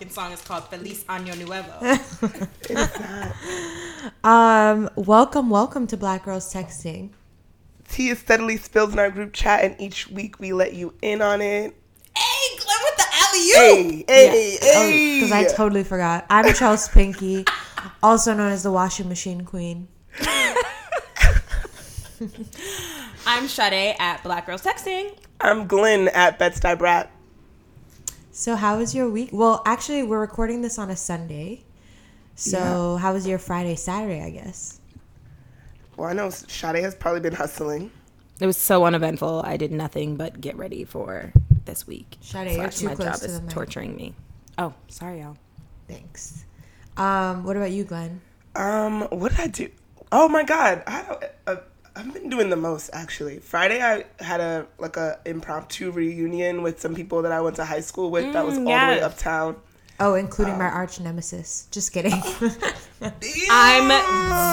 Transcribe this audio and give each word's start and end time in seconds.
fucking 0.00 0.12
song 0.14 0.32
is 0.32 0.40
called 0.40 0.64
Feliz 0.68 1.04
Año 1.04 1.36
Nuevo. 1.36 1.78
Um, 4.24 4.88
welcome, 4.96 5.50
welcome 5.50 5.86
to 5.88 5.96
Black 5.96 6.24
Girls 6.24 6.50
Texting. 6.52 7.10
Tea 7.86 8.08
is 8.08 8.18
steadily 8.18 8.56
spilled 8.56 8.94
in 8.94 8.98
our 8.98 9.10
group 9.10 9.34
chat, 9.34 9.62
and 9.62 9.78
each 9.78 10.08
week 10.08 10.40
we 10.40 10.54
let 10.54 10.72
you 10.72 10.94
in 11.02 11.20
on 11.20 11.42
it. 11.42 11.76
hey, 12.16 12.56
Glynn 12.56 12.78
with 12.84 12.96
the 12.96 13.04
alley-oop! 13.12 13.56
Hey, 13.56 14.04
hey, 14.08 14.58
hey! 14.62 15.20
Because 15.20 15.32
I 15.32 15.44
totally 15.54 15.84
forgot. 15.84 16.24
I'm 16.30 16.54
Chelsea 16.54 16.90
Pinky, 16.92 17.44
also 18.02 18.32
known 18.32 18.52
as 18.52 18.62
the 18.62 18.72
washing 18.72 19.10
machine 19.10 19.44
queen. 19.44 19.86
I'm 23.26 23.48
Sade 23.48 23.96
at 23.98 24.22
Black 24.22 24.46
Girls 24.46 24.62
Texting. 24.62 25.14
I'm 25.42 25.66
Glynn 25.66 26.08
at 26.08 26.38
Bed-Stuy 26.38 26.78
Brat. 26.78 27.10
So, 28.40 28.56
how 28.56 28.78
was 28.78 28.94
your 28.94 29.10
week? 29.10 29.28
Well, 29.34 29.60
actually, 29.66 30.02
we're 30.02 30.18
recording 30.18 30.62
this 30.62 30.78
on 30.78 30.88
a 30.88 30.96
Sunday. 30.96 31.62
So, 32.36 32.96
how 32.96 33.12
was 33.12 33.26
your 33.26 33.38
Friday, 33.38 33.76
Saturday, 33.76 34.22
I 34.22 34.30
guess? 34.30 34.80
Well, 35.98 36.08
I 36.08 36.14
know 36.14 36.30
Sade 36.30 36.76
has 36.76 36.94
probably 36.94 37.20
been 37.20 37.34
hustling. 37.34 37.90
It 38.40 38.46
was 38.46 38.56
so 38.56 38.86
uneventful. 38.86 39.42
I 39.44 39.58
did 39.58 39.72
nothing 39.72 40.16
but 40.16 40.40
get 40.40 40.56
ready 40.56 40.84
for 40.84 41.34
this 41.66 41.86
week. 41.86 42.16
Sade, 42.22 42.56
you're 42.56 42.70
too 42.70 42.86
my 42.86 42.94
close 42.94 43.08
job 43.08 43.18
to 43.18 43.24
is 43.26 43.34
the 43.40 43.42
mic. 43.42 43.50
torturing 43.50 43.94
me. 43.94 44.14
Oh, 44.56 44.72
sorry, 44.88 45.20
y'all. 45.20 45.36
Thanks. 45.86 46.46
Um, 46.96 47.44
what 47.44 47.58
about 47.58 47.72
you, 47.72 47.84
Glynn? 47.84 48.22
Um, 48.56 49.02
what 49.10 49.32
did 49.32 49.40
I 49.40 49.48
do? 49.48 49.68
Oh 50.12 50.30
my 50.30 50.44
god, 50.44 50.82
I 50.86 50.90
had 50.92 51.30
a, 51.46 51.52
a, 51.52 51.60
I've 51.96 52.12
been 52.14 52.28
doing 52.30 52.50
the 52.50 52.56
most 52.56 52.90
actually. 52.92 53.38
Friday 53.38 53.82
I 53.82 54.04
had 54.22 54.40
a 54.40 54.66
like 54.78 54.96
a 54.96 55.18
impromptu 55.24 55.90
reunion 55.90 56.62
with 56.62 56.80
some 56.80 56.94
people 56.94 57.22
that 57.22 57.32
I 57.32 57.40
went 57.40 57.56
to 57.56 57.64
high 57.64 57.80
school 57.80 58.10
with. 58.10 58.32
that 58.32 58.44
was 58.44 58.56
all 58.58 58.64
the 58.64 58.70
way 58.70 59.00
uptown. 59.00 59.56
Oh, 59.98 60.14
including 60.14 60.56
my 60.56 60.64
arch 60.64 60.98
nemesis. 60.98 61.68
Just 61.70 61.92
kidding. 61.92 62.12
I'm 63.50 63.88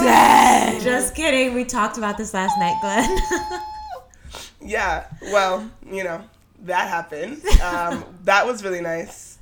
dead. 0.04 0.82
Just 0.82 1.16
kidding. 1.16 1.54
We 1.54 1.64
talked 1.64 1.98
about 1.98 2.18
this 2.18 2.34
last 2.34 2.58
night, 2.60 2.78
Glynn. 2.82 3.62
Yeah, 4.60 5.06
well, 5.22 5.70
you 5.90 6.04
know 6.04 6.22
that 6.64 6.90
happened. 6.90 7.42
Um, 7.62 8.04
that 8.24 8.46
was 8.46 8.64
really 8.64 8.82
nice. 8.82 9.38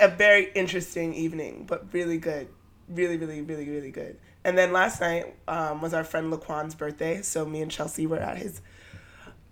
A 0.00 0.08
very 0.08 0.50
interesting 0.54 1.14
evening, 1.14 1.64
but 1.68 1.92
really 1.92 2.18
good. 2.18 2.48
Really, 2.88 3.16
really, 3.16 3.42
really, 3.42 3.68
really 3.68 3.90
good. 3.90 4.18
And 4.44 4.58
then 4.58 4.72
last 4.72 5.00
night 5.00 5.34
um, 5.48 5.80
was 5.80 5.94
our 5.94 6.04
friend 6.04 6.30
Laquan's 6.30 6.74
birthday, 6.74 7.22
so 7.22 7.46
me 7.46 7.62
and 7.62 7.70
Chelsea 7.70 8.06
were 8.06 8.18
at 8.18 8.36
his 8.36 8.60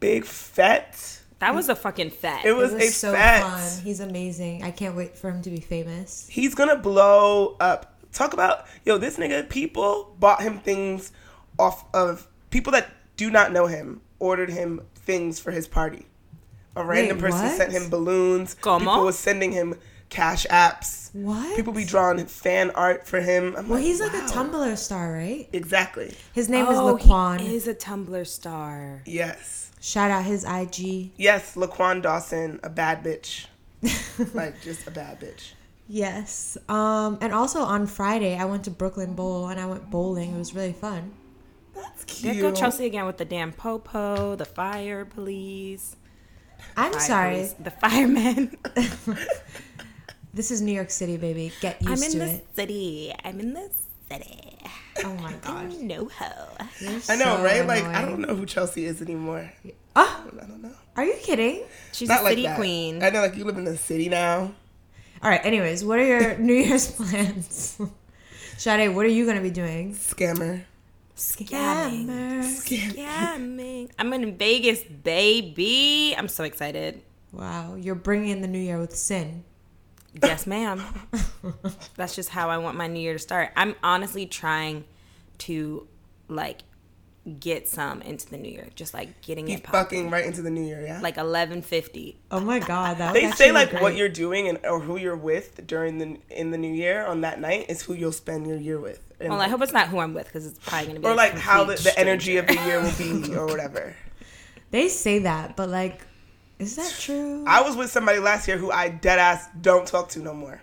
big 0.00 0.24
fete. 0.24 1.20
That 1.38 1.54
was 1.54 1.68
a 1.68 1.74
fucking 1.74 2.10
fat. 2.10 2.44
It 2.44 2.52
was, 2.52 2.72
it 2.72 2.76
was 2.76 2.84
a 2.84 2.90
so 2.92 3.12
fete. 3.12 3.42
fun. 3.42 3.82
He's 3.82 4.00
amazing. 4.00 4.62
I 4.62 4.70
can't 4.70 4.94
wait 4.94 5.16
for 5.16 5.30
him 5.30 5.42
to 5.42 5.50
be 5.50 5.60
famous. 5.60 6.28
He's 6.30 6.54
gonna 6.54 6.76
blow 6.76 7.56
up. 7.58 7.98
Talk 8.12 8.32
about 8.34 8.66
yo, 8.84 8.98
this 8.98 9.16
nigga. 9.16 9.48
People 9.48 10.14
bought 10.20 10.42
him 10.42 10.58
things 10.58 11.10
off 11.58 11.84
of 11.94 12.28
people 12.50 12.72
that 12.72 12.90
do 13.16 13.30
not 13.30 13.50
know 13.52 13.66
him. 13.66 14.02
Ordered 14.18 14.50
him 14.50 14.82
things 14.94 15.40
for 15.40 15.50
his 15.50 15.66
party. 15.66 16.06
A 16.76 16.84
random 16.84 17.16
Wait, 17.16 17.30
person 17.30 17.46
what? 17.46 17.56
sent 17.56 17.72
him 17.72 17.90
balloons. 17.90 18.54
Como? 18.54 18.78
People 18.78 19.04
was 19.06 19.18
sending 19.18 19.50
him 19.52 19.74
cash 20.12 20.46
apps. 20.46 21.12
What? 21.14 21.56
People 21.56 21.72
be 21.72 21.84
drawing 21.84 22.24
fan 22.26 22.70
art 22.72 23.06
for 23.06 23.20
him. 23.20 23.56
I'm 23.56 23.68
Well, 23.68 23.80
he's 23.80 24.00
like 24.00 24.12
wow. 24.12 24.26
a 24.26 24.30
Tumblr 24.30 24.78
star, 24.78 25.12
right? 25.12 25.48
Exactly. 25.52 26.14
His 26.32 26.48
name 26.48 26.66
oh, 26.68 26.96
is 26.96 27.02
Laquan. 27.02 27.40
he 27.40 27.56
is 27.56 27.66
a 27.66 27.74
Tumblr 27.74 28.26
star. 28.26 29.02
Yes. 29.06 29.72
Shout 29.80 30.10
out 30.10 30.24
his 30.24 30.44
IG. 30.44 31.10
Yes, 31.16 31.56
Laquan 31.56 32.02
Dawson, 32.02 32.60
a 32.62 32.70
bad 32.70 33.02
bitch. 33.02 33.46
like 34.34 34.60
just 34.62 34.86
a 34.86 34.90
bad 34.90 35.18
bitch. 35.18 35.52
Yes. 35.88 36.56
Um, 36.68 37.18
and 37.20 37.32
also 37.32 37.60
on 37.60 37.86
Friday, 37.86 38.36
I 38.36 38.44
went 38.44 38.64
to 38.64 38.70
Brooklyn 38.70 39.14
Bowl 39.14 39.48
and 39.48 39.58
I 39.58 39.66
went 39.66 39.90
bowling. 39.90 40.34
It 40.34 40.38
was 40.38 40.54
really 40.54 40.72
fun. 40.72 41.12
That's 41.74 42.04
cute. 42.04 42.22
There 42.22 42.32
cute. 42.34 42.54
go 42.54 42.60
Chelsea 42.60 42.86
again 42.86 43.06
with 43.06 43.16
the 43.16 43.24
damn 43.24 43.52
popo, 43.52 44.36
the 44.36 44.44
fire 44.44 45.04
police. 45.04 45.96
I'm 46.76 46.92
Fire 46.92 47.00
sorry. 47.00 47.34
police, 47.34 47.54
the 47.54 47.70
firemen. 47.70 48.56
This 50.34 50.50
is 50.50 50.62
New 50.62 50.72
York 50.72 50.90
City, 50.90 51.16
baby. 51.16 51.52
Get 51.60 51.82
used 51.82 51.86
to 51.86 51.92
it. 51.92 51.92
I'm 51.92 52.02
used 52.02 52.14
in 52.14 52.20
to 52.20 52.26
the 52.26 52.32
it. 52.32 52.56
city. 52.56 53.14
I'm 53.24 53.40
in 53.40 53.52
the 53.52 53.70
city. 54.10 54.58
Oh 55.04 55.14
my 55.14 55.32
gosh. 55.42 55.72
No 55.80 56.08
ho. 56.08 56.48
You're 56.80 56.90
I 57.08 57.16
know, 57.16 57.36
so 57.36 57.42
right? 57.44 57.66
Like 57.66 57.84
I 57.84 58.02
don't 58.02 58.20
know 58.20 58.34
who 58.34 58.46
Chelsea 58.46 58.86
is 58.86 59.02
anymore. 59.02 59.52
Ah, 59.94 60.22
I 60.24 60.46
don't 60.46 60.62
know. 60.62 60.72
are 60.96 61.04
you 61.04 61.16
kidding? 61.22 61.64
She's 61.92 62.08
Not 62.08 62.20
a 62.20 62.24
like 62.24 62.30
city 62.32 62.42
that. 62.44 62.56
queen. 62.56 63.02
I 63.02 63.10
know, 63.10 63.20
like 63.20 63.36
you 63.36 63.44
live 63.44 63.58
in 63.58 63.64
the 63.64 63.76
city 63.76 64.08
now. 64.08 64.54
All 65.22 65.30
right. 65.30 65.44
Anyways, 65.44 65.84
what 65.84 65.98
are 65.98 66.04
your 66.06 66.38
New 66.38 66.54
Year's 66.54 66.90
plans? 66.96 67.78
Sade, 68.56 68.94
what 68.94 69.04
are 69.04 69.10
you 69.10 69.26
gonna 69.26 69.42
be 69.42 69.50
doing? 69.50 69.92
Scammer. 69.94 70.64
Scamming. 71.14 72.06
Scammer. 72.42 72.96
Scamming. 72.96 73.90
I'm 73.98 74.12
in 74.14 74.36
Vegas, 74.38 74.82
baby. 74.82 76.14
I'm 76.16 76.28
so 76.28 76.42
excited. 76.44 77.02
Wow, 77.32 77.74
you're 77.76 77.94
bringing 77.94 78.30
in 78.30 78.40
the 78.40 78.48
new 78.48 78.58
year 78.58 78.78
with 78.78 78.96
sin. 78.96 79.44
Yes, 80.20 80.46
ma'am. 80.46 80.82
That's 81.96 82.14
just 82.14 82.28
how 82.28 82.50
I 82.50 82.58
want 82.58 82.76
my 82.76 82.86
new 82.86 83.00
year 83.00 83.14
to 83.14 83.18
start. 83.18 83.50
I'm 83.56 83.74
honestly 83.82 84.26
trying 84.26 84.84
to 85.38 85.86
like 86.28 86.62
get 87.38 87.68
some 87.68 88.02
into 88.02 88.28
the 88.28 88.36
new 88.36 88.50
year, 88.50 88.68
just 88.74 88.94
like 88.94 89.22
getting 89.22 89.46
Be 89.46 89.54
it 89.54 89.62
popping. 89.62 89.80
fucking 89.80 90.10
right 90.10 90.24
into 90.26 90.42
the 90.42 90.50
new 90.50 90.64
year, 90.64 90.82
yeah. 90.82 91.00
Like 91.00 91.16
1150. 91.16 92.18
Oh 92.30 92.40
my 92.40 92.58
god, 92.58 92.98
that 92.98 93.12
they 93.14 93.30
say 93.32 93.52
like 93.52 93.70
be 93.70 93.76
what 93.78 93.96
you're 93.96 94.08
doing 94.08 94.48
and 94.48 94.58
or 94.64 94.80
who 94.80 94.96
you're 94.96 95.16
with 95.16 95.66
during 95.66 95.98
the 95.98 96.18
in 96.30 96.50
the 96.50 96.58
new 96.58 96.72
year 96.72 97.06
on 97.06 97.20
that 97.20 97.40
night 97.40 97.66
is 97.68 97.82
who 97.82 97.94
you'll 97.94 98.12
spend 98.12 98.46
your 98.46 98.56
year 98.56 98.80
with. 98.80 99.00
And 99.20 99.30
Well, 99.30 99.40
I 99.40 99.48
hope 99.48 99.62
it's 99.62 99.72
not 99.72 99.88
who 99.88 100.00
I'm 100.00 100.14
with 100.14 100.26
because 100.26 100.46
it's 100.46 100.58
probably 100.58 100.88
gonna 100.88 101.00
be 101.00 101.06
or 101.06 101.12
a 101.12 101.14
like 101.14 101.34
how 101.34 101.64
the, 101.64 101.74
the 101.76 101.98
energy 101.98 102.36
of 102.38 102.46
the 102.46 102.54
year 102.54 102.82
will 102.82 102.92
be 102.98 103.34
or 103.36 103.46
whatever. 103.46 103.94
They 104.72 104.88
say 104.88 105.20
that, 105.20 105.54
but 105.54 105.68
like, 105.68 106.04
is 106.62 106.76
that 106.76 106.94
true? 106.98 107.44
I 107.46 107.60
was 107.62 107.76
with 107.76 107.90
somebody 107.90 108.18
last 108.18 108.46
year 108.48 108.56
who 108.56 108.70
I 108.70 108.88
dead 108.88 109.18
ass 109.18 109.48
don't 109.60 109.86
talk 109.86 110.08
to 110.10 110.18
no 110.20 110.32
more. 110.34 110.60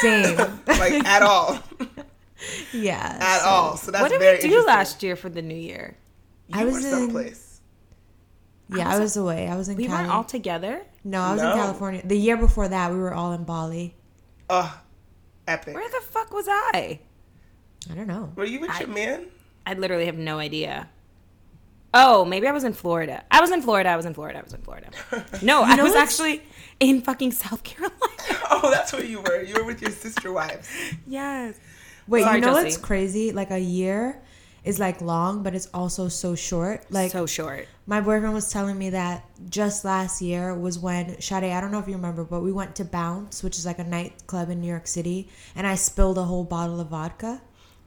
Same. 0.00 0.36
Like 0.66 1.04
at 1.06 1.22
all. 1.22 1.58
yeah. 2.72 3.18
At 3.20 3.40
so- 3.40 3.46
all. 3.48 3.76
So 3.76 3.90
that's 3.90 4.02
What 4.02 4.10
did 4.10 4.20
very 4.20 4.38
we 4.42 4.48
do 4.48 4.64
last 4.64 5.02
year 5.02 5.16
for 5.16 5.28
the 5.28 5.42
new 5.42 5.54
year? 5.56 5.96
You 6.48 6.60
I 6.60 6.64
were 6.64 6.70
was 6.72 6.84
in- 6.84 6.90
someplace. 6.90 7.60
Yeah, 8.72 8.88
I 8.88 8.98
was 9.00 9.16
away. 9.16 9.48
I 9.48 9.56
was 9.56 9.68
in 9.68 9.76
We 9.76 9.86
Cali. 9.86 9.98
weren't 10.02 10.12
all 10.12 10.22
together. 10.24 10.82
no, 11.02 11.20
I 11.20 11.32
was 11.32 11.42
No. 11.42 11.50
in 11.50 11.56
California. 11.58 12.02
The 12.04 12.16
year 12.16 12.36
before 12.36 12.68
that, 12.68 12.92
we 12.92 12.98
were 12.98 13.12
all 13.12 13.32
in 13.32 13.42
Bali. 13.44 13.96
Ugh. 14.48 14.70
Epic. 15.48 15.74
Where 15.74 15.88
the 15.88 16.00
fuck 16.06 16.32
was 16.32 16.46
I? 16.48 17.00
I 17.90 17.94
don't 17.94 18.06
know. 18.06 18.32
Were 18.36 18.44
you 18.44 18.60
with 18.60 18.78
your 18.78 18.88
man? 18.88 19.26
I 19.66 19.74
literally 19.74 20.06
have 20.06 20.16
no 20.16 20.38
idea. 20.38 20.88
Oh, 21.92 22.24
maybe 22.24 22.46
I 22.46 22.52
was 22.52 22.62
in 22.64 22.72
Florida. 22.72 23.24
I 23.30 23.40
was 23.40 23.50
in 23.50 23.62
Florida. 23.62 23.88
I 23.90 23.96
was 23.96 24.06
in 24.06 24.14
Florida. 24.14 24.38
I 24.38 24.42
was 24.42 24.52
in 24.54 24.62
Florida. 24.62 24.90
No, 25.42 25.62
I 25.62 25.82
was 25.82 25.94
actually 25.94 26.42
in 26.78 27.02
fucking 27.02 27.32
South 27.32 27.62
Carolina. 27.64 27.96
Oh, 28.52 28.70
that's 28.70 28.92
where 28.92 29.04
you 29.04 29.20
were. 29.20 29.42
You 29.42 29.54
were 29.54 29.64
with 29.64 29.80
your 29.80 29.90
sister 29.90 30.32
wives. 30.32 30.68
yes. 31.06 31.58
Wait, 32.06 32.22
Sorry, 32.24 32.34
you 32.36 32.40
know 32.42 32.48
Chelsea. 32.48 32.64
what's 32.64 32.76
crazy? 32.76 33.32
Like 33.32 33.50
a 33.50 33.58
year 33.58 34.20
is 34.64 34.78
like 34.78 35.00
long, 35.00 35.42
but 35.42 35.54
it's 35.54 35.68
also 35.72 36.08
so 36.08 36.34
short. 36.34 36.84
Like 36.90 37.10
so 37.12 37.24
short. 37.26 37.66
my 37.86 38.00
boyfriend 38.00 38.34
was 38.34 38.52
telling 38.52 38.76
me 38.76 38.90
that 38.90 39.24
just 39.48 39.84
last 39.84 40.20
year 40.20 40.54
was 40.54 40.78
when 40.78 41.18
Sade, 41.20 41.44
I 41.44 41.60
don't 41.60 41.70
know 41.72 41.78
if 41.78 41.86
you 41.88 41.94
remember, 41.94 42.24
but 42.24 42.40
we 42.42 42.52
went 42.52 42.74
to 42.76 42.84
Bounce, 42.84 43.42
which 43.42 43.56
is 43.56 43.64
like 43.64 43.78
a 43.78 43.84
nightclub 43.84 44.50
in 44.50 44.60
New 44.60 44.68
York 44.68 44.86
City, 44.86 45.28
and 45.56 45.66
I 45.66 45.76
spilled 45.76 46.18
a 46.18 46.24
whole 46.24 46.44
bottle 46.44 46.80
of 46.80 46.88
vodka. 46.88 47.40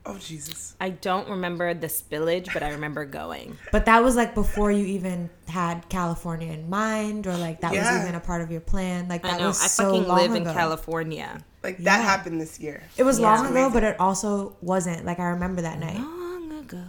Oh 0.05 0.17
Jesus. 0.17 0.75
I 0.81 0.89
don't 0.89 1.29
remember 1.29 1.73
the 1.73 1.87
spillage, 1.87 2.51
but 2.53 2.61
I 2.61 2.71
remember 2.71 3.05
going. 3.05 3.57
But 3.71 3.85
that 3.85 4.03
was 4.03 4.15
like 4.17 4.35
before 4.35 4.69
you 4.71 4.85
even 4.85 5.29
had 5.47 5.87
California 5.87 6.51
in 6.51 6.69
mind, 6.69 7.25
or 7.25 7.37
like 7.37 7.61
that 7.61 7.71
was 7.71 7.79
Yeah. 7.79 8.01
even 8.03 8.13
a 8.15 8.19
part 8.19 8.41
of 8.41 8.51
your 8.51 8.59
plan. 8.61 9.07
Like 9.07 9.23
that 9.23 9.35
I 9.35 9.37
know. 9.39 9.47
was 9.47 9.63
I 9.63 9.67
so 9.67 9.85
fucking 9.91 10.07
long 10.07 10.17
live 10.17 10.31
ago. 10.33 10.49
in 10.49 10.55
California. 10.55 11.39
Like 11.63 11.77
that 11.77 11.99
Yeah. 11.99 12.03
happened 12.03 12.41
this 12.41 12.59
year. 12.59 12.83
It 12.97 13.03
was 13.03 13.17
Yeah. 13.19 13.33
long 13.33 13.47
ago, 13.47 13.69
but 13.69 13.83
it 13.83 13.97
also 13.99 14.57
wasn't. 14.61 15.05
Like 15.05 15.19
I 15.19 15.25
remember 15.29 15.61
that 15.61 15.79
night. 15.79 15.97
Long 15.99 16.51
ago. 16.59 16.83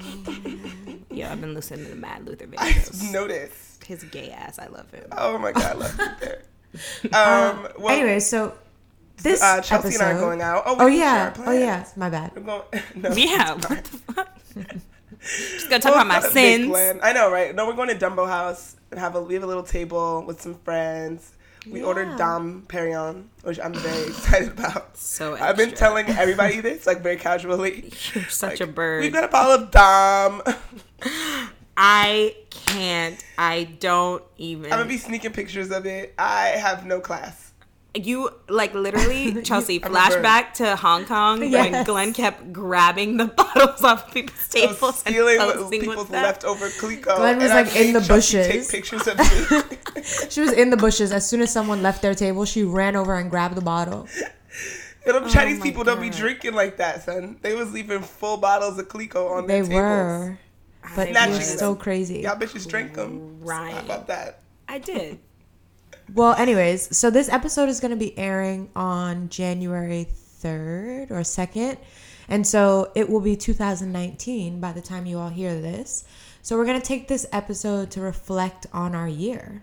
yeah, 1.10 1.32
I've 1.32 1.40
been 1.40 1.54
listening 1.54 1.84
to 1.86 1.90
the 1.92 1.96
Mad 1.96 2.26
Luther 2.26 2.46
I 2.58 2.72
videos. 2.72 3.10
noticed. 3.12 3.84
His 3.84 4.04
gay 4.04 4.30
ass. 4.30 4.58
I 4.58 4.66
love 4.66 4.90
him. 4.90 5.04
Oh 5.16 5.38
my 5.38 5.52
god, 5.52 5.64
I 5.64 5.72
love 5.72 5.98
you 5.98 6.06
there. 6.20 6.42
Um, 7.12 7.68
well, 7.78 7.88
anyway, 7.96 8.20
so 8.20 8.54
this 9.22 9.42
uh, 9.42 9.60
Chelsea 9.60 9.88
episode. 9.88 10.02
and 10.04 10.12
I 10.12 10.16
are 10.16 10.20
going 10.20 10.42
out. 10.42 10.62
Oh, 10.66 10.74
we 10.76 10.84
oh 10.84 10.86
yeah, 10.86 11.34
oh 11.46 11.52
yeah, 11.52 11.86
my 11.96 12.10
bad. 12.10 12.32
We're 12.34 12.42
going. 12.42 12.62
No, 12.94 13.10
Yeah. 13.10 13.54
it's 13.56 13.68
What 13.68 13.84
the 13.84 13.98
fuck? 14.12 14.36
Just 15.22 15.68
gonna 15.68 15.80
talk 15.80 15.92
Well, 15.94 16.02
about 16.02 16.06
my 16.06 16.16
it's 16.16 16.24
not 16.26 16.30
a 16.32 16.34
big 16.34 16.60
sins. 16.60 16.68
plan. 16.70 17.00
I 17.02 17.12
know, 17.12 17.30
right? 17.30 17.54
No, 17.54 17.66
we're 17.66 17.74
going 17.74 17.88
to 17.88 17.94
Dumbo 18.06 18.26
House 18.26 18.76
and 18.90 18.98
have 18.98 19.14
a 19.16 19.22
we 19.22 19.34
have 19.34 19.42
a 19.42 19.46
little 19.46 19.62
table 19.62 20.24
with 20.26 20.40
some 20.40 20.54
friends. 20.54 21.32
We 21.70 21.80
Yeah. 21.80 21.86
ordered 21.86 22.16
Dom 22.16 22.64
Perignon, 22.68 23.24
which 23.42 23.60
I'm 23.60 23.74
very 23.74 24.06
excited 24.08 24.48
about. 24.48 24.96
So 24.96 25.32
extra. 25.32 25.48
I've 25.48 25.56
been 25.58 25.72
telling 25.72 26.08
everybody 26.08 26.60
this, 26.62 26.86
like 26.86 27.02
very 27.02 27.16
casually. 27.16 27.92
You're 28.14 28.24
such 28.30 28.60
Like, 28.60 28.68
a 28.68 28.72
bird. 28.72 29.02
We've 29.02 29.12
got 29.12 29.24
a 29.24 29.28
bottle 29.28 29.62
of 29.64 29.70
Dom. 29.70 30.42
I 31.76 32.34
can't. 32.50 33.22
I 33.38 33.64
don't 33.78 34.22
even. 34.38 34.66
I'm 34.66 34.70
gonna 34.80 34.84
be 34.88 34.96
sneaking 34.98 35.32
pictures 35.32 35.70
of 35.70 35.86
it. 35.86 36.14
I 36.18 36.48
have 36.48 36.86
no 36.86 37.00
class. 37.00 37.49
You 37.92 38.30
like 38.48 38.72
literally 38.72 39.42
Chelsea 39.42 39.82
I'm 39.82 39.90
a 39.90 39.94
bird. 39.94 40.22
flashback 40.24 40.52
to 40.54 40.76
Hong 40.76 41.04
Kong 41.06 41.40
when 41.40 41.50
Yes. 41.50 41.86
Glynn 41.86 42.12
kept 42.12 42.52
grabbing 42.52 43.16
the 43.16 43.26
bottles 43.36 43.82
off 43.82 44.14
people's 44.14 44.36
I 44.54 44.66
was 44.66 44.78
tables 44.78 45.02
and 45.06 45.14
stealing 45.14 45.38
posting 45.38 45.80
people's 45.80 45.96
with 46.08 46.10
leftover 46.10 46.68
Clicquot. 46.70 47.16
Glynn 47.16 47.38
was, 47.38 47.50
and 47.50 47.52
I 47.52 47.62
like, 47.62 47.74
in 47.76 47.86
made 47.92 47.96
the 47.96 48.00
Chelsea 48.06 48.36
bushes. 48.38 48.68
Take 48.68 48.70
pictures 48.70 49.06
of 49.08 49.18
me. 49.18 49.76
She 50.30 50.40
was 50.40 50.52
in 50.52 50.70
the 50.70 50.76
bushes. 50.76 51.10
As 51.12 51.28
soon 51.28 51.40
as 51.42 51.52
someone 51.52 51.82
left 51.82 52.00
their 52.00 52.14
table, 52.14 52.44
she 52.44 52.62
ran 52.62 52.94
over 52.96 53.16
and 53.16 53.28
grabbed 53.28 53.54
the 53.56 53.60
bottle. 53.60 54.06
You 55.06 55.12
oh 55.12 55.18
know, 55.18 55.28
Chinese 55.28 55.58
my 55.58 55.64
people 55.64 55.82
don't 55.84 56.00
be 56.00 56.10
drinking 56.10 56.54
like 56.54 56.76
that, 56.76 57.02
son. 57.04 57.38
They 57.42 57.54
was 57.54 57.72
leaving 57.72 58.00
full 58.02 58.36
bottles 58.36 58.78
of 58.78 58.88
Clicquot 58.88 59.26
on 59.26 59.46
They 59.46 59.62
their 59.62 59.62
tables. 59.64 59.74
were, 59.74 60.38
but 60.94 61.08
I 61.08 61.10
it 61.10 61.12
Snatching 61.12 61.36
was 61.36 61.48
them. 61.50 61.58
so 61.58 61.74
crazy. 61.74 62.20
Y'all 62.20 62.36
bitches 62.38 62.68
drink 62.68 62.94
them. 62.94 63.40
Right. 63.40 63.72
How 63.74 63.80
about 63.80 64.06
that? 64.06 64.40
I 64.68 64.78
did. 64.78 65.18
Well, 66.14 66.34
anyways, 66.34 66.96
so 66.96 67.10
this 67.10 67.28
episode 67.28 67.68
is 67.68 67.80
going 67.80 67.92
to 67.92 67.96
be 67.96 68.16
airing 68.18 68.70
on 68.74 69.28
January 69.28 70.08
3rd 70.42 71.10
or 71.10 71.20
2nd. 71.20 71.78
And 72.28 72.46
so 72.46 72.92
it 72.94 73.08
will 73.08 73.20
be 73.20 73.36
2019 73.36 74.60
by 74.60 74.72
the 74.72 74.80
time 74.80 75.06
you 75.06 75.18
all 75.18 75.28
hear 75.28 75.60
this. 75.60 76.04
So 76.42 76.56
we're 76.56 76.64
going 76.64 76.80
to 76.80 76.86
take 76.86 77.08
this 77.08 77.26
episode 77.32 77.90
to 77.92 78.00
reflect 78.00 78.66
on 78.72 78.94
our 78.94 79.08
year. 79.08 79.62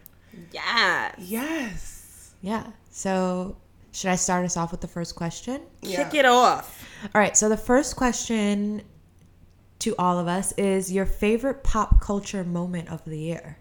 Yeah. 0.52 1.12
Yes. 1.18 2.32
Yeah. 2.42 2.68
So 2.92 3.58
should 3.92 4.12
I 4.12 4.16
start 4.16 4.46
us 4.46 4.58
off 4.58 4.72
with 4.72 4.82
the 4.82 4.88
first 4.88 5.16
question? 5.16 5.62
Yeah. 5.82 6.04
Kick 6.04 6.20
it 6.20 6.26
off. 6.26 6.88
All 7.16 7.22
right. 7.22 7.36
So 7.36 7.50
the 7.50 7.58
first 7.58 7.96
question 7.96 8.84
to 9.80 9.96
all 9.98 10.20
of 10.20 10.28
us 10.28 10.52
is 10.54 10.92
your 10.92 11.06
favorite 11.06 11.64
pop 11.64 12.02
culture 12.02 12.44
moment 12.44 12.90
of 12.90 13.04
the 13.06 13.18
year? 13.18 13.58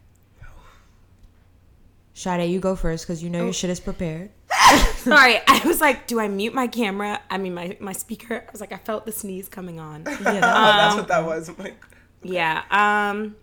Sade, 2.19 2.51
you 2.51 2.61
go 2.61 2.75
first 2.77 3.05
because 3.07 3.23
you 3.23 3.29
know 3.29 3.45
your 3.45 3.53
shit 3.53 3.69
is 3.69 3.79
prepared. 3.79 4.31
Sorry, 4.97 5.37
I 5.47 5.61
was 5.67 5.83
like, 5.83 6.07
do 6.07 6.19
I 6.19 6.29
mute 6.29 6.55
my 6.55 6.67
camera? 6.67 7.21
I 7.29 7.37
mean, 7.37 7.53
my, 7.53 7.77
my 7.79 7.93
speaker. 7.93 8.43
I 8.49 8.51
was 8.51 8.61
like, 8.63 8.73
I 8.73 8.79
felt 8.79 9.05
the 9.05 9.13
sneeze 9.13 9.49
coming 9.51 9.79
on. 9.79 10.05
Yeah, 10.07 10.13
Oh, 10.19 10.23
that- 10.25 10.41
that's 10.41 10.93
Um, 10.95 10.99
what 11.01 11.09
that 11.09 11.25
was. 11.27 11.49
I'm 11.51 11.57
like, 11.59 11.77
Yeah. 12.23 12.63
Um 12.71 13.37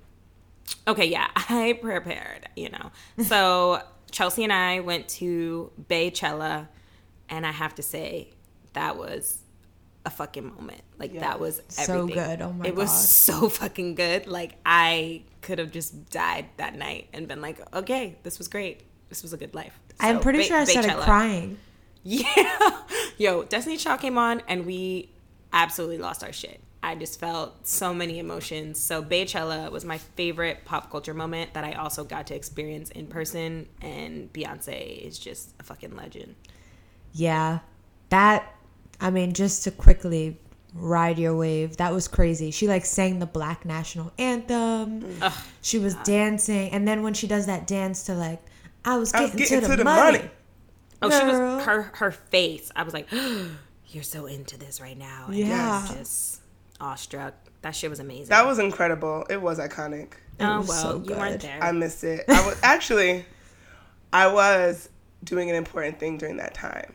okay, 0.87 1.05
yeah. 1.05 1.27
I 1.35 1.77
prepared, 1.79 2.49
you 2.55 2.69
know. 2.69 2.91
So 3.25 3.83
Chelsea 4.09 4.43
and 4.43 4.51
I 4.51 4.79
went 4.79 5.07
to 5.19 5.71
Beychella 5.87 6.67
and 7.29 7.45
I 7.45 7.51
have 7.51 7.75
to 7.75 7.83
say 7.83 8.29
that 8.73 8.97
was 8.97 9.37
a 10.05 10.09
fucking 10.09 10.47
moment. 10.55 10.81
Like 10.97 11.13
Yeah. 11.13 11.19
that 11.21 11.39
was 11.39 11.61
So 11.67 12.07
good. 12.07 12.41
Oh 12.41 12.51
my 12.53 12.63
god, 12.63 12.67
It 12.67 12.75
was 12.75 12.89
God. 12.89 12.97
so 12.97 13.49
fucking 13.49 13.93
good. 13.93 14.25
Like 14.25 14.55
I 14.65 15.21
could 15.43 15.59
have 15.59 15.71
just 15.71 16.09
died 16.09 16.47
that 16.57 16.75
night 16.75 17.09
and 17.13 17.27
been 17.27 17.41
like, 17.41 17.59
"Okay, 17.75 18.17
this 18.23 18.37
was 18.39 18.47
great. 18.47 18.81
This 19.09 19.21
was 19.21 19.33
a 19.33 19.37
good 19.37 19.53
life." 19.53 19.79
I'm 19.99 20.19
pretty 20.19 20.39
Bay- 20.39 20.45
sure 20.45 20.57
I 20.57 20.63
started 20.63 20.95
crying. 20.97 21.57
Yeah. 22.05 22.81
Yo, 23.17 23.43
Destiny 23.43 23.77
Child 23.77 24.01
came 24.01 24.17
on 24.17 24.41
and 24.49 24.65
we 24.65 25.09
absolutely 25.53 25.99
lost 25.99 26.21
our 26.21 26.33
shit. 26.33 26.59
I 26.81 26.95
just 26.95 27.17
felt 27.17 27.65
so 27.65 27.93
many 27.93 28.19
emotions. 28.19 28.77
So 28.77 29.01
Beychella 29.01 29.71
was 29.71 29.85
my 29.85 29.97
favorite 29.99 30.65
pop 30.65 30.91
culture 30.91 31.13
moment 31.13 31.53
that 31.53 31.63
I 31.63 31.71
also 31.73 32.03
got 32.03 32.27
to 32.27 32.35
experience 32.35 32.89
in 32.89 33.07
person 33.07 33.69
and 33.81 34.31
Beyonce 34.33 34.97
is 35.01 35.17
just 35.17 35.53
a 35.61 35.63
fucking 35.63 35.95
legend. 35.95 36.35
Yeah. 37.13 37.59
That 38.09 38.53
I 38.99 39.09
mean, 39.09 39.31
just 39.31 39.63
to 39.63 39.71
quickly 39.71 40.39
ride 40.73 41.19
your 41.19 41.35
wave, 41.35 41.77
that 41.77 41.93
was 41.93 42.07
crazy. 42.07 42.51
She 42.51 42.67
like 42.67 42.85
sang 42.85 43.19
the 43.19 43.25
black 43.25 43.65
national 43.65 44.11
anthem. 44.17 45.05
she 45.61 45.79
was 45.79 45.95
dancing 46.03 46.71
and 46.71 46.87
then 46.87 47.03
when 47.03 47.13
she 47.13 47.27
does 47.27 47.45
that 47.45 47.67
dance 47.67 48.03
to 48.03 48.15
like 48.15 48.41
I 48.85 48.97
was 48.97 49.13
I 49.13 49.19
getting, 49.25 49.39
was 49.39 49.49
getting 49.49 49.61
to, 49.61 49.65
to 49.67 49.71
the, 49.71 49.77
the 49.77 49.83
money. 49.83 50.17
money. 50.19 50.29
Oh, 51.01 51.09
she 51.09 51.25
was 51.25 51.63
her 51.65 51.81
her 51.95 52.11
face. 52.11 52.71
I 52.75 52.83
was 52.83 52.93
like, 52.93 53.07
"You're 53.87 54.03
so 54.03 54.25
into 54.25 54.57
this 54.57 54.79
right 54.81 54.97
now." 54.97 55.25
And 55.27 55.35
Yeah. 55.37 55.79
I 55.79 55.81
was 55.81 55.97
just 55.97 56.41
awestruck. 56.79 57.33
That 57.61 57.75
shit 57.75 57.89
was 57.89 57.99
amazing. 57.99 58.27
that 58.29 58.45
was 58.45 58.59
incredible. 58.59 59.25
It 59.29 59.41
was 59.41 59.59
iconic. 59.59 60.13
oh 60.39 60.59
was 60.59 60.67
well, 60.69 60.81
so 60.81 61.03
you 61.07 61.15
weren't 61.15 61.41
there. 61.41 61.59
I 61.61 61.71
missed 61.71 62.03
it. 62.03 62.25
I 62.27 62.45
was 62.45 62.57
actually, 62.63 63.25
I 64.11 64.27
was 64.27 64.89
doing 65.23 65.49
an 65.49 65.55
important 65.55 65.99
thing 65.99 66.17
during 66.17 66.37
that 66.37 66.53
time. 66.53 66.93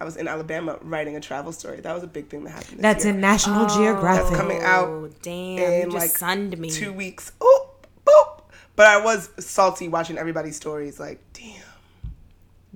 I 0.00 0.04
was 0.04 0.16
in 0.16 0.28
Alabama 0.28 0.78
writing 0.82 1.16
a 1.16 1.20
travel 1.20 1.52
story. 1.52 1.80
That 1.80 1.94
was 1.94 2.02
a 2.02 2.06
big 2.06 2.28
thing 2.28 2.44
that 2.44 2.50
happened. 2.50 2.78
This 2.78 2.82
That's 2.82 3.04
year. 3.04 3.14
in 3.14 3.20
National 3.20 3.66
Geographic. 3.66 4.24
That's 4.28 4.36
coming 4.36 4.62
out 4.62 4.88
Oh, 4.88 5.10
damn! 5.22 5.58
in 5.58 5.86
you 5.86 5.92
just 5.92 5.96
like 5.96 6.10
sunned 6.10 6.58
me. 6.58 6.70
two 6.70 6.92
weeks. 6.92 7.32
Oh, 7.40 7.70
boop. 8.06 8.42
But 8.76 8.86
I 8.88 9.02
was 9.02 9.30
salty 9.38 9.88
watching 9.88 10.18
everybody's 10.18 10.56
stories. 10.56 11.00
Like, 11.00 11.20
damn. 11.32 11.62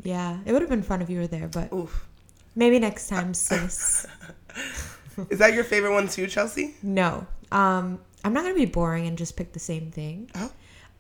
Yeah. 0.03 0.39
It 0.47 0.53
would 0.53 0.63
have 0.63 0.71
been 0.71 0.83
fun 0.83 1.03
if 1.03 1.11
you 1.11 1.19
were 1.19 1.27
there, 1.27 1.47
but 1.49 1.71
Oof. 1.75 2.07
maybe 2.57 2.79
next 2.79 3.09
time, 3.09 3.35
sis. 3.35 4.07
Is 5.29 5.39
that 5.41 5.53
your 5.53 5.65
favorite 5.65 5.93
one 5.93 6.09
too, 6.09 6.27
Chelsea? 6.27 6.75
No. 6.83 7.27
Um, 7.53 7.99
I'm 8.25 8.33
not 8.33 8.45
gonna 8.45 8.55
be 8.55 8.65
boring 8.65 9.07
and 9.07 9.19
just 9.19 9.37
pick 9.37 9.53
the 9.53 9.59
same 9.59 9.91
thing. 9.91 10.31
Oh. 10.35 10.51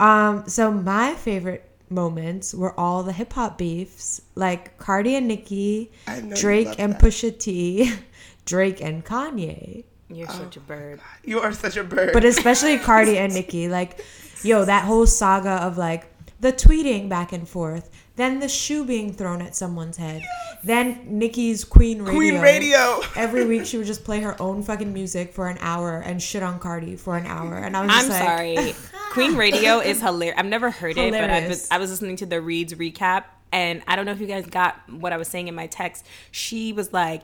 Um, 0.04 0.46
so 0.48 0.70
my 0.70 1.14
favorite 1.14 1.69
moments 1.90 2.54
were 2.54 2.78
all 2.78 3.02
the 3.02 3.12
hip 3.12 3.32
hop 3.32 3.58
beefs, 3.58 4.20
like 4.34 4.78
Cardi 4.78 5.16
and 5.16 5.28
Nicki, 5.28 5.90
I 6.06 6.20
know 6.20 6.28
you 6.28 6.36
Drake 6.36 6.74
and 6.78 6.94
that. 6.94 7.00
Pusha 7.00 7.36
T, 7.38 7.92
Drake 8.44 8.80
and 8.80 9.04
Kanye. 9.04 9.84
You're 10.08 10.28
oh 10.30 10.34
such 10.34 10.56
a 10.56 10.60
bird. 10.60 11.00
You 11.24 11.40
are 11.40 11.52
such 11.52 11.76
a 11.76 11.84
bird. 11.84 12.12
But 12.12 12.24
especially 12.24 12.78
Cardi 12.90 13.18
and 13.18 13.32
Nicki, 13.32 13.68
like, 13.68 14.04
yo, 14.42 14.64
that 14.64 14.84
whole 14.84 15.06
saga 15.06 15.50
of 15.50 15.78
like 15.78 16.06
the 16.40 16.52
tweeting 16.52 17.08
back 17.08 17.32
and 17.32 17.48
forth, 17.48 17.90
then 18.20 18.40
the 18.40 18.48
shoe 18.48 18.84
being 18.84 19.12
thrown 19.12 19.40
at 19.40 19.56
someone's 19.56 19.96
head, 19.96 20.22
then 20.62 21.00
Nicki's 21.06 21.64
Queen 21.64 22.02
Radio. 22.02 22.14
Queen 22.14 22.40
Radio. 22.40 23.00
Every 23.16 23.46
week 23.46 23.66
she 23.66 23.78
would 23.78 23.86
just 23.86 24.04
play 24.04 24.20
her 24.20 24.40
own 24.40 24.62
fucking 24.62 24.92
music 24.92 25.32
for 25.32 25.48
an 25.48 25.56
hour 25.60 26.00
and 26.00 26.22
shit 26.22 26.42
on 26.42 26.58
Cardi 26.58 26.96
for 26.96 27.16
an 27.16 27.26
hour, 27.26 27.56
and 27.56 27.76
I 27.76 27.80
was 27.80 27.88
like 27.88 27.98
I'm 27.98 28.08
just 28.08 28.20
like, 28.20 28.74
sorry. 28.74 29.00
Queen 29.12 29.36
Radio 29.36 29.80
is 29.80 30.00
hilarious. 30.00 30.38
I've 30.38 30.46
never 30.46 30.70
heard 30.70 30.96
it, 30.96 31.10
but 31.12 31.30
I 31.30 31.48
was, 31.48 31.68
I 31.70 31.78
was 31.78 31.90
listening 31.90 32.16
to 32.16 32.26
the 32.26 32.40
Reeds 32.40 32.74
recap, 32.74 33.24
and 33.52 33.82
I 33.88 33.96
don't 33.96 34.06
know 34.06 34.12
if 34.12 34.20
you 34.20 34.26
guys 34.26 34.46
got 34.46 34.76
what 34.88 35.12
I 35.12 35.16
was 35.16 35.28
saying 35.28 35.48
in 35.48 35.54
my 35.54 35.66
text. 35.66 36.06
She 36.30 36.72
was 36.72 36.92
like, 36.92 37.22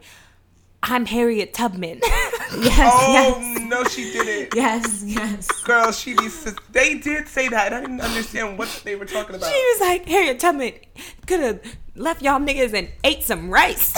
"I'm 0.86 1.06
Harriet 1.06 1.54
Tubman." 1.54 2.00
Yes, 2.58 2.92
Oh 2.94 3.12
yes, 3.12 3.58
no, 3.68 3.84
she 3.84 4.12
didn't. 4.12 4.54
yes, 4.54 5.02
yes. 5.04 5.46
Girl, 5.62 5.90
she 5.90 6.14
needs 6.14 6.44
to. 6.44 6.54
They 6.70 6.94
did 6.94 7.26
say 7.28 7.48
that, 7.48 7.72
and 7.72 7.74
I 7.74 7.80
didn't 7.80 8.00
understand 8.00 8.56
what 8.56 8.68
they 8.84 8.94
were 8.94 9.04
talking 9.04 9.34
about. 9.34 9.50
She 9.50 9.58
was 9.74 9.80
like, 9.80 10.08
Harriet 10.08 10.38
Tubman 10.38 10.72
could 11.26 11.40
have 11.40 11.60
left 11.96 12.22
y'all 12.22 12.38
niggas 12.38 12.72
and 12.72 12.88
ate 13.02 13.24
some 13.24 13.50
rice. 13.50 13.94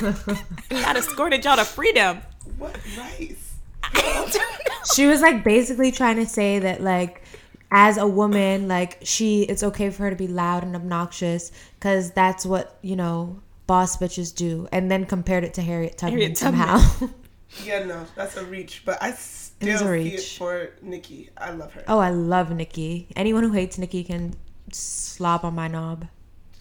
Not 0.70 0.96
escorted 0.96 1.44
y'all 1.44 1.56
to 1.56 1.64
freedom. 1.64 2.22
What 2.58 2.78
rice? 2.96 3.56
I 3.82 4.00
don't 4.02 4.34
know. 4.34 4.74
She 4.94 5.06
was 5.06 5.20
like 5.20 5.42
basically 5.42 5.90
trying 5.90 6.16
to 6.16 6.26
say 6.26 6.60
that 6.60 6.80
like 6.80 7.22
as 7.70 7.96
a 7.98 8.06
woman, 8.06 8.68
like 8.68 8.98
she, 9.02 9.42
it's 9.42 9.62
okay 9.62 9.90
for 9.90 10.04
her 10.04 10.10
to 10.10 10.16
be 10.16 10.28
loud 10.28 10.62
and 10.62 10.74
obnoxious 10.74 11.52
because 11.74 12.12
that's 12.12 12.46
what 12.46 12.78
you 12.82 12.96
know 12.96 13.40
boss 13.68 13.96
bitches 13.96 14.34
do, 14.34 14.66
and 14.72 14.90
then 14.90 15.04
compared 15.06 15.44
it 15.44 15.54
to 15.54 15.62
Harriet 15.62 15.96
Tubman 15.96 16.18
Harriet 16.18 16.36
Tubman. 16.36 16.66
somehow. 16.68 17.08
Yeah, 17.64 17.82
no, 17.84 18.04
that's 18.14 18.36
a 18.36 18.44
reach. 18.44 18.82
But 18.84 18.98
I 19.02 19.12
still 19.12 19.68
is 19.70 19.80
a 19.80 19.84
see 19.84 19.90
it 19.90 19.90
reach. 20.16 20.36
for 20.36 20.68
Nicki. 20.82 21.30
I 21.38 21.52
love 21.52 21.72
her. 21.72 21.82
oh, 21.88 21.98
I 21.98 22.10
love 22.10 22.50
Nicki. 22.50 23.08
Anyone 23.16 23.42
who 23.42 23.52
hates 23.52 23.78
Nicki 23.78 24.04
can 24.04 24.34
slob 24.70 25.46
on 25.46 25.54
my 25.54 25.66
knob. 25.66 26.06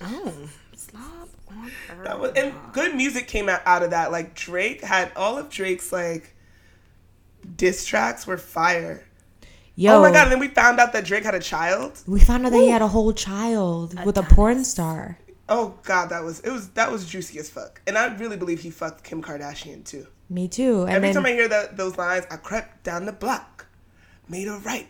Oh, 0.01 0.33
slob 0.77 1.27
on 1.49 1.71
her. 1.89 2.03
That 2.05 2.19
was, 2.21 2.31
and 2.37 2.53
good 2.71 2.95
music 2.95 3.27
came 3.27 3.49
out, 3.49 3.61
out 3.65 3.83
of 3.83 3.89
that. 3.89 4.13
Like 4.13 4.33
Drake 4.33 4.81
had 4.81 5.11
all 5.17 5.37
of 5.37 5.49
Drake's 5.49 5.91
like 5.91 6.33
diss 7.57 7.85
tracks 7.85 8.25
were 8.25 8.37
fire. 8.37 9.03
Yo, 9.75 9.97
Oh 9.97 10.01
my 10.01 10.11
god! 10.11 10.23
And 10.23 10.31
then 10.31 10.39
we 10.39 10.47
found 10.47 10.79
out 10.79 10.93
that 10.93 11.03
Drake 11.03 11.23
had 11.25 11.35
a 11.35 11.39
child. 11.41 12.01
we 12.07 12.21
found 12.21 12.45
out 12.45 12.53
that 12.53 12.59
he 12.59 12.69
had 12.69 12.81
a 12.81 12.87
whole 12.87 13.11
child 13.11 14.03
with 14.05 14.17
a 14.17 14.23
porn 14.23 14.63
star. 14.63 15.19
Oh 15.49 15.75
god, 15.83 16.09
that 16.09 16.23
was 16.23 16.39
it 16.41 16.51
was 16.51 16.69
that 16.69 16.91
was 16.91 17.05
juicy 17.05 17.39
as 17.39 17.49
fuck. 17.49 17.81
And 17.87 17.97
I 17.97 18.13
really 18.15 18.37
believe 18.37 18.61
he 18.61 18.69
fucked 18.69 19.03
Kim 19.03 19.21
Kardashian 19.23 19.85
too. 19.85 20.07
Me 20.29 20.47
too. 20.47 20.81
And 20.81 20.91
Every 20.91 21.07
then 21.07 21.15
time 21.15 21.25
I 21.25 21.31
hear 21.31 21.47
that 21.47 21.77
those 21.77 21.97
lines, 21.97 22.25
I 22.29 22.35
crept 22.37 22.83
down 22.83 23.05
the 23.05 23.13
block, 23.13 23.65
made 24.27 24.47
a 24.49 24.57
right, 24.57 24.87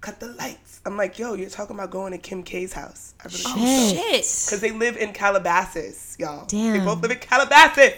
cut 0.00 0.20
the 0.20 0.28
lights. 0.28 0.80
I'm 0.86 0.96
like, 0.96 1.18
yo, 1.18 1.34
you're 1.34 1.50
talking 1.50 1.74
about 1.74 1.90
going 1.90 2.12
to 2.12 2.18
Kim 2.18 2.44
K's 2.44 2.72
house. 2.72 3.14
I 3.20 3.24
really 3.28 3.42
Oh, 3.46 3.88
Shit. 3.90 3.96
shit. 4.24 4.46
Because 4.46 4.60
they 4.60 4.70
live 4.70 4.96
in 4.96 5.12
Calabasas, 5.12 6.16
y'all. 6.20 6.46
Damn. 6.46 6.78
They 6.78 6.84
both 6.84 7.02
live 7.02 7.10
in 7.10 7.18
Calabasas. 7.18 7.94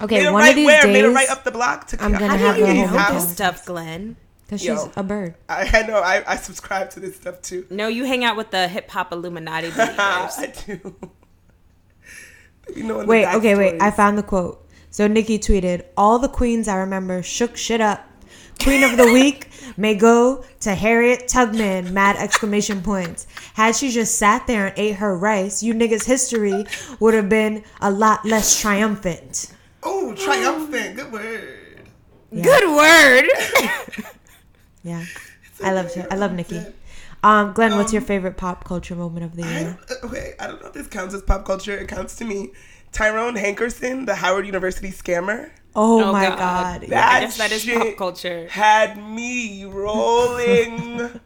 okay, 0.00 0.18
made 0.18 0.26
a 0.26 0.32
one 0.32 0.42
right 0.42 0.50
of 0.50 0.56
these 0.56 0.66
where? 0.66 0.82
days, 0.84 0.92
made 0.92 1.04
a 1.04 1.10
right 1.10 1.28
up 1.28 1.42
the 1.42 1.50
block 1.50 1.88
to 1.88 2.02
I'm 2.02 2.12
gonna 2.12 2.28
How 2.28 2.36
do 2.36 2.44
have 2.44 2.58
you 2.58 2.66
the 2.66 2.72
get 2.74 2.88
whole 2.88 2.98
his 2.98 3.08
Know 3.08 3.20
this 3.20 3.32
stuff, 3.32 3.66
Glynn. 3.66 4.16
Because 4.48 4.64
Yo. 4.64 4.86
she's 4.86 4.96
a 4.96 5.02
bird. 5.02 5.34
I, 5.46 5.68
I 5.70 5.86
know. 5.86 5.98
I, 5.98 6.24
I 6.26 6.36
subscribe 6.36 6.88
to 6.92 7.00
this 7.00 7.16
stuff 7.16 7.42
too. 7.42 7.66
No, 7.68 7.86
you 7.86 8.06
hang 8.06 8.24
out 8.24 8.34
with 8.34 8.50
the 8.50 8.66
hip 8.66 8.88
hop 8.88 9.12
Illuminati 9.12 9.68
believers. 9.76 9.98
I 9.98 10.54
do. 10.66 10.96
You 12.74 12.84
know, 12.84 13.04
Wait, 13.04 13.26
okay, 13.26 13.54
wait. 13.54 13.80
I 13.82 13.90
found 13.90 14.16
the 14.16 14.22
quote. 14.22 14.66
So 14.90 15.06
Nicki 15.06 15.38
tweeted, 15.38 15.84
"All 15.98 16.18
the 16.18 16.30
queens 16.30 16.66
I 16.66 16.76
remember 16.76 17.22
shook 17.22 17.58
shit 17.58 17.82
up. 17.82 18.06
Queen 18.62 18.82
of 18.84 18.96
the 18.96 19.04
week 19.12 19.50
may 19.76 19.94
go 19.94 20.42
to 20.60 20.74
Harriet 20.74 21.28
Tubman!" 21.28 21.92
Mad 21.92 22.16
exclamation 22.16 22.80
points. 22.80 23.26
Had 23.52 23.76
she 23.76 23.90
just 23.90 24.14
sat 24.14 24.46
there 24.46 24.68
and 24.68 24.78
ate 24.78 24.96
her 24.96 25.14
rice, 25.14 25.62
you 25.62 25.74
niggas' 25.74 26.06
history 26.06 26.64
would 27.00 27.12
have 27.12 27.28
been 27.28 27.64
a 27.82 27.90
lot 27.90 28.24
less 28.24 28.58
triumphant. 28.58 29.52
Oh, 29.82 30.14
triumphant. 30.14 30.96
Good 30.96 31.12
word. 31.12 31.82
Good 32.32 32.76
word. 32.76 34.04
Yeah, 34.88 35.04
I 35.64 35.72
love 35.72 35.92
her. 35.94 36.06
I 36.10 36.16
love 36.16 36.32
Nicki. 36.32 36.60
Um, 37.22 37.52
Glynn, 37.52 37.76
what's 37.76 37.92
your 37.92 38.02
favorite 38.02 38.36
pop 38.36 38.64
culture 38.64 38.94
moment 38.94 39.24
of 39.24 39.34
the 39.36 39.42
year? 39.42 39.78
don't, 39.88 40.04
okay, 40.04 40.34
I 40.38 40.46
don't 40.46 40.60
know 40.60 40.68
if 40.68 40.72
this 40.74 40.86
counts 40.86 41.14
as 41.14 41.22
pop 41.22 41.44
culture. 41.44 41.76
It 41.76 41.88
counts 41.88 42.14
to 42.16 42.24
me. 42.24 42.50
Tyrone 42.92 43.34
Hankerson, 43.34 44.06
the 44.06 44.14
Howard 44.14 44.46
University 44.46 44.88
scammer. 44.90 45.50
Oh, 45.76 46.04
Oh, 46.04 46.12
my 46.12 46.26
God. 46.28 46.38
god! 46.38 46.80
That 46.88 47.12
I 47.16 47.20
guess 47.20 47.36
that 47.38 47.52
is 47.52 47.62
shit 47.62 47.76
pop 47.76 47.96
culture. 47.96 48.46
Had 48.48 48.96
me 49.02 49.64
rolling. 49.64 51.10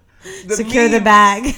The 0.47 0.55
Secure 0.55 0.89
the 0.89 1.01
bag. 1.01 1.57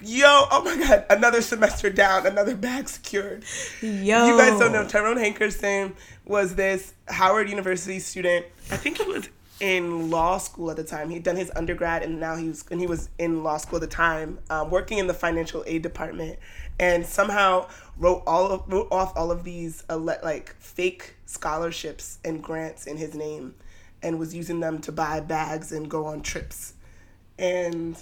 Yo, 0.00 0.24
oh 0.52 0.62
my 0.64 0.76
god, 0.76 1.06
another 1.10 1.42
semester 1.42 1.90
down, 1.90 2.24
another 2.24 2.54
bag 2.54 2.88
secured. 2.88 3.42
Yo, 3.82 4.26
You 4.28 4.38
guys 4.38 4.58
don't 4.60 4.70
know 4.72 4.86
Tyrone 4.86 5.16
Hankerson 5.16 5.94
was 6.24 6.54
this 6.54 6.94
Howard 7.08 7.50
University 7.50 7.98
student. 7.98 8.46
I 8.70 8.76
think 8.76 8.98
he 8.98 9.04
was 9.10 9.28
in 9.60 10.10
law 10.10 10.38
school 10.38 10.70
at 10.70 10.76
the 10.76 10.84
time. 10.84 11.10
He'd 11.10 11.22
done 11.22 11.36
his 11.36 11.52
undergrad 11.54 12.02
and 12.02 12.18
now 12.18 12.36
he 12.36 12.48
was 12.48 12.64
and 12.70 12.80
he 12.80 12.86
was 12.86 13.10
in 13.18 13.42
law 13.42 13.58
school 13.58 13.76
at 13.76 13.82
the 13.82 13.86
time, 13.94 14.38
um, 14.48 14.70
working 14.70 14.98
in 14.98 15.06
the 15.06 15.14
financial 15.14 15.62
aid 15.66 15.82
department, 15.82 16.38
and 16.78 17.06
somehow 17.06 17.68
wrote 17.98 18.22
all 18.26 18.50
of, 18.50 18.64
wrote 18.66 18.88
off 18.90 19.12
all 19.16 19.30
of 19.30 19.44
these 19.44 19.84
uh, 19.90 19.96
like 19.96 20.54
fake 20.58 21.14
scholarships 21.26 22.18
and 22.24 22.42
grants 22.42 22.86
in 22.86 22.96
his 22.96 23.14
name, 23.14 23.54
and 24.02 24.18
was 24.18 24.34
using 24.34 24.60
them 24.60 24.80
to 24.80 24.92
buy 24.92 25.20
bags 25.20 25.72
and 25.72 25.90
go 25.90 26.06
on 26.06 26.22
trips, 26.22 26.74
and 27.38 27.96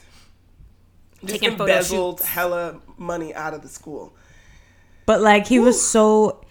just 1.25 1.41
Taking 1.41 1.59
embezzled 1.59 2.21
hella 2.21 2.81
money 2.97 3.35
out 3.35 3.53
of 3.53 3.63
the 3.63 3.69
school. 3.69 4.15
But 5.07 5.21
like 5.21 5.47
he 5.49 5.59
was 5.59 5.83
so 5.83 6.45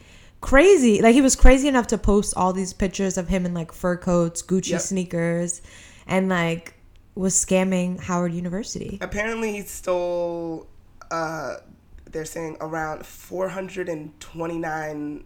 crazy. 0.48 1.02
Like 1.02 1.14
he 1.14 1.22
was 1.22 1.36
crazy 1.36 1.68
enough 1.68 1.88
to 1.88 1.98
post 1.98 2.34
all 2.38 2.54
these 2.54 2.74
pictures 2.74 3.18
of 3.18 3.28
him 3.28 3.46
in 3.46 3.54
like 3.54 3.72
fur 3.74 3.98
coats, 3.98 4.42
Gucci 4.42 4.70
Yep. 4.72 4.82
sneakers, 4.82 5.62
and 6.08 6.30
like 6.30 6.74
was 7.16 7.34
scamming 7.36 8.00
Howard 8.00 8.34
University. 8.34 8.98
Apparently, 9.02 9.52
he 9.54 9.62
stole. 9.64 10.68
Uh, 11.12 11.56
they're 12.12 12.26
saying 12.26 12.58
around 12.62 13.06
four 13.06 13.50
hundred 13.50 13.90
and 13.90 14.18
twenty 14.20 14.58
nine 14.58 15.26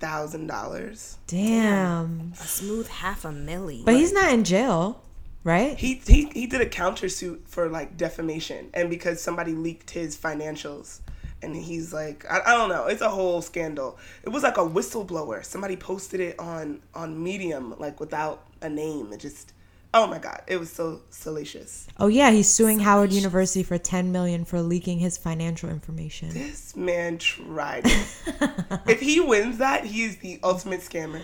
thousand 0.00 0.46
dollars. 0.46 1.18
Damn. 1.26 2.32
A 2.40 2.44
smooth 2.44 2.88
half 2.88 3.24
a 3.24 3.28
milli. 3.28 3.84
But 3.84 3.94
he's 3.94 4.12
not 4.12 4.32
in 4.32 4.42
jail, 4.44 5.02
right? 5.44 5.78
He, 5.78 5.94
he 6.06 6.30
he 6.32 6.46
did 6.46 6.60
a 6.62 6.66
countersuit 6.66 7.46
for 7.46 7.68
like 7.68 7.96
defamation, 7.96 8.70
and 8.72 8.88
because 8.88 9.20
somebody 9.20 9.52
leaked 9.52 9.90
his 9.90 10.16
financials, 10.16 11.00
and 11.42 11.54
he's 11.56 11.92
like, 11.92 12.24
I, 12.30 12.40
I 12.46 12.56
don't 12.56 12.68
know, 12.68 12.86
it's 12.86 13.02
a 13.02 13.08
whole 13.08 13.42
scandal. 13.42 13.98
It 14.22 14.28
was 14.30 14.42
like 14.42 14.56
a 14.56 14.60
whistleblower. 14.60 15.44
Somebody 15.44 15.76
posted 15.76 16.20
it 16.20 16.38
on 16.38 16.80
on 16.94 17.22
Medium, 17.22 17.74
like 17.78 18.00
without 18.00 18.46
a 18.60 18.68
name. 18.68 19.12
It 19.12 19.20
just, 19.20 19.52
oh 19.92 20.06
my 20.06 20.18
god, 20.18 20.42
it 20.46 20.58
was 20.58 20.70
so 20.72 21.02
salacious. 21.10 21.86
Oh 21.98 22.06
yeah, 22.06 22.30
he's 22.30 22.48
suing 22.48 22.78
Howard 22.78 23.12
University 23.12 23.62
for 23.62 23.76
10 23.78 24.12
million 24.12 24.44
for 24.44 24.62
leaking 24.62 24.98
his 24.98 25.18
financial 25.18 25.68
information. 25.68 26.30
This 26.30 26.76
man 26.76 27.18
tried. 27.18 27.82
it. 27.86 28.06
if 28.86 29.00
he 29.00 29.20
wins 29.20 29.58
that, 29.58 29.84
he 29.84 30.04
is 30.04 30.18
the 30.18 30.38
ultimate 30.42 30.80
scammer. 30.80 31.22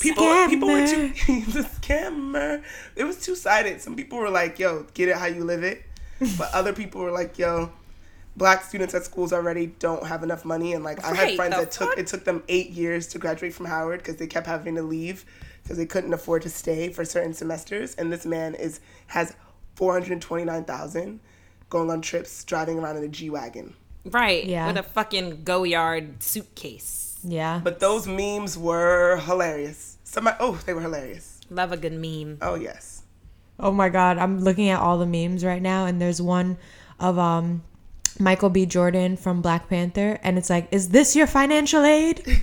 People, 0.00 0.48
people 0.48 0.68
were 0.68 0.86
too. 0.86 1.10
Scammer. 1.10 1.14
He's 1.44 1.56
a 1.56 1.62
scammer. 1.62 2.62
It 2.96 3.04
was 3.04 3.16
two 3.24 3.34
sided. 3.34 3.80
Some 3.80 3.96
people 3.96 4.18
were 4.18 4.28
like, 4.28 4.58
"Yo, 4.58 4.86
get 4.92 5.08
it 5.08 5.16
how 5.16 5.24
you 5.24 5.42
live 5.42 5.62
it," 5.62 5.82
but 6.36 6.52
other 6.52 6.74
people 6.74 7.00
were 7.00 7.10
like, 7.10 7.38
"Yo, 7.38 7.70
black 8.36 8.62
students 8.64 8.94
at 8.94 9.04
schools 9.04 9.32
already 9.32 9.66
don't 9.66 10.06
have 10.06 10.22
enough 10.22 10.44
money." 10.44 10.72
And 10.74 10.84
like, 10.84 11.04
I 11.04 11.14
had 11.14 11.36
friends 11.36 11.54
the 11.54 11.62
that 11.62 11.70
took 11.70 11.88
fuck? 11.90 11.98
it 11.98 12.06
took 12.06 12.24
them 12.24 12.42
eight 12.48 12.70
years 12.70 13.06
to 13.08 13.18
graduate 13.18 13.54
from 13.54 13.66
Howard 13.66 14.00
because 14.00 14.16
they 14.16 14.26
kept 14.26 14.46
having 14.46 14.74
to 14.76 14.82
leave 14.82 15.24
because 15.62 15.78
they 15.78 15.86
couldn't 15.86 16.12
afford 16.12 16.42
to 16.42 16.50
stay 16.50 16.90
for 16.90 17.04
certain 17.04 17.34
semesters. 17.34 17.94
And 17.96 18.12
this 18.12 18.24
man 18.26 18.54
is 18.54 18.80
has 19.08 19.34
four 19.74 19.92
hundred 19.92 20.20
twenty 20.20 20.44
nine 20.44 20.64
thousand 20.64 21.20
going 21.68 21.90
on 21.90 22.00
trips, 22.00 22.44
driving 22.44 22.78
around 22.78 22.96
in 22.96 23.04
a 23.04 23.08
G 23.08 23.28
wagon. 23.30 23.74
right. 24.04 24.44
Yeah. 24.44 24.68
With 24.68 24.76
a 24.78 24.82
fucking 24.84 25.42
Goyard 25.44 26.22
suitcase. 26.22 27.18
Yeah. 27.24 27.60
But 27.64 27.80
those 27.80 28.06
memes 28.06 28.56
were 28.56 29.16
hilarious. 29.24 29.98
Somebody, 30.04 30.36
oh, 30.38 30.60
they 30.64 30.72
were 30.74 30.80
hilarious. 30.82 31.40
Love 31.50 31.72
a 31.72 31.76
good 31.76 31.92
meme. 31.92 32.38
Oh 32.40 32.54
yes. 32.54 33.02
Oh 33.58 33.72
my 33.72 33.88
god, 33.88 34.18
I'm 34.18 34.40
looking 34.40 34.68
at 34.68 34.78
all 34.78 34.98
the 34.98 35.06
memes 35.06 35.44
right 35.44 35.62
now 35.62 35.86
and 35.86 36.00
there's 36.00 36.20
one 36.22 36.58
of 37.00 37.18
um 37.18 37.62
Michael 38.20 38.50
B. 38.50 38.66
Jordan 38.66 39.16
from 39.16 39.42
Black 39.42 39.68
Panther 39.68 40.18
and 40.22 40.38
it's 40.38 40.48
like, 40.50 40.68
"Is 40.70 40.88
this 40.90 41.14
your 41.16 41.26
financial 41.26 41.84
aid?" 41.84 42.22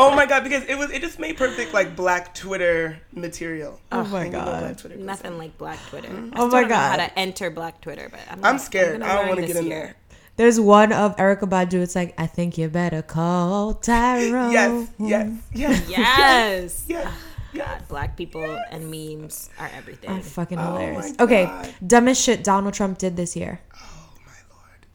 Oh 0.00 0.14
my 0.14 0.26
god, 0.26 0.44
because 0.44 0.64
it 0.66 0.76
was 0.78 0.90
it 0.92 1.02
just 1.02 1.18
made 1.18 1.36
perfect 1.36 1.74
like 1.74 1.96
black 1.96 2.32
Twitter 2.32 3.00
material. 3.12 3.80
Oh 3.90 4.04
my 4.04 4.24
And 4.24 4.32
you 4.32 4.38
know 4.38 4.44
god. 4.44 4.60
Black 4.60 4.76
Twitter 4.76 4.96
Nothing 4.96 5.32
on. 5.32 5.38
like 5.38 5.58
Black 5.58 5.78
Twitter. 5.88 6.08
Mm-hmm. 6.08 6.34
Oh 6.36 6.42
I 6.44 6.44
Oh 6.44 6.48
still 6.48 6.52
my 6.52 6.60
don't 6.60 6.68
know 6.70 6.74
how 6.76 6.96
God. 6.98 7.06
to 7.08 7.18
enter 7.18 7.50
Black 7.50 7.80
Twitter, 7.80 8.08
but 8.10 8.20
I'm, 8.28 8.34
I'm 8.36 8.40
gonna- 8.42 8.58
scared. 8.60 9.00
gonna 9.00 9.12
I 9.12 9.16
don't 9.16 9.28
want 9.28 9.40
to 9.40 9.46
get 9.46 9.56
in 9.56 9.66
year. 9.66 9.76
there. 9.80 9.96
There's 10.36 10.60
one 10.60 10.92
of 10.92 11.16
Erykah 11.16 11.48
Badu. 11.48 11.74
It's 11.82 11.96
like, 11.96 12.14
"I 12.16 12.26
think 12.28 12.56
you 12.58 12.68
better 12.68 13.02
call 13.02 13.74
Tyrone." 13.74 14.52
Yes, 14.52 14.88
yes, 15.00 15.30
yes, 15.52 15.88
Yes. 15.88 15.88
yes, 15.98 16.84
yes. 16.86 17.12
God, 17.54 17.88
black 17.88 18.16
people 18.16 18.44
and 18.70 18.90
memes 18.90 19.48
are 19.58 19.70
everything. 19.74 20.10
Oh, 20.10 20.20
fucking 20.20 20.58
Oh 20.58 20.76
hilarious. 20.76 21.14
my 21.18 21.24
Okay, 21.24 21.44
God. 21.44 21.74
dumbest 21.86 22.22
shit 22.22 22.44
Donald 22.44 22.74
Trump 22.74 22.98
did 22.98 23.16
this 23.16 23.34
year. 23.36 23.60
Oh 23.74 24.10
my 24.26 24.54
lord. 24.54 24.86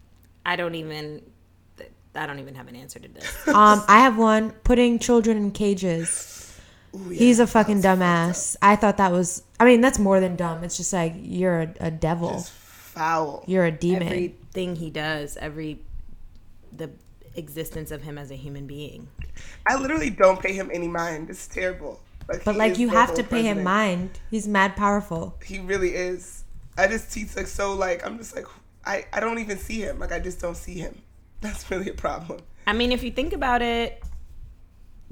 I 0.46 0.56
don't 0.56 0.76
even. 0.76 1.22
I 2.16 2.28
don't 2.28 2.38
even 2.38 2.54
have 2.54 2.68
an 2.68 2.76
answer 2.76 3.00
to 3.00 3.08
this. 3.08 3.26
Um, 3.48 3.84
I 3.88 4.02
have 4.02 4.18
one 4.20 4.52
putting 4.64 5.00
children 5.00 5.36
in 5.38 5.52
cages. 5.52 6.56
Ooh, 6.96 7.00
yeah, 7.10 7.18
He's 7.18 7.40
a 7.40 7.48
fucking 7.48 7.82
dumbass. 7.82 8.56
I 8.62 8.76
thought 8.76 8.98
that 8.98 9.12
was. 9.12 9.42
I 9.60 9.66
mean, 9.66 9.82
that's 9.82 9.98
more 9.98 10.20
than 10.20 10.36
dumb. 10.36 10.64
It's 10.64 10.78
just 10.78 10.94
like 10.94 11.14
you're 11.18 11.62
a, 11.62 11.74
a 11.80 11.92
devil. 11.92 12.30
Just 12.34 12.52
foul. 12.52 13.44
You're 13.48 13.66
a 13.66 13.72
demon. 13.72 14.04
Everything 14.04 14.76
he 14.76 14.92
does, 14.92 15.38
every 15.38 15.80
the 16.72 16.92
existence 17.36 17.90
of 17.90 18.04
him 18.04 18.20
as 18.20 18.30
a 18.30 18.36
human 18.36 18.68
being. 18.68 19.08
I 19.66 19.76
literally 19.76 20.12
don't 20.12 20.40
pay 20.40 20.54
him 20.54 20.70
any 20.72 20.88
mind. 20.88 21.32
It's 21.32 21.48
terrible. 21.48 22.00
Like, 22.28 22.44
but 22.44 22.56
like, 22.56 22.80
you 22.80 22.90
have 22.90 23.10
whole 23.10 23.18
to 23.18 23.24
pay 23.24 23.44
him 23.44 23.64
mind. 23.64 24.20
He's 24.32 24.48
mad 24.48 24.76
powerful. 24.76 25.38
He 25.44 25.60
really 25.60 25.96
is. 25.96 26.44
I 26.78 26.88
just 26.88 27.14
he's 27.14 27.36
like 27.36 27.48
so 27.48 27.74
like 27.74 28.06
I'm 28.06 28.18
just 28.18 28.36
like 28.36 28.46
I 28.86 29.06
I 29.14 29.20
don't 29.20 29.40
even 29.40 29.58
see 29.58 29.82
him. 29.82 30.00
Like 30.00 30.12
I 30.12 30.20
just 30.20 30.40
don't 30.40 30.58
see 30.58 30.76
him. 30.76 31.02
That's 31.42 31.70
really 31.70 31.90
a 31.90 31.94
problem. 31.94 32.40
I 32.66 32.74
mean, 32.74 32.92
if 32.92 33.04
you 33.04 33.12
think 33.12 33.34
about 33.34 33.62
it, 33.62 34.02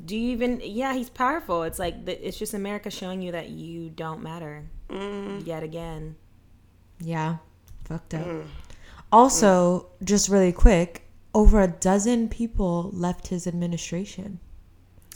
do 0.04 0.16
you 0.16 0.32
even? 0.32 0.62
Yeah, 0.64 0.94
he's 0.94 1.10
powerful. 1.10 1.64
It's 1.64 1.78
like 1.80 2.06
the, 2.06 2.28
it's 2.28 2.38
just 2.40 2.54
America 2.54 2.90
showing 2.90 3.22
you 3.22 3.34
that 3.34 3.50
you 3.50 3.90
don't 3.90 4.24
matter 4.24 4.64
Mm. 4.90 5.46
yet 5.48 5.64
again. 5.64 6.16
Yeah, 7.00 7.38
fucked 7.86 8.14
up. 8.14 8.26
Mm. 8.26 8.46
Also, 9.12 9.88
just 10.04 10.30
really 10.30 10.52
quick, 10.52 11.08
over 11.34 11.62
a 11.62 11.68
dozen 11.68 12.30
people 12.30 12.90
left 12.94 13.28
his 13.28 13.48
administration. 13.48 14.40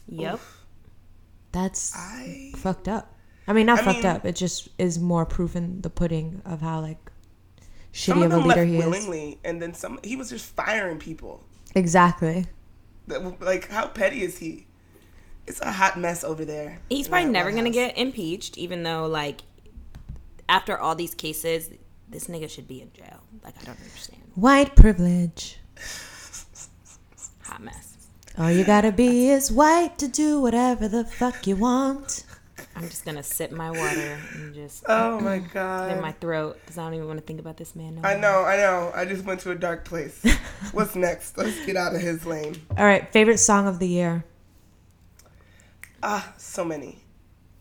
Yep. 0.07 0.39
That's 1.55 1.95
I 1.95 2.51
fucked 2.57 2.87
up. 2.87 3.13
I 3.47 3.53
mean, 3.53 3.65
not 3.65 3.79
I 3.79 3.83
fucked 3.83 3.97
mean- 4.03 4.05
up. 4.07 4.25
It 4.25 4.35
just 4.35 4.69
is 4.77 4.99
more 4.99 5.25
proof 5.25 5.55
in 5.55 5.81
the 5.81 5.89
pudding 5.89 6.41
of 6.45 6.61
how 6.61 6.81
like 6.81 7.11
some 7.93 8.17
shitty 8.19 8.25
of 8.25 8.31
of 8.31 8.31
a 8.31 8.35
them 8.39 8.47
leader 8.49 8.61
left 8.61 8.69
he 8.71 8.77
is. 8.77 8.85
willingly, 8.85 9.39
and 9.43 9.61
then 9.61 9.73
some. 9.73 9.99
He 10.03 10.15
was 10.15 10.29
just 10.29 10.45
firing 10.53 10.99
people. 10.99 11.43
Exactly. 11.75 12.45
Like 13.07 13.69
how 13.69 13.87
petty 13.87 14.21
is 14.23 14.37
he? 14.39 14.67
It's 15.47 15.61
a 15.61 15.71
hot 15.71 15.97
mess 15.99 16.23
over 16.23 16.43
there. 16.43 16.79
He's 16.89 17.07
probably 17.07 17.29
never 17.29 17.51
gonna 17.51 17.69
get 17.69 17.97
impeached, 17.97 18.57
even 18.57 18.83
though 18.83 19.05
like 19.07 19.41
after 20.49 20.77
all 20.77 20.95
these 20.95 21.13
cases, 21.15 21.69
this 22.09 22.27
nigga 22.27 22.49
should 22.49 22.67
be 22.67 22.81
in 22.81 22.91
jail. 22.93 23.21
Like 23.43 23.53
I 23.61 23.65
don't 23.65 23.79
understand. 23.79 24.21
White 24.35 24.75
privilege. 24.75 25.59
Hot 27.43 27.61
mess. 27.61 27.94
All 28.37 28.51
you 28.51 28.65
gotta 28.65 28.91
be 28.91 29.29
is 29.29 29.51
white 29.51 29.97
to 29.99 30.07
do 30.07 30.41
whatever 30.41 30.87
the 30.87 31.05
fuck 31.05 31.47
you 31.47 31.55
want. 31.55 32.25
I'm 32.75 32.89
just 32.89 33.05
gonna 33.05 33.23
sip 33.23 33.51
my 33.51 33.71
water 33.71 34.19
and 34.33 34.53
just 34.53 34.83
Oh 34.89 35.19
my 35.21 35.37
god. 35.39 35.91
in 35.93 36.01
my 36.01 36.11
throat 36.11 36.57
because 36.61 36.77
I 36.77 36.83
don't 36.83 36.95
even 36.95 37.07
want 37.07 37.19
to 37.19 37.25
think 37.25 37.39
about 37.39 37.55
this 37.55 37.75
man. 37.75 37.95
No 37.95 38.01
I 38.07 38.17
know, 38.19 38.43
I 38.43 38.57
know. 38.57 38.91
I 38.93 39.05
just 39.05 39.23
went 39.23 39.39
to 39.41 39.51
a 39.51 39.55
dark 39.55 39.85
place. 39.85 40.21
What's 40.73 40.95
next? 40.95 41.37
Let's 41.37 41.65
get 41.65 41.77
out 41.77 41.95
of 41.95 42.01
his 42.01 42.25
lane. 42.25 42.61
All 42.77 42.83
right, 42.85 43.09
favorite 43.13 43.37
song 43.37 43.67
of 43.67 43.79
the 43.79 43.87
year. 43.87 44.25
Ah, 46.03 46.33
so 46.37 46.65
many. 46.65 46.99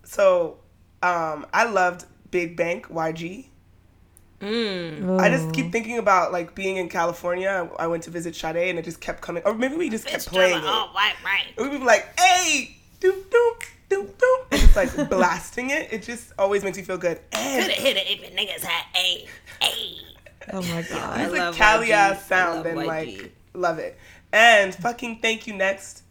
So, 0.03 0.59
Um, 1.03 1.47
I 1.53 1.65
loved 1.67 2.07
Big 2.31 2.57
Bank 2.57 2.89
YG. 2.89 3.47
Mm. 4.45 5.21
I 5.21 5.29
just 5.31 5.53
keep 5.55 5.73
thinking 5.73 5.99
about 5.99 6.33
like 6.33 6.55
being 6.55 6.77
in 6.77 6.89
California. 6.89 7.69
I 7.79 7.87
went 7.87 8.03
to 8.05 8.11
visit 8.11 8.37
Sade 8.37 8.57
and 8.69 8.79
it 8.79 8.85
just 8.85 9.01
kept 9.01 9.21
coming, 9.23 9.43
or 9.47 9.55
maybe 9.55 9.77
we 9.77 9.89
just 9.91 10.07
kept 10.07 10.27
playing 10.27 10.59
it. 10.59 10.65
Oh, 10.65 10.91
right, 10.95 11.15
right. 11.25 11.45
We'd 11.57 11.79
be 11.79 11.85
like, 11.85 12.19
"Hey, 12.21 12.77
doop 13.01 13.23
doop 13.31 13.63
doop 13.91 14.07
doop," 14.13 14.47
and 14.53 14.61
just 14.61 14.77
like 14.77 15.09
blasting 15.11 15.71
it. 15.71 15.93
It 15.93 16.03
just 16.03 16.33
always 16.39 16.63
makes 16.63 16.77
me 16.77 16.83
feel 16.85 16.99
good. 16.99 17.21
And 17.33 17.65
Coulda 17.65 17.81
hit 17.81 17.97
it 17.97 18.07
if 18.09 18.21
the 18.31 18.37
niggas 18.37 18.63
had 18.65 18.85
a 18.97 19.27
a. 19.63 19.97
Oh 20.53 20.61
my 20.63 20.83
god. 20.83 20.85
it's 20.85 20.93
I 20.93 21.23
a 21.25 21.31
love 21.31 21.55
Cali 21.57 21.93
ass 21.93 22.27
sound 22.27 22.67
and 22.67 22.79
YG. 22.79 22.87
like 22.87 23.33
love 23.55 23.79
it. 23.79 23.97
And 24.33 24.75
fucking 24.75 25.21
thank 25.21 25.47
you 25.47 25.55
next. 25.55 26.03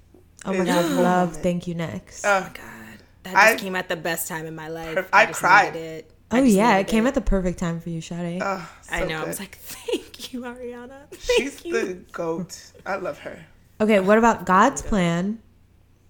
Oh 0.45 0.53
my 0.53 0.65
god, 0.65 0.91
love. 0.91 1.35
Thank 1.37 1.67
you 1.67 1.75
next. 1.75 2.25
Oh 2.25 2.39
my 2.41 2.47
God, 2.47 2.99
that 3.23 3.33
just 3.33 3.35
I- 3.35 3.55
came 3.57 3.75
at 3.75 3.89
the 3.89 3.95
best 3.95 4.27
time 4.27 4.45
in 4.47 4.55
my 4.55 4.69
life. 4.69 4.97
Perf- 4.97 5.07
I 5.13 5.25
just 5.27 5.39
cried. 5.39 5.75
it. 5.75 6.09
Oh 6.33 6.43
yeah, 6.43 6.73
it 6.73 6.77
needed 6.77 6.87
came 6.91 7.07
at 7.07 7.13
the 7.15 7.21
perfect 7.21 7.59
time 7.59 7.79
for 7.79 7.89
you, 7.89 8.01
Sade. 8.01 8.41
uh, 8.41 8.61
I 8.91 8.99
so 9.01 9.07
know. 9.07 9.21
I 9.23 9.25
was 9.25 9.39
like, 9.39 9.55
thank 9.57 10.33
you, 10.33 10.41
Ariana. 10.41 10.91
Thank 11.11 11.21
she's 11.51 11.65
you. 11.65 11.73
the 11.85 11.93
goat. 12.11 12.57
I 12.85 12.95
love 12.97 13.19
her. 13.19 13.45
okay, 13.81 13.99
what 13.99 14.17
about 14.17 14.45
God's 14.45 14.81
plan? 14.81 15.39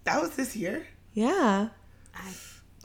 That 0.05 0.21
was 0.21 0.31
this 0.35 0.55
year. 0.55 0.85
Yeah. 1.13 1.69
I 2.15 2.33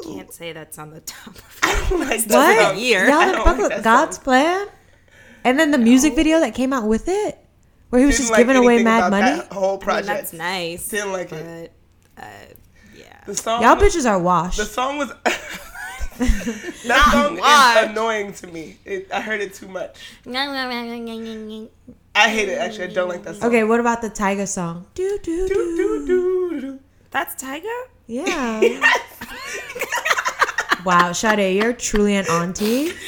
can't 0.02 0.32
say 0.32 0.52
that's 0.52 0.78
on 0.78 0.90
the 0.90 1.00
top 1.00 1.34
of 1.34 1.58
I 1.62 1.86
don't 1.90 2.00
like 2.08 2.24
that 2.24 2.34
What? 2.36 2.68
song. 2.74 2.78
year. 2.78 3.06
Y'all 3.06 3.14
I 3.14 3.24
didn't 3.26 3.34
don't 3.36 3.44
fuck 3.46 3.58
like 3.58 3.72
with 3.76 3.84
God's 3.84 4.16
song. 4.16 4.24
plan? 4.24 4.66
And 5.44 5.58
then 5.58 5.70
the 5.70 5.78
music 5.78 6.14
video 6.14 6.40
that 6.40 6.54
came 6.54 6.72
out 6.72 6.86
with 6.86 7.08
it, 7.08 7.38
where 7.90 8.00
he 8.00 8.06
was 8.06 8.16
Didn't 8.16 8.22
just 8.28 8.32
like 8.32 8.38
giving 8.40 8.56
away 8.56 8.82
mad 8.82 9.08
about 9.08 9.10
money. 9.10 9.36
That 9.38 9.52
whole 9.52 9.68
I 9.70 9.72
mean, 9.72 9.80
project. 9.80 10.06
that's 10.06 10.32
nice. 10.32 10.88
Didn't 10.88 11.12
like 11.12 11.30
but, 11.30 11.38
it. 11.40 11.72
uh, 12.18 12.22
yeah. 12.96 13.20
The 13.26 13.34
song. 13.36 13.62
Y'all 13.62 13.76
bitches 13.76 14.08
are 14.08 14.18
washed. 14.18 14.58
The 14.58 14.64
song 14.66 14.98
was. 14.98 15.12
that 16.18 17.10
song 17.12 17.36
Why? 17.38 17.82
is 17.84 17.90
annoying 17.90 18.32
to 18.34 18.46
me. 18.48 18.76
It, 18.84 19.10
I 19.12 19.20
heard 19.20 19.40
it 19.40 19.54
too 19.54 19.68
much. 19.68 19.96
I 20.26 21.70
hate 22.28 22.48
it. 22.48 22.58
Actually, 22.58 22.84
I 22.84 22.86
don't 22.88 23.08
like 23.08 23.22
that 23.24 23.36
song. 23.36 23.48
Okay, 23.48 23.64
what 23.64 23.80
about 23.80 24.02
the 24.02 24.10
Tyga 24.10 24.46
song? 24.48 24.86
Do 24.94 25.18
do 25.22 25.48
Do, 25.48 25.54
do. 25.54 25.76
do, 25.76 26.06
do, 26.06 26.60
do. 26.60 26.78
That's 27.10 27.42
Tyga? 27.42 27.82
Yeah. 28.06 28.92
wow, 30.84 31.12
Sade, 31.12 31.56
you're 31.56 31.72
truly 31.72 32.16
an 32.16 32.26
auntie. 32.28 32.92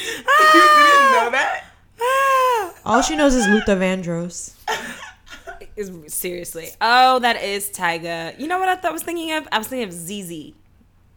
You 0.53 0.61
didn't 0.61 1.13
know 1.13 1.31
that? 1.31 1.65
Ah. 2.01 2.75
All 2.85 3.03
she 3.03 3.15
knows 3.15 3.35
is 3.37 3.47
Luther 3.47 3.77
Vandross. 3.77 4.55
Is 5.77 5.93
seriously. 6.13 6.71
Oh, 6.81 7.21
that 7.21 7.43
is 7.43 7.71
Tyga. 7.71 8.39
You 8.39 8.49
know 8.49 8.59
what 8.59 8.69
I 8.69 8.75
thought 8.75 8.91
I 8.91 8.93
was 8.93 9.03
thinking 9.03 9.33
of? 9.33 9.47
I 9.53 9.59
was 9.59 9.69
thinking 9.69 9.89
of 9.89 9.95
ZZ. 9.95 10.53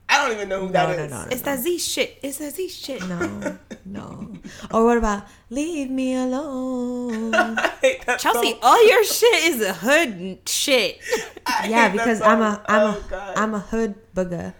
I 0.10 0.22
don't 0.27 0.36
even 0.36 0.50
know 0.50 0.60
who 0.62 0.65
No, 0.67 0.72
that 0.74 0.98
no, 0.98 1.03
is. 1.05 1.12
no, 1.12 1.24
no. 1.24 1.27
It's 1.31 1.41
that 1.41 1.60
Z 1.60 1.77
shit. 1.79 2.19
It's 2.22 2.38
that 2.38 2.53
Z 2.53 2.69
shit. 2.69 3.07
No, 3.07 3.57
no. 3.86 4.33
Or 4.72 4.86
what 4.86 4.98
about 4.98 5.25
Leave 5.50 5.89
Me 5.89 6.15
Alone? 6.15 7.33
I 7.36 7.67
hate 7.81 8.05
that 8.05 8.19
Chelsea, 8.19 8.51
song. 8.51 8.60
all 8.62 8.88
your 8.88 9.03
shit 9.03 9.43
is 9.45 9.62
a 9.62 9.74
hood 9.74 10.39
shit. 10.48 11.00
I 11.48 11.67
Yeah, 11.69 11.89
because 11.89 12.22
I'm 12.22 12.41
a 12.41 12.55
song. 12.55 12.65
I'm 12.67 12.81
Oh, 12.81 12.98
a 13.05 13.10
God. 13.10 13.38
am 13.38 13.53
a 13.55 13.60
hood 13.60 13.95
booger. 14.15 14.53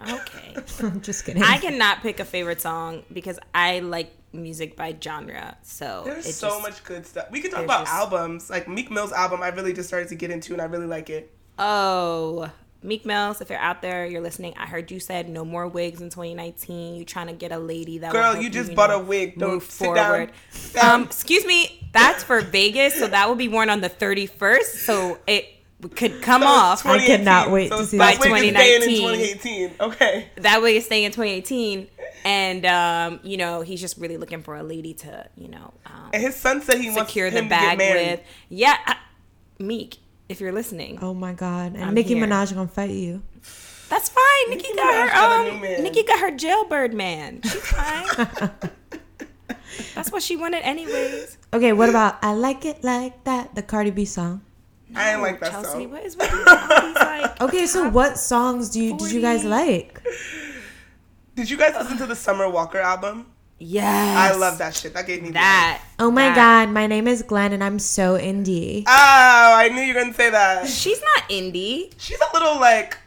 Okay. 0.00 0.56
I'm 0.80 1.00
just 1.00 1.24
kidding. 1.24 1.42
I 1.42 1.58
cannot 1.58 2.02
pick 2.02 2.18
a 2.20 2.24
favorite 2.24 2.60
song 2.60 3.02
because 3.12 3.38
I 3.54 3.80
like 3.80 4.12
music 4.32 4.76
by 4.76 4.96
genre. 5.00 5.56
So 5.62 6.02
There's 6.04 6.26
it 6.26 6.32
so 6.34 6.48
just- 6.48 6.62
much 6.62 6.84
good 6.84 7.06
stuff. 7.06 7.26
We 7.30 7.40
could 7.40 7.50
talk 7.50 7.64
about 7.64 7.86
just- 7.86 7.92
albums. 7.94 8.50
Like 8.50 8.68
Meek 8.68 8.90
Mill's 8.90 9.12
album, 9.12 9.42
I 9.42 9.48
really 9.48 9.72
just 9.72 9.88
started 9.88 10.08
to 10.10 10.14
get 10.16 10.30
into, 10.30 10.52
and 10.52 10.60
I 10.62 10.66
really 10.66 10.86
like 10.86 11.08
it. 11.10 11.32
Oh, 11.58 12.50
Meek 12.82 13.06
Mills, 13.06 13.40
if 13.40 13.48
you're 13.50 13.58
out 13.58 13.80
there, 13.82 14.06
you're 14.06 14.20
listening. 14.20 14.54
I 14.56 14.66
heard 14.66 14.90
you 14.90 14.98
said 15.00 15.28
no 15.28 15.44
more 15.44 15.68
wigs 15.68 16.00
in 16.00 16.10
2019. 16.10 16.96
You 16.96 17.04
trying 17.04 17.28
to 17.28 17.32
get 17.32 17.52
a 17.52 17.58
lady 17.58 17.98
that 17.98 18.12
Girl, 18.12 18.32
help 18.32 18.42
you 18.42 18.50
just 18.50 18.70
you 18.70 18.76
bought 18.76 18.90
know, 18.90 19.00
a 19.00 19.04
wig. 19.04 19.38
Don't 19.38 19.50
move 19.50 19.62
sit 19.64 19.86
forward. 19.86 20.32
Down. 20.74 20.90
Um, 20.94 21.02
excuse 21.04 21.44
me, 21.46 21.88
that's 21.92 22.24
for 22.24 22.40
Vegas, 22.40 22.94
so 22.94 23.06
that 23.06 23.28
will 23.28 23.36
be 23.36 23.48
worn 23.48 23.70
on 23.70 23.80
the 23.80 23.90
31st. 23.90 24.62
So 24.62 25.18
it 25.26 25.46
could 25.96 26.22
come 26.22 26.42
So 26.42 26.46
off. 26.48 26.86
I 26.86 26.98
cannot 27.06 27.50
wait 27.50 27.68
so 27.70 27.76
to 27.76 27.82
it's 27.82 27.90
see 27.92 27.98
by 27.98 28.12
that. 28.14 28.22
2019. 28.22 28.96
2019. 28.98 29.70
2018. 29.70 29.74
Okay. 29.80 30.28
that 30.36 30.62
way 30.62 30.76
it's 30.76 30.86
staying 30.86 31.04
in 31.04 31.10
2018 31.12 31.88
and 32.24 32.64
um, 32.66 33.20
you 33.24 33.36
know 33.36 33.62
he's 33.62 33.80
just 33.80 33.98
really 33.98 34.16
looking 34.16 34.44
for 34.44 34.54
a 34.54 34.62
lady 34.62 34.94
to 34.94 35.28
you 35.36 35.48
know 35.48 35.74
um, 35.86 36.10
And 36.12 36.22
his 36.22 36.36
son 36.36 36.62
said 36.62 36.78
he 36.78 36.86
wants 36.90 37.10
secure 37.10 37.26
him 37.26 37.34
the 37.34 37.40
to 37.42 37.48
bag 37.48 37.78
get 37.78 37.94
married. 37.94 38.10
with 38.10 38.20
yeah 38.48 38.76
uh, 38.86 38.94
meek 39.58 39.96
if 40.32 40.40
you're 40.40 40.52
listening 40.52 40.98
oh 41.02 41.14
my 41.14 41.32
god! 41.32 41.74
And 41.74 41.84
I'm 41.84 41.94
Nicki 41.94 42.14
here. 42.14 42.26
Minaj 42.26 42.52
gonna 42.54 42.66
fight 42.66 42.90
you. 42.90 43.22
that's 43.88 44.08
fine 44.08 44.50
nikki, 44.50 44.62
Nicki 44.62 44.76
got 44.76 44.94
Minaj 44.94 45.08
her 45.08 45.14
got 45.14 45.40
a 45.40 45.44
new 45.44 45.50
um 45.56 45.60
man. 45.60 45.82
nikki 45.84 46.02
got 46.02 46.18
her 46.20 46.30
jailbird 46.32 46.94
man 46.94 47.40
she's 47.42 47.54
fine 47.66 48.50
that's 49.94 50.10
what 50.10 50.22
she 50.22 50.36
wanted 50.36 50.62
anyways 50.64 51.38
Okay, 51.54 51.72
what 51.74 51.90
about 51.90 52.16
I 52.24 52.32
Like 52.32 52.64
It 52.64 52.82
Like 52.82 53.24
That, 53.24 53.54
the 53.54 53.60
Cardi 53.62 53.90
B 53.90 54.06
song? 54.06 54.40
I 54.96 55.10
didn't 55.10 55.22
like 55.22 55.38
that 55.40 55.50
chelsea 55.50 55.68
song. 55.84 55.90
what 55.90 56.02
is 56.02 56.16
with 56.16 56.32
you? 56.32 56.44
Like 56.46 57.40
Okay, 57.46 57.66
so 57.66 57.88
what 57.90 58.18
songs 58.18 58.70
do 58.70 58.80
you 58.82 58.96
did 58.96 59.12
you 59.12 59.20
guys 59.20 59.44
like? 59.44 60.00
Did 61.34 61.50
you 61.50 61.56
guys 61.58 61.74
listen 61.74 61.96
to 61.98 62.06
the 62.06 62.16
Summer 62.16 62.48
Walker 62.48 62.78
album? 62.78 63.31
Yes 63.62 64.34
I 64.34 64.36
love 64.36 64.58
that 64.58 64.74
shit. 64.74 64.94
That 64.94 65.06
gave 65.06 65.22
me 65.22 65.30
that 65.32 65.82
Oh 65.98 66.10
my 66.10 66.28
that. 66.28 66.36
god, 66.66 66.72
my 66.74 66.86
name 66.86 67.06
is 67.06 67.22
Glynn 67.22 67.52
and 67.52 67.62
I'm 67.62 67.78
so 67.78 68.18
indie. 68.18 68.82
Oh, 68.86 68.90
I 69.56 69.68
knew 69.72 69.80
you 69.80 69.94
were 69.94 70.00
gonna 70.00 70.14
say 70.14 70.30
that. 70.30 70.66
she's 70.68 71.00
not 71.00 71.28
indie 71.28 71.92
She's 71.98 72.18
a 72.20 72.36
little 72.36 72.58
like 72.60 72.98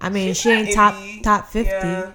I 0.00 0.08
mean, 0.08 0.34
she 0.34 0.50
ain't 0.50 0.72
top 0.72 0.94
indie. 0.94 1.22
top 1.22 1.46
fifty. 1.48 1.70
Yeah. 1.70 2.12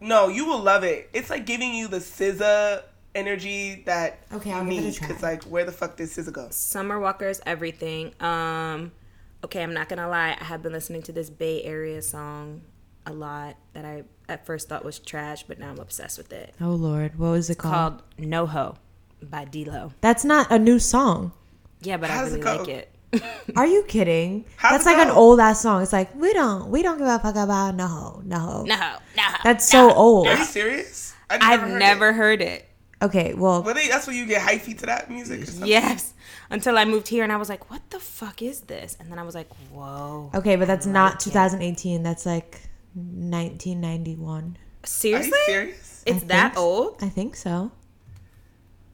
No, 0.00 0.28
you 0.28 0.46
will 0.46 0.60
love 0.60 0.84
it. 0.84 1.08
It's 1.12 1.30
like 1.30 1.44
giving 1.46 1.74
you 1.74 1.88
the 1.88 1.98
SZA 1.98 2.82
energy 3.14 3.82
that 3.86 4.18
Okay, 4.32 4.50
you 4.50 4.56
I'll 4.56 4.64
give 4.64 4.72
it 4.78 4.80
need. 4.82 4.94
try. 4.94 5.08
Cause 5.08 5.22
like, 5.22 5.42
where 5.44 5.64
the 5.64 5.72
fuck 5.72 5.96
did 5.96 6.08
SZA 6.08 6.32
go? 6.32 6.48
Summer 6.50 7.00
Walker's 7.00 7.40
everything. 7.46 8.12
Um, 8.20 8.92
okay, 9.42 9.62
I'm 9.62 9.72
not 9.74 9.88
gonna 9.88 10.08
lie. 10.08 10.36
I 10.38 10.44
have 10.44 10.62
been 10.62 10.72
listening 10.72 11.02
to 11.04 11.12
this 11.12 11.30
Bay 11.30 11.62
Area 11.64 12.02
song 12.02 12.60
a 13.06 13.12
lot 13.12 13.56
that 13.72 13.84
I 13.84 14.04
at 14.28 14.44
first 14.46 14.68
thought 14.68 14.84
was 14.84 14.98
trash, 14.98 15.44
but 15.44 15.58
now 15.58 15.70
I'm 15.70 15.78
obsessed 15.78 16.18
with 16.18 16.32
it. 16.32 16.54
Oh 16.60 16.70
lord, 16.70 17.18
what 17.18 17.30
was 17.30 17.50
it 17.50 17.58
called? 17.58 17.74
Called 17.74 18.02
No 18.18 18.46
Ho 18.46 18.76
by 19.22 19.44
D-Lo. 19.44 19.92
That's 20.00 20.24
not 20.24 20.50
a 20.50 20.58
new 20.58 20.78
song. 20.78 21.32
Yeah, 21.80 21.96
but 21.96 22.10
How 22.10 22.20
I 22.20 22.24
does 22.24 22.34
it 22.34 22.44
really 22.44 22.58
like 22.58 22.68
it. 22.68 22.92
Are 23.56 23.66
you 23.66 23.82
kidding? 23.84 24.44
How's 24.56 24.72
That's 24.84 24.86
it 24.86 24.98
like 24.98 25.06
an 25.08 25.12
old 25.14 25.38
ass 25.40 25.60
song. 25.60 25.82
It's 25.82 25.92
like 25.92 26.14
we 26.14 26.32
don't 26.32 26.70
we 26.70 26.82
don't 26.82 26.98
give 26.98 27.06
a 27.06 27.18
fuck 27.18 27.36
about 27.36 27.74
no 27.76 27.86
ho, 27.86 28.22
no. 28.24 28.38
ho. 28.38 28.62
no, 28.64 28.74
ho, 28.76 28.98
no. 29.16 29.22
ho. 29.22 29.36
That's 29.44 29.68
so 29.70 29.92
old. 29.92 30.26
Are 30.26 30.36
you 30.36 30.44
serious? 30.44 31.14
I've 31.30 31.40
I've 31.42 31.60
heard 31.60 31.78
never 31.78 32.08
It. 32.10 32.14
heard 32.14 32.42
it. 32.42 32.68
Okay, 33.02 33.34
well, 33.34 33.62
Well, 33.62 33.74
they, 33.74 33.88
that's 33.88 34.06
where 34.06 34.16
you 34.16 34.24
get 34.24 34.40
hyphy 34.40 34.76
to 34.78 34.86
that 34.86 35.10
music. 35.10 35.46
Yes. 35.64 36.14
Until 36.48 36.78
I 36.78 36.84
moved 36.86 37.08
here 37.08 37.22
and 37.24 37.32
I 37.32 37.36
was 37.36 37.48
like, 37.50 37.70
what 37.70 37.82
the 37.90 38.00
fuck 38.00 38.40
is 38.40 38.62
this? 38.62 38.96
And 38.98 39.10
then 39.12 39.18
I 39.18 39.22
was 39.22 39.34
like, 39.34 39.48
whoa. 39.70 40.30
okay, 40.34 40.56
but 40.56 40.66
that's 40.66 40.86
not 40.86 41.12
like 41.14 41.20
it. 41.26 41.30
2018. 41.30 42.02
That's 42.02 42.24
like 42.24 42.62
1991. 42.96 44.42
Are 44.42 44.46
you 44.46 44.54
Seriously? 44.84 45.38
serious? 45.46 46.02
It's 46.06 46.22
I 46.24 46.26
that 46.28 46.54
think 46.54 46.58
old? 46.64 46.96
I 47.02 47.08
think 47.08 47.36
so. 47.36 47.70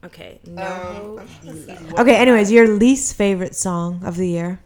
Okay. 0.03 0.39
No. 0.45 0.61
Um, 0.63 1.19
I'm 1.19 1.27
trying 1.27 1.53
to 1.53 1.63
see 1.65 1.73
what- 1.85 1.99
Okay, 2.01 2.15
anyways, 2.15 2.51
your 2.51 2.67
least 2.67 3.15
favorite 3.15 3.55
song 3.55 4.01
of 4.03 4.17
the 4.17 4.27
year. 4.27 4.59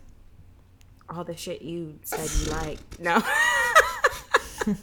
All 1.10 1.23
the 1.23 1.36
shit 1.38 1.62
you 1.62 2.00
said 2.04 2.28
you 2.45 2.52
like. 2.58 2.80
No. 3.00 3.21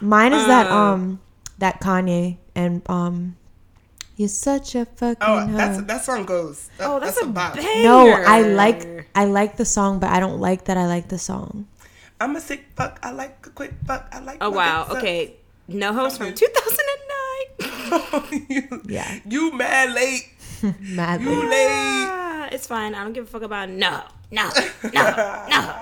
Mine 0.00 0.32
is 0.32 0.46
that 0.46 0.66
Uh. 0.70 0.74
um 0.76 1.20
that 1.58 1.80
Kanye 1.80 2.38
and 2.54 2.82
um 2.90 3.36
you're 4.16 4.28
such 4.28 4.74
a 4.74 4.84
fucking 4.84 5.16
Oh, 5.22 5.46
hoe. 5.46 5.56
that's 5.56 5.82
that 5.82 6.04
song 6.04 6.24
goes. 6.24 6.68
That, 6.78 6.88
Oh, 6.90 7.00
that's, 7.00 7.20
a, 7.22 7.26
bop. 7.26 7.54
banger. 7.54 7.82
no, 7.84 8.10
I 8.12 8.42
like 8.42 9.08
I 9.14 9.24
like 9.24 9.56
the 9.56 9.64
song, 9.64 9.98
but 10.00 10.10
I 10.10 10.20
don't 10.20 10.38
like 10.40 10.64
that 10.66 10.76
I 10.76 10.86
like 10.86 11.08
the 11.08 11.18
song. 11.18 11.66
I'm 12.22 12.36
a 12.36 12.40
sick 12.40 12.66
fuck. 12.76 13.00
I 13.02 13.10
like 13.10 13.44
a 13.44 13.50
quick 13.50 13.74
fuck. 13.84 14.08
I 14.12 14.20
like. 14.20 14.38
Oh 14.40 14.50
wow. 14.50 14.84
dick. 14.84 14.98
Okay. 14.98 15.34
No 15.66 15.92
host 15.92 16.18
from 16.18 16.32
2009. 16.32 18.40
you, 18.48 18.82
Yeah. 18.86 19.18
You 19.24 19.52
mad 19.52 19.92
late. 19.92 20.28
Mad. 20.80 21.20
You 21.20 21.50
late. 21.50 21.66
Ah, 21.68 22.48
it's 22.52 22.68
fine. 22.68 22.94
I 22.94 23.02
don't 23.02 23.12
give 23.12 23.24
a 23.24 23.26
fuck 23.26 23.42
about 23.42 23.68
no, 23.68 24.02
no, 24.30 24.48
no, 24.92 25.46
no. 25.50 25.74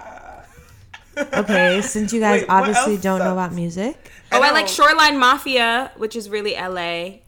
Okay, 1.35 1.83
since 1.83 2.15
you 2.15 2.21
guys 2.21 2.43
Wait, 2.43 2.49
obviously 2.49 2.97
don't 2.97 3.19
know 3.19 3.33
about 3.33 3.53
music. 3.53 4.11
Oh, 4.33 4.41
I 4.41 4.49
know. 4.49 4.55
like 4.55 4.69
Shoreline 4.69 5.19
Mafia, 5.19 5.93
which 5.99 6.17
is 6.17 6.31
really 6.31 6.55
LA. 6.55 6.79
I, 6.79 7.21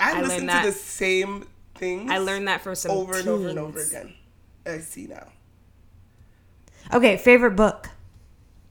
I 0.00 0.22
listen 0.22 0.48
to 0.48 0.62
the 0.64 0.72
same 0.72 1.46
things. 1.76 2.10
I 2.10 2.18
learned 2.18 2.48
that 2.48 2.62
from 2.62 2.74
some 2.74 2.90
over 2.90 3.16
and 3.16 3.28
over 3.28 3.48
and 3.48 3.58
over 3.58 3.80
again. 3.80 4.14
I 4.66 4.78
see 4.78 5.06
now. 5.06 5.28
Okay, 6.92 7.16
favorite 7.18 7.54
book 7.54 7.90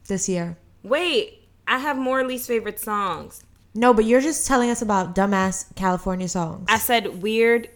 this 0.09 0.27
year. 0.27 0.57
Wait, 0.83 1.47
I 1.67 1.77
have 1.77 1.97
more 1.97 2.25
least 2.25 2.47
favorite 2.47 2.79
songs. 2.79 3.43
No, 3.73 3.93
but 3.93 4.03
you're 4.05 4.19
just 4.21 4.45
telling 4.47 4.69
us 4.69 4.81
about 4.81 5.15
dumbass 5.15 5.73
California 5.75 6.27
songs. 6.27 6.65
I 6.69 6.77
said 6.79 7.21
weird. 7.21 7.69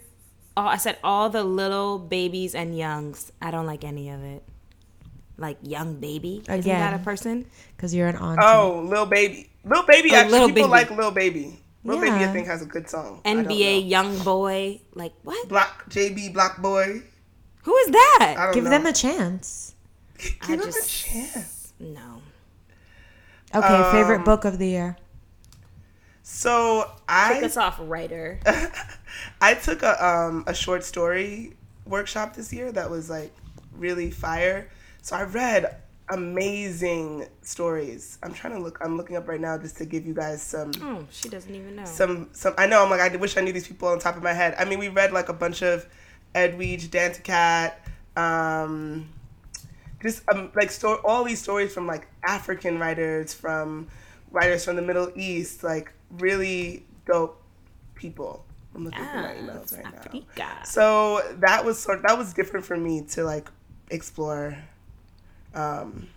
Oh, 0.58 0.66
I 0.66 0.78
said 0.78 0.98
all 1.04 1.30
the 1.30 1.44
little 1.44 1.98
babies 1.98 2.54
and 2.56 2.78
youngs. 2.78 3.32
I 3.42 3.50
don't 3.52 3.66
like 3.66 3.84
any 3.84 4.10
of 4.10 4.22
it. 4.24 4.44
like 5.38 5.58
young 5.64 6.00
baby. 6.00 6.42
Isn't 6.48 6.60
Again. 6.60 6.80
that 6.80 6.94
a 6.94 7.04
person? 7.04 7.46
Because 7.76 7.94
you're 7.96 8.08
an 8.08 8.16
aunt. 8.18 8.40
Oh, 8.42 8.82
little 8.88 9.06
Baby. 9.08 9.50
Little 9.66 9.84
Baby, 9.86 10.10
Oh, 10.12 10.16
actually, 10.16 10.32
Lil 10.40 10.48
people 10.50 10.62
Baby. 10.64 10.70
like 10.70 10.90
little 10.92 11.12
Baby. 11.12 11.60
Lil 11.84 12.00
Baby, 12.00 12.12
I 12.24 12.28
think, 12.32 12.46
has 12.48 12.62
a 12.62 12.66
good 12.66 12.88
song. 12.90 13.20
NBA 13.26 13.90
young 13.90 14.18
boy. 14.20 14.80
Like 14.94 15.14
what? 15.24 15.50
Block, 15.50 15.90
JB 15.90 16.34
Block 16.34 16.62
Boy. 16.62 17.02
Who 17.64 17.76
is 17.78 17.88
I 17.88 17.92
that? 17.92 18.34
don't 18.38 18.54
Give 18.54 18.64
know. 18.66 18.70
them 18.70 18.86
a 18.86 18.94
chance. 18.94 19.74
Give 20.20 20.36
I 20.44 20.56
them 20.58 20.60
a 20.62 20.72
just- 20.72 20.90
chance. 20.92 21.74
No. 21.80 22.13
Okay, 23.56 23.92
favorite 23.92 24.18
Um, 24.20 24.24
book 24.24 24.46
of 24.46 24.58
the 24.60 24.68
year. 24.68 24.98
So 26.24 26.84
Kick 26.86 26.94
I 27.10 27.42
us 27.44 27.58
off, 27.58 27.78
writer. 27.82 28.40
I 29.42 29.54
took 29.56 29.84
a 29.84 30.06
um 30.06 30.44
a 30.48 30.54
short 30.54 30.84
story 30.84 31.54
workshop 31.86 32.36
this 32.36 32.54
year 32.54 32.72
that 32.72 32.90
was 32.90 33.10
like 33.10 33.34
really 33.76 34.10
fire. 34.10 34.70
So 35.02 35.16
I 35.18 35.24
read 35.24 35.76
amazing 36.10 37.26
stories. 37.42 38.18
I'm 38.24 38.34
trying 38.34 38.54
to 38.54 38.60
look. 38.60 38.78
I'm 38.82 38.96
looking 38.98 39.16
up 39.18 39.28
right 39.28 39.40
now 39.40 39.58
just 39.58 39.78
to 39.78 39.86
give 39.86 40.06
you 40.06 40.14
guys 40.14 40.42
some 40.42 40.72
Oh, 40.82 41.06
she 41.12 41.28
doesn't 41.30 41.54
even 41.54 41.76
know. 41.76 41.86
some 41.86 42.30
some. 42.34 42.54
I 42.58 42.68
know. 42.68 42.84
I'm 42.84 42.90
like 42.90 43.02
I 43.02 43.16
wish 43.18 43.36
I 43.38 43.42
knew 43.42 43.52
these 43.54 43.68
people 43.68 43.90
on 43.90 44.00
top 44.00 44.16
of 44.16 44.24
my 44.24 44.34
head. 44.34 44.56
I 44.58 44.66
mean, 44.66 44.80
we 44.80 44.88
read 44.90 45.12
like 45.12 45.28
a 45.30 45.34
bunch 45.34 45.62
of 45.62 45.86
Edwidge 46.34 46.90
Danticat. 46.90 47.74
Um, 48.16 49.10
just 50.04 50.24
um, 50.30 50.52
like 50.56 50.72
sto- 50.72 51.02
all 51.06 51.24
these 51.24 51.42
stories 51.42 51.74
from 51.74 51.88
like 51.88 52.08
African 52.24 52.80
writers, 52.80 53.34
from 53.34 53.88
writers 54.32 54.66
from 54.66 54.76
the 54.76 54.84
Middle 54.84 55.12
East, 55.16 55.64
like 55.64 55.92
really 56.20 56.86
dope 57.08 57.42
people. 57.96 58.46
I'm 58.76 58.86
looking 58.86 59.06
for 59.06 59.18
my 59.18 59.32
Ah, 59.34 59.36
emails 59.36 59.76
right 59.76 59.92
now. 59.92 59.98
Africa. 60.00 60.48
So 60.66 61.22
that 61.40 61.64
was 61.66 61.80
sort 61.80 62.00
of, 62.00 62.04
that 62.04 62.18
was 62.18 62.34
different 62.34 62.66
for 62.66 62.78
me 62.78 63.02
to 63.14 63.24
like 63.24 63.50
explore 63.92 64.58
um 65.54 66.08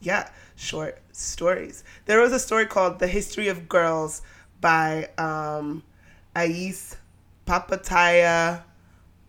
yeah, 0.00 0.28
short 0.56 0.98
stories. 1.12 1.84
There 2.06 2.20
was 2.20 2.32
a 2.32 2.38
story 2.38 2.66
called 2.66 2.98
The 2.98 3.06
History 3.06 3.48
of 3.48 3.68
Girls 3.68 4.22
by 4.60 5.10
um 5.18 5.82
Ayşe 6.36 6.96
Papatya 7.46 8.62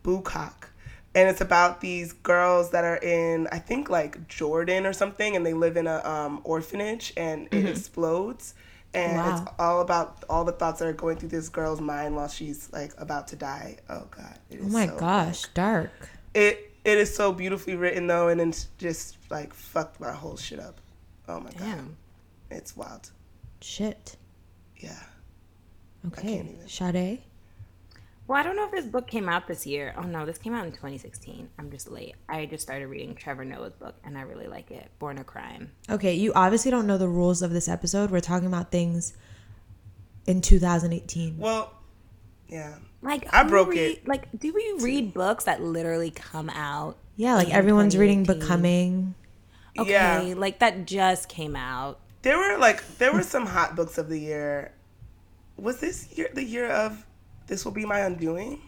Bucak. 0.03 0.69
And 1.15 1.29
it's 1.29 1.41
about 1.41 1.79
these 1.81 2.13
girls 2.13 2.71
that 2.71 2.83
are 2.83 2.97
in 2.97 3.47
I 3.51 3.59
think 3.59 3.89
like 3.89 4.27
Jordan 4.27 4.85
or 4.85 4.93
something 4.93 5.35
and 5.35 5.45
they 5.45 5.53
live 5.53 5.77
in 5.77 5.85
a 5.87 6.03
um, 6.03 6.41
orphanage 6.43 7.13
and 7.15 7.47
it 7.51 7.65
explodes 7.67 8.55
and 8.95 9.19
it's 9.19 9.51
all 9.59 9.81
about 9.81 10.23
all 10.29 10.43
the 10.43 10.51
thoughts 10.51 10.79
that 10.79 10.87
are 10.87 10.93
going 10.93 11.17
through 11.17 11.29
this 11.29 11.49
girl's 11.49 11.81
mind 11.81 12.15
while 12.15 12.27
she's 12.27 12.71
like 12.71 12.93
about 12.99 13.27
to 13.29 13.35
die. 13.35 13.77
Oh 13.89 14.07
god. 14.11 14.37
it 14.51 14.59
Oh 14.63 14.67
my 14.67 14.87
so 14.87 14.97
gosh, 14.97 15.43
dark. 15.53 15.91
it 16.33 16.71
it 16.85 16.97
is 16.97 17.13
so 17.15 17.31
beautifully 17.31 17.75
written 17.75 18.07
though, 18.07 18.27
and 18.27 18.39
it's 18.41 18.67
just 18.77 19.17
like 19.29 19.53
fucked 19.53 19.99
my 19.99 20.11
whole 20.11 20.35
shit 20.37 20.59
up. 20.59 20.79
Oh 21.27 21.39
my 21.39 21.49
god, 21.51 21.59
Damn. 21.59 21.97
it's 22.51 22.75
wild. 22.75 23.09
Shit. 23.61 24.17
Yeah, 24.77 24.99
Okay. 26.07 26.35
can't 26.35 26.49
even. 26.51 26.67
Sade. 26.67 27.21
Well, 28.33 28.39
I 28.39 28.43
don't 28.45 28.55
know 28.55 28.65
if 28.65 28.71
this 28.71 28.87
book 28.87 29.05
came 29.05 29.29
out 29.29 29.45
this 29.47 29.67
year. 29.67 29.93
Oh 29.95 30.01
no, 30.01 30.25
this 30.25 30.39
came 30.39 30.55
out 30.55 30.65
in 30.65 30.71
2016. 30.71 31.49
I'm 31.59 31.69
just 31.69 31.91
late. 31.91 32.15
I 32.27 32.47
just 32.47 32.63
started 32.63 32.87
reading 32.87 33.13
Trevor 33.13 33.45
Noah's 33.45 33.73
book, 33.75 33.93
and 34.03 34.17
I 34.17 34.21
really 34.21 34.47
like 34.47 34.71
it. 34.71 34.89
Born 34.97 35.19
a 35.19 35.23
Crime. 35.23 35.69
Okay, 35.87 36.15
you 36.15 36.33
obviously 36.33 36.71
don't 36.71 36.87
know 36.87 36.97
the 36.97 37.07
rules 37.07 37.43
of 37.43 37.51
this 37.51 37.67
episode. 37.69 38.09
We're 38.09 38.21
talking 38.21 38.47
about 38.47 38.71
things 38.71 39.13
in 40.25 40.41
2018. 40.41 41.37
well, 41.37 41.73
yeah, 42.47 42.77
Like 43.03 43.31
I 43.31 43.43
broke 43.43 43.69
read- 43.69 43.99
it. 43.99 44.07
Like, 44.07 44.27
do 44.39 44.51
we 44.51 44.83
read 44.83 45.13
books 45.13 45.43
that 45.43 45.61
literally 45.61 46.09
come 46.09 46.49
out? 46.49 46.97
Yeah, 47.15 47.35
like 47.35 47.49
in 47.49 47.53
everyone's 47.53 47.95
reading 47.95 48.23
Becoming. 48.23 49.13
Okay, 49.77 49.91
yeah. 49.91 50.33
like 50.35 50.57
that 50.57 50.87
just 50.87 51.29
came 51.29 51.55
out. 51.55 51.99
There 52.23 52.39
were 52.39 52.57
like 52.57 52.97
there 52.97 53.13
were 53.13 53.21
some 53.21 53.45
hot 53.45 53.75
books 53.75 53.99
of 53.99 54.09
the 54.09 54.17
year. 54.17 54.73
Was 55.55 55.79
this 55.79 56.17
year 56.17 56.29
the 56.33 56.43
year 56.43 56.67
of 56.67 57.05
This 57.47 57.65
Will 57.65 57.71
Be 57.71 57.85
My 57.85 57.99
Undoing? 57.99 58.61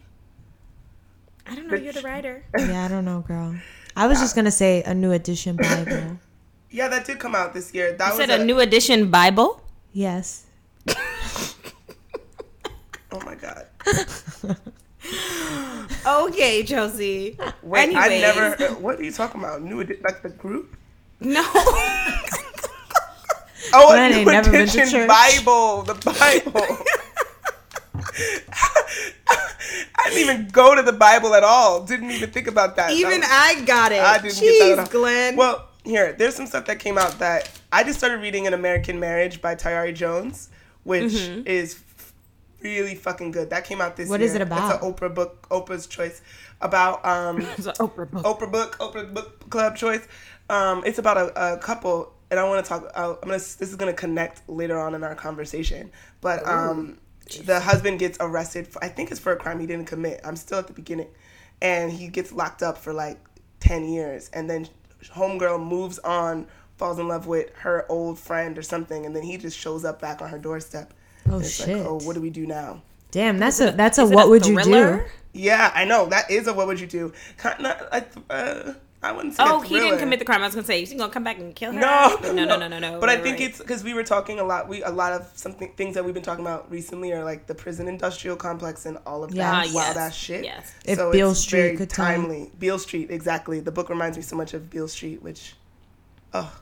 I 1.47 1.55
don't 1.55 1.67
know. 1.67 1.75
You're 1.77 1.93
the 1.93 2.01
writer. 2.01 2.43
Yeah, 2.57 2.85
I 2.85 2.88
don't 2.88 3.05
know, 3.05 3.21
girl. 3.21 3.55
I 3.95 4.07
was 4.07 4.19
just 4.19 4.35
gonna 4.35 4.51
say 4.51 4.83
a 4.83 4.93
new 4.93 5.11
edition 5.11 5.55
Bible. 5.55 6.19
Yeah, 6.69 6.88
that 6.89 7.05
did 7.05 7.19
come 7.19 7.35
out 7.35 7.53
this 7.53 7.73
year. 7.73 7.93
That 7.93 8.13
You 8.13 8.17
was 8.19 8.27
said 8.29 8.41
a 8.41 8.43
new 8.43 8.59
edition 8.59 9.09
Bible. 9.09 9.61
Yes. 9.93 10.45
Oh 13.11 13.21
my 13.25 13.35
god. 13.35 13.67
Okay, 16.07 16.61
Josie. 16.63 17.38
Wait, 17.63 17.95
I 17.95 18.05
Anyways. 18.07 18.21
never. 18.21 18.73
What 18.75 18.99
are 18.99 19.03
you 19.03 19.11
talking 19.11 19.39
about? 19.41 19.61
New 19.61 19.81
edi- 19.81 19.97
like 20.03 20.21
the 20.21 20.29
group? 20.29 20.75
No. 21.19 21.43
Oh, 23.73 23.91
a 23.95 24.09
new 24.09 24.25
never 24.25 24.51
been 24.51 24.67
to 24.67 24.79
edition. 24.79 25.07
Bible. 25.07 25.81
The 25.83 25.95
Bible. 25.95 26.77
I 29.28 30.10
didn't 30.10 30.19
even 30.30 30.47
go 30.49 30.75
to 30.75 30.82
the 30.82 30.93
Bible 30.93 31.34
at 31.34 31.43
all. 31.43 31.84
Didn't 31.84 32.12
even 32.12 32.30
think 32.30 32.47
about 32.47 32.75
that. 32.75 32.91
Even 32.91 33.21
I 33.23 33.63
got 33.65 33.91
it. 33.91 34.01
I 34.01 34.17
didn't 34.19 34.36
Jeez, 34.36 34.60
get 34.60 34.75
that. 34.78 34.91
Glynn. 34.91 35.36
Well, 35.36 35.67
here, 35.84 36.13
there's 36.13 36.36
some 36.36 36.47
stuff 36.47 36.65
that 36.65 36.80
came 36.80 36.97
out 36.97 37.19
that 37.19 37.49
I 37.71 37.84
just 37.84 37.97
started 37.97 38.21
reading 38.21 38.47
An 38.47 38.54
American 38.54 38.99
Marriage 38.99 39.41
by 39.41 39.56
Tayari 39.56 39.93
Jones, 39.93 40.49
which 40.84 41.13
Mm-hmm. 41.13 41.47
is 41.47 41.80
really 42.62 42.95
fucking 42.95 43.32
good. 43.32 43.49
That 43.51 43.65
came 43.65 43.82
out 43.82 43.95
this 43.95 44.10
What 44.10 44.19
year. 44.19 44.30
is 44.30 44.36
it 44.36 44.41
about? 44.41 44.73
It's 44.75 44.84
an 44.84 44.91
Oprah 44.93 45.13
book, 45.13 45.47
Oprah's 45.49 45.88
choice 45.88 46.21
about 46.62 47.06
um 47.06 47.39
it's 47.58 47.65
an 47.67 47.73
Oprah 47.75 48.10
book. 48.10 48.23
Oprah 48.25 48.51
book, 48.51 48.78
Oprah 48.80 49.13
book 49.13 49.49
club 49.49 49.75
choice. 49.75 50.08
Um, 50.49 50.84
it's 50.86 50.99
about 50.99 51.17
a, 51.17 51.54
a 51.56 51.58
couple, 51.58 52.13
and 52.30 52.39
I 52.39 52.43
want 52.47 52.63
to 52.63 52.69
talk. 52.69 52.91
I'm 52.95 53.15
gonna. 53.21 53.34
This 53.38 53.62
is 53.62 53.75
gonna 53.75 53.93
connect 53.93 54.47
later 54.47 54.80
on 54.80 54.93
in 54.95 55.04
our 55.04 55.15
conversation. 55.15 55.91
But 56.21 56.47
um, 56.47 56.97
the 57.43 57.59
husband 57.59 57.99
gets 57.99 58.17
arrested. 58.19 58.67
For, 58.67 58.83
I 58.83 58.88
think 58.88 59.11
it's 59.11 59.19
for 59.19 59.31
a 59.31 59.35
crime 59.35 59.59
he 59.59 59.67
didn't 59.67 59.85
commit. 59.85 60.21
I'm 60.23 60.35
still 60.35 60.59
at 60.59 60.67
the 60.67 60.73
beginning, 60.73 61.07
and 61.61 61.91
he 61.91 62.07
gets 62.07 62.31
locked 62.31 62.63
up 62.63 62.77
for 62.77 62.93
like 62.93 63.19
ten 63.59 63.88
years, 63.88 64.29
and 64.33 64.49
then 64.49 64.67
homegirl 65.03 65.65
moves 65.65 65.99
on, 65.99 66.47
falls 66.77 66.99
in 66.99 67.07
love 67.07 67.27
with 67.27 67.53
her 67.55 67.85
old 67.89 68.19
friend 68.19 68.57
or 68.57 68.61
something, 68.61 69.05
and 69.05 69.15
then 69.15 69.23
he 69.23 69.38
just 69.38 69.57
shows 69.57 69.85
up 69.85 70.01
back 70.01 70.21
on 70.21 70.29
her 70.29 70.39
doorstep. 70.39 70.93
Oh, 71.29 71.39
it's 71.39 71.55
shit. 71.55 71.77
Like, 71.77 71.85
oh, 71.85 71.99
what 71.99 72.13
do 72.13 72.21
we 72.21 72.29
do 72.29 72.45
now? 72.45 72.81
Damn, 73.11 73.38
that's 73.38 73.61
a 73.61 73.71
that's 73.71 73.97
a 73.97 74.03
Is 74.03 74.11
it 74.11 74.15
what 74.15 74.29
would 74.29 74.45
you 74.45 74.61
do? 74.61 75.03
Yeah, 75.33 75.71
I 75.73 75.85
know 75.85 76.05
that 76.07 76.31
is 76.31 76.47
a 76.47 76.53
what 76.53 76.67
would 76.67 76.79
you 76.79 76.88
do? 76.88 77.13
Kind 77.38 77.65
of, 77.65 77.88
like, 77.91 78.09
uh, 78.29 78.73
I 79.05 79.11
wouldn't 79.11 79.35
say. 79.35 79.43
a 79.43 79.47
Oh, 79.47 79.59
he 79.61 79.75
didn't 79.79 79.99
commit 79.99 80.19
the 80.19 80.25
crime. 80.25 80.41
I 80.41 80.45
was 80.45 80.55
gonna 80.55 80.65
say, 80.65 80.83
you 80.83 80.97
gonna 80.97 81.11
come 81.11 81.23
back 81.23 81.37
and 81.37 81.55
kill 81.55 81.71
her? 81.71 81.79
No, 81.79 82.17
no, 82.23 82.31
no, 82.33 82.57
no, 82.57 82.67
no, 82.67 82.79
no. 82.79 82.99
But 82.99 83.09
I 83.09 83.17
think 83.17 83.39
right. 83.39 83.49
it's 83.49 83.59
because 83.59 83.83
we 83.83 83.93
were 83.93 84.03
talking 84.03 84.39
a 84.39 84.43
lot. 84.43 84.67
We 84.67 84.83
a 84.83 84.89
lot 84.89 85.13
of 85.13 85.31
something 85.35 85.71
things 85.77 85.93
that 85.95 86.03
we've 86.03 86.13
been 86.13 86.23
talking 86.23 86.43
about 86.43 86.69
recently 86.71 87.13
are 87.13 87.23
like 87.23 87.47
the 87.47 87.55
prison 87.55 87.87
industrial 87.87 88.35
complex 88.35 88.85
and 88.85 88.97
all 89.05 89.23
of 89.23 89.33
Yeah. 89.33 89.63
that 89.63 89.73
wild 89.73 89.97
ass 89.97 90.15
shit. 90.15 90.43
yes. 90.43 90.73
If 90.85 90.97
so 90.97 91.11
Beale 91.11 91.31
it's 91.31 91.39
Street 91.39 91.61
very 91.61 91.77
could 91.77 91.89
tell. 91.91 92.05
timely. 92.05 92.51
Beale 92.57 92.79
Street, 92.79 93.11
exactly. 93.11 93.59
The 93.59 93.71
book 93.71 93.89
reminds 93.89 94.17
me 94.17 94.23
so 94.23 94.35
much 94.35 94.53
of 94.53 94.69
Beale 94.69 94.87
Street, 94.87 95.21
which, 95.21 95.55
oh, 96.33 96.59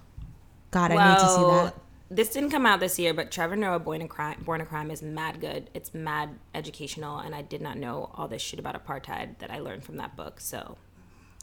God, 0.71 0.91
I 0.91 1.13
need 1.13 1.19
to 1.19 1.27
see 1.29 1.41
that. 1.41 1.75
This 2.11 2.29
didn't 2.29 2.51
come 2.51 2.65
out 2.67 2.79
this 2.79 2.99
year, 2.99 3.11
but 3.13 3.31
Trevor 3.31 3.55
Noah 3.55 3.79
Born 3.79 4.01
a 4.01 4.07
Crime, 4.07 4.39
Born 4.45 4.61
a 4.61 4.65
Crime 4.65 4.91
is 4.91 5.01
mad 5.01 5.41
good. 5.41 5.69
It's 5.73 5.95
mad 5.95 6.29
educational, 6.53 7.17
and 7.17 7.33
I 7.33 7.41
did 7.41 7.59
not 7.61 7.77
know 7.77 8.11
all 8.13 8.27
this 8.27 8.41
shit 8.41 8.59
about 8.59 8.75
apartheid 8.85 9.39
that 9.39 9.49
I 9.49 9.59
learned 9.59 9.83
from 9.83 9.97
that 9.97 10.15
book. 10.15 10.39
So 10.39 10.77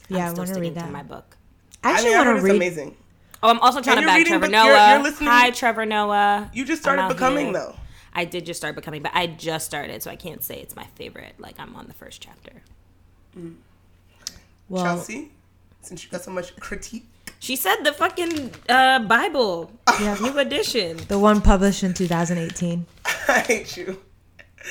Yeah, 0.09 0.17
I 0.17 0.21
I'm 0.21 0.27
still 0.29 0.37
want 0.39 0.47
to 0.49 0.53
sticking 0.55 0.61
read 0.73 0.79
to 0.79 0.85
that. 0.85 0.91
my 0.91 1.03
book. 1.03 1.37
I 1.83 1.89
I 1.89 1.93
actually 1.93 2.13
I 2.13 2.17
heard 2.17 2.27
want 2.27 2.37
to 2.39 2.43
read. 2.45 2.55
amazing. 2.55 2.97
Oh, 3.43 3.49
I'm 3.49 3.59
also 3.59 3.81
trying 3.81 3.97
And 3.97 3.97
to 3.97 4.01
you're 4.01 4.07
back 4.09 4.17
reading 4.17 4.31
Trevor 4.33 4.45
book- 4.47 4.53
you're- 4.55 4.69
Noah. 4.69 4.93
you're 4.93 5.03
listening- 5.03 5.29
Hi, 5.29 5.49
Trevor 5.51 5.85
Noah. 5.85 6.51
You 6.53 6.63
just 6.65 6.81
started 6.81 7.07
becoming 7.07 7.45
here. 7.45 7.53
though. 7.53 7.75
I 8.13 8.25
did 8.25 8.45
just 8.45 8.59
start 8.59 8.75
becoming, 8.75 9.01
but 9.01 9.11
I 9.15 9.25
just 9.27 9.65
started, 9.65 10.03
so 10.03 10.11
I 10.11 10.15
can't 10.17 10.43
say 10.43 10.59
it's 10.59 10.75
my 10.75 10.85
favorite. 10.95 11.35
Like 11.39 11.55
I'm 11.59 11.75
on 11.75 11.87
the 11.87 11.93
first 11.93 12.21
chapter. 12.21 12.61
Well, 14.69 14.83
Chelsea, 14.83 15.31
since 15.81 16.03
you 16.03 16.09
got 16.11 16.21
so 16.21 16.31
much 16.31 16.55
critique, 16.57 17.07
She 17.39 17.55
said 17.55 17.77
the 17.83 17.93
fucking 17.93 18.53
uh, 18.69 18.99
Bible, 18.99 19.71
Yeah. 19.99 20.15
new 20.21 20.37
edition. 20.37 20.97
the 21.07 21.17
one 21.17 21.41
published 21.41 21.83
in 21.83 21.93
2018. 21.93 22.85
I 23.27 23.39
hate 23.39 23.75
you. 23.77 23.99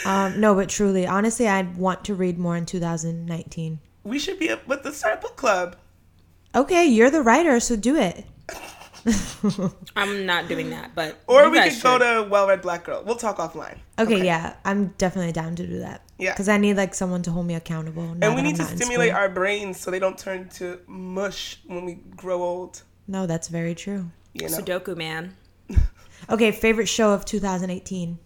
Um, 0.04 0.38
no, 0.40 0.54
but 0.54 0.68
truly, 0.68 1.06
honestly, 1.06 1.48
I 1.48 1.62
want 1.62 2.04
to 2.04 2.14
read 2.14 2.38
more 2.38 2.56
in 2.56 2.64
2019. 2.66 3.80
We 4.10 4.18
should 4.18 4.38
be 4.40 4.50
up 4.50 4.66
with 4.66 4.82
the 4.82 4.92
start 4.92 5.20
book 5.20 5.36
club. 5.36 5.76
Okay, 6.54 6.84
you're 6.84 7.10
the 7.10 7.22
writer, 7.22 7.60
so 7.60 7.76
do 7.76 7.96
it. 7.96 8.24
I'm 9.96 10.26
not 10.26 10.48
doing 10.48 10.70
that, 10.70 10.94
but 10.94 11.16
Or 11.26 11.48
we 11.48 11.56
guys 11.56 11.74
could 11.76 11.82
go 11.84 12.22
to 12.24 12.28
Well 12.28 12.48
Read 12.48 12.60
Black 12.60 12.84
Girl. 12.84 13.02
We'll 13.06 13.14
talk 13.16 13.38
offline. 13.38 13.78
Okay, 13.98 14.24
yeah, 14.24 14.56
I'm 14.64 14.88
definitely 14.98 15.32
down 15.32 15.54
to 15.56 15.66
do 15.66 15.78
that. 15.78 16.02
Yeah. 16.18 16.32
because 16.32 16.48
I 16.48 16.58
need 16.58 16.76
like 16.76 16.92
someone 16.94 17.22
to 17.22 17.30
hold 17.30 17.46
me 17.46 17.54
accountable. 17.54 18.16
And 18.20 18.34
we 18.34 18.42
need 18.42 18.56
to 18.56 18.64
stimulate 18.64 19.12
our 19.14 19.28
brains 19.28 19.80
so 19.80 19.90
they 19.90 20.00
don't 20.00 20.18
turn 20.18 20.48
to 20.50 20.80
mush 20.86 21.60
when 21.66 21.84
we 21.86 21.94
grow 22.16 22.42
old. 22.42 22.82
No, 23.06 23.26
that's 23.26 23.48
very 23.48 23.74
true. 23.74 24.10
You 24.34 24.48
know. 24.48 24.58
Sudoku 24.58 24.96
man. 24.96 25.36
Okay, 26.28 26.52
favorite 26.52 26.86
show 26.86 27.12
of 27.14 27.24
2018. 27.24 28.18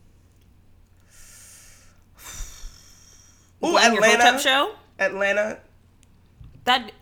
Ooh, 3.64 3.70
Glynn, 3.70 3.94
your 3.94 4.02
Hotep 4.04 4.18
Atlanta. 4.18 4.38
show. 4.40 4.74
Atlanta. 4.98 5.58
That 6.64 6.92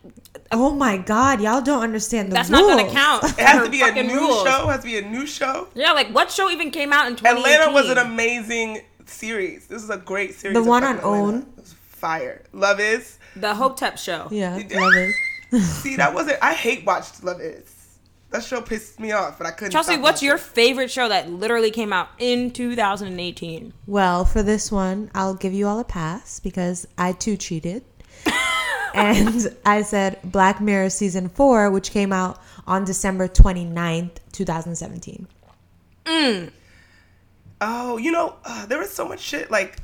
Oh 0.50 0.74
my 0.74 0.96
god, 0.98 1.40
y'all 1.40 1.60
don't 1.60 1.82
understand 1.82 2.30
the 2.30 2.34
That's 2.34 2.50
rules. 2.50 2.68
not 2.68 2.78
gonna 2.78 2.92
count. 2.92 3.24
It 3.24 3.38
has 3.40 3.64
to 3.64 3.70
be 3.70 3.80
a 3.82 4.02
new 4.02 4.14
rules. 4.18 4.42
show. 4.42 4.68
It 4.68 4.72
has 4.72 4.80
to 4.80 4.86
be 4.86 4.98
a 4.98 5.02
new 5.02 5.26
show. 5.26 5.68
Yeah, 5.74 5.92
like 5.92 6.08
what 6.08 6.30
show 6.30 6.50
even 6.50 6.70
came 6.70 6.92
out 6.92 7.06
in 7.06 7.16
2018? 7.16 7.52
Atlanta 7.60 7.72
was 7.72 7.88
an 7.90 7.98
amazing 7.98 8.82
series. 9.06 9.66
This 9.68 9.82
is 9.82 9.90
a 9.90 9.98
great 9.98 10.34
series. 10.34 10.54
The 10.56 10.62
one 10.62 10.84
on 10.84 10.96
Atlanta. 10.98 11.22
OWN? 11.24 11.36
It 11.56 11.60
was 11.60 11.72
fire. 11.72 12.42
Love 12.52 12.80
is. 12.80 13.18
the 13.36 13.54
Hotep 13.54 13.98
show. 13.98 14.28
Yeah, 14.30 14.60
love 14.74 14.92
is. 14.94 15.14
See, 15.82 15.96
that 15.96 16.12
wasn't. 16.14 16.38
I 16.42 16.54
hate 16.54 16.84
watched 16.84 17.22
Love 17.22 17.40
is. 17.40 17.68
That 18.30 18.42
show 18.42 18.62
pissed 18.62 18.98
me 18.98 19.12
off, 19.12 19.36
but 19.36 19.46
I 19.46 19.50
couldn't. 19.50 19.72
Chelsea, 19.72 19.92
stop 19.92 20.02
what's 20.02 20.16
watching 20.16 20.26
your 20.28 20.36
it. 20.36 20.40
favorite 20.40 20.90
show 20.90 21.06
that 21.10 21.28
literally 21.30 21.70
came 21.70 21.92
out 21.92 22.08
in 22.18 22.50
2018? 22.50 23.74
Well, 23.86 24.24
for 24.24 24.42
this 24.42 24.72
one, 24.72 25.10
I'll 25.14 25.34
give 25.34 25.52
you 25.52 25.66
all 25.66 25.78
a 25.78 25.84
pass 25.84 26.40
because 26.40 26.86
I 26.96 27.12
too 27.12 27.36
cheated. 27.36 27.84
And 28.94 29.56
I 29.64 29.82
said 29.82 30.18
Black 30.24 30.60
Mirror 30.60 30.90
season 30.90 31.28
4, 31.28 31.70
which 31.70 31.90
came 31.90 32.12
out 32.12 32.40
on 32.66 32.84
December 32.84 33.28
29th, 33.28 34.16
2017. 34.32 35.26
Oh, 37.64 37.96
you 37.96 38.10
know, 38.10 38.34
uh, 38.44 38.66
there 38.66 38.78
was 38.78 38.90
so 38.92 39.06
much 39.06 39.20
shit 39.20 39.50
like. 39.50 39.78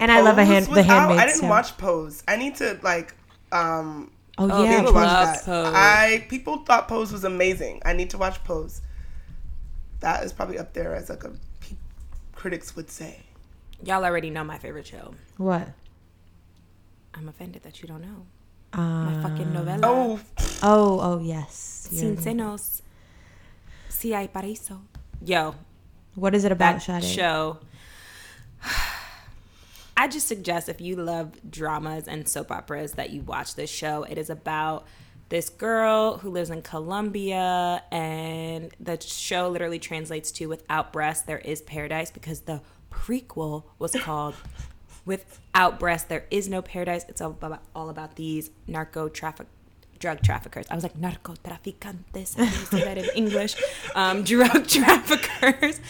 And 0.00 0.12
I 0.12 0.20
love 0.20 0.38
a 0.38 0.44
hand, 0.44 0.68
was 0.68 0.76
the 0.76 0.80
out. 0.82 0.86
Handmaid's 1.08 1.20
I 1.22 1.26
didn't 1.26 1.40
Tale. 1.40 1.50
watch 1.50 1.76
Pose. 1.76 2.22
I 2.28 2.36
need 2.36 2.56
to 2.56 2.78
like. 2.82 3.14
um 3.52 4.12
Oh, 4.40 4.48
Oh, 4.48 4.62
yeah, 4.62 4.76
people 4.78 4.92
binge 4.92 4.94
watch 4.94 5.06
love 5.06 5.26
that. 5.34 5.44
Pose. 5.44 5.72
I 5.74 6.26
people 6.28 6.58
thought 6.58 6.86
Pose 6.86 7.10
was 7.10 7.24
amazing. 7.24 7.82
I 7.84 7.92
need 7.94 8.10
to 8.10 8.18
watch 8.18 8.42
Pose. 8.44 8.80
That 9.98 10.22
is 10.22 10.32
probably 10.32 10.58
up 10.60 10.72
there 10.74 10.94
as 10.94 11.08
like 11.10 11.24
a 11.24 11.32
critics 12.36 12.76
would 12.76 12.88
say. 12.88 13.18
Y'all 13.82 14.04
already 14.04 14.30
know 14.30 14.44
my 14.44 14.56
favorite 14.58 14.86
show. 14.86 15.14
what? 15.38 15.68
I'm 17.18 17.28
offended 17.28 17.62
that 17.64 17.82
you 17.82 17.88
don't 17.88 18.00
know. 18.02 18.26
Uh, 18.72 18.80
My 18.80 19.22
fucking 19.22 19.46
novela. 19.52 19.80
Oh, 19.82 20.20
oh, 20.62 21.00
oh, 21.02 21.18
yes. 21.20 21.88
Sin 21.90 22.16
senos. 22.16 22.82
Si 23.88 24.12
hay 24.12 24.28
paraíso. 24.28 24.78
Yo, 25.24 25.54
What 26.14 26.34
is 26.34 26.44
it 26.44 26.52
about, 26.52 26.80
that 26.86 27.02
Sade? 27.02 27.04
show. 27.04 27.58
I 29.96 30.06
just 30.06 30.28
suggest 30.28 30.68
if 30.68 30.80
you 30.80 30.94
love 30.96 31.32
dramas 31.50 32.06
and 32.06 32.28
soap 32.28 32.52
operas 32.52 32.92
that 32.92 33.10
you 33.10 33.22
watch 33.22 33.56
this 33.56 33.70
show. 33.70 34.04
It 34.04 34.16
is 34.16 34.30
about 34.30 34.86
this 35.28 35.48
girl 35.48 36.18
who 36.18 36.30
lives 36.30 36.50
in 36.50 36.62
Colombia, 36.62 37.82
and 37.90 38.70
the 38.78 39.00
show 39.00 39.48
literally 39.48 39.80
translates 39.80 40.30
to 40.32 40.46
"Without 40.46 40.92
breasts, 40.92 41.24
there 41.24 41.38
is 41.38 41.62
paradise" 41.62 42.12
because 42.12 42.42
the 42.42 42.60
prequel 42.92 43.64
was 43.80 43.92
called 43.92 44.34
"Without 45.08 45.80
breasts, 45.80 46.06
there 46.08 46.26
is 46.30 46.48
no 46.48 46.60
paradise." 46.62 47.04
It's 47.08 47.20
all 47.20 47.30
about 47.30 47.62
all 47.74 47.88
about 47.90 48.14
these 48.16 48.50
narco 48.66 49.08
traffic 49.08 49.46
drug 49.98 50.22
traffickers. 50.22 50.66
I 50.70 50.74
was 50.74 50.84
like. 50.84 50.94
How 52.36 52.44
do 52.44 52.58
you 52.58 52.66
say 52.66 52.84
that 52.84 52.98
in 52.98 53.08
English? 53.14 53.56
Um, 53.94 54.22
drug 54.32 54.66
traffickers 54.66 55.80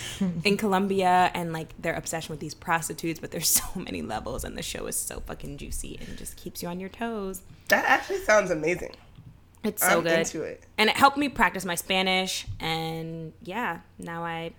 in 0.44 0.56
Colombia 0.56 1.30
and 1.34 1.52
like 1.52 1.80
their 1.80 1.94
obsession 1.94 2.32
with 2.32 2.40
these 2.40 2.54
prostitutes. 2.54 3.20
But 3.20 3.30
there's 3.30 3.48
so 3.62 3.64
many 3.74 4.02
levels, 4.02 4.44
and 4.44 4.56
the 4.56 4.62
show 4.62 4.86
is 4.86 4.96
so 4.96 5.20
fucking 5.20 5.58
juicy 5.58 5.98
and 6.00 6.16
just 6.16 6.36
keeps 6.36 6.62
you 6.62 6.68
on 6.68 6.80
your 6.80 6.88
toes. 6.88 7.42
that 7.68 7.84
actually 7.86 8.18
sounds 8.18 8.50
amazing. 8.50 8.94
It's 9.64 9.82
so 9.82 9.98
I'm 9.98 10.04
good, 10.04 10.20
into 10.20 10.42
it. 10.42 10.62
and 10.78 10.88
it 10.88 10.96
helped 10.96 11.16
me 11.16 11.28
practice 11.28 11.64
my 11.64 11.74
Spanish. 11.74 12.46
And 12.60 13.32
yeah, 13.42 13.80
now 13.98 14.24
I 14.24 14.52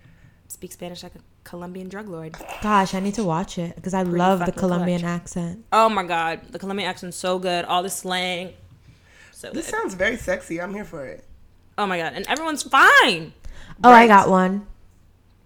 speak 0.50 0.74
Spanish 0.74 1.04
like 1.04 1.16
a 1.16 1.20
Colombian 1.50 1.90
drug 1.90 2.08
lord. 2.08 2.36
Gosh, 2.62 2.94
I 2.94 3.00
need 3.00 3.16
to 3.16 3.24
watch 3.24 3.58
it 3.58 3.76
because 3.76 3.96
I 3.96 4.04
love 4.04 4.40
the 4.40 4.46
fucking 4.46 4.60
Colombian 4.60 5.00
clutch. 5.02 5.12
accent. 5.12 5.66
Oh 5.74 5.90
my 5.90 6.04
god, 6.04 6.42
the 6.52 6.60
Colombian 6.60 6.88
accent's 6.88 7.18
so 7.18 7.40
good. 7.40 7.66
All 7.66 7.82
the 7.82 7.90
slang, 7.90 8.54
so 9.32 9.50
This 9.52 9.66
good. 9.66 9.76
sounds 9.76 9.94
very 9.96 10.16
sexy. 10.16 10.62
I'm 10.62 10.74
here 10.74 10.86
for 10.86 11.06
it. 11.08 11.26
Oh 11.78 11.88
my 11.88 11.98
god, 11.98 12.14
and 12.14 12.28
everyone's 12.28 12.62
fine. 12.62 13.34
Oh, 13.84 13.90
I 13.92 14.06
got 14.06 14.30
one. 14.30 14.68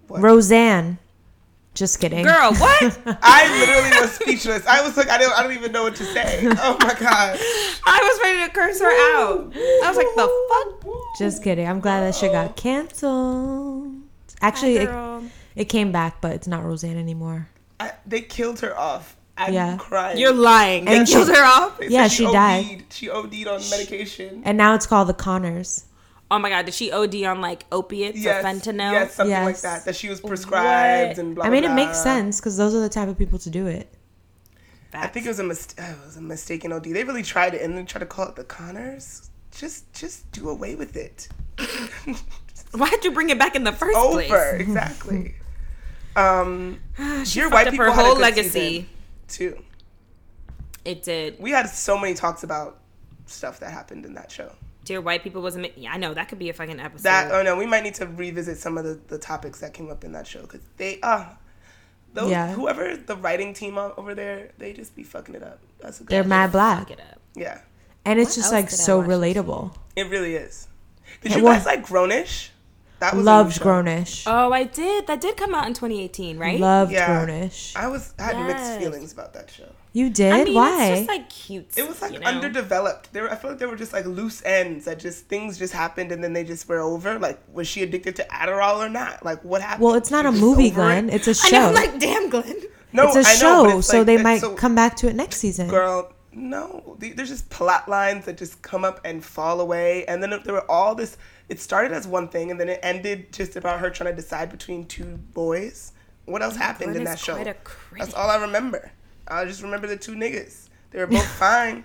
What? 0.08 0.22
Roseanne. 0.22 0.98
Just 1.74 2.00
kidding. 2.02 2.24
Girl, 2.26 2.54
what? 2.56 3.00
I 3.24 3.60
literally 3.60 4.02
was 4.02 4.12
speechless. 4.12 4.68
I 4.68 4.86
was 4.86 4.98
like, 4.98 5.10
I 5.10 5.18
don't, 5.18 5.32
I 5.40 5.42
don't 5.42 5.54
even 5.54 5.72
know 5.72 5.84
what 5.84 5.96
to 5.96 6.04
say. 6.04 6.42
Oh 6.46 6.78
my 6.82 6.94
god. 7.00 7.40
I 7.86 8.00
was 8.04 8.20
ready 8.22 8.46
to 8.46 8.54
curse 8.54 8.80
her 8.82 8.92
out. 9.16 9.54
I 9.56 9.88
was 9.88 9.98
like, 9.98 10.08
the 10.16 10.84
fuck? 10.84 10.92
Just 11.18 11.44
kidding. 11.44 11.66
I'm 11.68 11.80
glad 11.80 12.02
that 12.02 12.14
shit 12.14 12.32
got 12.34 12.56
canceled. 12.58 13.94
Actually, 14.42 14.78
it, 14.78 14.86
Girl. 14.88 15.24
It 15.56 15.66
came 15.66 15.92
back, 15.92 16.22
but 16.22 16.34
it's 16.34 16.48
not 16.48 16.64
Roseanne 16.64 16.98
anymore. 16.98 17.48
I, 17.80 17.92
they 18.06 18.22
killed 18.22 18.60
her 18.62 18.78
off. 18.78 19.16
I'm 19.38 19.54
Yeah. 19.54 19.78
crying. 19.78 20.18
You're 20.20 20.34
lying. 20.34 20.86
They 20.86 20.98
And 21.00 21.08
killed 21.08 21.28
she- 21.28 21.34
her 21.34 21.44
off? 21.44 21.78
They 21.80 21.88
Yeah, 21.90 22.04
said 22.08 22.12
she 22.12 22.26
OD'd. 22.26 22.34
died. 22.34 22.84
She 22.92 23.10
OD'd 23.10 23.48
on 23.48 23.62
medication. 23.70 24.42
And 24.46 24.58
now 24.58 24.76
it's 24.76 24.86
called 24.86 25.08
The 25.10 25.14
Conners. 25.14 25.86
Oh 26.32 26.40
my 26.40 26.50
god, 26.50 26.66
did 26.66 26.74
she 26.74 26.92
OD 26.92 27.24
on 27.26 27.42
like 27.42 27.66
opiates 27.72 28.18
Yes, 28.20 28.44
or 28.44 28.48
fentanyl? 28.48 28.92
yes, 28.92 29.14
something 29.16 29.44
like 29.44 29.62
that. 29.62 29.86
That 29.86 29.96
she 29.96 30.10
was 30.10 30.20
prescribed 30.20 31.18
What? 31.18 31.24
and 31.26 31.36
blah. 31.36 31.46
I 31.46 31.50
mean, 31.50 31.62
blah, 31.64 31.72
it 31.72 31.76
makes 31.76 31.98
blah. 32.02 32.04
sense 32.04 32.40
because 32.40 32.58
those 32.58 32.74
are 32.74 32.80
the 32.80 32.90
type 32.90 33.08
of 33.08 33.18
people 33.18 33.38
to 33.40 33.50
do 33.52 33.68
it. 33.68 33.94
I 34.96 35.08
think 35.08 35.26
it 35.26 35.30
was 35.30 35.40
a 35.40 35.44
mis- 35.44 35.76
oh, 35.80 35.84
it 35.84 36.06
was 36.06 36.18
a 36.18 36.22
mistaken 36.22 36.72
OD. 36.72 36.86
They 36.86 37.04
really 37.04 37.24
tried 37.24 37.54
it 37.56 37.62
and 37.62 37.76
then 37.78 37.86
tried 37.86 38.00
to 38.02 38.06
call 38.06 38.28
it 38.30 38.36
the 38.36 38.44
Conners. 38.44 39.30
Just, 39.52 39.92
just 39.94 40.32
do 40.32 40.50
away 40.50 40.74
with 40.76 40.96
it. 40.96 41.28
Why'd 42.72 43.04
you 43.04 43.12
bring 43.12 43.30
it 43.30 43.38
back 43.38 43.56
in 43.56 43.64
the 43.64 43.72
first 43.72 43.98
Over 43.98 44.22
place? 44.24 44.62
exactly. 44.62 45.36
Um, 46.16 46.80
She 47.26 47.40
Dear 47.40 47.44
fucked 47.50 47.54
White 47.54 47.68
up 47.68 47.72
People 47.72 47.86
her 47.88 47.92
had 47.92 48.00
a 48.02 48.04
whole 48.06 48.16
good 48.16 48.22
legacy. 48.22 48.88
too. 49.28 49.62
It 50.86 51.04
did. 51.04 51.40
We 51.40 51.52
had 51.52 51.70
so 51.70 51.98
many 51.98 52.14
talks 52.14 52.44
about 52.44 52.80
stuff 53.26 53.60
that 53.62 53.72
happened 53.72 54.06
in 54.06 54.14
that 54.16 54.32
show. 54.32 54.52
Dear 54.86 55.00
white 55.00 55.24
people 55.24 55.42
was 55.42 55.56
amazing. 55.56 55.84
Yeah, 55.84 55.94
I 55.94 55.98
know 55.98 56.14
that 56.14 56.28
could 56.28 56.40
be 56.40 56.50
a 56.50 56.54
fucking 56.54 56.80
episode. 56.80 57.04
That 57.04 57.32
oh 57.32 57.42
no, 57.42 57.56
we 57.56 57.66
might 57.66 57.84
need 57.84 57.96
to 57.96 58.06
revisit 58.06 58.58
some 58.58 58.78
of 58.78 58.84
the, 58.84 59.00
the 59.08 59.18
topics 59.18 59.62
that 59.62 59.74
came 59.74 59.90
up 59.90 60.04
in 60.04 60.12
that 60.12 60.28
show 60.28 60.42
because 60.42 60.60
they 60.76 61.00
uh 61.02 61.26
those 62.14 62.30
Yeah. 62.30 62.52
whoever 62.52 62.98
the 62.98 63.16
writing 63.16 63.54
team 63.54 63.78
over 63.78 64.14
there 64.14 64.50
they 64.58 64.74
just 64.74 64.94
be 64.94 65.04
fucking 65.04 65.36
it 65.36 65.44
up. 65.44 65.60
That's 65.80 66.02
a 66.02 66.04
good. 66.04 66.10
They're 66.10 66.24
mad 66.26 66.52
black. 66.52 66.80
Fuck 66.90 66.92
it 66.92 67.00
up. 67.00 67.22
Yeah, 67.34 67.62
And 68.06 68.20
it's 68.20 68.32
What 68.32 68.36
just 68.36 68.52
like 68.52 68.70
so 68.70 69.02
relatable. 69.02 69.74
it 69.96 70.10
really 70.10 70.36
is. 70.36 70.68
Did 71.22 71.32
It 71.32 71.38
you 71.38 71.44
was- 71.46 71.60
guys 71.60 71.66
like 71.66 71.86
Grownish? 71.88 72.50
That 73.04 73.14
a 73.14 73.18
new 73.18 73.24
Loved. 73.24 73.60
Grownish. 73.62 74.24
Oh, 74.28 74.54
I 74.54 74.64
did. 74.64 75.08
That 75.08 75.20
did 75.20 75.36
come 75.36 75.54
out 75.54 75.68
in 75.68 75.74
2018, 75.74 76.38
right? 76.38 76.60
Loved 76.60 76.92
Yeah. 76.92 77.08
Grownish. 77.26 77.76
I 77.76 77.88
was 77.88 78.14
I 78.18 78.24
had 78.24 78.48
mixed 78.48 78.78
feelings 78.80 79.12
about 79.12 79.34
that 79.34 79.50
show. 79.52 79.66
You 79.92 80.10
did? 80.10 80.32
I 80.34 80.44
mean, 80.46 80.54
Why? 80.56 80.86
it's 80.86 81.00
just 81.02 81.10
like 81.10 81.30
cute. 81.30 81.78
It 81.78 81.88
was 81.88 82.02
like 82.02 82.14
you 82.14 82.20
know? 82.20 82.26
underdeveloped. 82.28 83.12
There, 83.14 83.30
I 83.32 83.36
feel 83.36 83.52
like 83.52 83.60
there 83.60 83.68
were 83.68 83.76
just 83.76 83.92
like 83.94 84.06
loose 84.06 84.42
ends 84.46 84.86
that 84.86 85.00
just 85.00 85.28
things 85.28 85.60
just 85.60 85.74
happened 85.74 86.12
and 86.12 86.24
then 86.24 86.34
they 86.34 86.44
just 86.44 86.68
were 86.68 86.80
over. 86.80 87.20
Like, 87.20 87.40
was 87.52 87.68
she 87.68 87.84
addicted 87.84 88.16
to 88.16 88.24
Adderall 88.24 88.78
or 88.78 88.90
not? 88.90 89.24
Like, 89.26 89.44
what 89.44 89.62
happened? 89.62 89.84
well, 89.84 89.96
it's 89.96 90.10
not 90.10 90.24
She 90.24 90.30
a 90.30 90.42
movie, 90.42 90.68
over 90.72 90.76
Glynn. 90.82 91.10
it? 91.10 91.16
It's 91.16 91.28
a 91.28 91.34
show. 91.36 91.58
I'm 91.68 91.74
like, 91.76 92.00
damn, 92.00 92.30
Glynn. 92.30 92.56
No, 92.94 93.08
it's 93.12 93.16
a 93.18 93.20
I 93.20 93.34
know, 93.50 93.64
but 93.66 93.70
show, 93.72 93.78
it's 93.80 93.88
so 93.88 93.98
like- 93.98 94.06
they 94.08 94.18
might 94.24 94.40
so- 94.42 94.56
come 94.56 94.76
back 94.76 94.96
to 94.98 95.08
it 95.10 95.16
next 95.16 95.38
season. 95.38 95.68
girl 95.68 96.12
no 96.36 96.96
there's 96.98 97.30
just 97.30 97.48
plot 97.52 97.88
lines 97.88 98.26
that 98.26 98.36
just 98.38 98.60
come 98.64 98.84
up 98.84 99.00
and 99.06 99.24
fall 99.24 99.62
away 99.62 100.04
and 100.08 100.24
then 100.24 100.32
there 100.44 100.54
were 100.56 100.72
all 100.72 100.96
this 100.96 101.16
it 101.50 101.60
started 101.60 101.92
as 101.92 102.08
one 102.08 102.28
thing 102.30 102.52
and 102.52 102.60
then 102.60 102.70
it 102.70 102.80
ended 102.84 103.32
just 103.34 103.56
about 103.56 103.80
her 103.80 103.90
trying 103.90 104.10
to 104.10 104.16
decide 104.16 104.50
between 104.50 104.86
two 104.86 105.18
boys 105.34 105.92
what 106.26 106.42
else 106.42 106.56
happened 106.56 106.96
in 106.96 107.04
that 107.04 107.20
show 107.20 107.36
that's 107.98 108.14
all 108.14 108.30
i 108.30 108.38
remember 108.38 108.92
i 109.28 109.44
just 109.46 109.62
remember 109.62 109.88
the 109.88 109.98
two 109.98 110.16
niggas 110.16 110.70
they 110.92 111.00
were 111.00 111.08
both 111.08 111.28
fine 111.40 111.84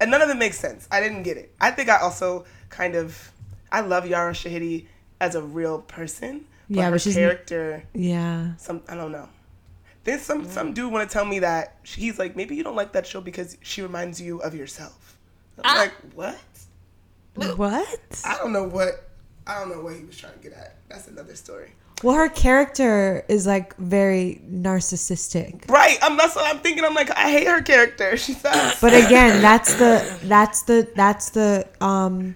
and 0.00 0.10
none 0.10 0.20
of 0.22 0.28
it 0.28 0.36
makes 0.36 0.58
sense 0.58 0.86
i 0.90 1.00
didn't 1.00 1.22
get 1.22 1.36
it 1.36 1.54
i 1.60 1.70
think 1.70 1.88
i 1.88 1.96
also 1.98 2.44
kind 2.68 2.94
of 2.94 3.32
i 3.70 3.80
love 3.80 4.06
yara 4.06 4.32
shahidi 4.32 4.86
as 5.20 5.34
a 5.34 5.42
real 5.42 5.80
person 5.80 6.44
but 6.68 6.76
Yeah, 6.76 6.84
her 6.86 6.90
but 6.92 7.00
she's- 7.00 7.16
character 7.16 7.82
Yeah. 7.94 8.56
some 8.56 8.82
I 8.88 8.94
don't 8.94 9.12
know. 9.12 9.28
Then 10.04 10.18
some 10.18 10.48
some 10.48 10.72
dude 10.72 10.90
want 10.92 11.08
to 11.08 11.12
tell 11.12 11.24
me 11.24 11.40
that 11.40 11.76
he's 11.84 12.18
like 12.18 12.34
maybe 12.34 12.56
you 12.56 12.64
don't 12.64 12.74
like 12.76 12.92
that 12.92 13.06
show 13.06 13.20
because 13.20 13.56
she 13.62 13.82
reminds 13.82 14.20
you 14.20 14.38
of 14.40 14.54
yourself. 14.54 15.16
I'm 15.58 15.76
Ah. 15.76 15.80
like 15.80 15.92
what? 16.14 16.38
What? 17.34 18.22
I 18.24 18.36
don't 18.38 18.52
know 18.52 18.64
what 18.64 19.08
I 19.46 19.58
don't 19.58 19.70
know 19.70 19.80
what 19.80 19.96
he 19.96 20.04
was 20.04 20.16
trying 20.16 20.34
to 20.34 20.38
get 20.38 20.52
at. 20.52 20.76
That's 20.88 21.08
another 21.08 21.34
story. 21.34 21.72
Well, 22.02 22.16
her 22.16 22.28
character 22.28 23.24
is 23.28 23.46
like 23.46 23.76
very 23.76 24.40
narcissistic. 24.50 25.70
Right. 25.70 25.98
I'm 26.02 26.16
that's 26.16 26.34
what 26.34 26.52
I'm 26.54 26.60
thinking. 26.60 26.84
I'm 26.84 26.94
like 26.94 27.10
I 27.10 27.30
hate 27.30 27.46
her 27.46 27.62
character. 27.62 28.16
She 28.22 28.32
sucks. 28.34 28.80
But 28.80 28.92
again, 28.94 29.40
that's 29.40 29.74
the 29.74 30.18
that's 30.24 30.62
the 30.62 30.88
that's 30.94 31.30
the 31.30 31.66
um 31.80 32.34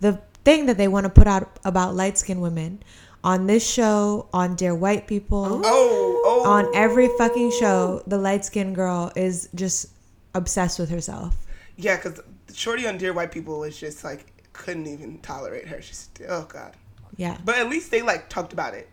the 0.00 0.20
thing 0.44 0.66
that 0.66 0.76
they 0.76 0.86
want 0.88 1.04
to 1.04 1.10
put 1.10 1.26
out 1.26 1.58
about 1.64 1.94
light 1.94 2.18
skinned 2.18 2.42
women 2.42 2.82
on 3.24 3.46
this 3.46 3.68
show, 3.68 4.28
on 4.32 4.54
Dear 4.54 4.74
White 4.74 5.08
People, 5.08 5.62
oh 5.64 6.22
oh 6.24 6.48
on 6.48 6.70
every 6.74 7.08
fucking 7.18 7.50
show. 7.58 8.02
The 8.06 8.18
light 8.18 8.44
skinned 8.44 8.76
girl 8.76 9.10
is 9.16 9.48
just 9.54 9.88
obsessed 10.34 10.78
with 10.78 10.90
herself. 10.90 11.36
yeah, 11.76 11.96
because 11.96 12.20
Shorty 12.54 12.86
on 12.86 12.98
Dear 12.98 13.12
White 13.14 13.32
People 13.32 13.64
is 13.64 13.78
just 13.80 14.04
like 14.04 14.32
couldn't 14.56 14.86
even 14.86 15.18
tolerate 15.18 15.68
her. 15.68 15.80
She's 15.82 16.08
oh 16.28 16.44
god. 16.44 16.74
Yeah, 17.16 17.38
But 17.44 17.56
at 17.58 17.68
least 17.70 17.90
they 17.90 18.02
like 18.02 18.28
talked 18.28 18.52
about 18.52 18.74
it. 18.74 18.88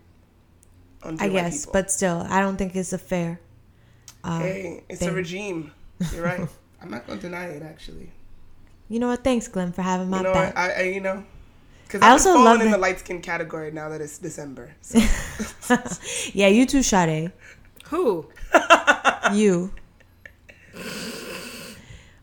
On 1.03 1.19
I 1.19 1.27
guess, 1.27 1.61
People. 1.65 1.73
but 1.73 1.91
still, 1.91 2.25
I 2.29 2.39
don't 2.39 2.55
think 2.55 2.73
it's 2.75 2.93
a 2.93 2.97
fair. 2.97 3.39
Um, 4.23 4.41
hey, 4.41 4.83
it's 4.87 4.99
thing. 4.99 5.09
a 5.09 5.13
regime. 5.13 5.71
You're 6.13 6.23
right. 6.23 6.47
I'm 6.81 6.89
not 6.89 7.05
gonna 7.05 7.19
deny 7.19 7.45
it 7.47 7.63
actually. 7.63 8.11
You 8.87 8.99
know 8.99 9.07
what? 9.07 9.23
Thanks, 9.23 9.47
Glynn, 9.49 9.73
for 9.73 9.81
having 9.81 10.09
my 10.09 10.17
You 10.17 10.23
know, 10.23 10.33
back. 10.33 10.55
I, 10.57 10.71
I 10.71 10.81
you 10.83 11.01
know, 11.01 11.25
because 11.85 12.01
I 12.01 12.07
I 12.07 12.11
also 12.11 12.29
also 12.29 12.43
falling 12.43 12.45
love 12.59 12.61
in 12.61 12.71
that- 12.71 12.77
the 12.77 12.81
light 12.81 12.99
skin 12.99 13.21
category 13.21 13.71
now 13.71 13.89
that 13.89 13.99
it's 13.99 14.17
December. 14.17 14.71
So. 14.81 14.99
yeah, 16.33 16.47
you 16.47 16.65
too, 16.65 16.83
Sade. 16.83 17.31
Who? 17.87 18.27
You. 19.33 19.71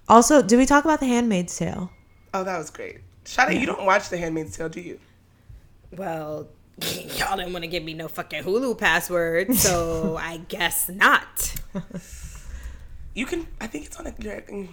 Also, 0.09 0.43
did 0.43 0.59
we 0.59 0.67
talk 0.67 0.85
about 0.85 1.01
The 1.01 1.07
Handmaid's 1.07 1.57
Tale? 1.57 1.91
oh, 2.35 2.45
that 2.45 2.59
was 2.59 2.71
great. 2.71 2.99
Sade, 3.31 3.61
you 3.61 3.67
don't 3.67 3.85
watch 3.87 4.09
The 4.09 4.17
Handmaid's 4.19 4.57
Tale, 4.57 4.69
do 4.69 4.81
you? 4.81 4.99
Well, 5.97 6.49
y'all 7.17 7.37
didn't 7.37 7.53
want 7.53 7.63
to 7.63 7.69
give 7.69 7.85
me 7.85 7.95
no 7.95 8.09
fucking 8.09 8.43
Hulu 8.43 8.77
password, 8.77 9.55
so 9.55 10.17
I 10.21 10.39
guess 10.49 10.89
not. 10.89 11.55
You 13.15 13.27
can. 13.27 13.47
I 13.61 13.69
think 13.69 13.87
it's 13.87 13.97
on 14.01 14.09
a. 14.09 14.15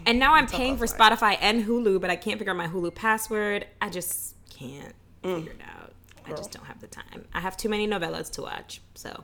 And 0.07 0.17
now 0.17 0.33
I'm 0.33 0.47
paying 0.47 0.75
for 0.77 0.85
offline. 0.87 1.17
Spotify 1.17 1.37
and 1.39 1.65
Hulu, 1.65 2.01
but 2.01 2.09
I 2.09 2.15
can't 2.15 2.39
figure 2.39 2.51
out 2.51 2.57
my 2.57 2.67
Hulu 2.67 2.95
password. 2.95 3.67
I 3.79 3.89
just 3.89 4.35
can't 4.49 4.93
Mm. 5.23 5.37
figure 5.39 5.51
it 5.53 5.61
out. 5.79 5.93
I 6.25 6.31
just 6.31 6.51
don't 6.51 6.65
have 6.65 6.79
the 6.81 6.87
time. 6.87 7.25
I 7.33 7.39
have 7.39 7.57
too 7.57 7.69
many 7.69 7.87
novellas 7.87 8.31
to 8.33 8.41
watch. 8.41 8.81
So 8.95 9.23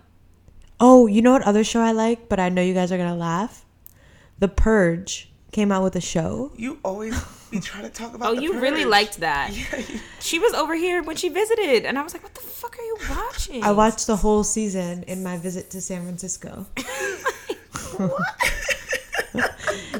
Oh, 0.79 1.07
you 1.07 1.21
know 1.23 1.31
what 1.31 1.43
other 1.43 1.63
show 1.63 1.81
I 1.81 1.91
like, 1.91 2.29
but 2.29 2.39
I 2.39 2.49
know 2.49 2.61
you 2.61 2.73
guys 2.75 2.91
are 2.91 2.97
gonna 2.97 3.15
laugh? 3.15 3.65
The 4.39 4.47
Purge 4.47 5.31
came 5.53 5.71
out 5.71 5.83
with 5.83 5.95
a 5.95 6.01
show. 6.01 6.51
You 6.57 6.79
always 6.83 7.13
be 7.51 7.59
trying 7.59 7.83
to 7.83 7.89
talk 7.89 8.13
about. 8.15 8.27
Oh, 8.31 8.35
the 8.35 8.41
you 8.43 8.59
really 8.59 8.83
liked 8.85 9.19
that. 9.21 9.51
Yeah, 9.55 9.77
you- 9.79 9.99
She 10.19 10.39
was 10.39 10.53
over 10.53 10.75
here 10.75 11.01
when 11.03 11.15
she 11.15 11.29
visited, 11.29 11.85
and 11.85 11.97
I 11.97 12.03
was 12.03 12.13
like, 12.13 12.23
"What 12.23 12.33
the 12.33 12.41
fuck 12.41 12.77
are 12.77 12.81
you 12.81 12.97
watching?" 13.09 13.63
I 13.63 13.71
watched 13.71 14.07
the 14.07 14.15
whole 14.17 14.43
season 14.43 15.03
in 15.03 15.23
my 15.23 15.37
visit 15.37 15.69
to 15.71 15.81
San 15.81 16.03
Francisco. 16.03 16.65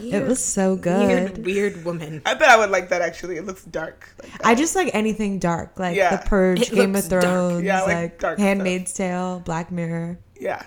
It 0.05 0.27
was 0.27 0.43
so 0.43 0.75
good. 0.75 1.07
weird, 1.07 1.45
weird 1.45 1.85
woman. 1.85 2.21
I 2.25 2.35
bet 2.35 2.49
I 2.49 2.57
would 2.57 2.69
like 2.69 2.89
that. 2.89 3.01
Actually, 3.01 3.37
it 3.37 3.45
looks 3.45 3.63
dark. 3.63 4.07
Like. 4.21 4.45
I 4.45 4.53
just 4.53 4.75
like 4.75 4.91
anything 4.93 5.39
dark, 5.39 5.79
like 5.79 5.95
Yeah. 5.95 6.17
The 6.17 6.27
Purge, 6.29 6.61
It 6.63 6.71
Game 6.71 6.89
of 6.91 6.95
looks 6.97 7.07
dark. 7.07 7.23
Thrones, 7.23 7.63
Yeah, 7.63 7.81
like 7.81 7.95
like, 7.95 8.19
dark 8.19 8.37
Handmaid's 8.39 8.93
Tale, 8.93 9.39
Black 9.43 9.71
Mirror. 9.71 10.19
yeah. 10.39 10.61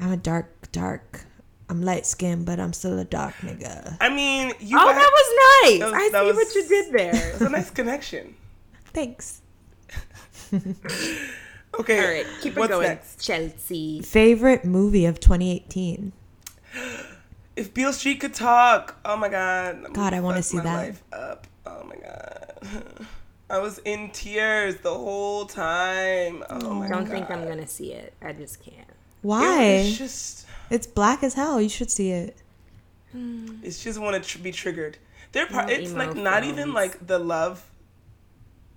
I'm 0.00 0.10
a 0.12 0.16
dark, 0.16 0.72
dark. 0.72 1.24
I'm 1.70 1.82
light 1.82 2.06
skinned, 2.06 2.46
but 2.46 2.58
I'm 2.58 2.72
still 2.72 2.98
a 2.98 3.04
dark 3.04 3.34
nigga. 3.36 3.96
I 4.00 4.08
mean, 4.08 4.52
you. 4.60 4.78
Oh, 4.78 4.84
got- 4.86 4.94
that 4.94 5.10
was 5.12 5.70
nice. 5.70 5.80
That 5.80 5.84
was- 5.86 5.94
I 5.94 6.08
that 6.12 6.20
see 6.20 6.26
was- 6.26 6.36
what 6.36 6.54
you 6.54 6.68
did 6.68 6.92
there. 6.92 7.30
It's 7.32 7.40
a 7.42 7.48
nice 7.48 7.70
connection. 7.70 8.34
Thanks. 8.92 9.40
Okay. 11.78 12.00
All 12.00 12.08
right, 12.12 12.26
keep 12.40 12.56
it 12.56 12.68
going, 12.68 12.88
next? 12.88 13.24
Chelsea. 13.24 14.00
Favorite 14.02 14.64
movie 14.64 15.04
of 15.04 15.20
2018? 15.20 16.12
If 17.54 17.72
Beale 17.74 17.92
Street 17.92 18.18
could 18.20 18.34
talk, 18.34 18.96
oh 19.04 19.16
my 19.16 19.28
god. 19.28 19.86
God, 19.92 20.12
I 20.14 20.20
wanna 20.20 20.42
see 20.42 20.56
my 20.56 20.62
that. 20.64 20.76
Life 20.88 21.02
up. 21.12 21.46
Oh 21.66 21.84
my 21.84 21.94
god. 21.96 23.06
I 23.50 23.58
was 23.58 23.78
in 23.84 24.10
tears 24.10 24.76
the 24.78 24.92
whole 24.92 25.44
time. 25.46 26.42
Oh 26.50 26.74
my 26.74 26.86
god. 26.88 26.94
I 26.94 26.96
Don't 26.96 27.04
god. 27.04 27.08
think 27.12 27.30
I'm 27.30 27.46
gonna 27.46 27.68
see 27.68 27.92
it. 27.92 28.12
I 28.22 28.32
just 28.32 28.60
can't. 28.62 28.88
Why? 29.22 29.62
It's 29.64 29.98
just, 29.98 30.46
It's 30.70 30.86
black 30.86 31.22
as 31.22 31.34
hell. 31.34 31.60
You 31.60 31.68
should 31.68 31.90
see 31.90 32.10
it. 32.10 32.36
Hmm. 33.12 33.56
it's 33.62 33.82
just 33.82 33.98
want 33.98 34.22
to 34.22 34.28
tr- 34.28 34.38
be 34.42 34.52
triggered. 34.52 34.98
They're 35.32 35.46
part. 35.46 35.70
It's 35.70 35.90
emo 35.92 36.06
like 36.06 36.14
not 36.16 36.44
even 36.44 36.72
like 36.74 37.06
the 37.06 37.18
love 37.18 37.64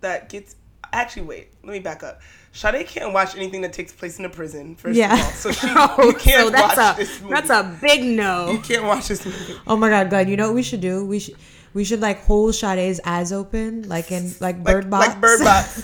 that 0.01 0.29
gets. 0.29 0.55
Actually, 0.93 1.23
wait. 1.23 1.47
Let 1.63 1.71
me 1.73 1.79
back 1.79 2.03
up. 2.03 2.21
Sade 2.53 2.85
can't 2.87 3.13
watch 3.13 3.35
anything 3.35 3.61
that 3.61 3.71
takes 3.71 3.93
place 3.93 4.19
in 4.19 4.25
a 4.25 4.29
prison. 4.29 4.75
First 4.75 4.97
Yeah. 4.97 5.13
of 5.13 5.19
all, 5.25 5.31
so 5.31 5.51
she 5.51 5.67
Oh, 5.69 5.95
you 6.07 6.13
can't 6.13 6.45
so 6.45 6.49
that's 6.49 6.77
watch 6.77 6.95
a 6.95 6.99
this 6.99 7.21
movie. 7.21 7.33
that's 7.33 7.49
a 7.49 7.77
big 7.81 8.03
no. 8.03 8.51
you 8.51 8.59
can't 8.59 8.83
watch 8.83 9.07
this 9.07 9.25
movie. 9.25 9.55
Oh 9.67 9.77
my 9.77 9.89
god, 9.89 10.09
God! 10.09 10.27
You 10.29 10.35
know 10.37 10.47
what 10.47 10.55
we 10.55 10.63
should 10.63 10.81
do? 10.81 11.05
We 11.05 11.19
should 11.19 11.35
we 11.73 11.83
should 11.85 12.01
like 12.01 12.21
hold 12.23 12.53
Sade's 12.55 12.99
eyes 13.05 13.31
open, 13.31 13.87
like 13.87 14.11
in 14.11 14.27
like 14.41 14.57
Like, 14.57 14.63
Bird 14.65 14.89
Box, 14.89 15.07
like 15.07 15.21
Bird 15.21 15.39
Box. 15.41 15.83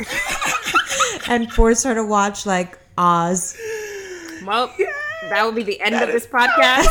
and 1.29 1.51
force 1.53 1.83
her 1.83 1.93
to 1.95 2.03
watch 2.05 2.45
like 2.45 2.77
Oz. 2.97 3.57
Well, 4.45 4.73
that 5.29 5.43
will 5.43 5.51
be 5.51 5.63
the 5.63 5.79
end 5.81 5.95
That 5.95 6.09
of 6.09 6.15
is- 6.15 6.25
this 6.25 6.31
podcast. 6.31 6.87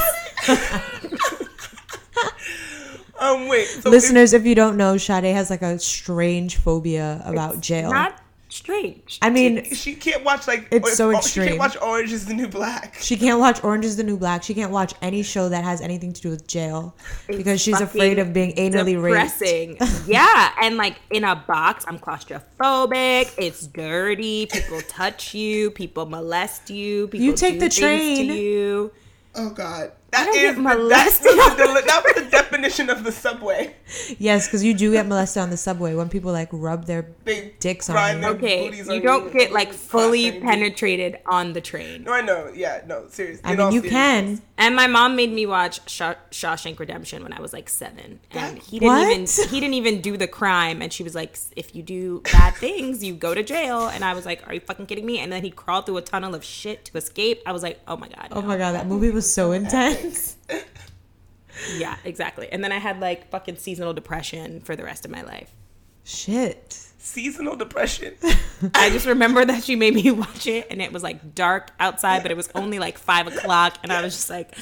um, 3.18 3.48
wait. 3.48 3.66
So 3.66 3.90
Listeners, 3.90 4.32
if 4.32 4.44
you 4.46 4.54
don't 4.54 4.76
know, 4.76 4.96
Sade 4.98 5.24
has 5.34 5.50
like 5.50 5.62
a 5.62 5.78
strange 5.78 6.56
phobia 6.56 7.22
about 7.24 7.60
jail. 7.60 7.90
Not 7.90 8.20
strange. 8.56 9.18
I 9.22 9.30
mean, 9.30 9.64
she 9.74 9.94
can't 9.94 10.24
watch 10.24 10.46
like 10.48 10.66
It's 10.70 10.88
if- 10.88 10.94
so 10.94 11.14
oh, 11.16 11.20
She 11.20 11.40
can't 11.40 11.58
watch 11.58 11.76
Orange 11.80 12.12
is 12.12 12.26
the 12.26 12.34
New 12.34 12.48
Black. 12.48 12.96
she 13.00 13.16
can't 13.16 13.38
watch 13.38 13.62
Orange 13.62 13.84
is 13.84 13.96
the 13.96 14.02
New 14.04 14.16
Black. 14.16 14.42
She 14.42 14.54
can't 14.54 14.70
watch 14.72 14.94
any 15.02 15.22
show 15.22 15.48
that 15.48 15.64
has 15.64 15.80
anything 15.80 16.12
to 16.12 16.20
do 16.20 16.30
with 16.30 16.46
jail 16.46 16.94
because 17.26 17.60
she's 17.60 17.80
afraid 17.80 18.18
of 18.18 18.32
being 18.32 18.54
anally 18.56 19.00
raped. 19.00 19.38
depressing. 19.38 19.76
yeah, 20.06 20.52
and 20.62 20.76
like 20.76 20.96
in 21.10 21.24
a 21.24 21.36
box, 21.36 21.84
I'm 21.86 21.98
claustrophobic. 21.98 23.32
It's 23.38 23.66
dirty. 23.66 24.46
People 24.46 24.80
touch 24.82 25.34
you. 25.34 25.70
People 25.70 26.06
molest 26.06 26.70
you. 26.70 27.08
People 27.08 27.24
You 27.26 27.32
take 27.34 27.54
do 27.54 27.60
the 27.60 27.68
train. 27.68 28.28
to 28.28 28.34
you. 28.34 28.92
Oh 29.34 29.50
God, 29.50 29.92
that 30.16 30.26
don't 30.26 30.36
is 30.36 30.56
the, 30.56 30.62
that, 30.62 31.04
was 31.06 31.18
the, 31.18 31.64
deli- 31.64 31.82
that 31.82 32.02
was 32.04 32.24
the 32.24 32.30
definition 32.30 32.90
of 32.90 33.04
the 33.04 33.12
subway. 33.12 33.74
Yes, 34.18 34.46
because 34.46 34.64
you 34.64 34.74
do 34.74 34.92
get 34.92 35.06
molested 35.06 35.42
on 35.42 35.50
the 35.50 35.56
subway 35.56 35.94
when 35.94 36.08
people 36.08 36.32
like 36.32 36.48
rub 36.52 36.86
their 36.86 37.06
They 37.24 37.52
Dicks 37.60 37.88
on 37.90 38.20
you. 38.22 38.28
Okay, 38.28 38.74
you 38.74 38.92
on 38.92 39.00
don't 39.02 39.32
get 39.32 39.52
like 39.52 39.72
fully 39.72 40.30
train. 40.30 40.42
penetrated 40.42 41.18
on 41.26 41.52
the 41.52 41.60
train. 41.60 42.04
No, 42.04 42.12
I 42.12 42.20
know. 42.20 42.50
Yeah, 42.54 42.82
no, 42.86 43.06
seriously. 43.08 43.42
I 43.44 43.54
mean, 43.56 43.72
you 43.72 43.80
seriousness. 43.80 43.90
can. 44.38 44.42
And 44.58 44.74
my 44.74 44.86
mom 44.86 45.16
made 45.16 45.30
me 45.32 45.44
watch 45.44 45.88
Shaw- 45.88 46.14
Shawshank 46.30 46.78
Redemption 46.78 47.22
when 47.22 47.32
I 47.34 47.40
was 47.42 47.52
like 47.52 47.68
seven, 47.68 48.20
and 48.32 48.58
he 48.58 48.78
didn't 48.78 48.92
What? 48.94 49.12
even 49.12 49.50
he 49.50 49.60
didn't 49.60 49.74
even 49.74 50.00
do 50.00 50.16
the 50.16 50.26
crime. 50.26 50.80
And 50.80 50.90
she 50.92 51.02
was 51.02 51.14
like, 51.14 51.36
"If 51.56 51.74
you 51.74 51.82
do 51.82 52.22
bad 52.32 52.54
things, 52.66 53.04
you 53.04 53.14
go 53.14 53.34
to 53.34 53.42
jail." 53.42 53.88
And 53.88 54.02
I 54.04 54.14
was 54.14 54.24
like, 54.24 54.46
"Are 54.48 54.54
you 54.54 54.60
fucking 54.60 54.86
kidding 54.86 55.04
me?" 55.04 55.18
And 55.18 55.30
then 55.30 55.42
he 55.42 55.50
crawled 55.50 55.84
through 55.86 55.98
a 55.98 56.02
tunnel 56.02 56.34
of 56.34 56.42
shit 56.42 56.86
to 56.86 56.96
escape. 56.96 57.42
I 57.46 57.52
was 57.52 57.62
like, 57.62 57.80
"Oh 57.86 57.96
my 57.98 58.08
god!" 58.08 58.28
Oh 58.32 58.40
my 58.42 58.56
god, 58.56 58.72
that 58.72 58.86
movie 58.86 59.10
was 59.10 59.30
so 59.30 59.52
intense. 59.52 60.05
Yeah, 61.76 61.96
exactly. 62.04 62.48
And 62.50 62.62
then 62.62 62.72
I 62.72 62.78
had 62.78 63.00
like 63.00 63.30
fucking 63.30 63.56
seasonal 63.56 63.94
depression 63.94 64.60
for 64.60 64.76
the 64.76 64.84
rest 64.84 65.04
of 65.04 65.10
my 65.10 65.22
life. 65.22 65.50
Shit. 66.04 66.72
Seasonal 66.98 67.56
depression. 67.56 68.14
I 68.74 68.90
just 68.90 69.06
remember 69.06 69.44
that 69.44 69.64
she 69.64 69.74
made 69.76 69.94
me 69.94 70.10
watch 70.12 70.46
it, 70.46 70.66
and 70.70 70.80
it 70.82 70.92
was 70.92 71.02
like 71.02 71.34
dark 71.34 71.70
outside, 71.80 72.22
but 72.22 72.30
it 72.30 72.36
was 72.36 72.48
only 72.54 72.78
like 72.78 72.98
five 72.98 73.26
o'clock, 73.26 73.78
and 73.82 73.92
I 73.92 74.02
was 74.02 74.14
just 74.14 74.30
like, 74.30 74.54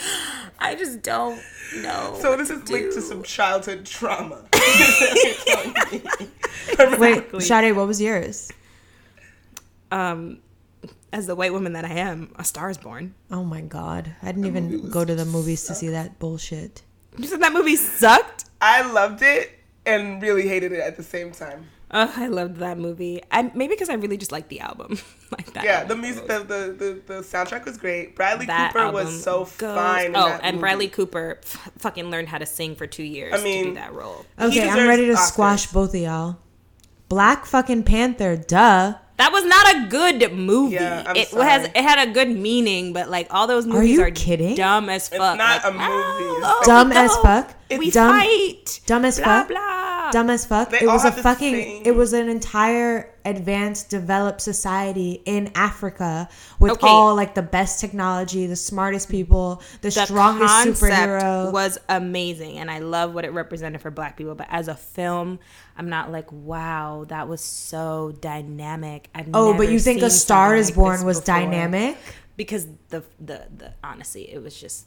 I 0.59 0.75
just 0.75 1.03
don't 1.03 1.41
know. 1.77 2.17
So 2.21 2.31
what 2.31 2.39
this 2.39 2.49
to 2.49 2.55
is 2.55 2.71
linked 2.71 2.95
to 2.95 3.03
some 3.03 3.23
childhood 3.23 3.85
trauma. 3.87 4.45
Wait, 6.99 7.43
Sade, 7.43 7.77
what 7.77 7.87
was 7.87 8.01
yours? 8.01 8.51
um, 9.91 10.39
as 11.15 11.27
the 11.27 11.35
white 11.35 11.53
woman 11.53 11.73
that 11.73 11.85
I 11.85 11.93
am, 11.95 12.33
A 12.39 12.45
Star 12.45 12.69
Is 12.69 12.77
Born. 12.77 13.15
Oh 13.31 13.45
my 13.45 13.61
god. 13.63 14.15
I 14.23 14.27
didn't 14.27 14.43
movie 14.43 14.75
even 14.77 14.91
go 14.91 15.05
to 15.05 15.15
the 15.15 15.25
movies 15.25 15.65
to 15.65 15.75
see 15.75 15.89
that 15.89 16.19
bullshit. 16.19 16.83
You 17.17 17.27
said 17.27 17.41
that 17.41 17.53
movie 17.53 17.77
sucked. 17.77 18.45
I 18.61 18.83
loved 18.91 19.23
it 19.23 19.53
and 19.87 20.21
really 20.21 20.49
hated 20.49 20.73
it 20.73 20.81
at 20.81 20.97
the 20.97 21.03
same 21.05 21.31
time. 21.33 21.69
Oh, 21.97 22.13
I 22.17 22.27
loved 22.27 22.57
that 22.57 22.77
movie. 22.77 23.23
I 23.31 23.43
maybe 23.55 23.75
because 23.75 23.89
I 23.89 23.95
really 23.95 24.17
just 24.17 24.33
liked 24.33 24.49
the 24.49 24.59
album, 24.61 24.99
like 25.31 25.53
that. 25.53 25.63
Yeah, 25.63 25.85
the 25.85 25.95
music, 25.95 26.27
the, 26.27 26.39
the, 26.41 26.75
the, 26.77 27.03
the 27.07 27.21
soundtrack 27.21 27.65
was 27.65 27.77
great. 27.77 28.17
Bradley 28.17 28.47
That 28.47 28.73
Cooper 28.73 28.91
was 28.91 29.23
so 29.23 29.45
goes- 29.59 29.77
fine. 29.77 30.07
in 30.07 30.17
Oh, 30.17 30.27
that 30.29 30.41
and 30.43 30.57
movie. 30.57 30.61
Bradley 30.63 30.89
Cooper 30.89 31.39
f- 31.45 31.71
fucking 31.79 32.11
learned 32.11 32.29
how 32.31 32.39
to 32.39 32.47
sing 32.47 32.75
for 32.75 32.89
two 32.89 33.05
years 33.05 33.35
I 33.35 33.37
to 33.37 33.63
do 33.65 33.75
that 33.75 33.93
role. 33.95 34.27
Okay, 34.41 34.69
I'm 34.69 34.89
ready 34.89 35.07
to 35.07 35.13
Oscars. 35.13 35.29
squash 35.29 35.67
both 35.69 35.95
of 35.95 36.01
y'all. 36.01 36.39
Black 37.09 37.47
fucking 37.47 37.85
Panther, 37.85 38.37
duh. 38.37 38.95
That 39.17 39.31
was 39.33 39.45
not 39.45 39.77
a 39.77 39.89
good 39.89 40.33
movie. 40.33 40.75
Yeah, 40.75 41.05
I'm 41.07 41.15
it 41.17 41.29
sorry. 41.29 41.45
has 41.49 41.65
it 41.67 41.77
had 41.77 42.09
a 42.09 42.13
good 42.13 42.29
meaning, 42.31 42.93
but 42.93 43.09
like 43.09 43.29
all 43.31 43.47
those 43.47 43.65
movies 43.67 43.91
you 43.91 44.03
are 44.03 44.11
kidding? 44.11 44.57
dumb 44.57 44.89
as 44.89 45.09
fuck. 45.09 45.37
It's 45.37 45.39
not 45.39 45.63
Like, 45.63 45.65
a 45.65 45.71
movie. 45.73 46.41
"Oh, 46.45 46.63
Dumb 46.67 46.91
we 46.91 46.97
as 46.97 47.17
fuck. 47.19 47.55
We 47.79 47.91
Dumb- 47.91 48.11
fight. 48.21 48.81
Dumb 48.87 49.05
as 49.05 49.19
blah 49.19 49.41
fuck. 49.41 49.49
blah. 49.49 50.11
Dumb 50.11 50.31
as 50.31 50.45
fuck. 50.47 50.71
They 50.71 50.81
it 50.81 50.87
was 50.87 51.05
a 51.05 51.13
fucking. 51.13 51.55
same- 51.55 51.83
It 51.87 51.95
was 51.97 52.13
an 52.13 52.29
entire 52.29 53.11
advanced, 53.25 53.89
developed 53.89 54.43
society 54.43 55.23
in 55.25 55.51
Africa 55.55 56.29
with 56.59 56.73
Okay. 56.73 56.87
all 56.87 57.15
like 57.15 57.35
the 57.35 57.43
best 57.43 57.81
technology, 57.81 58.47
the 58.47 58.55
smartest 58.57 59.09
people, 59.09 59.63
the, 59.81 59.89
the 59.89 59.91
strongest 60.05 60.55
superhero. 60.83 61.51
was 61.53 61.79
amazing 61.89 62.59
and 62.59 62.71
i 62.71 62.79
love 62.81 63.15
what 63.15 63.25
it 63.25 63.31
represented 63.33 63.81
for 63.81 63.91
black 63.91 64.17
people 64.17 64.35
but 64.35 64.47
as 64.51 64.69
a 64.69 64.75
film 64.75 65.39
i'm 65.79 65.89
not 65.89 66.13
like 66.13 66.31
wow 66.31 67.05
that 67.09 67.27
was 67.29 67.41
so 67.41 68.13
dynamic 68.21 69.09
I've 69.15 69.29
oh, 69.35 69.57
but 69.57 69.69
you 69.71 69.79
think 69.79 70.03
A 70.03 70.11
Star 70.11 70.55
Is 70.55 70.69
like 70.69 70.75
Born 70.77 71.05
was 71.05 71.21
before. 71.21 71.35
dynamic? 71.41 71.97
because 72.37 72.67
the 72.91 73.03
the 73.21 73.47
the 73.57 73.73
honestly 73.83 74.31
it 74.33 74.43
was 74.43 74.59
just 74.61 74.87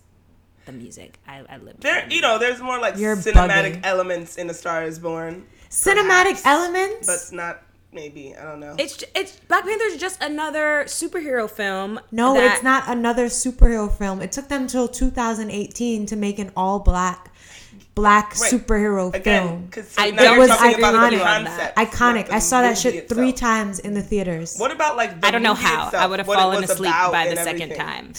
the 0.68 0.72
music 0.74 1.18
i, 1.28 1.44
I 1.50 1.58
lived 1.58 1.82
There, 1.82 2.06
you 2.10 2.22
know, 2.22 2.38
there's 2.38 2.62
more 2.62 2.80
like 2.80 2.98
You're 2.98 3.16
cinematic 3.16 3.78
bugging. 3.78 3.80
elements 3.84 4.36
in 4.38 4.50
A 4.50 4.54
Star 4.54 4.84
Is 4.84 5.00
Born, 5.00 5.46
Cinematic 5.72 6.38
perhaps, 6.38 6.46
elements. 6.46 7.08
but 7.08 7.36
not 7.36 7.64
maybe. 7.92 8.36
I 8.36 8.44
don't 8.44 8.60
know. 8.60 8.76
it's 8.78 9.04
it's 9.16 9.34
black 9.50 9.64
panther's 9.66 9.98
just 9.98 10.22
another 10.22 10.84
superhero 10.86 11.50
film 11.50 12.00
no, 12.12 12.34
that- 12.36 12.54
it's 12.56 12.64
not 12.64 12.84
another 12.88 13.26
superhero 13.28 13.92
film. 13.92 14.22
It 14.22 14.32
took 14.32 14.48
them 14.50 14.68
till 14.68 14.88
2018 14.88 16.06
to 16.06 16.16
make 16.16 16.38
an 16.40 16.52
all 16.56 16.80
black 16.80 17.32
black 18.02 18.40
Right. 18.40 18.52
superhero 18.54 19.14
Again, 19.14 19.48
film. 19.48 19.66
because 19.66 19.94
I 19.98 20.12
now 20.12 20.38
was 20.38 20.50
iconic. 20.52 21.74
Iconic. 21.74 22.30
I 22.30 22.40
saw 22.40 22.62
that 22.62 22.78
movie 22.84 22.98
shit 22.98 23.10
three 23.10 23.34
times 23.34 23.80
in 23.80 23.94
the 23.94 24.02
theaters. 24.02 24.56
What 24.58 24.72
about 24.72 24.96
like? 24.98 25.20
The 25.22 25.28
I 25.28 25.32
don't 25.32 25.44
know 25.44 25.54
how. 25.56 25.88
Itself, 25.88 26.04
I 26.04 26.08
would 26.08 26.20
have 26.20 26.28
fallen 26.28 26.64
asleep 26.64 26.92
by 27.12 27.28
the 27.30 27.36
second 27.38 27.72
everything? 27.74 27.78
time. 27.78 28.14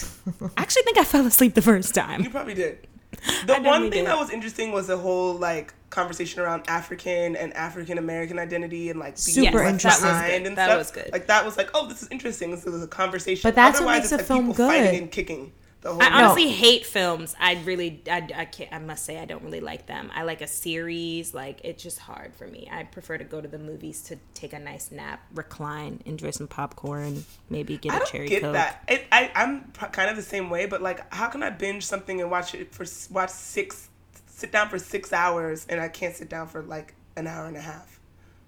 I 0.57 0.61
actually 0.61 0.83
think 0.83 0.97
I 0.97 1.03
fell 1.03 1.25
asleep 1.25 1.53
the 1.55 1.61
first 1.61 1.95
time. 1.95 2.21
You 2.23 2.29
probably 2.29 2.53
did. 2.55 2.85
The 3.47 3.55
one 3.61 3.81
thing 3.83 3.91
did. 4.03 4.07
that 4.07 4.17
was 4.17 4.29
interesting 4.29 4.71
was 4.71 4.87
the 4.87 4.97
whole 4.97 5.33
like 5.33 5.73
conversation 5.89 6.41
around 6.41 6.63
African 6.67 7.35
and 7.35 7.51
African 7.53 7.97
American 7.97 8.37
identity 8.37 8.89
and 8.91 8.99
like 8.99 9.15
being 9.25 9.35
Super 9.47 9.57
left 9.57 9.71
interesting. 9.73 10.05
That 10.05 10.21
was 10.21 10.31
good. 10.31 10.47
and 10.47 10.57
That 10.57 10.77
was 10.77 10.91
good. 10.91 11.09
Like 11.11 11.27
that 11.27 11.43
was 11.45 11.57
like, 11.57 11.69
oh, 11.73 11.87
this 11.87 12.01
is 12.03 12.07
interesting. 12.11 12.51
This 12.51 12.65
is 12.65 12.83
a 12.83 12.87
conversation. 12.87 13.41
But 13.47 13.55
that's 13.55 13.79
what 13.79 13.87
Otherwise, 13.89 14.03
makes 14.03 14.11
a 14.11 14.17
like 14.17 14.25
film 14.25 14.47
people 14.51 14.67
fighting 14.67 14.91
good. 14.91 15.01
and 15.01 15.11
kicking. 15.11 15.51
The 15.81 15.93
whole 15.93 16.01
I 16.03 16.09
No. 16.09 16.15
honestly 16.25 16.49
hate 16.49 16.85
films. 16.85 17.35
I 17.39 17.61
really, 17.63 18.01
I, 18.11 18.27
I 18.35 18.45
can't. 18.45 18.71
I 18.73 18.79
must 18.79 19.05
say, 19.05 19.17
I 19.17 19.23
don't 19.25 19.41
really 19.43 19.61
like 19.61 19.85
them. 19.85 20.11
I 20.13 20.23
like 20.23 20.41
a 20.41 20.47
series. 20.47 21.33
Like 21.33 21.61
it's 21.63 21.81
just 21.81 21.99
hard 21.99 22.33
for 22.35 22.47
me. 22.47 22.67
I 22.71 22.83
prefer 22.83 23.17
to 23.17 23.23
go 23.23 23.39
to 23.39 23.47
the 23.47 23.59
movies 23.59 24.01
to 24.03 24.17
take 24.33 24.51
a 24.51 24.59
nice 24.59 24.91
nap, 24.91 25.21
recline, 25.33 26.01
enjoy 26.05 26.31
some 26.31 26.47
popcorn, 26.47 27.23
maybe 27.49 27.77
get 27.77 27.93
I 27.93 27.95
a 27.95 27.99
don't 27.99 28.09
cherry 28.11 28.27
get 28.27 28.41
coke. 28.41 28.53
that. 28.53 28.83
It, 28.89 29.05
I 29.11 29.31
I'm 29.35 29.71
kind 29.93 30.09
of 30.09 30.17
the 30.17 30.21
same 30.21 30.49
way, 30.49 30.65
but 30.65 30.81
like, 30.81 31.13
how 31.13 31.27
can 31.29 31.43
I 31.43 31.49
binge 31.49 31.85
something 31.85 32.19
and 32.19 32.29
watch 32.29 32.53
it 32.53 32.73
for 32.73 32.85
watch 33.13 33.29
six, 33.29 33.87
sit 34.27 34.51
down 34.51 34.67
for 34.67 34.79
six 34.79 35.13
hours, 35.13 35.65
and 35.69 35.79
I 35.79 35.87
can't 35.87 36.13
sit 36.15 36.27
down 36.29 36.47
for 36.47 36.61
like 36.61 36.93
an 37.15 37.25
hour 37.25 37.45
and 37.45 37.55
a 37.55 37.61
half 37.61 37.99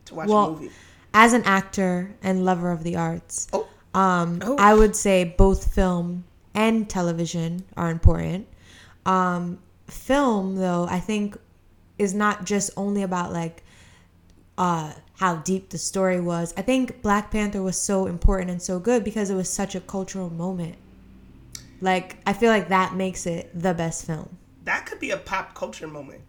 to 0.05 0.15
watch 0.15 0.27
a 0.27 0.32
movie? 0.32 0.71
as 1.13 1.32
an 1.34 1.43
actor 1.43 2.11
and 2.23 2.43
lover 2.45 2.71
of 2.71 2.84
the 2.84 2.95
arts, 2.97 3.47
Oh, 3.53 3.67
um, 3.93 4.39
Oh. 4.43 4.55
I 4.57 4.73
would 4.73 4.95
say 4.97 5.23
both 5.25 5.73
film 5.73 6.23
and 6.54 6.89
television 6.89 7.64
are 7.78 7.89
important. 7.89 8.47
Um, 9.06 9.60
film, 9.88 10.56
though, 10.58 10.88
I 10.89 10.99
think 10.99 11.38
is 11.97 12.14
not 12.14 12.45
just 12.45 12.72
only 12.78 13.04
about 13.04 13.32
like 13.32 13.64
uh, 14.58 14.93
how 15.20 15.36
deep 15.38 15.70
the 15.70 15.78
story 15.78 16.20
was. 16.20 16.54
I 16.58 16.62
think 16.62 17.02
Black 17.02 17.32
Panther 17.32 17.62
was 17.62 17.80
so 17.80 18.06
important 18.08 18.49
and 18.52 18.62
so 18.62 18.80
good 18.80 19.04
because 19.04 19.30
it 19.30 19.36
was 19.36 19.49
such 19.49 19.76
a 19.76 19.80
cultural 19.82 20.30
moment. 20.30 20.76
Like, 21.80 22.18
I 22.28 22.34
feel 22.34 22.49
like 22.52 22.70
that 22.70 22.93
makes 22.95 23.26
it 23.26 23.49
the 23.60 23.74
best 23.74 24.06
film. 24.06 24.38
that 24.66 24.86
could 24.86 24.99
be 24.99 25.10
a 25.12 25.18
pop 25.18 25.56
culture 25.56 25.88
moment. 25.88 26.22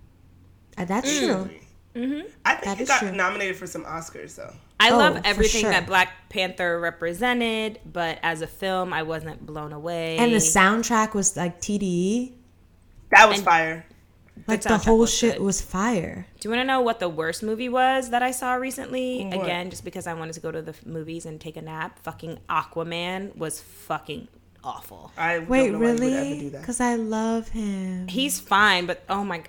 Uh, 0.78 0.86
That's 0.86 1.18
true. 1.18 1.50
I 1.94 1.98
think 1.98 2.32
That 2.64 2.78
it 2.78 2.80
is 2.82 2.88
got 2.88 3.00
true. 3.00 3.12
nominated 3.12 3.56
for 3.56 3.66
some 3.66 3.84
Oscars 3.84 4.34
though. 4.36 4.54
I 4.82 4.90
Oh, 4.90 4.98
love 4.98 5.20
everything 5.24 5.62
sure. 5.62 5.70
that 5.70 5.86
Black 5.86 6.08
Panther 6.28 6.78
represented, 6.80 7.78
but 7.84 8.18
as 8.22 8.40
a 8.42 8.46
film, 8.46 8.92
I 8.92 9.02
wasn't 9.02 9.44
blown 9.46 9.72
away. 9.72 10.16
And 10.18 10.32
the 10.32 10.38
soundtrack 10.38 11.14
was 11.14 11.36
like 11.36 11.60
TDE. 11.60 12.32
That 13.10 13.28
was 13.28 13.38
And- 13.38 13.44
fire. 13.46 13.86
Like 14.48 14.62
the 14.62 14.70
soundtrack 14.70 14.84
whole 14.86 14.98
was 14.98 15.14
shit 15.14 15.34
good. 15.36 15.42
was 15.44 15.60
fire. 15.60 16.26
Do 16.40 16.48
you 16.48 16.50
want 16.50 16.62
to 16.62 16.66
know 16.66 16.80
what 16.80 16.98
the 17.00 17.08
worst 17.08 17.42
movie 17.42 17.68
was 17.68 18.10
that 18.10 18.22
I 18.22 18.30
saw 18.30 18.54
recently? 18.54 19.24
What? 19.26 19.42
Again, 19.44 19.68
just 19.70 19.84
because 19.84 20.06
I 20.06 20.14
wanted 20.14 20.32
to 20.32 20.40
go 20.40 20.50
to 20.50 20.62
the 20.62 20.74
movies 20.86 21.26
and 21.26 21.38
take 21.40 21.56
a 21.56 21.62
nap. 21.62 21.98
Fucking 22.02 22.38
Aquaman 22.48 23.36
was 23.36 23.60
fucking 23.60 24.26
awful. 24.64 25.12
I 25.18 25.38
Wait, 25.40 25.70
don't 25.70 25.72
know 25.72 25.78
why 25.78 25.84
you 25.86 25.92
would 25.92 26.02
ever 26.02 26.14
really? 26.24 26.50
Because 26.50 26.80
I 26.80 26.94
love 26.96 27.48
him. 27.50 28.08
He's 28.08 28.40
fine, 28.40 28.86
but 28.86 29.02
oh 29.08 29.22
my, 29.22 29.38
g- 29.38 29.44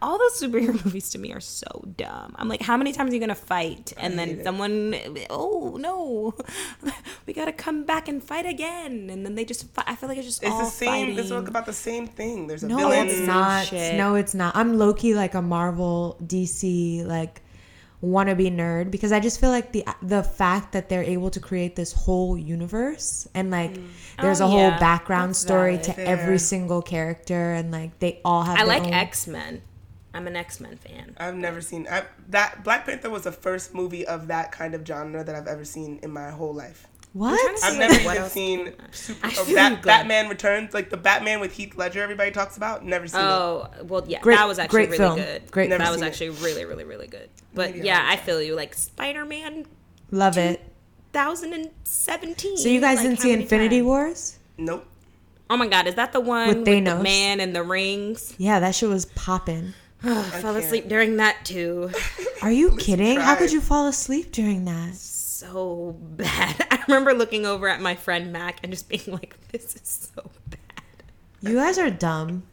all 0.00 0.18
those 0.18 0.40
superhero 0.40 0.72
movies 0.84 1.10
to 1.10 1.18
me 1.18 1.32
are 1.32 1.40
so 1.40 1.84
dumb. 1.96 2.34
I'm 2.38 2.48
like, 2.48 2.62
how 2.62 2.76
many 2.76 2.92
times 2.92 3.10
are 3.10 3.14
you 3.14 3.20
gonna 3.20 3.34
fight? 3.34 3.92
And 3.98 4.18
then 4.18 4.42
someone, 4.42 4.94
oh 5.30 5.76
no, 5.78 6.34
we 7.26 7.32
gotta 7.34 7.52
come 7.52 7.84
back 7.84 8.08
and 8.08 8.22
fight 8.22 8.46
again. 8.46 9.10
And 9.10 9.24
then 9.26 9.34
they 9.34 9.44
just, 9.44 9.68
fi- 9.74 9.84
I 9.86 9.94
feel 9.96 10.08
like 10.08 10.18
it's 10.18 10.26
just 10.26 10.42
It's 10.42 10.52
all 10.52 10.60
the 10.64 10.70
same. 10.70 11.18
It's 11.18 11.28
fighting. 11.28 11.48
about 11.48 11.66
the 11.66 11.72
same 11.72 12.06
thing. 12.06 12.46
There's 12.46 12.62
a 12.64 12.68
No, 12.68 12.76
villain. 12.78 13.08
it's 13.08 13.20
not. 13.26 13.66
shit. 13.66 13.96
No, 13.96 14.14
it's 14.14 14.34
not. 14.34 14.56
I'm 14.56 14.76
lowkey, 14.76 15.14
like 15.14 15.34
a 15.34 15.42
Marvel, 15.42 16.16
DC, 16.24 17.04
like 17.06 17.42
wannabe 18.04 18.50
nerd 18.54 18.90
because 18.90 19.12
I 19.12 19.20
just 19.20 19.40
feel 19.40 19.50
like 19.50 19.72
the 19.72 19.84
the 20.02 20.22
fact 20.22 20.72
that 20.72 20.88
they're 20.88 21.02
able 21.02 21.30
to 21.30 21.40
create 21.40 21.76
this 21.76 21.92
whole 21.92 22.36
universe 22.36 23.26
and 23.34 23.50
like 23.50 23.72
mm. 23.74 23.86
oh, 24.18 24.22
there's 24.22 24.40
Oh, 24.40 24.46
a 24.46 24.48
whole 24.48 24.68
yeah. 24.70 24.78
background 24.78 25.30
That's 25.30 25.38
story 25.40 25.72
valid. 25.72 25.84
to 25.84 25.92
Fair. 25.94 26.06
every 26.06 26.38
single 26.38 26.82
character 26.82 27.52
and 27.52 27.70
like 27.72 27.98
they 27.98 28.20
all 28.24 28.42
have. 28.42 28.56
I 28.56 28.64
their 28.64 28.80
like 28.80 28.92
X 28.92 29.26
Men. 29.26 29.62
I'm 30.12 30.28
an 30.28 30.36
X 30.36 30.60
Men 30.60 30.76
fan. 30.76 31.14
I've 31.16 31.34
never 31.34 31.60
seen 31.60 31.88
I, 31.90 32.04
that. 32.28 32.62
Black 32.62 32.86
Panther 32.86 33.10
was 33.10 33.24
the 33.24 33.32
first 33.32 33.74
movie 33.74 34.06
of 34.06 34.28
that 34.28 34.52
kind 34.52 34.74
of 34.74 34.86
genre 34.86 35.24
that 35.24 35.34
I've 35.34 35.48
ever 35.48 35.64
seen 35.64 35.98
in 36.04 36.10
my 36.12 36.30
whole 36.30 36.54
life. 36.54 36.86
What? 37.14 37.64
I've 37.64 37.78
never 37.78 37.94
what 37.94 38.00
even 38.02 38.16
else 38.18 38.32
seen 38.32 38.64
came 38.64 38.74
super, 38.90 39.26
I 39.26 39.30
feel 39.30 39.48
you, 39.48 39.54
Bat, 39.54 39.82
Batman 39.84 40.28
Returns, 40.28 40.74
like 40.74 40.90
the 40.90 40.96
Batman 40.96 41.38
with 41.38 41.52
Heath 41.52 41.76
Ledger. 41.76 42.02
Everybody 42.02 42.32
talks 42.32 42.56
about. 42.56 42.84
Never 42.84 43.06
seen 43.06 43.20
it. 43.20 43.24
Oh 43.24 43.70
well, 43.84 44.04
yeah, 44.08 44.20
Great- 44.20 44.36
that 44.36 44.48
was 44.48 44.58
actually 44.58 44.86
great 44.86 44.90
really 44.90 44.98
film. 44.98 45.16
good. 45.16 45.50
Great 45.52 45.68
Never 45.68 45.78
that 45.78 45.86
seen 45.86 45.92
was 45.92 46.02
it. 46.02 46.06
actually 46.06 46.30
really, 46.30 46.64
really, 46.64 46.82
really 46.84 47.06
good. 47.06 47.30
But 47.54 47.70
Maybe 47.72 47.86
yeah, 47.86 48.04
I 48.04 48.16
try. 48.16 48.24
feel 48.24 48.42
you. 48.42 48.56
Like 48.56 48.74
Spider 48.74 49.24
Man, 49.24 49.64
Love 50.10 50.36
it. 50.36 50.60
2017. 51.12 52.56
So 52.56 52.68
you 52.68 52.80
guys 52.80 52.98
like, 52.98 53.06
didn't 53.06 53.20
see 53.20 53.32
Infinity 53.32 53.76
times? 53.78 53.86
Wars? 53.86 54.38
Nope. 54.58 54.86
Oh 55.50 55.56
my 55.56 55.68
god, 55.68 55.86
is 55.86 55.94
that 55.94 56.12
the 56.12 56.20
one 56.20 56.48
With 56.48 56.64
with, 56.64 56.84
the 56.84 56.98
man 57.02 57.38
and 57.40 57.54
the 57.54 57.62
rings? 57.62 58.34
Yeah, 58.38 58.58
that 58.60 58.74
shit 58.74 58.88
was 58.88 59.04
popping. 59.06 59.74
I 60.02 60.22
fell 60.40 60.54
can't. 60.54 60.64
asleep 60.64 60.88
during 60.88 61.16
that 61.18 61.44
too. 61.44 61.90
Are 62.42 62.50
you 62.50 62.70
least 62.70 62.88
you 62.88 62.96
kidding? 62.96 63.20
How 63.20 63.36
could 63.36 63.52
you 63.52 63.60
fall 63.60 63.86
asleep 63.86 64.32
during 64.32 64.64
that? 64.64 64.94
So 65.44 65.96
bad. 66.00 66.66
I 66.70 66.82
remember 66.88 67.12
looking 67.14 67.46
over 67.46 67.68
at 67.68 67.80
my 67.80 67.94
friend 67.94 68.32
Mac 68.32 68.60
and 68.62 68.72
just 68.72 68.88
being 68.88 69.04
like, 69.06 69.36
"This 69.52 69.76
is 69.76 70.10
so 70.14 70.30
bad." 70.48 71.04
You 71.40 71.56
guys 71.56 71.78
are 71.78 71.90
dumb. 71.90 72.44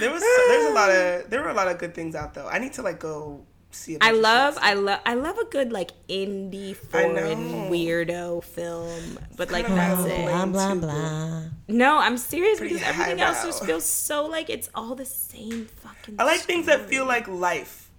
There 0.00 0.10
was 0.10 0.22
there's 0.22 0.70
a 0.70 0.74
lot 0.74 0.90
of 0.90 1.30
there 1.30 1.42
were 1.42 1.48
a 1.48 1.54
lot 1.54 1.68
of 1.68 1.78
good 1.78 1.94
things 1.94 2.14
out 2.14 2.34
though. 2.34 2.48
I 2.48 2.58
need 2.58 2.72
to 2.74 2.82
like 2.82 2.98
go 2.98 3.42
see. 3.70 3.96
A 3.96 3.98
I 4.00 4.10
love. 4.12 4.58
I 4.60 4.74
love, 4.74 5.00
I 5.06 5.14
love 5.14 5.38
a 5.38 5.44
good 5.44 5.72
like 5.72 5.90
indie 6.08 6.76
foreign 6.76 7.70
weirdo 7.70 8.42
film, 8.44 9.18
but 9.36 9.50
like 9.50 9.66
that's 9.66 10.04
it. 10.04 10.26
Blah 10.26 10.46
blah 10.46 10.74
blah. 10.74 11.42
No, 11.68 11.98
I'm 11.98 12.16
serious 12.16 12.58
Pretty 12.58 12.74
because 12.74 12.88
everything 12.88 13.20
else 13.20 13.44
just 13.44 13.64
feels 13.64 13.84
so 13.84 14.26
like 14.26 14.50
it's 14.50 14.68
all 14.74 14.94
the 14.94 15.06
same 15.06 15.66
fucking. 15.66 16.16
I 16.18 16.24
like 16.24 16.40
things 16.40 16.66
that 16.66 16.88
feel 16.88 17.06
like 17.06 17.28
life. 17.28 17.89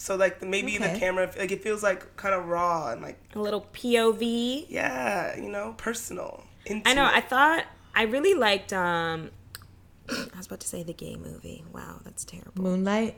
So 0.00 0.16
like 0.16 0.40
the, 0.40 0.46
maybe 0.46 0.78
the 0.78 0.96
camera 0.98 1.30
like 1.38 1.52
it 1.52 1.62
feels 1.62 1.82
like 1.82 2.16
kind 2.16 2.34
of 2.34 2.46
raw 2.48 2.90
and 2.90 3.02
like 3.02 3.18
a 3.34 3.38
little 3.38 3.66
POV. 3.74 4.64
yeah, 4.70 5.36
you 5.36 5.50
know, 5.50 5.74
personal. 5.76 6.44
Intimate. 6.64 6.90
I 6.90 6.94
know. 6.94 7.04
I 7.04 7.20
thought 7.20 7.66
I 7.94 8.04
really 8.04 8.32
liked. 8.32 8.72
um 8.72 9.30
I 10.08 10.26
was 10.38 10.46
about 10.46 10.60
to 10.60 10.68
say 10.68 10.82
the 10.82 10.94
gay 10.94 11.16
movie. 11.16 11.64
Wow, 11.72 12.00
that's 12.02 12.24
terrible. 12.24 12.62
Moonlight, 12.62 13.14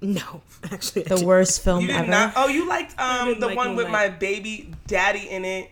No, 0.00 0.42
actually, 0.72 1.04
the 1.04 1.24
worst 1.24 1.62
film 1.62 1.82
you 1.82 1.86
did 1.86 1.96
ever. 1.96 2.10
not. 2.10 2.32
Oh, 2.34 2.48
you 2.48 2.68
liked 2.68 2.98
um 3.00 3.28
didn't 3.28 3.40
the 3.40 3.46
like 3.46 3.56
one 3.56 3.76
with 3.76 3.88
my 3.88 4.08
baby 4.08 4.74
daddy 4.88 5.28
in 5.30 5.44
it. 5.44 5.70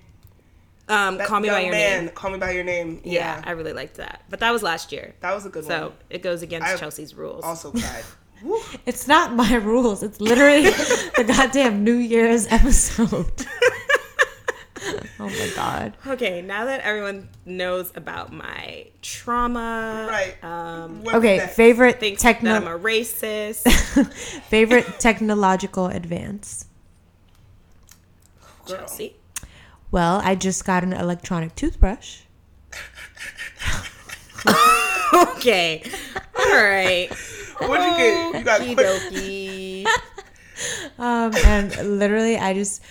Um, 0.88 1.18
That 1.18 1.26
Call 1.26 1.40
Me 1.40 1.48
by 1.50 1.60
Your 1.62 1.72
man, 1.72 2.04
Name. 2.06 2.14
Call 2.14 2.30
me 2.30 2.38
by 2.38 2.52
your 2.52 2.64
name. 2.64 3.00
Yeah, 3.04 3.12
Yeah, 3.12 3.42
I 3.44 3.50
really 3.50 3.74
liked 3.74 3.96
that, 3.96 4.22
but 4.30 4.38
that 4.40 4.52
was 4.52 4.62
last 4.62 4.90
year, 4.92 5.14
that 5.20 5.34
was 5.34 5.44
a 5.44 5.50
good 5.50 5.64
so 5.66 5.68
one. 5.80 5.90
So 5.90 5.94
it 6.10 6.22
goes 6.22 6.40
against 6.42 6.66
I 6.68 6.76
Chelsea's 6.76 7.14
rules. 7.14 7.42
Also 7.44 7.72
cried. 7.72 8.04
Woo. 8.42 8.60
It's 8.86 9.06
not 9.08 9.34
my 9.34 9.54
rules. 9.56 10.02
It's 10.02 10.20
literally 10.20 10.62
the 11.16 11.24
goddamn 11.26 11.82
New 11.84 11.96
Year's 11.96 12.46
episode. 12.48 13.46
oh 15.20 15.28
my 15.28 15.50
god. 15.56 15.96
Okay, 16.06 16.40
now 16.42 16.64
that 16.66 16.80
everyone 16.80 17.28
knows 17.44 17.90
about 17.96 18.32
my 18.32 18.86
trauma, 19.02 20.06
Right. 20.08 20.42
Um, 20.44 21.02
What's 21.02 21.16
Okay, 21.18 21.38
next? 21.38 21.56
favorite 21.56 21.98
thinks 22.00 22.22
that 22.22 22.44
I'm 22.44 22.66
a 22.66 22.78
racist. 22.78 23.68
favorite 24.44 24.86
technological 25.00 25.86
advance. 25.86 26.66
Girl. 28.66 28.78
Chelsea. 28.78 29.16
Well, 29.90 30.20
I 30.22 30.34
just 30.34 30.64
got 30.64 30.84
an 30.84 30.92
electronic 30.92 31.54
toothbrush. 31.54 32.20
Okay, 35.14 35.82
all 36.38 36.62
right. 36.62 37.08
What'd 37.60 37.86
you 37.86 37.96
get? 37.96 38.38
You 38.38 38.44
got 38.44 38.60
quick. 38.60 38.78
Okie 38.78 39.86
Um, 40.98 41.32
and 41.44 41.98
literally, 41.98 42.36
I 42.36 42.52
just 42.54 42.82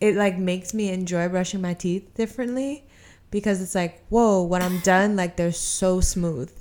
it 0.00 0.14
like 0.14 0.38
makes 0.38 0.72
me 0.72 0.90
enjoy 0.90 1.28
brushing 1.28 1.60
my 1.60 1.74
teeth 1.74 2.14
differently 2.14 2.84
because 3.30 3.60
it's 3.60 3.74
like, 3.74 4.04
whoa, 4.08 4.42
when 4.42 4.62
I'm 4.62 4.78
done, 4.80 5.16
like 5.16 5.36
they're 5.36 5.50
so 5.52 6.00
smooth. 6.00 6.52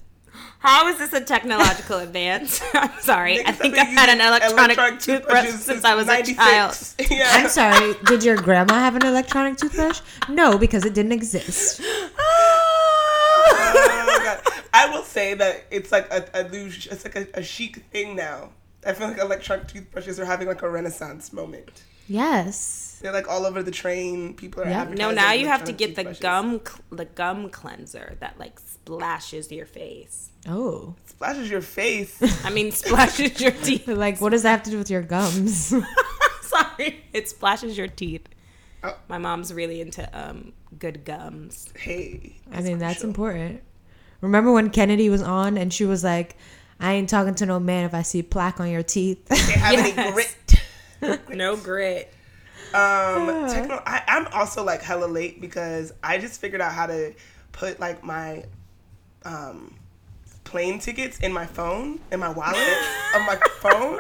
How 0.59 0.87
is 0.87 0.97
this 0.97 1.13
a 1.13 1.21
technological 1.21 1.99
advance? 2.07 2.61
I'm 2.73 2.99
sorry. 3.01 3.45
I 3.45 3.51
think 3.51 3.77
I've 3.77 3.87
had 3.87 4.09
an 4.09 4.21
electronic, 4.21 4.77
electronic 4.77 4.99
toothbrush 4.99 5.49
since 5.49 5.85
I 5.85 5.93
was 5.93 6.05
a 6.05 6.13
96. 6.13 6.37
child. 6.95 7.11
Yeah. 7.11 7.29
I'm 7.31 7.49
sorry, 7.49 7.93
did 8.05 8.23
your 8.23 8.37
grandma 8.37 8.73
have 8.75 8.95
an 8.95 9.05
electronic 9.05 9.57
toothbrush? 9.57 10.01
No, 10.29 10.57
because 10.57 10.85
it 10.85 10.93
didn't 10.93 11.11
exist. 11.11 11.81
My 14.77 14.85
god. 14.85 14.89
I 14.91 14.95
will 14.97 15.03
say 15.03 15.33
that 15.35 15.65
it's 15.71 15.91
like 15.91 16.11
a, 16.11 16.25
a 16.33 16.45
it's 16.53 17.03
like 17.05 17.15
a, 17.15 17.27
a 17.39 17.43
chic 17.43 17.77
thing 17.91 18.15
now. 18.15 18.49
I 18.85 18.93
feel 18.93 19.07
like 19.07 19.17
electronic 19.17 19.67
toothbrushes 19.67 20.19
are 20.19 20.25
having 20.25 20.47
like 20.47 20.61
a 20.61 20.69
renaissance 20.69 21.33
moment. 21.33 21.83
Yes. 22.07 22.99
They're 23.01 23.11
like 23.11 23.27
all 23.29 23.45
over 23.45 23.61
the 23.61 23.71
train. 23.71 24.33
People 24.33 24.61
are 24.63 24.65
having 24.65 24.97
Yeah. 24.97 25.07
advertising 25.09 25.15
No, 25.15 25.21
now 25.21 25.33
you 25.33 25.47
have 25.47 25.65
to 25.65 25.73
get 25.73 25.95
the 25.95 26.05
gum, 26.21 26.61
cl- 26.65 26.79
the 26.91 27.05
gum 27.05 27.49
cleanser 27.49 28.15
that 28.21 28.39
like 28.39 28.59
splashes 28.59 29.51
your 29.51 29.65
face. 29.65 30.29
Oh. 30.47 30.95
Splashes 31.05 31.49
your 31.49 31.61
face. 31.61 32.17
I 32.45 32.49
mean, 32.49 32.71
splashes 32.71 33.41
your 33.41 33.51
teeth. 33.51 33.87
Like, 33.87 34.21
what 34.21 34.29
does 34.29 34.43
that 34.43 34.51
have 34.51 34.63
to 34.63 34.69
do 34.71 34.77
with 34.77 34.89
your 34.89 35.01
gums? 35.01 35.73
Sorry, 36.41 37.03
it 37.13 37.27
splashes 37.27 37.77
your 37.77 37.87
teeth. 37.89 38.25
Oh. 38.83 38.95
My 39.09 39.17
mom's 39.17 39.53
really 39.53 39.81
into 39.81 40.07
um 40.17 40.53
good 40.79 41.03
gums. 41.03 41.67
hey. 41.77 42.37
I 42.53 42.61
mean, 42.61 42.77
that's 42.77 42.99
crucial. 42.99 43.09
important. 43.09 43.61
Remember 44.21 44.51
when 44.51 44.69
Kennedy 44.69 45.09
was 45.09 45.21
on 45.21 45.57
and 45.57 45.71
she 45.73 45.85
was 45.85 46.03
like, 46.03 46.35
I 46.79 46.93
ain't 46.93 47.09
talking 47.09 47.35
to 47.35 47.45
no 47.45 47.59
man 47.59 47.85
if 47.85 47.93
I 47.93 48.01
see 48.01 48.21
plaque 48.23 48.59
on 48.59 48.69
your 48.69 48.83
teeth. 48.83 49.25
They 49.27 49.35
have 49.53 49.73
any 49.79 49.89
Yes. 49.89 50.13
grit. 50.13 51.19
No 51.35 51.55
grit. 51.55 52.11
Um, 52.73 53.27
techno- 53.49 53.81
I, 53.85 54.03
I'm 54.07 54.27
also 54.33 54.63
like 54.63 54.81
hella 54.81 55.05
late 55.05 55.39
because 55.39 55.93
I 56.03 56.17
just 56.17 56.41
figured 56.41 56.61
out 56.61 56.73
how 56.73 56.87
to 56.87 57.13
put 57.51 57.79
like 57.79 58.03
my 58.03 58.43
um, 59.23 59.75
plane 60.43 60.79
tickets 60.79 61.19
in 61.19 61.31
my 61.31 61.45
phone, 61.45 61.99
in 62.11 62.19
my 62.19 62.29
wallet 62.29 62.77
on 63.15 63.25
my 63.25 63.35
phone. 63.59 63.99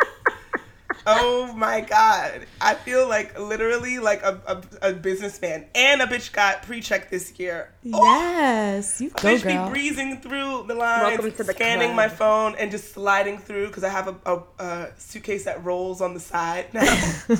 Oh 1.09 1.53
my 1.55 1.81
god. 1.81 2.45
I 2.59 2.73
feel 2.75 3.07
like 3.07 3.39
literally 3.39 3.97
like 3.99 4.21
a, 4.23 4.41
a, 4.81 4.89
a 4.89 4.93
businessman 4.93 5.65
and 5.73 6.01
a 6.01 6.05
bitch 6.05 6.33
got 6.33 6.63
pre-checked 6.63 7.09
this 7.09 7.31
year. 7.39 7.73
Oh, 7.93 8.03
yes, 8.03 8.99
you 8.99 9.09
go, 9.11 9.15
bitch 9.15 9.43
girl. 9.43 9.67
be 9.67 9.71
breezing 9.71 10.19
through 10.19 10.65
the 10.67 10.75
lines, 10.75 11.03
Welcome 11.17 11.31
to 11.31 11.43
the 11.43 11.53
scanning 11.53 11.87
club. 11.93 11.95
my 11.95 12.07
phone 12.09 12.55
and 12.59 12.69
just 12.71 12.93
sliding 12.93 13.37
through 13.37 13.67
because 13.67 13.83
I 13.85 13.89
have 13.89 14.07
a, 14.09 14.15
a, 14.35 14.43
a 14.63 14.87
suitcase 14.97 15.45
that 15.45 15.63
rolls 15.63 16.01
on 16.01 16.13
the 16.13 16.19
side 16.19 16.73
now. 16.73 16.83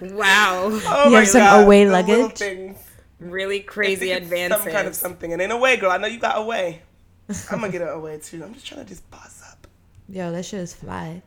Wow. 0.00 0.68
Oh 0.72 1.04
You 1.06 1.10
my 1.12 1.18
have 1.20 1.28
some 1.28 1.40
God, 1.42 1.64
away 1.64 1.84
the 1.84 1.92
luggage? 1.92 2.76
Really 3.20 3.60
crazy 3.60 4.08
think 4.08 4.22
advances. 4.22 4.62
Some 4.64 4.72
kind 4.72 4.88
of 4.88 4.96
something. 4.96 5.32
And 5.32 5.40
in 5.40 5.52
a 5.52 5.56
way, 5.56 5.76
girl, 5.76 5.92
I 5.92 5.96
know 5.98 6.08
you 6.08 6.18
got 6.18 6.38
away. 6.38 6.82
I'm 7.28 7.60
gonna 7.60 7.70
get 7.70 7.82
it 7.82 7.88
away 7.88 8.18
too. 8.18 8.42
I'm 8.42 8.52
just 8.52 8.66
trying 8.66 8.82
to 8.82 8.88
just 8.88 9.08
boss 9.12 9.42
up. 9.48 9.66
Yo, 10.08 10.32
that 10.32 10.44
shit 10.44 10.58
is 10.60 10.74
fly. 10.74 11.22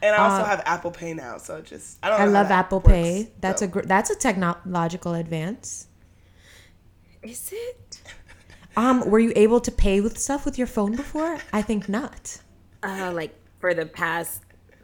And 0.00 0.14
I 0.14 0.18
also 0.18 0.42
Uh, 0.42 0.46
have 0.46 0.62
Apple 0.64 0.90
Pay 0.92 1.14
now, 1.14 1.38
so 1.38 1.60
just 1.60 1.98
I 2.02 2.08
don't. 2.08 2.20
I 2.20 2.24
know 2.24 2.30
how 2.30 2.34
love 2.38 2.48
that 2.48 2.58
Apple 2.66 2.78
works, 2.78 2.88
Pay. 2.88 3.32
That's 3.40 3.60
so. 3.60 3.64
a 3.66 3.68
gr- 3.68 3.80
that's 3.82 4.10
a 4.10 4.14
technological 4.16 5.14
advance. 5.14 5.88
Is 7.22 7.50
it? 7.52 8.00
Um, 8.76 9.08
were 9.10 9.18
you 9.18 9.32
able 9.34 9.60
to 9.60 9.72
pay 9.72 10.00
with 10.00 10.18
stuff 10.18 10.44
with 10.44 10.56
your 10.56 10.68
phone 10.68 10.94
before? 10.94 11.38
I 11.52 11.62
think 11.62 11.88
not. 11.88 12.38
Uh, 12.82 13.10
like 13.12 13.34
for 13.58 13.74
the 13.74 13.86
past 13.86 14.42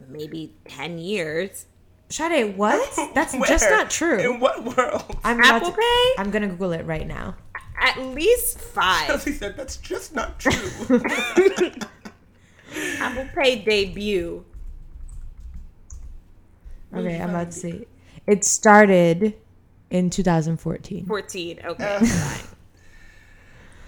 maybe 0.09 0.53
ten 0.65 0.99
years. 0.99 1.67
Sade, 2.09 2.57
what? 2.57 2.81
That's 3.15 3.35
Where? 3.35 3.45
just 3.45 3.71
not 3.71 3.91
true. 3.91 4.19
In 4.19 4.41
what 4.41 4.65
world? 4.77 5.17
I'm 5.23 5.41
Apple 5.41 5.71
to- 5.71 5.77
Pay? 5.77 6.12
I'm 6.19 6.31
gonna 6.33 6.49
Google 6.49 6.73
it 6.73 6.85
right 6.87 7.07
now. 7.07 7.37
At 7.81 8.01
least 8.01 8.61
five. 8.61 9.07
Chelsea 9.07 9.33
said 9.33 9.57
that's 9.57 9.77
just 9.77 10.15
not 10.15 10.39
true. 10.39 10.53
Apple 12.99 13.29
Pay 13.35 13.62
debut. 13.65 14.45
Okay, 16.97 17.20
I'm 17.20 17.30
about 17.30 17.51
to 17.51 17.59
see. 17.59 17.86
It 18.26 18.45
started 18.45 19.34
in 19.90 20.11
2014. 20.11 21.07
14. 21.07 21.61
Okay, 21.64 21.99
fine. 22.01 22.57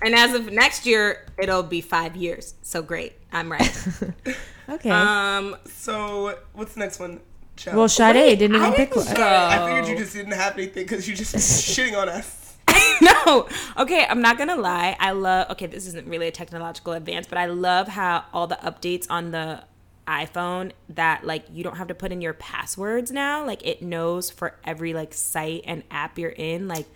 And 0.03 0.15
as 0.15 0.35
of 0.35 0.53
next 0.53 0.85
year, 0.87 1.27
it'll 1.39 1.63
be 1.63 1.81
five 1.81 2.17
years. 2.17 2.55
So 2.63 2.83
great. 2.83 3.15
I'm 3.33 3.51
right. 3.51 3.89
Okay. 4.69 4.91
Um, 4.91 5.55
so 5.67 6.37
what's 6.55 6.75
the 6.75 6.81
next 6.81 6.99
one? 6.99 7.21
Chel? 7.57 7.77
well, 7.77 7.89
Sade 7.89 8.17
wait, 8.17 8.39
didn't 8.41 8.57
even 8.57 8.73
I 8.73 8.75
pick 8.75 8.93
didn't 8.93 9.07
one. 9.07 9.15
go. 9.15 9.25
I 9.25 9.65
figured 9.65 9.87
you 9.89 9.97
just 10.05 10.13
didn't 10.13 10.33
have 10.33 10.55
anything 10.59 10.83
because 10.83 11.09
you 11.09 11.15
just 11.15 11.35
shitting 11.37 11.97
on 11.97 12.09
us. 12.09 12.57
no. 13.01 13.49
Okay, 13.79 14.05
I'm 14.11 14.21
not 14.21 14.39
gonna 14.39 14.57
lie. 14.57 14.97
I 14.99 15.13
love. 15.13 15.51
Okay, 15.53 15.67
this 15.67 15.87
isn't 15.87 16.09
really 16.09 16.27
a 16.27 16.33
technological 16.33 16.95
advance, 16.95 17.29
but 17.29 17.39
I 17.39 17.47
love 17.47 17.87
how 17.87 18.25
all 18.33 18.49
the 18.49 18.57
updates 18.57 19.07
on 19.09 19.31
the 19.31 19.63
iPhone 20.07 20.73
that 20.91 21.25
like 21.27 21.45
you 21.53 21.65
don't 21.65 21.77
have 21.77 21.89
to 21.89 21.95
put 21.95 22.13
in 22.13 22.21
your 22.21 22.35
passwords 22.35 23.11
now. 23.11 23.45
Like 23.45 23.67
it 23.67 23.83
knows 23.83 24.31
for 24.31 24.57
every 24.65 24.95
like 24.95 25.15
site 25.15 25.63
and 25.67 25.83
app 25.91 26.19
you're 26.19 26.31
in, 26.31 26.69
like 26.69 26.87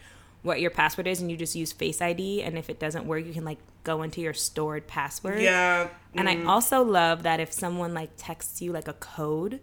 what 0.43 0.61
your 0.61 0.71
password 0.71 1.07
is, 1.07 1.21
and 1.21 1.31
you 1.31 1.37
just 1.37 1.55
use 1.55 1.73
Face 1.73 2.01
ID. 2.01 2.43
And 2.43 2.57
if 2.57 2.71
it 2.71 2.79
doesn't 2.79 3.07
work, 3.07 3.27
you 3.27 3.33
can 3.33 3.45
like 3.45 3.59
go 3.85 4.03
into 4.03 4.21
your 4.21 4.35
stored 4.35 4.87
password. 4.87 5.41
Yeah. 5.41 5.89
And 6.15 6.29
mm, 6.29 6.47
I 6.47 6.51
also 6.51 6.83
love 6.83 7.25
that 7.25 7.41
if 7.41 7.53
someone 7.53 7.95
like 7.95 8.11
texts 8.17 8.63
you 8.63 8.73
like 8.73 8.89
a 8.89 8.95
code, 8.95 9.61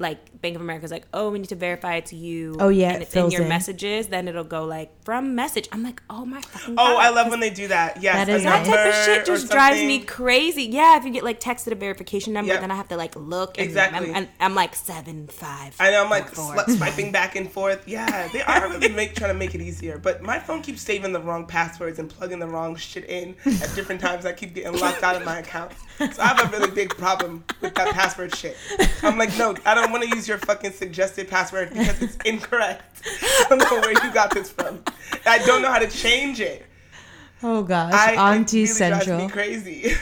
like 0.00 0.40
Bank 0.40 0.56
of 0.56 0.62
America's 0.62 0.90
like, 0.90 1.06
oh, 1.12 1.30
we 1.30 1.38
need 1.38 1.50
to 1.50 1.54
verify 1.54 1.96
it's 1.96 2.12
you. 2.12 2.56
Oh, 2.58 2.70
yeah, 2.70 2.88
and 2.94 3.02
it 3.02 3.06
it's 3.06 3.14
in 3.16 3.30
your 3.30 3.42
in. 3.42 3.48
messages, 3.48 4.08
then 4.08 4.26
it'll 4.28 4.42
go 4.44 4.64
like 4.64 4.90
from 5.04 5.34
message. 5.34 5.68
I'm 5.72 5.82
like, 5.82 6.02
oh 6.08 6.24
my 6.24 6.40
fucking 6.40 6.74
Oh. 6.78 6.96
I 6.96 7.10
love 7.10 7.28
when 7.30 7.40
they 7.40 7.50
do 7.50 7.68
that. 7.68 8.02
Yes, 8.02 8.26
That 8.26 8.40
a 8.40 8.42
that 8.42 8.66
type 8.66 8.88
of 8.88 8.94
shit 9.04 9.26
just 9.26 9.50
drives 9.50 9.78
me 9.82 10.00
crazy. 10.00 10.62
Yeah, 10.64 10.96
if 10.96 11.04
you 11.04 11.10
get 11.10 11.22
like 11.22 11.38
texted 11.38 11.72
a 11.72 11.74
verification 11.74 12.32
number, 12.32 12.52
Yep. 12.52 12.60
then 12.62 12.70
I 12.70 12.76
have 12.76 12.88
to 12.88 12.96
like 12.96 13.14
look 13.14 13.58
and 13.58 13.66
Exactly. 13.66 14.00
remember, 14.00 14.18
and 14.18 14.28
I'm 14.40 14.54
like 14.54 14.74
seven 14.74 15.26
five. 15.28 15.76
I 15.78 15.90
know 15.90 16.02
I'm 16.04 16.10
like 16.10 16.28
four, 16.30 16.56
sl- 16.64 16.72
swiping 16.78 17.12
back 17.12 17.36
and 17.36 17.50
forth. 17.52 17.86
Yeah, 17.86 18.28
they 18.32 18.40
are 18.42 18.68
really 18.70 18.88
make, 18.94 19.14
trying 19.14 19.32
to 19.32 19.38
make 19.38 19.54
it 19.54 19.60
easier. 19.60 19.98
But 19.98 20.22
my 20.22 20.38
phone 20.38 20.62
keeps 20.62 20.80
saving 20.80 21.12
the 21.12 21.20
wrong 21.20 21.46
passwords 21.46 21.98
and 21.98 22.08
plugging 22.08 22.38
the 22.38 22.48
wrong 22.48 22.74
shit 22.76 23.04
in 23.08 23.36
at 23.44 23.74
different 23.74 24.00
times. 24.00 24.24
I 24.24 24.32
keep 24.32 24.54
getting 24.54 24.78
locked 24.80 25.02
out 25.02 25.16
of 25.16 25.24
my 25.24 25.40
account. 25.40 25.72
So 26.00 26.22
I 26.22 26.28
have 26.28 26.52
a 26.52 26.56
really 26.56 26.70
big 26.70 26.96
problem 26.96 27.44
with 27.60 27.74
that 27.74 27.92
password 27.92 28.34
shit. 28.34 28.56
I'm 29.02 29.18
like, 29.18 29.36
no, 29.36 29.54
I 29.66 29.74
don't 29.74 29.92
want 29.92 30.02
to 30.04 30.08
use 30.08 30.26
your 30.26 30.38
fucking 30.38 30.72
suggested 30.72 31.28
password 31.28 31.70
because 31.70 32.00
it's 32.00 32.16
incorrect. 32.24 33.02
I 33.06 33.46
don't 33.50 33.58
know 33.58 33.80
where 33.80 33.92
you 33.92 34.12
got 34.14 34.32
this 34.32 34.50
from. 34.50 34.82
I 35.26 35.38
don't 35.38 35.60
know 35.60 35.70
how 35.70 35.78
to 35.78 35.88
change 35.88 36.40
it. 36.40 36.64
Oh 37.42 37.62
gosh, 37.62 37.92
I, 37.94 38.34
Auntie 38.34 38.62
it 38.62 38.64
really 38.64 38.74
Central. 38.74 39.28
drives 39.28 39.64
me 39.66 39.92
crazy. 39.92 39.94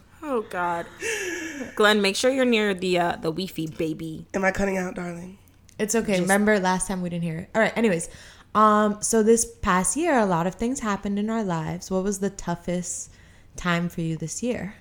Oh 0.20 0.42
god, 0.50 0.84
Glynn, 1.74 2.02
make 2.02 2.14
sure 2.14 2.30
you're 2.30 2.44
near 2.44 2.74
the 2.74 2.98
uh, 2.98 3.12
the 3.12 3.30
Wi-Fi, 3.32 3.66
baby. 3.78 4.26
Am 4.34 4.44
I 4.44 4.50
cutting 4.50 4.76
out, 4.76 4.94
darling? 4.96 5.38
It's 5.78 5.94
okay. 5.94 6.20
Remember 6.20 6.58
last 6.58 6.86
time 6.86 7.00
we 7.00 7.08
didn't 7.08 7.22
hear 7.24 7.38
it. 7.38 7.50
All 7.54 7.62
right. 7.62 7.72
Anyways, 7.78 8.10
um, 8.54 9.00
so 9.00 9.22
this 9.22 9.46
past 9.62 9.96
year, 9.96 10.18
a 10.18 10.26
lot 10.26 10.46
of 10.46 10.56
things 10.56 10.80
happened 10.80 11.18
in 11.18 11.30
our 11.30 11.44
lives. 11.44 11.90
What 11.90 12.02
was 12.02 12.18
the 12.18 12.30
toughest 12.30 13.10
time 13.58 13.88
for 13.90 14.00
you 14.00 14.16
this 14.16 14.42
year? 14.42 14.74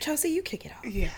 Chelsea, 0.00 0.30
you 0.30 0.42
kick 0.42 0.66
it 0.66 0.72
off. 0.72 0.84
Yeah, 0.84 1.10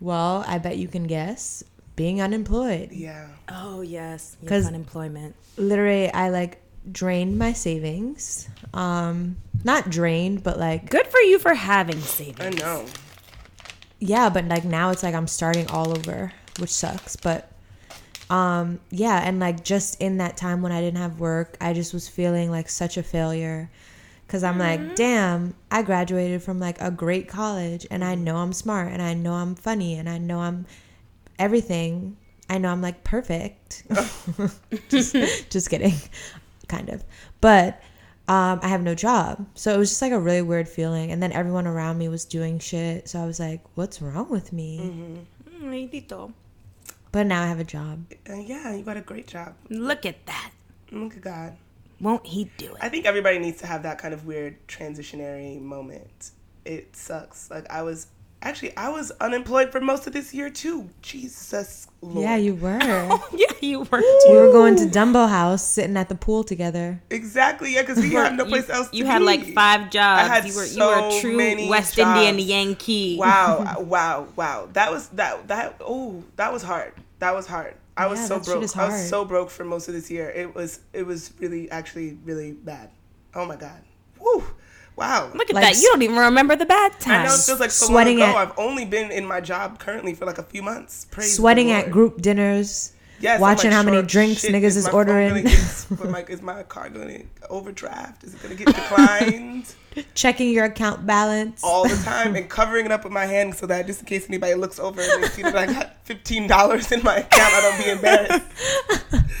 Well, 0.00 0.44
I 0.46 0.58
bet 0.58 0.78
you 0.78 0.88
can 0.88 1.04
guess. 1.04 1.62
Being 1.96 2.20
unemployed. 2.20 2.90
yeah. 2.90 3.28
Oh 3.48 3.80
yes, 3.82 4.36
because 4.40 4.66
unemployment. 4.66 5.36
Literally, 5.56 6.10
I 6.12 6.30
like 6.30 6.60
drained 6.90 7.38
my 7.38 7.52
savings. 7.52 8.48
Um, 8.72 9.36
not 9.62 9.90
drained, 9.90 10.42
but 10.42 10.58
like 10.58 10.90
Good 10.90 11.06
for 11.06 11.20
you 11.20 11.38
for 11.38 11.54
having 11.54 12.00
savings. 12.00 12.40
I 12.40 12.50
know. 12.50 12.84
yeah, 14.00 14.28
but 14.28 14.46
like 14.46 14.64
now 14.64 14.90
it's 14.90 15.04
like 15.04 15.14
I'm 15.14 15.28
starting 15.28 15.68
all 15.68 15.96
over, 15.96 16.32
which 16.58 16.70
sucks. 16.70 17.14
But 17.14 17.48
um, 18.30 18.80
yeah, 18.90 19.20
and 19.24 19.38
like 19.38 19.64
just 19.64 20.00
in 20.00 20.18
that 20.18 20.36
time 20.36 20.62
when 20.62 20.72
I 20.72 20.80
didn't 20.80 20.98
have 20.98 21.20
work, 21.20 21.56
I 21.60 21.72
just 21.72 21.92
was 21.92 22.08
feeling 22.08 22.50
like 22.50 22.68
such 22.68 22.96
a 22.96 23.02
failure. 23.02 23.70
Cause 24.26 24.42
I'm 24.42 24.58
like, 24.58 24.96
damn, 24.96 25.54
I 25.70 25.82
graduated 25.82 26.42
from 26.42 26.58
like 26.58 26.80
a 26.80 26.90
great 26.90 27.28
college 27.28 27.86
and 27.90 28.02
I 28.02 28.14
know 28.14 28.36
I'm 28.36 28.52
smart 28.52 28.90
and 28.90 29.00
I 29.00 29.14
know 29.14 29.34
I'm 29.34 29.54
funny 29.54 29.96
and 29.96 30.08
I 30.08 30.18
know 30.18 30.40
I'm 30.40 30.66
everything. 31.38 32.16
I 32.48 32.58
know 32.58 32.70
I'm 32.70 32.82
like 32.82 33.04
perfect. 33.04 33.84
just, 34.88 35.14
just 35.50 35.70
kidding. 35.70 35.94
Kind 36.68 36.88
of. 36.88 37.04
But 37.40 37.80
um, 38.26 38.60
I 38.62 38.68
have 38.68 38.82
no 38.82 38.94
job. 38.94 39.46
So 39.54 39.72
it 39.72 39.78
was 39.78 39.90
just 39.90 40.02
like 40.02 40.12
a 40.12 40.18
really 40.18 40.42
weird 40.42 40.68
feeling. 40.68 41.12
And 41.12 41.22
then 41.22 41.30
everyone 41.30 41.66
around 41.66 41.98
me 41.98 42.08
was 42.08 42.24
doing 42.24 42.58
shit. 42.58 43.08
So 43.08 43.20
I 43.20 43.26
was 43.26 43.38
like, 43.38 43.60
what's 43.74 44.00
wrong 44.00 44.30
with 44.30 44.52
me? 44.52 44.80
Mm, 44.80 45.62
But 47.14 47.28
now 47.28 47.44
I 47.44 47.46
have 47.46 47.60
a 47.60 47.64
job. 47.64 48.06
Uh, 48.28 48.34
yeah, 48.34 48.74
you 48.74 48.82
got 48.82 48.96
a 48.96 49.00
great 49.00 49.28
job. 49.28 49.54
Look 49.70 50.04
at 50.04 50.26
that. 50.26 50.50
Look 50.90 51.14
at 51.14 51.20
God. 51.20 51.56
Won't 52.00 52.26
he 52.26 52.50
do 52.56 52.74
it? 52.74 52.78
I 52.80 52.88
think 52.88 53.06
everybody 53.06 53.38
needs 53.38 53.60
to 53.60 53.68
have 53.68 53.84
that 53.84 53.98
kind 53.98 54.12
of 54.12 54.26
weird 54.26 54.56
transitionary 54.66 55.60
moment. 55.60 56.32
It 56.64 56.96
sucks. 56.96 57.52
Like 57.52 57.70
I 57.70 57.82
was 57.82 58.08
actually 58.42 58.76
I 58.76 58.88
was 58.88 59.12
unemployed 59.20 59.70
for 59.70 59.80
most 59.80 60.08
of 60.08 60.12
this 60.12 60.34
year 60.34 60.50
too. 60.50 60.90
Jesus 61.02 61.86
Lord. 62.02 62.24
Yeah, 62.24 62.34
you 62.34 62.56
were. 62.56 62.78
yeah, 63.32 63.46
you 63.60 63.80
were. 63.82 64.02
we 64.28 64.36
were 64.36 64.50
going 64.50 64.74
to 64.76 64.86
Dumbo 64.86 65.28
House, 65.28 65.64
sitting 65.64 65.96
at 65.96 66.08
the 66.08 66.16
pool 66.16 66.42
together. 66.42 67.00
Exactly. 67.10 67.74
Yeah, 67.74 67.82
because 67.82 67.98
we 67.98 68.10
had 68.10 68.36
no 68.36 68.44
place 68.44 68.66
you, 68.66 68.74
else. 68.74 68.90
To 68.90 68.96
You 68.96 69.06
had 69.06 69.20
be. 69.20 69.24
like 69.24 69.54
five 69.54 69.90
jobs. 69.90 70.28
I 70.28 70.34
had 70.34 70.46
you 70.46 70.54
were 70.56 70.66
so 70.66 70.90
you 70.90 71.00
were 71.00 71.16
a 71.16 71.20
true 71.20 71.36
many 71.36 71.68
West 71.68 71.94
jobs. 71.94 72.26
Indian 72.26 72.48
Yankee. 72.48 73.16
Wow, 73.20 73.76
wow, 73.86 74.26
wow. 74.34 74.68
That 74.72 74.90
was 74.90 75.08
that 75.10 75.46
that. 75.46 75.76
Oh, 75.80 76.24
that 76.34 76.52
was 76.52 76.64
hard. 76.64 76.92
That 77.18 77.34
was 77.34 77.46
hard. 77.46 77.74
I 77.96 78.06
was 78.06 78.24
so 78.26 78.40
broke. 78.40 78.76
I 78.76 78.88
was 78.88 79.08
so 79.08 79.24
broke 79.24 79.50
for 79.50 79.64
most 79.64 79.88
of 79.88 79.94
this 79.94 80.10
year. 80.10 80.30
It 80.30 80.54
was 80.54 80.80
it 80.92 81.06
was 81.06 81.32
really 81.38 81.70
actually 81.70 82.18
really 82.24 82.52
bad. 82.52 82.90
Oh 83.34 83.44
my 83.46 83.56
god. 83.56 83.82
Woo. 84.20 84.42
Wow. 84.96 85.30
Look 85.34 85.50
at 85.50 85.54
Like 85.56 85.64
that. 85.74 85.76
You 85.82 85.88
don't 85.90 86.02
even 86.02 86.16
remember 86.16 86.54
the 86.56 86.66
bad 86.66 86.92
times. 87.00 87.06
I 87.08 87.26
know 87.26 87.34
it 87.34 87.40
feels 87.42 87.60
like 87.60 87.70
so 87.72 87.86
Sweating 87.86 88.18
long 88.18 88.30
ago. 88.30 88.38
at- 88.38 88.48
I've 88.48 88.58
only 88.58 88.84
been 88.84 89.10
in 89.10 89.26
my 89.26 89.40
job 89.40 89.78
currently 89.80 90.14
for 90.14 90.24
like 90.24 90.38
a 90.38 90.42
few 90.44 90.62
months. 90.62 91.06
Praise 91.10 91.30
the 91.30 91.36
Sweating 91.36 91.70
at 91.72 91.90
group 91.90 92.20
dinners. 92.22 92.92
Yes, 93.20 93.40
watching 93.40 93.70
like, 93.70 93.76
how 93.76 93.82
many 93.82 94.02
drinks 94.02 94.40
shit, 94.42 94.52
niggas 94.52 94.76
is 94.76 94.86
phone 94.86 94.94
ordering. 94.94 95.44
get- 95.44 96.00
my- 96.10 96.24
is 96.24 96.42
my 96.42 96.62
car 96.64 96.88
going 96.90 97.28
to 97.40 97.48
overdraft? 97.48 98.24
Is 98.24 98.34
it 98.34 98.42
going 98.42 98.56
to 98.56 98.64
get 98.64 98.74
declined? 98.74 99.74
Checking 100.14 100.50
your 100.50 100.64
account 100.64 101.06
balance. 101.06 101.62
all 101.62 101.88
the 101.88 101.94
time 102.04 102.34
and 102.34 102.50
covering 102.50 102.84
it 102.86 102.90
up 102.92 103.04
with 103.04 103.12
my 103.12 103.26
hand 103.26 103.54
so 103.54 103.66
that 103.66 103.86
just 103.86 104.00
in 104.00 104.06
case 104.06 104.28
anybody 104.28 104.54
looks 104.54 104.80
over 104.80 105.00
and 105.00 105.22
they 105.22 105.28
see 105.28 105.42
that 105.42 105.54
I 105.56 105.66
got 105.66 106.04
fifteen 106.04 106.48
dollars 106.48 106.90
in 106.90 107.02
my 107.04 107.18
account, 107.18 107.54
I 107.54 107.60
don't 107.60 107.84
be 107.84 107.90
embarrassed. 107.90 108.44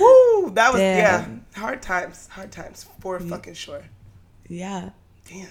Woo! 0.00 0.50
That 0.50 0.72
was 0.72 0.80
Damn. 0.80 1.44
yeah, 1.54 1.58
hard 1.60 1.80
times, 1.82 2.26
hard 2.28 2.50
times 2.52 2.84
for 3.00 3.18
fucking 3.20 3.54
sure. 3.54 3.82
Yeah. 4.48 4.90
Damn, 5.28 5.48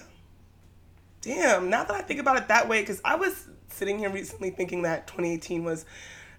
damn. 1.21 1.69
Now 1.69 1.83
that 1.85 1.95
I 1.95 2.01
think 2.01 2.19
about 2.19 2.37
it 2.37 2.47
that 2.49 2.67
way, 2.67 2.81
because 2.81 3.01
I 3.05 3.15
was 3.15 3.47
sitting 3.69 3.97
here 3.97 4.09
recently 4.09 4.49
thinking 4.51 4.81
that 4.83 5.07
2018 5.07 5.63
was 5.63 5.85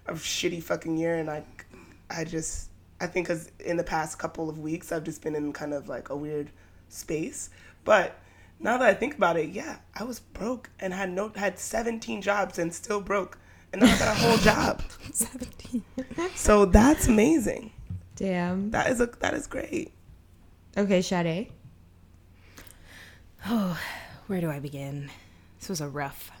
a 0.07 0.13
shitty 0.13 0.61
fucking 0.63 0.97
year, 0.97 1.15
and 1.15 1.29
I, 1.29 1.43
I 2.09 2.23
just 2.23 2.69
I 2.99 3.07
think 3.07 3.27
because 3.27 3.51
in 3.59 3.77
the 3.77 3.83
past 3.83 4.19
couple 4.19 4.49
of 4.49 4.59
weeks 4.59 4.91
I've 4.91 5.03
just 5.03 5.21
been 5.21 5.35
in 5.35 5.53
kind 5.53 5.73
of 5.73 5.89
like 5.89 6.09
a 6.09 6.15
weird 6.15 6.51
space, 6.89 7.49
but. 7.83 8.17
Now 8.63 8.77
that 8.77 8.87
I 8.87 8.93
think 8.93 9.15
about 9.15 9.37
it, 9.37 9.49
yeah, 9.49 9.77
I 9.95 10.03
was 10.03 10.19
broke 10.19 10.69
and 10.79 10.93
had 10.93 11.09
no 11.09 11.31
had 11.35 11.57
17 11.57 12.21
jobs 12.21 12.59
and 12.59 12.71
still 12.71 13.01
broke, 13.01 13.39
and 13.73 13.81
now 13.81 13.91
I 13.91 13.97
got 13.97 14.15
a 14.15 14.19
whole 14.19 14.37
job. 14.53 14.83
17. 15.11 15.83
So 16.35 16.65
that's 16.65 17.07
amazing. 17.07 17.71
Damn. 18.15 18.69
That 18.69 18.91
is 18.91 19.01
a 19.01 19.07
that 19.07 19.33
is 19.33 19.47
great. 19.47 19.91
Okay, 20.77 21.01
Sade. 21.01 21.51
Oh, 23.47 23.79
where 24.27 24.41
do 24.41 24.49
I 24.49 24.59
begin? 24.59 25.09
This 25.59 25.69
was 25.69 25.81
a 25.81 25.87
rough, 25.87 26.31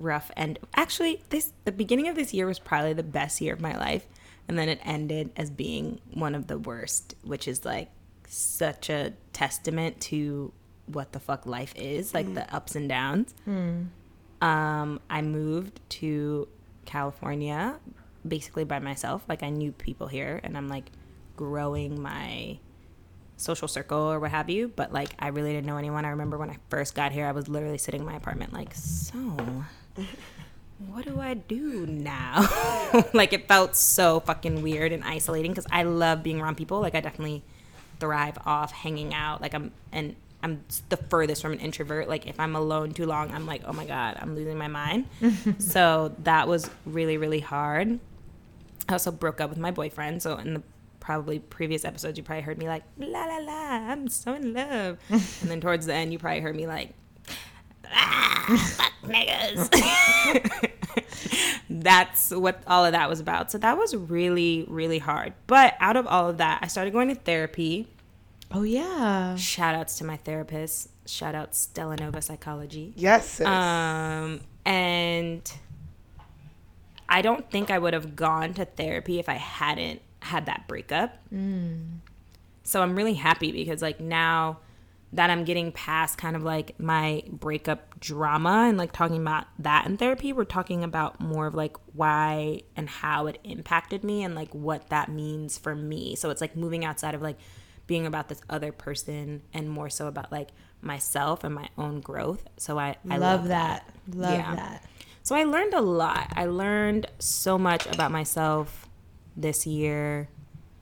rough 0.00 0.30
end. 0.36 0.58
Actually, 0.74 1.22
this 1.30 1.52
the 1.64 1.72
beginning 1.72 2.08
of 2.08 2.16
this 2.16 2.32
year 2.32 2.46
was 2.46 2.58
probably 2.58 2.92
the 2.92 3.02
best 3.02 3.40
year 3.40 3.52
of 3.52 3.60
my 3.60 3.76
life, 3.76 4.06
and 4.48 4.58
then 4.58 4.68
it 4.68 4.80
ended 4.84 5.30
as 5.36 5.50
being 5.50 6.00
one 6.12 6.34
of 6.34 6.46
the 6.46 6.58
worst, 6.58 7.14
which 7.22 7.46
is 7.48 7.64
like 7.64 7.90
such 8.26 8.90
a 8.90 9.12
testament 9.32 10.00
to 10.00 10.52
what 10.86 11.12
the 11.12 11.20
fuck 11.20 11.46
life 11.46 11.74
is, 11.76 12.14
like 12.14 12.32
the 12.34 12.54
ups 12.54 12.74
and 12.74 12.88
downs. 12.88 13.34
Um, 14.40 15.00
I 15.10 15.22
moved 15.22 15.80
to 15.90 16.48
California 16.84 17.78
basically 18.26 18.64
by 18.64 18.78
myself. 18.78 19.24
Like 19.28 19.42
I 19.42 19.50
knew 19.50 19.72
people 19.72 20.06
here, 20.06 20.40
and 20.42 20.56
I'm 20.56 20.68
like 20.68 20.90
growing 21.36 22.00
my 22.00 22.58
social 23.36 23.68
circle 23.68 23.98
or 23.98 24.18
what 24.18 24.30
have 24.32 24.50
you. 24.50 24.68
But 24.68 24.92
like 24.92 25.10
I 25.18 25.28
really 25.28 25.52
didn't 25.52 25.66
know 25.66 25.76
anyone. 25.76 26.04
I 26.04 26.10
remember 26.10 26.36
when 26.38 26.50
I 26.50 26.56
first 26.70 26.94
got 26.94 27.12
here, 27.12 27.26
I 27.26 27.32
was 27.32 27.48
literally 27.48 27.78
sitting 27.78 28.00
in 28.00 28.06
my 28.06 28.16
apartment, 28.16 28.52
like, 28.52 28.74
so 28.74 29.64
what 30.86 31.04
do 31.04 31.20
I 31.20 31.34
do 31.34 31.86
now? 31.86 32.48
like 33.12 33.32
it 33.32 33.48
felt 33.48 33.74
so 33.74 34.20
fucking 34.20 34.62
weird 34.62 34.92
and 34.92 35.02
isolating 35.04 35.50
because 35.50 35.66
I 35.70 35.82
love 35.82 36.22
being 36.22 36.40
around 36.40 36.56
people. 36.56 36.80
Like 36.80 36.94
I 36.94 37.00
definitely 37.00 37.42
thrive 37.98 38.38
off 38.46 38.72
hanging 38.72 39.12
out. 39.12 39.40
Like 39.40 39.54
I'm 39.54 39.72
and 39.92 40.14
I'm 40.42 40.64
the 40.88 40.96
furthest 40.96 41.42
from 41.42 41.52
an 41.52 41.58
introvert. 41.58 42.08
Like 42.08 42.26
if 42.26 42.38
I'm 42.38 42.54
alone 42.54 42.92
too 42.92 43.06
long, 43.06 43.32
I'm 43.32 43.44
like, 43.44 43.62
oh 43.66 43.72
my 43.72 43.84
god, 43.84 44.18
I'm 44.20 44.36
losing 44.36 44.56
my 44.56 44.68
mind. 44.68 45.06
so 45.58 46.14
that 46.22 46.46
was 46.46 46.70
really 46.86 47.16
really 47.16 47.40
hard. 47.40 47.98
I 48.88 48.92
also 48.92 49.10
broke 49.10 49.40
up 49.40 49.50
with 49.50 49.58
my 49.58 49.72
boyfriend. 49.72 50.22
So 50.22 50.36
in 50.36 50.54
the 50.54 50.62
probably 51.00 51.40
previous 51.40 51.84
episodes, 51.84 52.18
you 52.18 52.24
probably 52.24 52.42
heard 52.42 52.58
me 52.58 52.68
like 52.68 52.84
la 52.98 53.24
la 53.24 53.38
la, 53.38 53.90
I'm 53.90 54.08
so 54.08 54.34
in 54.34 54.52
love. 54.52 54.98
and 55.08 55.50
then 55.50 55.60
towards 55.60 55.86
the 55.86 55.94
end, 55.94 56.12
you 56.12 56.20
probably 56.20 56.40
heard 56.40 56.54
me 56.54 56.68
like 56.68 56.94
ah, 57.86 58.76
fuck 58.76 58.92
niggas. 59.02 60.70
That's 61.70 62.30
what 62.30 62.62
all 62.66 62.84
of 62.84 62.92
that 62.92 63.08
was 63.08 63.20
about. 63.20 63.50
So 63.50 63.58
that 63.58 63.76
was 63.76 63.94
really, 63.94 64.64
really 64.68 64.98
hard. 64.98 65.34
But 65.46 65.74
out 65.80 65.96
of 65.96 66.06
all 66.06 66.28
of 66.28 66.38
that, 66.38 66.60
I 66.62 66.66
started 66.66 66.92
going 66.92 67.08
to 67.08 67.14
therapy. 67.14 67.88
Oh 68.52 68.62
yeah. 68.62 69.36
Shout 69.36 69.74
outs 69.74 69.98
to 69.98 70.04
my 70.04 70.16
therapist. 70.16 70.88
Shout 71.06 71.34
out 71.34 71.54
Stella 71.54 71.96
Nova 71.96 72.22
Psychology. 72.22 72.92
Yes. 72.96 73.28
Sis. 73.28 73.46
Um, 73.46 74.40
and 74.64 75.52
I 77.08 77.22
don't 77.22 77.50
think 77.50 77.70
I 77.70 77.78
would 77.78 77.94
have 77.94 78.16
gone 78.16 78.54
to 78.54 78.64
therapy 78.64 79.18
if 79.18 79.28
I 79.28 79.34
hadn't 79.34 80.02
had 80.20 80.46
that 80.46 80.66
breakup. 80.68 81.16
So 82.64 82.82
I'm 82.82 82.94
really 82.96 83.14
happy 83.14 83.52
because 83.52 83.80
like 83.80 84.00
now 84.00 84.58
that 85.12 85.30
I'm 85.30 85.44
getting 85.44 85.72
past 85.72 86.18
kind 86.18 86.36
of 86.36 86.42
like 86.42 86.78
my 86.78 87.22
breakup 87.32 87.98
drama 87.98 88.66
and 88.68 88.76
like 88.76 88.92
talking 88.92 89.16
about 89.22 89.46
that 89.58 89.86
in 89.86 89.96
therapy, 89.96 90.34
we're 90.34 90.44
talking 90.44 90.84
about 90.84 91.18
more 91.18 91.46
of 91.46 91.54
like 91.54 91.76
why 91.94 92.60
and 92.76 92.88
how 92.90 93.26
it 93.26 93.38
impacted 93.42 94.04
me 94.04 94.22
and 94.22 94.34
like 94.34 94.54
what 94.54 94.90
that 94.90 95.08
means 95.08 95.56
for 95.56 95.74
me. 95.74 96.14
So 96.14 96.28
it's 96.28 96.42
like 96.42 96.56
moving 96.56 96.84
outside 96.84 97.14
of 97.14 97.22
like 97.22 97.38
being 97.86 98.04
about 98.06 98.28
this 98.28 98.42
other 98.50 98.70
person 98.70 99.40
and 99.54 99.70
more 99.70 99.88
so 99.88 100.08
about 100.08 100.30
like 100.30 100.50
myself 100.82 101.42
and 101.42 101.54
my 101.54 101.70
own 101.78 102.00
growth. 102.00 102.46
So 102.58 102.78
I, 102.78 102.96
I 103.08 103.16
love, 103.16 103.48
that. 103.48 103.88
Love 104.12 104.34
Yeah. 104.38 104.54
that. 104.56 104.84
so 105.22 105.34
I 105.34 105.44
learned 105.44 105.72
a 105.72 105.80
lot. 105.80 106.30
I 106.36 106.44
learned 106.44 107.06
so 107.18 107.56
much 107.56 107.86
about 107.86 108.10
myself 108.12 108.86
this 109.34 109.66
year 109.66 110.28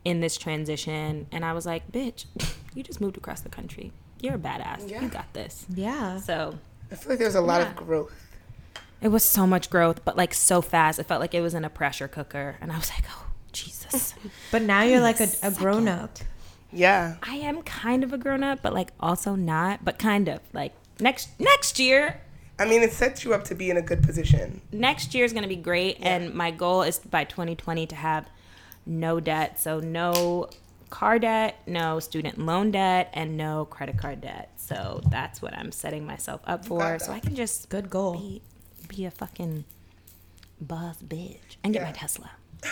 in 0.05 0.19
this 0.19 0.37
transition. 0.37 1.29
And 1.31 1.45
I 1.45 1.53
was 1.53 1.65
like, 1.65 1.93
bitch, 1.93 2.25
you 2.75 2.83
just 2.83 3.01
moved 3.01 3.17
across 3.17 3.41
the 3.43 3.49
country. 3.51 3.93
You're 4.21 4.35
a 4.35 4.39
badass. 4.39 4.89
Yeah. 4.91 5.03
You 5.03 5.09
got 5.09 5.33
this. 5.33 5.67
Yeah. 5.75 6.19
So 6.19 6.59
I 6.91 6.95
feel 6.95 7.11
like 7.11 7.19
there's 7.19 7.35
a 7.35 7.41
lot 7.41 7.61
Yeah. 7.61 7.69
of 7.71 7.77
growth. 7.77 8.13
it 9.01 9.09
was 9.09 9.25
so 9.25 9.47
much 9.47 9.69
growth, 9.71 10.05
but 10.05 10.17
like 10.17 10.33
so 10.35 10.61
fast. 10.63 10.99
It 10.99 11.05
felt 11.05 11.21
like 11.21 11.35
it 11.35 11.41
was 11.43 11.55
in 11.55 11.65
a 11.65 11.71
pressure 11.71 12.09
cooker. 12.09 12.57
And 12.61 12.73
I 12.73 12.79
was 12.79 12.91
like, 12.91 13.05
oh, 13.11 13.27
Jesus. 13.53 14.15
But 14.51 14.63
now 14.63 14.83
you're 14.83 15.01
like 15.01 15.21
a, 15.21 15.29
a 15.43 15.51
grown 15.51 15.87
up. 15.89 16.19
Yeah. 16.73 17.17
I 17.23 17.37
am 17.37 17.63
kind 17.63 18.03
of 18.05 18.13
a 18.13 18.19
grown 18.19 18.43
up, 18.43 18.61
but 18.63 18.73
like 18.75 18.91
also 19.01 19.35
not, 19.35 19.85
but 19.85 19.99
kind 19.99 20.29
of. 20.29 20.41
Like 20.53 20.73
next 21.01 21.29
next 21.39 21.79
year, 21.79 22.21
I 22.59 22.65
mean, 22.65 22.83
it 22.83 22.93
sets 22.93 23.23
you 23.25 23.35
up 23.35 23.45
to 23.45 23.55
be 23.55 23.69
in 23.71 23.77
a 23.77 23.83
good 23.83 24.03
position. 24.03 24.63
next 24.73 25.15
year 25.15 25.25
is 25.25 25.33
going 25.33 25.43
to 25.43 25.49
be 25.49 25.57
great 25.57 25.99
and 26.01 26.33
my 26.35 26.51
goal 26.51 26.83
is 26.83 26.99
by 26.99 27.25
2020 27.25 27.87
to 27.89 27.95
have 27.95 28.29
no 28.87 29.21
debt 29.21 29.61
so 29.61 29.79
no 29.81 30.49
car 30.97 31.19
debt 31.19 31.61
no 31.67 32.01
student 32.01 32.39
loan 32.39 32.71
debt 32.71 33.11
and 33.13 33.37
no 33.37 33.67
credit 33.67 33.99
card 33.99 34.19
debt 34.23 34.51
so 34.57 34.99
that's 35.11 35.43
what 35.43 35.53
i'm 35.59 35.71
setting 35.71 36.07
myself 36.07 36.41
up 36.47 36.65
for 36.65 36.99
so 36.99 37.13
i 37.13 37.21
can 37.21 37.35
just 37.35 37.69
Good 37.69 37.91
goal. 37.91 38.15
be, 38.17 38.41
be 38.89 39.05
a 39.05 39.11
fucking 39.11 39.65
boss 40.59 40.97
bitch 41.03 41.57
and 41.63 41.75
get 41.75 41.81
Yeah. 41.81 41.87
my 41.89 41.93
tesla 41.93 42.31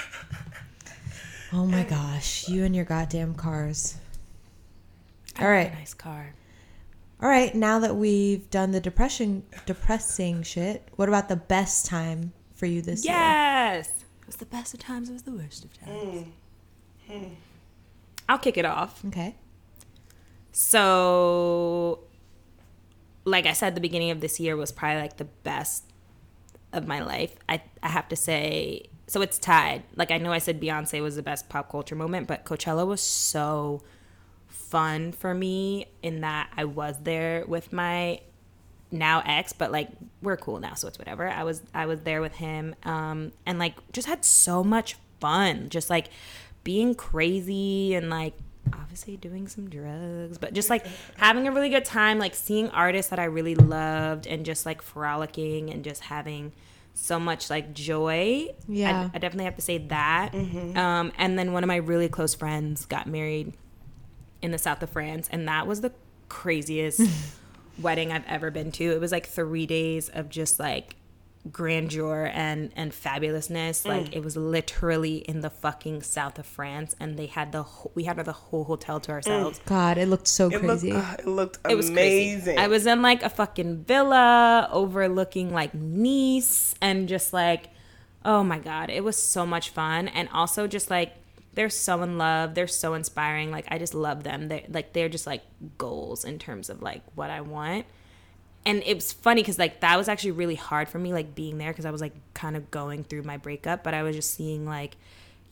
Oh 1.53 1.67
my 1.67 1.85
gosh, 1.85 2.49
you 2.49 2.65
and 2.65 2.75
your 2.75 2.85
goddamn 2.85 3.35
cars. 3.35 3.97
All 5.39 5.49
right. 5.49 5.73
nice 5.73 5.95
car 5.95 6.35
All 7.23 7.29
right, 7.29 7.55
now 7.55 7.79
that 7.81 7.95
we've 7.95 8.49
done 8.51 8.73
the 8.73 8.81
depression 8.81 9.45
depressing 9.67 10.43
shit, 10.43 10.89
what 10.97 11.09
about 11.09 11.29
the 11.29 11.37
best 11.37 11.87
time 11.87 12.33
for 12.55 12.67
you 12.67 12.81
this 12.83 13.05
year? 13.05 13.15
yes 13.15 13.89
it 14.23 14.27
was 14.27 14.37
the 14.37 14.47
best 14.47 14.73
of 14.73 14.81
times 14.81 15.11
it 15.11 15.13
was 15.13 15.23
the 15.25 15.33
worst 15.33 15.65
of 15.65 15.79
times 15.79 15.91
mm. 15.93 16.27
hmm. 17.09 17.35
I'll 18.29 18.39
kick 18.39 18.57
it 18.57 18.65
off 18.65 19.05
Okay. 19.07 19.37
So, 20.57 21.99
like 23.25 23.45
I 23.45 23.55
said, 23.55 23.75
the 23.75 23.81
beginning 23.81 24.13
of 24.13 24.21
this 24.21 24.39
year 24.39 24.57
was 24.57 24.71
probably 24.71 25.03
like 25.03 25.17
the 25.17 25.25
best 25.25 25.83
of 26.73 26.87
my 26.87 27.03
life. 27.03 27.35
I, 27.49 27.61
I 27.83 27.89
have 27.89 28.09
to 28.11 28.17
say, 28.17 28.87
so 29.09 29.21
it's 29.21 29.37
tied. 29.37 29.83
Like, 29.97 30.13
I 30.13 30.19
know 30.19 30.33
I 30.33 30.39
said 30.39 30.61
Beyonce 30.61 31.03
was 31.03 31.17
the 31.17 31.25
best 31.25 31.49
pop 31.49 31.73
culture 31.73 31.97
moment, 31.97 32.29
but 32.29 32.45
Coachella 32.45 32.87
was 32.87 33.01
so 33.01 33.83
fun 34.47 35.11
for 35.11 35.35
me 35.35 35.87
in 36.03 36.21
that 36.21 36.51
I 36.57 36.67
was 36.67 36.95
there 37.03 37.45
with 37.49 37.73
my 37.73 38.21
now 38.93 39.25
ex 39.27 39.53
but 39.53 39.73
like 39.73 39.89
we're 40.23 40.37
cool 40.37 40.61
now 40.61 40.75
so 40.75 40.87
it's 40.87 40.99
whatever 41.01 41.29
i 41.29 41.43
was 41.43 41.63
i 41.75 41.85
was 41.85 42.03
there 42.03 42.21
with 42.21 42.35
him 42.35 42.77
um 42.85 43.33
and 43.45 43.59
like 43.59 43.75
just 43.93 44.07
had 44.07 44.25
so 44.25 44.63
much 44.63 44.97
fun 45.19 45.69
just 45.69 45.91
like 45.91 46.11
being 46.65 46.95
crazy 46.95 47.95
and 47.95 48.11
like 48.11 48.35
obviously 48.73 49.17
doing 49.17 49.47
some 49.47 49.69
drugs 49.69 50.39
but 50.39 50.53
just 50.55 50.71
like 50.71 50.85
having 51.17 51.47
a 51.47 51.53
really 51.53 51.69
good 51.69 51.85
time 51.85 52.19
like 52.19 52.35
seeing 52.35 52.69
artists 52.71 53.11
that 53.11 53.19
i 53.19 53.25
really 53.25 53.55
loved 53.55 54.27
and 54.27 54.47
just 54.47 54.65
like 54.65 54.81
frolicking 54.81 55.71
and 55.71 55.85
just 55.85 56.03
having 56.05 56.51
so 56.95 57.21
much 57.21 57.51
like 57.51 57.75
joy 57.75 58.47
Yeah. 58.67 59.11
i, 59.13 59.17
I 59.17 59.19
definitely 59.19 59.45
have 59.45 59.57
to 59.57 59.63
say 59.63 59.79
that 59.79 60.35
um 60.35 61.13
and 61.19 61.39
then 61.39 61.53
one 61.53 61.63
of 61.63 61.69
my 61.69 61.77
really 61.77 62.09
close 62.09 62.35
friends 62.35 62.87
got 62.87 63.07
married 63.07 63.53
in 64.43 64.51
the 64.51 64.59
south 64.59 64.83
of 64.83 64.91
France, 64.91 65.27
and 65.33 65.49
that 65.49 65.67
was 65.67 65.81
the 65.81 65.91
craziest 66.29 67.01
wedding 67.79 68.13
I've 68.13 68.27
ever 68.27 68.51
been 68.51 68.73
to. 68.73 68.85
It 68.93 69.01
was 69.01 69.11
like 69.11 69.27
three 69.27 69.65
days 69.65 70.11
of 70.11 70.29
just 70.29 70.59
like 70.61 70.97
grandeur 71.53 72.31
and 72.33 72.71
and 72.75 72.93
fabulousness. 72.93 73.87
Like 73.87 74.15
it 74.15 74.23
was 74.25 74.37
literally 74.37 75.17
in 75.19 75.41
the 75.41 75.51
fucking 75.51 76.03
south 76.03 76.39
of 76.39 76.47
France, 76.47 76.95
and 76.99 77.19
they 77.19 77.27
had 77.27 77.53
the 77.53 77.63
whole, 77.63 77.93
we 77.95 78.05
had 78.05 78.17
the 78.25 78.33
whole 78.33 78.65
hotel 78.65 79.01
to 79.01 79.13
ourselves. 79.13 79.61
God, 79.67 79.99
it 79.99 80.07
looked 80.09 80.29
so 80.29 80.49
It 80.51 80.61
crazy. 80.61 80.93
looked, 80.93 81.05
uh, 81.07 81.17
it 81.19 81.27
looked 81.27 81.59
It 81.69 81.75
was 81.77 81.89
amazing. 81.91 82.55
crazy. 82.55 82.59
I 82.59 82.69
was 82.69 82.87
in 82.87 83.03
like 83.03 83.23
a 83.23 83.29
fucking 83.29 83.85
villa 83.85 84.69
overlooking 84.73 85.53
like 85.53 85.75
Nice 85.75 86.75
and 86.81 87.09
just 87.09 87.33
like, 87.33 87.69
oh 88.25 88.43
my 88.43 88.59
God, 88.59 88.91
it 88.91 89.05
was 89.05 89.17
so 89.17 89.45
much 89.45 89.71
fun. 89.71 90.09
And 90.09 90.29
also 90.33 90.67
just 90.67 90.91
like, 90.91 91.15
they're 91.53 91.69
so 91.71 92.03
in 92.03 92.19
love. 92.19 92.55
They're 92.55 92.67
so 92.67 92.95
inspiring. 92.95 93.51
Like, 93.51 93.67
I 93.71 93.79
just 93.79 93.95
love 93.95 94.25
them. 94.25 94.49
They're 94.49 94.63
like, 94.69 94.93
they're 94.93 95.09
just 95.09 95.27
like 95.27 95.43
goals 95.79 96.25
in 96.25 96.39
terms 96.39 96.69
of 96.71 96.83
like 96.83 97.03
what 97.15 97.31
I 97.31 97.43
want. 97.43 97.87
And 98.67 98.83
it 98.85 98.95
was 98.95 99.13
funny 99.13 99.43
because 99.43 99.59
like 99.59 99.81
that 99.81 99.97
was 99.97 100.09
actually 100.09 100.33
really 100.33 100.55
hard 100.55 100.89
for 100.89 100.99
me, 100.99 101.13
like 101.13 101.35
being 101.35 101.59
there 101.59 101.71
because 101.71 101.85
I 101.85 101.91
was 101.91 102.01
like 102.01 102.15
kind 102.33 102.57
of 102.57 102.71
going 102.71 103.05
through 103.05 103.23
my 103.23 103.37
breakup, 103.37 103.85
but 103.85 103.95
I 103.95 104.03
was 104.03 104.17
just 104.17 104.33
seeing 104.33 104.65
like, 104.65 104.97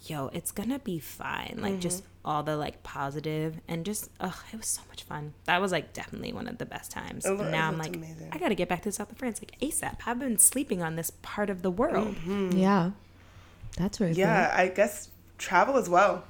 yo, 0.07 0.29
it's 0.29 0.51
gonna 0.51 0.79
be 0.79 0.99
fine. 0.99 1.59
Like 1.61 1.79
just 1.79 2.03
mm-hmm. 2.03 2.29
all 2.29 2.43
the 2.43 2.57
like 2.57 2.83
positive 2.83 3.61
and 3.69 3.85
just 3.85 4.11
ugh, 4.19 4.35
it 4.53 4.57
was 4.57 4.67
so 4.67 4.83
much 4.89 5.03
fun. 5.03 5.35
That 5.45 5.61
was 5.61 5.73
like 5.73 5.93
definitely 5.93 6.33
one 6.33 6.49
of 6.49 6.57
the 6.59 6.65
best 6.67 6.91
times. 6.91 7.27
It 7.27 7.31
loo- 7.33 7.43
And 7.43 7.53
now 7.53 7.69
I'm 7.69 7.79
like, 7.79 7.95
amazing. 7.95 8.31
I 8.33 8.39
gotta 8.39 8.55
get 8.55 8.69
back 8.69 8.83
to 8.83 8.89
the 8.89 8.93
south 8.93 9.13
of 9.13 9.19
France 9.19 9.41
like 9.43 9.59
ASAP. 9.61 9.99
I've 10.07 10.19
been 10.19 10.39
sleeping 10.39 10.83
on 10.83 10.97
this 10.97 11.11
part 11.23 11.51
of 11.51 11.63
the 11.63 11.71
world. 11.71 12.17
Mm-hmm. 12.17 12.57
yeah, 12.57 12.93
that's 13.77 13.99
very 13.99 14.13
yeah, 14.13 14.55
I 14.57 14.69
guess 14.69 15.11
travel 15.39 15.77
as 15.77 15.89
well. 15.89 16.25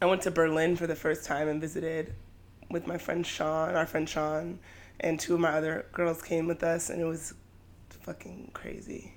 I 0.00 0.06
went 0.06 0.22
to 0.22 0.32
Berlin 0.32 0.74
for 0.74 0.88
the 0.88 0.96
first 0.96 1.24
time 1.24 1.46
and 1.46 1.60
visited 1.60 2.12
with 2.70 2.88
my 2.88 2.98
friend 2.98 3.24
Sean, 3.24 3.76
our 3.76 3.86
friend 3.86 4.08
Sean, 4.08 4.58
and 5.00 5.18
two 5.18 5.34
of 5.34 5.40
my 5.40 5.50
other 5.50 5.86
girls 5.92 6.22
came 6.22 6.46
with 6.46 6.62
us, 6.62 6.90
and 6.90 7.00
it 7.00 7.04
was 7.04 7.34
fucking 8.02 8.50
crazy. 8.52 9.12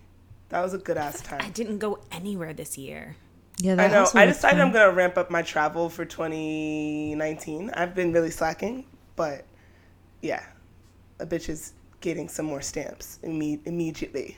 That 0.49 0.61
was 0.61 0.73
a 0.73 0.77
good 0.77 0.97
ass 0.97 1.21
time. 1.21 1.41
I 1.41 1.49
didn't 1.49 1.79
go 1.79 1.99
anywhere 2.11 2.53
this 2.53 2.77
year. 2.77 3.15
Yeah, 3.57 3.73
I 3.73 3.87
know. 3.87 4.07
I 4.13 4.25
decided 4.25 4.57
fun. 4.57 4.61
I'm 4.61 4.73
gonna 4.73 4.91
ramp 4.91 5.17
up 5.17 5.31
my 5.31 5.41
travel 5.41 5.89
for 5.89 6.05
2019. 6.05 7.71
I've 7.71 7.95
been 7.95 8.11
really 8.11 8.31
slacking, 8.31 8.85
but 9.15 9.45
yeah, 10.21 10.43
a 11.19 11.25
bitch 11.25 11.49
is 11.49 11.73
getting 12.01 12.27
some 12.27 12.45
more 12.45 12.61
stamps 12.61 13.19
imme- 13.23 13.65
immediately. 13.65 14.37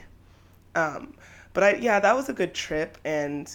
Um, 0.74 1.14
but 1.52 1.64
I 1.64 1.74
yeah, 1.74 1.98
that 2.00 2.14
was 2.14 2.28
a 2.28 2.32
good 2.32 2.54
trip, 2.54 2.96
and 3.04 3.50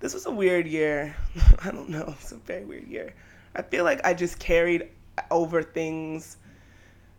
this 0.00 0.14
was 0.14 0.26
a 0.26 0.30
weird 0.30 0.66
year. 0.66 1.16
I 1.64 1.72
don't 1.72 1.88
know. 1.88 2.14
It's 2.20 2.32
a 2.32 2.36
very 2.36 2.64
weird 2.64 2.86
year. 2.86 3.12
I 3.56 3.62
feel 3.62 3.84
like 3.84 4.00
I 4.04 4.14
just 4.14 4.38
carried 4.38 4.88
over 5.30 5.62
things 5.62 6.36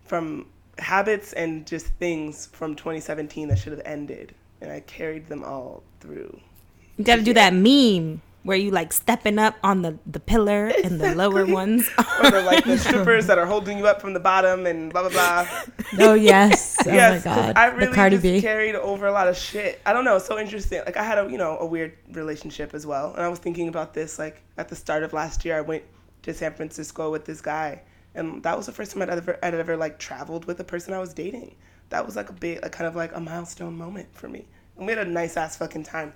from 0.10 0.48
habits 0.80 1.34
and 1.34 1.66
just 1.68 1.86
things 2.00 2.48
from 2.48 2.76
2017 2.76 3.48
that 3.50 3.60
should 3.60 3.72
have 3.72 3.82
ended, 3.86 4.34
and 4.60 4.72
I 4.72 4.82
carried 4.82 5.28
them 5.30 5.44
all 5.44 5.84
through. 6.02 6.40
You 6.98 7.06
gotta 7.06 7.22
do 7.22 7.34
that 7.36 7.54
meme 7.54 8.22
where 8.44 8.58
you 8.58 8.72
like 8.72 8.92
stepping 8.92 9.38
up 9.38 9.56
on 9.64 9.82
the, 9.84 10.00
the 10.08 10.20
pillar 10.20 10.72
and 10.84 11.00
the 11.00 11.14
lower 11.14 11.46
ones. 11.46 11.90
or 12.24 12.42
like 12.42 12.64
the 12.64 12.78
strippers 12.78 13.28
that 13.28 13.38
are 13.38 13.46
holding 13.46 13.78
you 13.78 13.86
up 13.88 14.02
from 14.02 14.14
the 14.14 14.20
bottom 14.20 14.66
and 14.66 14.92
blah 14.92 15.08
blah 15.08 15.12
blah. 15.12 15.48
Oh 16.00 16.14
yes, 16.14 16.78
oh 16.86 16.92
yes, 16.92 17.26
my 17.26 17.34
'cause 17.34 17.46
god, 17.46 17.58
I 17.58 17.66
really 17.68 18.10
just 18.12 18.24
B. 18.24 18.42
carried 18.42 18.76
over 18.76 19.08
a 19.08 19.12
lot 19.12 19.28
of 19.28 19.36
shit. 19.38 19.80
I 19.86 19.94
don't 19.94 20.06
know, 20.06 20.16
it's 20.18 20.26
so 20.26 20.38
interesting. 20.40 20.82
Like 20.86 20.98
I 20.98 21.04
had 21.04 21.18
a 21.18 21.30
you 21.30 21.38
know 21.38 21.58
a 21.60 21.66
weird 21.66 21.94
relationship 22.12 22.74
as 22.74 22.86
well, 22.86 23.14
and 23.14 23.22
I 23.22 23.28
was 23.28 23.40
thinking 23.40 23.68
about 23.68 23.94
this 23.94 24.18
like 24.20 24.42
at 24.58 24.70
the 24.70 24.76
start 24.76 25.04
of 25.04 25.14
last 25.14 25.46
year. 25.46 25.58
I 25.58 25.62
went 25.62 25.84
to 26.24 26.34
San 26.34 26.54
Francisco 26.54 27.12
with 27.12 27.26
this 27.26 27.42
guy, 27.42 27.82
and 28.16 28.44
that 28.44 28.58
was 28.58 28.66
the 28.66 28.72
first 28.72 28.92
time 28.92 29.02
I'd 29.02 29.10
ever 29.10 29.38
I'd 29.44 29.54
ever 29.54 29.78
like 29.78 30.00
traveled 30.00 30.46
with 30.46 30.60
a 30.60 30.64
person 30.64 30.94
I 30.94 31.00
was 31.00 31.14
dating. 31.14 31.56
That 31.90 32.06
was 32.06 32.16
like 32.16 32.30
a 32.30 32.34
big, 32.34 32.62
like, 32.62 32.72
kind 32.72 32.88
of 32.88 32.96
like 32.96 33.16
a 33.16 33.20
milestone 33.20 33.76
moment 33.78 34.10
for 34.14 34.28
me, 34.28 34.46
and 34.78 34.86
we 34.86 34.94
had 34.94 35.08
a 35.08 35.10
nice 35.10 35.38
ass 35.38 35.58
fucking 35.58 35.84
time. 35.84 36.14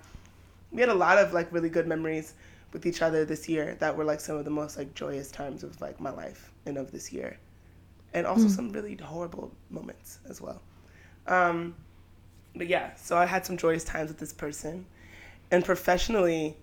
We 0.72 0.80
had 0.80 0.90
a 0.90 0.94
lot 0.94 1.18
of 1.18 1.32
like 1.32 1.52
really 1.52 1.68
good 1.68 1.86
memories 1.86 2.34
with 2.72 2.86
each 2.86 3.02
other 3.02 3.24
this 3.24 3.48
year 3.48 3.76
that 3.80 3.96
were 3.96 4.04
like 4.04 4.20
some 4.20 4.36
of 4.36 4.44
the 4.44 4.50
most 4.50 4.76
like 4.76 4.94
joyous 4.94 5.30
times 5.30 5.62
of 5.62 5.80
like 5.80 6.00
my 6.00 6.10
life 6.10 6.52
and 6.66 6.76
of 6.76 6.90
this 6.90 7.12
year 7.12 7.38
and 8.14 8.26
also 8.26 8.48
some 8.48 8.70
really 8.70 8.96
horrible 8.96 9.52
moments 9.70 10.20
as 10.28 10.40
well. 10.40 10.62
Um, 11.26 11.74
but 12.54 12.68
yeah, 12.68 12.94
so 12.94 13.18
I 13.18 13.26
had 13.26 13.44
some 13.44 13.56
joyous 13.56 13.84
times 13.84 14.08
with 14.08 14.18
this 14.18 14.32
person, 14.32 14.86
and 15.50 15.64
professionally, 15.64 16.56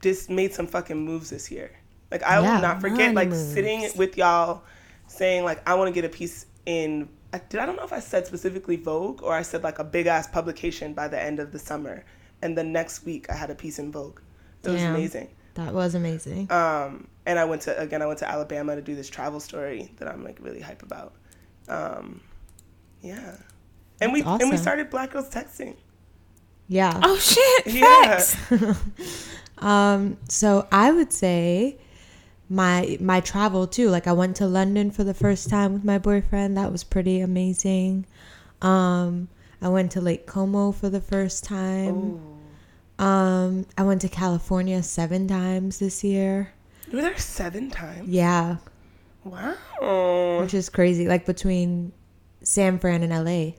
just 0.00 0.30
made 0.30 0.54
some 0.54 0.68
fucking 0.68 0.96
moves 0.96 1.30
this 1.30 1.50
year. 1.50 1.72
Like 2.10 2.22
I 2.22 2.40
Yeah, 2.40 2.54
will 2.54 2.62
not 2.62 2.80
forget, 2.80 3.12
money 3.14 3.30
like 3.30 3.34
sitting 3.34 3.90
with 3.96 4.16
y'all, 4.16 4.62
saying 5.06 5.44
like 5.44 5.66
I 5.68 5.74
want 5.74 5.88
to 5.88 5.92
get 5.92 6.04
a 6.04 6.08
piece 6.14 6.46
in. 6.66 7.08
I, 7.32 7.38
did 7.48 7.60
I 7.60 7.66
don't 7.66 7.76
know 7.76 7.84
if 7.84 7.92
I 7.92 8.00
said 8.00 8.26
specifically 8.26 8.76
Vogue 8.76 9.22
or 9.22 9.34
I 9.34 9.42
said 9.42 9.62
like 9.62 9.78
a 9.78 9.84
big 9.84 10.06
ass 10.06 10.26
publication 10.28 10.94
by 10.94 11.08
the 11.08 11.20
end 11.20 11.40
of 11.40 11.52
the 11.52 11.58
summer, 11.58 12.04
and 12.42 12.56
the 12.56 12.64
next 12.64 13.04
week 13.04 13.28
I 13.30 13.34
had 13.34 13.50
a 13.50 13.54
piece 13.54 13.78
in 13.78 13.90
Vogue. 13.92 14.20
It 14.64 14.70
was 14.70 14.80
Damn. 14.80 14.94
amazing. 14.94 15.28
That 15.54 15.72
was 15.74 15.94
amazing. 15.94 16.50
Um, 16.52 17.08
and 17.24 17.38
I 17.38 17.44
went 17.44 17.62
to 17.62 17.78
again. 17.78 18.02
I 18.02 18.06
went 18.06 18.18
to 18.20 18.30
Alabama 18.30 18.76
to 18.76 18.82
do 18.82 18.94
this 18.94 19.08
travel 19.10 19.40
story 19.40 19.90
that 19.98 20.06
I'm 20.08 20.22
like 20.22 20.38
really 20.40 20.60
hype 20.60 20.82
about. 20.82 21.14
Um, 21.68 22.20
yeah, 23.02 23.36
and 24.00 24.12
we 24.12 24.22
That's 24.22 24.42
and 24.42 24.50
we 24.50 24.56
started 24.56 24.90
Black 24.90 25.10
Girls 25.12 25.28
Texting. 25.30 25.76
yeah. 26.68 27.00
oh 27.02 27.16
shit! 27.18 27.74
Yeah. 27.74 28.18
Facts. 28.20 28.36
Um, 29.58 30.18
so 30.28 30.68
I 30.70 30.92
would 30.92 31.12
say 31.14 31.78
my 32.48 32.96
my 33.00 33.20
travel 33.20 33.66
too. 33.66 33.88
Like 33.90 34.06
I 34.06 34.12
went 34.12 34.36
to 34.36 34.46
London 34.46 34.90
for 34.90 35.04
the 35.04 35.14
first 35.14 35.48
time 35.50 35.72
with 35.72 35.84
my 35.84 35.98
boyfriend. 35.98 36.56
That 36.56 36.70
was 36.72 36.84
pretty 36.84 37.20
amazing. 37.20 38.06
Um, 38.62 39.28
I 39.60 39.68
went 39.68 39.92
to 39.92 40.00
Lake 40.00 40.26
Como 40.26 40.72
for 40.72 40.88
the 40.88 41.00
first 41.00 41.44
time. 41.44 42.20
Um, 42.98 43.66
I 43.76 43.82
went 43.82 44.00
to 44.02 44.08
California 44.08 44.82
seven 44.82 45.28
times 45.28 45.78
this 45.78 46.02
year. 46.02 46.52
You 46.90 46.96
were 46.96 47.02
there 47.02 47.18
seven 47.18 47.70
times. 47.70 48.08
Yeah, 48.08 48.56
Wow, 49.24 50.38
which 50.40 50.54
is 50.54 50.68
crazy. 50.68 51.08
Like 51.08 51.26
between 51.26 51.92
San 52.42 52.78
Fran 52.78 53.02
and 53.02 53.12
LA. 53.12 53.54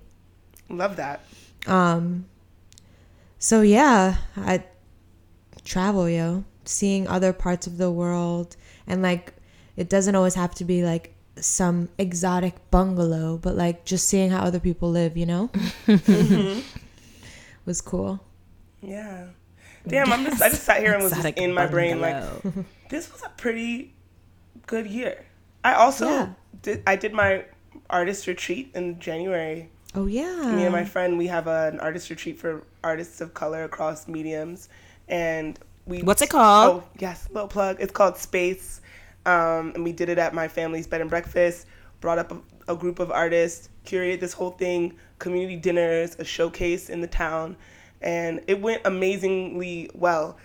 love 0.70 0.96
that. 0.96 1.22
Um, 1.66 2.26
so 3.38 3.62
yeah, 3.62 4.18
I 4.38 4.64
travel, 5.66 6.10
yo, 6.10 6.46
seeing 6.64 7.08
other 7.08 7.34
parts 7.34 7.68
of 7.68 7.78
the 7.78 7.92
world, 7.92 8.56
and 8.88 9.02
like 9.02 9.34
it 9.76 9.90
doesn't 9.90 10.16
always 10.16 10.36
have 10.36 10.56
to 10.56 10.66
be 10.66 10.84
like 10.84 11.14
some 11.40 11.90
exotic 11.98 12.56
bungalow, 12.72 13.38
but 13.38 13.56
like 13.56 13.86
just 13.86 14.08
seeing 14.08 14.32
how 14.32 14.40
other 14.40 14.60
people 14.60 14.90
live, 14.90 15.16
you 15.16 15.26
know, 15.26 15.50
mm-hmm. 15.86 16.60
was 17.66 17.82
cool. 17.82 18.20
Yeah. 18.82 19.28
Damn, 19.88 20.12
I'm 20.12 20.26
just 20.26 20.42
I 20.42 20.50
just 20.50 20.64
sat 20.64 20.80
here 20.80 20.94
and 20.94 21.04
was 21.04 21.14
just 21.14 21.26
in 21.38 21.54
my 21.54 21.66
brain 21.68 22.02
like 22.02 22.24
this 22.90 23.12
was 23.12 23.24
a 23.24 23.30
pretty 23.30 23.94
good 24.66 24.88
year. 24.88 25.26
I 25.64 25.74
also 25.74 26.08
Yeah. 26.08 26.30
did 26.62 26.84
I 26.88 26.96
did 26.96 27.14
my 27.14 27.46
artist 27.90 28.28
retreat 28.28 28.72
in 28.74 29.00
January 29.00 29.70
Oh 29.96 30.06
yeah, 30.06 30.54
me 30.56 30.64
and 30.64 30.74
my 30.74 30.84
friend 30.84 31.18
we 31.18 31.28
have 31.28 31.48
an 31.48 31.80
artist 31.80 32.10
retreat 32.10 32.38
for 32.38 32.64
artists 32.84 33.22
of 33.22 33.34
color 33.34 33.64
across 33.64 34.08
mediums 34.08 34.70
and 35.08 35.58
we 35.88 36.02
What's 36.04 36.22
it 36.22 36.30
called? 36.30 36.84
oh 36.84 36.88
yes 37.00 37.28
little 37.32 37.48
plug 37.48 37.78
it's 37.80 37.92
called 37.92 38.18
space 38.18 38.82
um, 39.26 39.72
and 39.76 39.84
we 39.84 39.92
did 39.92 40.10
it 40.10 40.18
at 40.18 40.34
my 40.34 40.48
family's 40.48 40.88
bed 40.88 41.02
and 41.02 41.10
breakfast 41.10 41.66
brought 42.02 42.20
up 42.20 42.32
a, 42.32 42.74
a 42.74 42.76
group 42.76 43.00
of 43.00 43.12
artists 43.12 43.70
curated 43.86 44.20
this 44.20 44.34
whole 44.34 44.52
thing 44.52 44.94
community 45.20 45.56
dinners 45.56 46.16
a 46.20 46.24
showcase 46.26 46.90
in 46.90 47.02
the 47.02 47.08
town 47.08 47.56
and 48.02 48.42
it 48.48 48.62
went 48.62 48.82
amazingly 48.86 49.90
well 49.94 50.38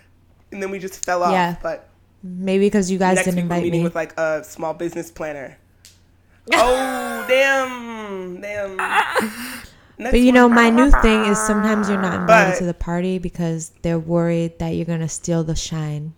and 0.51 0.61
then 0.61 0.71
we 0.71 0.79
just 0.79 1.03
fell 1.05 1.23
off 1.23 1.31
Yeah. 1.31 1.55
but 1.61 1.89
maybe 2.23 2.65
because 2.65 2.89
you 2.89 2.97
guys 2.97 3.17
didn't 3.23 3.37
invite 3.39 3.63
meeting 3.63 3.81
me. 3.81 3.83
with 3.83 3.95
like 3.95 4.17
a 4.19 4.43
small 4.43 4.73
business 4.73 5.11
planner 5.11 5.57
oh 6.53 7.25
damn 7.27 8.41
damn 8.41 8.77
Next 9.97 10.11
But 10.11 10.21
you 10.21 10.31
know, 10.31 10.49
my 10.49 10.69
new 10.69 10.89
thing 11.01 11.21
is 11.25 11.37
sometimes 11.39 11.87
you're 11.89 12.01
not 12.01 12.19
invited 12.21 12.51
But- 12.53 12.57
to 12.59 12.65
the 12.65 12.73
party 12.73 13.19
because 13.19 13.71
they're 13.83 13.99
worried 13.99 14.57
that 14.59 14.69
you're 14.69 14.85
gonna 14.85 15.09
steal 15.09 15.43
the 15.43 15.55
shine. 15.55 16.13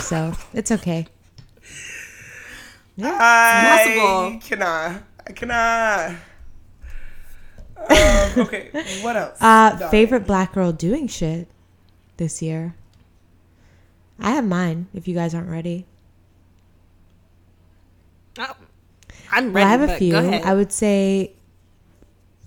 so 0.00 0.32
it's 0.54 0.70
okay. 0.70 1.06
I 3.00 3.84
possible. 3.84 4.40
cannot. 4.40 5.02
I 5.26 5.32
cannot. 5.32 6.10
um, 7.90 8.46
okay, 8.46 8.70
what 9.02 9.16
else? 9.16 9.36
Uh, 9.40 9.70
Darling. 9.70 9.88
favorite 9.90 10.26
black 10.26 10.52
girl 10.52 10.72
doing 10.72 11.06
shit 11.06 11.48
this 12.16 12.42
year. 12.42 12.74
I 14.18 14.32
have 14.32 14.44
mine. 14.44 14.88
If 14.94 15.06
you 15.06 15.14
guys 15.14 15.34
aren't 15.34 15.48
ready, 15.48 15.86
Oh, 18.40 18.54
I'm 19.30 19.52
well. 19.52 19.66
I 19.66 19.70
have 19.70 19.82
a 19.82 19.86
but 19.88 19.98
few. 19.98 20.12
Go 20.12 20.18
ahead. 20.20 20.42
I 20.44 20.54
would 20.54 20.72
say 20.72 21.32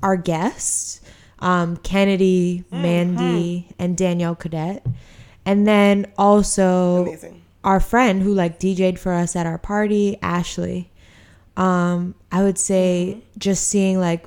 our 0.04 0.18
guests, 0.18 1.02
um, 1.40 1.78
Kennedy, 1.78 2.64
Mm-hmm. 2.72 2.82
Mandy, 2.82 3.68
and 3.80 3.96
Danielle 3.98 4.36
Cadet, 4.36 4.86
and 5.46 5.68
then 5.68 6.12
also 6.18 7.04
Amazing. 7.04 7.42
our 7.64 7.80
friend 7.80 8.22
who 8.22 8.34
like 8.34 8.60
DJ'd 8.60 9.00
for 9.00 9.14
us 9.14 9.36
at 9.36 9.46
our 9.46 9.58
party, 9.58 10.18
Ashley. 10.22 10.90
Um, 11.58 12.16
I 12.32 12.44
would 12.44 12.58
say 12.58 13.24
just 13.38 13.68
seeing 13.68 14.00
like 14.00 14.26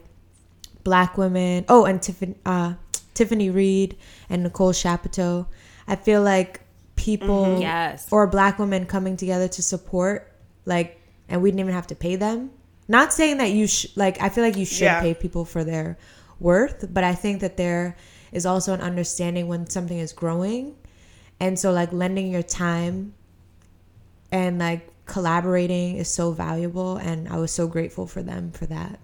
black 0.85 1.17
women. 1.19 1.65
Oh, 1.69 1.85
and 1.87 2.01
Tiffany, 2.03 2.35
uh, 2.45 2.75
Tiffany 3.15 3.49
Reed 3.51 3.97
and 4.29 4.43
Nicole 4.43 4.73
Chapineau. 4.73 5.47
I 5.89 5.97
feel 5.97 6.23
like 6.23 6.61
people 6.97 7.59
Yes. 7.61 8.07
or 8.11 8.27
black 8.27 8.59
women 8.59 8.87
coming 8.87 9.17
together 9.17 9.49
to 9.49 9.63
support, 9.63 10.31
like, 10.67 11.01
and 11.29 11.43
we 11.43 11.51
didn't 11.51 11.61
even 11.61 11.75
have 11.75 11.87
to 11.89 11.95
pay 11.95 12.17
them. 12.17 12.51
Not 12.87 13.13
saying 13.13 13.39
that 13.39 13.51
you 13.51 13.67
should, 13.67 13.97
like, 13.97 14.21
I 14.21 14.29
feel 14.29 14.45
like 14.45 14.57
you 14.57 14.67
should 14.67 14.83
Yeah. 14.83 15.01
pay 15.01 15.15
people 15.15 15.45
for 15.45 15.65
their 15.65 15.97
worth, 16.39 16.87
but 16.93 17.03
I 17.05 17.15
think 17.15 17.41
that 17.41 17.57
there 17.57 17.97
is 18.33 18.45
also 18.45 18.75
an 18.75 18.81
understanding 18.81 19.49
when 19.49 19.69
something 19.71 19.99
is 19.99 20.13
growing. 20.13 20.77
And 21.41 21.59
so, 21.59 21.73
like, 21.73 21.93
lending 21.93 22.31
your 22.31 22.43
time 22.43 23.15
and 24.31 24.59
like 24.59 24.89
collaborating 25.07 25.97
is 25.97 26.09
so 26.09 26.33
valuable. 26.33 26.97
And 26.97 27.29
I 27.29 27.37
was 27.39 27.51
so 27.53 27.67
grateful 27.67 28.07
for 28.07 28.23
them 28.23 28.51
for 28.53 28.67
that. 28.67 28.99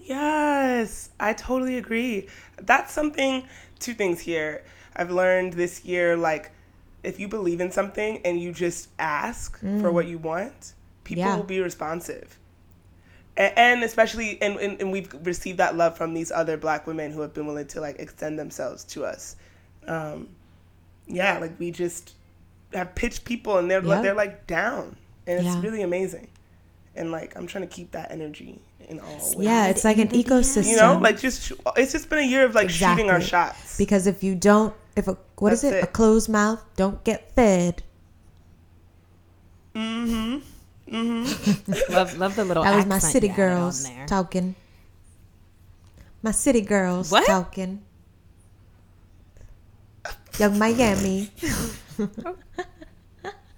Yes, 0.00 1.10
I 1.18 1.32
totally 1.32 1.78
agree. 1.78 2.28
That's 2.58 2.92
something, 2.92 3.44
two 3.80 3.94
things 3.94 4.20
here. 4.20 4.62
I've 4.94 5.10
learned 5.10 5.54
this 5.54 5.84
year 5.84 6.16
like, 6.16 6.52
if 7.06 7.20
you 7.20 7.28
believe 7.28 7.60
in 7.60 7.70
something 7.70 8.20
and 8.24 8.40
you 8.40 8.52
just 8.52 8.88
ask 8.98 9.58
for 9.80 9.90
what 9.92 10.06
you 10.06 10.18
want, 10.18 10.74
people 11.04 11.22
Yeah. 11.24 11.36
will 11.36 11.44
be 11.44 11.60
responsive. 11.60 12.38
A- 13.36 13.58
And, 13.58 13.82
especially, 13.84 14.40
and, 14.42 14.56
and, 14.58 14.80
and 14.80 14.90
we've 14.92 15.12
received 15.22 15.58
that 15.58 15.76
love 15.76 15.96
from 15.96 16.14
these 16.14 16.32
other 16.32 16.56
black 16.56 16.86
women 16.86 17.12
who 17.12 17.20
have 17.20 17.32
been 17.34 17.46
willing 17.46 17.66
to 17.68 17.80
like 17.80 17.98
extend 17.98 18.38
themselves 18.38 18.82
to 18.84 19.04
us. 19.04 19.36
Um, 19.86 20.28
yeah, 21.06 21.38
like 21.38 21.58
we 21.60 21.70
just 21.70 22.14
have 22.72 22.94
pitched 22.94 23.24
people 23.24 23.58
and 23.58 23.70
they're 23.70 23.84
Yeah. 23.84 24.00
they're 24.02 24.14
like 24.14 24.46
down, 24.46 24.96
and 25.26 25.38
it's 25.38 25.54
Yeah. 25.54 25.60
really 25.62 25.82
amazing. 25.82 26.28
And 26.96 27.12
like 27.12 27.36
I'm 27.36 27.46
trying 27.46 27.68
to 27.68 27.72
keep 27.72 27.92
that 27.92 28.10
energy 28.10 28.58
in 28.88 28.98
all 29.00 29.12
ways. 29.14 29.34
Yeah, 29.38 29.66
it's 29.68 29.84
like 29.84 29.98
an 29.98 30.08
ecosystem. 30.08 30.66
You 30.70 30.76
know, 30.78 30.98
like 30.98 31.20
just 31.20 31.52
it's 31.76 31.92
just 31.92 32.08
been 32.08 32.18
a 32.20 32.26
year 32.26 32.44
of 32.44 32.54
like 32.54 32.70
shooting 32.70 33.10
our 33.10 33.20
shots. 33.20 33.76
because 33.78 34.06
if 34.08 34.24
you 34.24 34.34
don't, 34.34 34.74
if 34.96 35.06
a 35.08 35.16
what 35.38 35.52
is 35.52 35.62
That's 35.62 35.74
it? 35.76 35.84
A 35.84 35.86
closed 35.86 36.28
mouth 36.28 36.64
don't 36.76 37.02
get 37.04 37.34
fed. 37.34 37.82
Mm-hmm. 39.74 40.38
Mm-hmm. 40.94 41.72
love, 41.92 42.16
love 42.18 42.36
the 42.36 42.44
little. 42.44 42.62
That 42.62 42.76
was 42.76 42.86
my 42.86 42.98
city 42.98 43.26
you 43.26 43.32
added 43.32 43.42
on 43.42 43.48
girls 43.50 43.90
talking. 44.06 44.54
My 46.22 46.30
city 46.30 46.60
girls 46.60 47.10
What? 47.12 47.26
talking. 47.26 47.82
Young 50.38 50.58
Miami. 50.58 51.30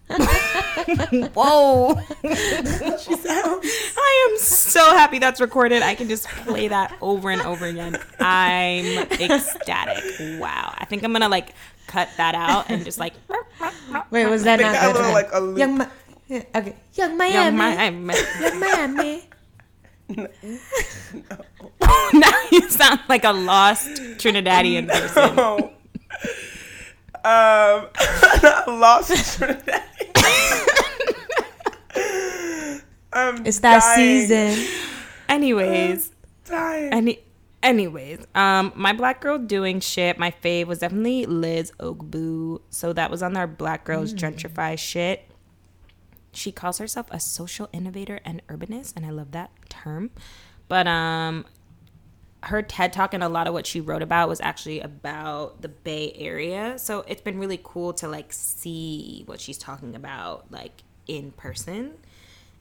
Whoa! 1.35 1.95
She 2.99 3.15
sounds. 3.15 3.27
Oh, 3.27 3.95
I 3.97 4.29
am 4.33 4.39
so 4.39 4.81
happy 4.81 5.19
that's 5.19 5.41
recorded. 5.41 5.83
I 5.83 5.95
can 5.95 6.09
just 6.09 6.27
play 6.29 6.69
that 6.69 6.97
over 7.01 7.31
and 7.31 7.41
over 7.43 7.65
again. 7.67 7.97
I'm 8.21 8.85
ecstatic. 9.13 10.05
Wow. 10.41 10.75
I 10.77 10.85
think 10.85 11.05
I'm 11.05 11.13
gonna 11.13 11.29
like 11.29 11.55
cut 11.87 12.09
that 12.17 12.35
out 12.35 12.69
and 12.71 12.85
just 12.85 12.99
like 12.99 13.15
Wait, 14.11 14.27
was 14.27 14.45
that 14.45 14.59
Make 14.59 14.67
not 14.67 14.73
that 14.73 14.93
good? 14.93 14.97
little, 15.01 15.13
like, 15.13 15.29
a 15.33 15.41
loop. 15.41 15.59
Young, 15.59 15.79
Mi- 15.79 15.85
yeah, 16.29 16.43
okay. 16.55 16.77
Young 16.95 17.17
Miami. 17.17 17.35
young 17.35 17.57
Miami. 17.57 18.15
Young 18.41 18.61
Miami. 18.61 19.23
Oh, 21.81 22.11
now 22.15 22.33
you 22.51 22.69
sound 22.71 23.01
like 23.09 23.25
a 23.25 23.33
lost 23.33 23.89
Trinidadian 24.19 24.89
person. 24.89 25.35
Oh. 25.39 25.73
Um, 27.25 27.89
I 27.97 28.65
lost 28.69 29.11
It's 33.45 33.59
that 33.61 33.81
dying, 33.81 34.27
season. 34.29 34.67
Anyways, 35.29 36.13
Dying. 36.45 36.93
any 36.93 37.19
anyways, 37.63 38.27
um 38.35 38.73
my 38.77 38.93
black 38.93 39.21
girl 39.21 39.39
doing 39.39 39.81
shit, 39.81 40.19
my 40.19 40.31
fave 40.43 40.67
was 40.67 40.79
definitely 40.79 41.27
Liz 41.27 41.73
Ogbu. 41.81 42.61
So 42.71 42.93
that 42.93 43.11
was 43.11 43.23
on 43.23 43.37
our 43.37 43.47
black 43.47 43.85
girls 43.85 44.15
gentrify 44.15 44.79
shit. 44.79 45.25
She 46.33 46.53
calls 46.53 46.79
herself 46.79 47.07
a 47.11 47.19
social 47.19 47.69
innovator 47.73 48.21
and 48.25 48.43
urbanist, 48.49 48.95
and 48.97 49.05
I 49.05 49.11
love 49.11 49.33
that 49.33 49.51
term. 49.69 50.11
But 50.69 50.87
um 50.87 51.47
her 52.45 52.63
TED 52.63 52.93
talk 52.93 53.15
and 53.15 53.23
a 53.23 53.29
lot 53.29 53.47
of 53.47 53.53
what 53.53 53.67
she 53.67 53.81
wrote 53.81 54.03
about 54.03 54.29
was 54.29 54.41
actually 54.41 54.81
about 54.81 55.61
the 55.61 55.69
Bay 55.69 56.13
Area. 56.17 56.79
So 56.79 57.05
it's 57.09 57.21
been 57.21 57.39
really 57.39 57.61
cool 57.63 57.93
to 57.95 58.09
like 58.09 58.33
see 58.33 59.25
what 59.27 59.41
she's 59.41 59.59
talking 59.59 59.95
about 59.97 60.51
like 60.51 60.83
in 61.07 61.33
person. 61.33 61.95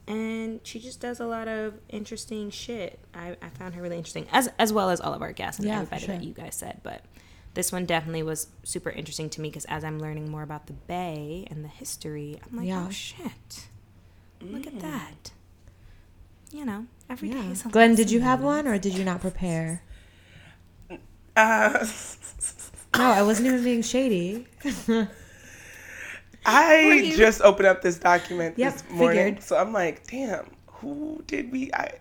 And 0.07 0.61
she 0.63 0.79
just 0.79 1.01
does 1.01 1.19
a 1.19 1.25
lot 1.25 1.47
of 1.47 1.75
interesting 1.89 2.49
shit. 2.49 2.97
I, 3.13 3.35
I 3.41 3.49
found 3.49 3.75
her 3.75 3.81
really 3.81 3.97
interesting, 3.97 4.25
as 4.31 4.49
as 4.57 4.71
well 4.71 4.89
as 4.89 5.01
all 5.01 5.13
of 5.13 5.21
our 5.21 5.33
guests 5.33 5.59
and 5.59 5.67
Yeah, 5.67 5.75
everybody 5.81 6.05
sure. 6.05 6.15
that 6.15 6.23
you 6.23 6.33
guys 6.33 6.55
said. 6.55 6.79
But 6.81 7.01
this 7.53 7.71
one 7.71 7.85
definitely 7.85 8.23
was 8.23 8.47
super 8.63 8.89
interesting 8.89 9.29
to 9.31 9.41
me 9.41 9.49
because 9.49 9.65
as 9.65 9.83
I'm 9.83 9.99
learning 9.99 10.31
more 10.31 10.43
about 10.43 10.67
the 10.67 10.73
Bay 10.73 11.45
and 11.51 11.63
the 11.63 11.69
history, 11.69 12.39
I'm 12.49 12.57
like, 12.57 12.67
Yeah. 12.67 12.85
oh 12.87 12.89
shit, 12.89 13.67
look 14.41 14.65
at 14.65 14.75
mm. 14.75 14.81
that. 14.81 15.31
You 16.51 16.65
know, 16.65 16.85
every 17.09 17.29
day. 17.29 17.35
Yeah. 17.37 17.51
is 17.51 17.61
Glynn, 17.63 17.95
did 17.95 18.09
you 18.11 18.21
have 18.21 18.41
one 18.41 18.67
or 18.67 18.77
did 18.77 18.93
you 18.93 19.03
not 19.03 19.21
prepare? 19.21 19.81
Uh, 21.35 21.85
No, 22.97 23.03
I 23.11 23.21
wasn't 23.21 23.47
even 23.47 23.63
being 23.63 23.81
shady. 23.83 24.47
I 26.45 27.13
just 27.15 27.41
opened 27.41 27.67
up 27.67 27.81
this 27.81 27.97
document 27.99 28.57
Yep, 28.57 28.73
this 28.73 28.89
morning, 28.89 29.17
figured. 29.25 29.43
so 29.43 29.57
I'm 29.57 29.73
like, 29.73 30.07
damn, 30.07 30.49
who 30.67 31.21
did 31.27 31.51
we? 31.51 31.71
I, 31.73 31.91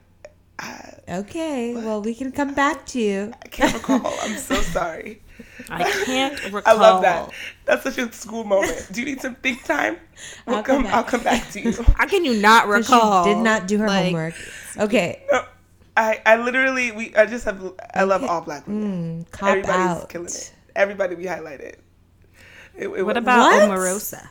I, 0.59 0.93
Okay, 1.09 1.75
well, 1.75 2.03
we 2.03 2.15
can 2.15 2.33
come 2.33 2.55
back 2.55 2.87
to 2.87 3.01
you. 3.01 3.33
I 3.45 3.49
can't 3.49 3.73
recall. 3.75 4.01
I'm 4.23 4.37
so 4.37 4.55
sorry. 4.63 5.23
I 5.69 5.83
can't 6.05 6.43
recall. 6.53 6.63
I 6.67 6.73
love 6.73 7.03
that. 7.03 7.31
That's 7.65 7.83
such 7.85 7.99
a 7.99 8.11
school 8.13 8.45
moment. 8.45 8.89
Do 8.91 9.01
you 9.01 9.07
need 9.07 9.21
some 9.21 9.37
big 9.43 9.63
time? 9.65 9.99
We'll 10.47 10.57
I'll 10.57 10.63
come 10.63 10.77
come. 10.77 10.85
back. 10.85 10.95
I'll 10.95 11.05
come 11.05 11.23
back 11.23 11.51
to 11.53 11.61
you. 11.61 11.73
How 11.97 12.07
can 12.07 12.25
you 12.25 12.41
not 12.41 12.69
recall? 12.69 13.25
She 13.25 13.35
did 13.35 13.41
not 13.43 13.69
do 13.69 13.79
her 13.79 13.87
Like, 13.87 14.05
homework. 14.07 14.35
Okay, 14.79 15.23
No, 15.31 15.45
I, 15.97 16.21
I 16.27 16.37
literally, 16.37 16.91
we, 16.93 17.15
I 17.15 17.27
just 17.27 17.45
have, 17.45 17.63
I 17.95 18.03
love 18.05 18.25
all 18.25 18.41
black 18.41 18.67
women. 18.67 19.25
mm, 19.25 19.31
cop 19.31 19.51
Everybody's 19.51 19.77
out. 20.03 20.09
killing 20.09 20.27
it. 20.29 20.53
Everybody 20.75 21.15
we 21.15 21.25
highlighted. 21.25 21.77
It, 22.75 22.89
it 22.89 22.89
What 22.89 23.05
was- 23.07 23.17
about 23.17 23.39
What? 23.53 23.71
Omarosa? 23.71 24.29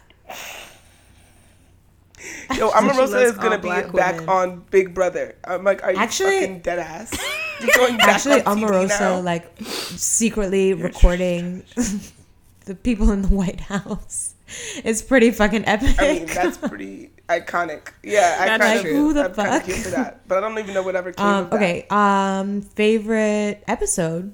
Yo, 2.51 2.69
She 2.69 2.75
Omarosa 2.75 2.97
loves 2.97 3.13
is 3.13 3.37
gonna 3.37 3.57
be 3.59 3.69
back 3.69 3.93
women. 4.15 4.29
on 4.29 4.65
Big 4.71 4.93
Brother. 4.93 5.35
I'm 5.43 5.63
like, 5.63 5.83
are 5.83 5.91
you 5.93 5.97
Actually- 5.99 6.39
fucking 6.39 6.59
dead 6.59 6.79
ass? 6.79 7.11
You 7.61 7.71
going 7.73 7.95
back 7.95 8.09
Actually, 8.09 8.41
on 8.43 8.57
TV 8.57 8.61
now? 8.61 8.67
Omarosa 8.67 9.23
like 9.23 9.49
secretly 9.61 10.73
recording 10.73 11.63
the 12.65 12.75
people 12.75 13.11
in 13.11 13.21
the 13.21 13.29
White 13.29 13.61
House. 13.61 14.35
It's 14.83 15.01
pretty 15.01 15.31
fucking 15.31 15.63
epic. 15.65 15.95
I 15.97 16.13
mean, 16.15 16.25
that's 16.25 16.57
pretty 16.57 17.11
iconic. 17.29 17.93
Yeah, 18.03 18.37
I 18.41 18.45
That's 18.57 18.61
kind 18.63 18.81
true. 18.81 18.91
of, 18.91 18.97
Who 18.97 19.13
the 19.13 19.23
I'm 19.23 19.33
kind 19.33 19.55
of 19.55 19.63
fuck? 19.63 19.83
for 19.83 19.89
that, 19.91 20.27
but 20.27 20.37
I 20.37 20.41
don't 20.41 20.59
even 20.59 20.73
know 20.73 20.83
whatever 20.83 21.13
came 21.13 21.25
um, 21.25 21.43
of 21.45 21.49
that. 21.51 21.55
okay. 21.55 21.87
Um, 21.89 22.61
favorite 22.61 23.63
episode. 23.69 24.33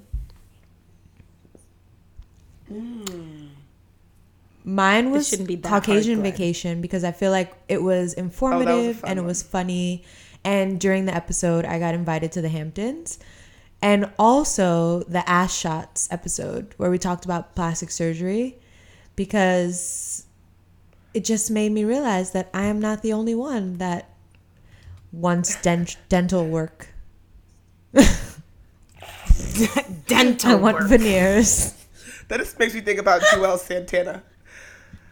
Mine 4.64 5.10
was 5.10 5.28
shouldn't 5.28 5.48
be 5.48 5.56
Caucasian. 5.56 6.22
Vacation 6.22 6.80
because 6.80 7.04
I 7.04 7.12
feel 7.12 7.30
like 7.30 7.52
it 7.68 7.82
was 7.82 8.14
oh, 8.16 8.20
informative 8.20 8.98
fun 8.98 9.10
and 9.10 9.18
it 9.18 9.22
was 9.22 9.42
funny. 9.42 10.04
And 10.44 10.80
during 10.80 11.04
the 11.04 11.14
episode, 11.14 11.64
I 11.64 11.78
got 11.78 11.94
invited 11.94 12.32
to 12.32 12.42
the 12.42 12.48
Hamptons. 12.48 13.18
And 13.80 14.10
also 14.18 15.02
the 15.04 15.28
ass 15.28 15.56
shots 15.56 16.08
episode 16.10 16.74
where 16.76 16.90
we 16.90 16.98
talked 16.98 17.24
about 17.24 17.56
plastic 17.56 17.90
surgery 17.90 18.58
because 19.16 20.24
it 21.14 21.24
just 21.24 21.50
made 21.50 21.72
me 21.72 21.84
realize 21.84 22.30
that 22.30 22.48
I 22.54 22.64
am 22.64 22.80
not 22.80 23.02
the 23.02 23.12
only 23.12 23.34
one 23.34 23.78
that 23.78 24.10
wants 25.10 25.60
dent- 25.62 25.96
dental 26.08 26.46
work. 26.46 26.88
Dental 30.06 30.50
I 30.52 30.54
want 30.54 30.78
work. 30.78 30.88
veneers. 30.88 31.74
That 32.28 32.38
just 32.38 32.58
makes 32.58 32.72
me 32.74 32.80
think 32.80 32.98
about 32.98 33.20
Juelz 33.22 33.60
Santana. 33.60 34.22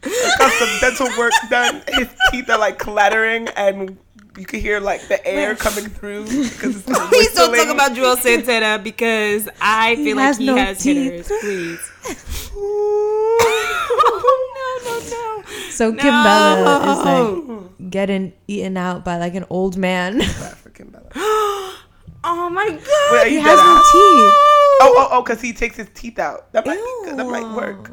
I 0.05 0.35
got 0.39 0.53
some 0.53 0.69
dental 0.81 1.19
work 1.19 1.33
done. 1.51 1.83
His 1.89 2.09
teeth 2.31 2.49
are 2.51 2.59
like 2.59 2.79
clattering, 2.79 3.49
and 3.49 3.99
you 4.39 4.47
can 4.47 4.61
hear 4.61 4.81
like 4.81 5.07
the 5.09 5.25
air 5.27 5.55
coming 5.55 5.85
through 5.87 6.25
because 6.25 6.77
it's 6.77 6.85
Please 7.09 7.35
don't 7.35 7.55
talk 7.55 7.69
about 7.75 7.93
Juelz 7.93 8.19
Santana 8.19 8.79
because 8.83 9.49
I 9.61 9.95
He 9.97 10.05
feel 10.05 10.17
like 10.17 10.39
he 10.39 10.47
no 10.47 10.57
has 10.57 10.83
teeth. 10.83 11.29
hitters. 11.29 11.41
Please. 11.41 12.51
Ooh. 12.57 13.39
no, 13.41 14.79
no, 14.85 14.99
no. 15.11 15.43
So 15.71 15.93
Kimbella 15.93 16.81
is 16.93 16.99
like 17.79 17.91
getting 17.91 18.33
eaten 18.49 18.77
out 18.77 19.05
by 19.05 19.19
like 19.19 19.35
an 19.35 19.45
old 19.51 19.77
man. 19.77 20.21
African 20.23 20.89
Bella. 20.91 21.11
Oh 22.23 22.51
my 22.51 22.69
god. 22.69 23.13
Wait, 23.13 23.31
he 23.33 23.37
has 23.37 23.57
dead 23.59 23.65
no 23.65 23.77
teeth. 23.77 24.35
Oh, 24.83 24.95
oh, 24.99 25.09
oh, 25.13 25.23
because 25.23 25.41
he 25.41 25.55
takes 25.55 25.77
his 25.77 25.89
teeth 25.95 26.19
out. 26.19 26.53
That 26.53 26.67
might 26.67 26.75
be 26.77 27.09
good. 27.09 27.19
That 27.19 27.27
might 27.27 27.57
work. 27.57 27.91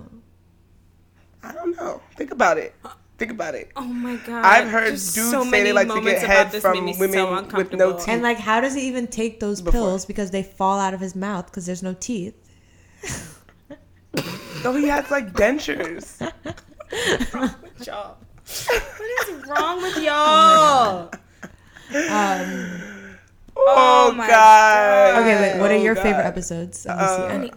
I 1.43 1.51
don't 1.53 1.75
know. 1.75 2.01
Think 2.15 2.31
about 2.31 2.57
it. 2.57 2.75
Think 3.17 3.31
about 3.31 3.55
it. 3.55 3.71
Oh 3.75 3.81
my 3.83 4.15
god! 4.17 4.45
I've 4.45 4.67
heard 4.69 4.89
There's 4.89 5.13
dudes 5.15 5.31
so 5.31 5.43
say 5.43 5.49
many 5.49 5.63
they 5.65 5.73
like 5.73 5.88
to 5.88 5.95
moments 5.95 6.21
get 6.21 6.23
about 6.25 6.35
head 6.38 6.51
this 6.51 6.61
from 6.61 6.73
made 6.73 6.83
me 6.83 6.93
so 6.93 6.99
women 6.99 7.19
with 7.19 7.31
no 7.31 7.38
uncomfortable. 7.39 7.93
teeth. 7.95 8.07
And 8.09 8.21
like, 8.21 8.38
how 8.38 8.61
does 8.61 8.75
he 8.75 8.81
even 8.88 9.07
take 9.07 9.39
those 9.39 9.59
Before. 9.61 9.71
pills 9.81 10.05
because 10.05 10.29
they 10.31 10.43
fall 10.43 10.77
out 10.79 10.93
of 10.93 10.99
his 10.99 11.15
mouth 11.15 11.47
because 11.47 11.65
there's 11.65 11.81
no 11.83 11.95
teeth? 11.99 12.35
Oh, 14.65 14.75
he 14.75 14.88
has 14.88 15.09
like 15.11 15.31
dentures. 15.33 16.19
y'all? 17.85 18.17
What 18.97 19.29
is 19.29 19.47
wrong 19.47 19.81
with 19.83 19.97
y'all? 20.03 21.11
Um, 22.09 22.73
Oh, 23.55 24.13
my 24.15 24.27
god. 24.27 25.21
okay, 25.21 25.53
wait. 25.53 25.59
What 25.61 25.71
are 25.71 25.75
Oh, 25.75 25.83
your 25.83 25.95
favorite 25.95 26.23
God. 26.23 26.25
episodes 26.25 26.85
of 26.88 26.97
this 26.97 27.09
Uh, 27.09 27.39
year? 27.43 27.51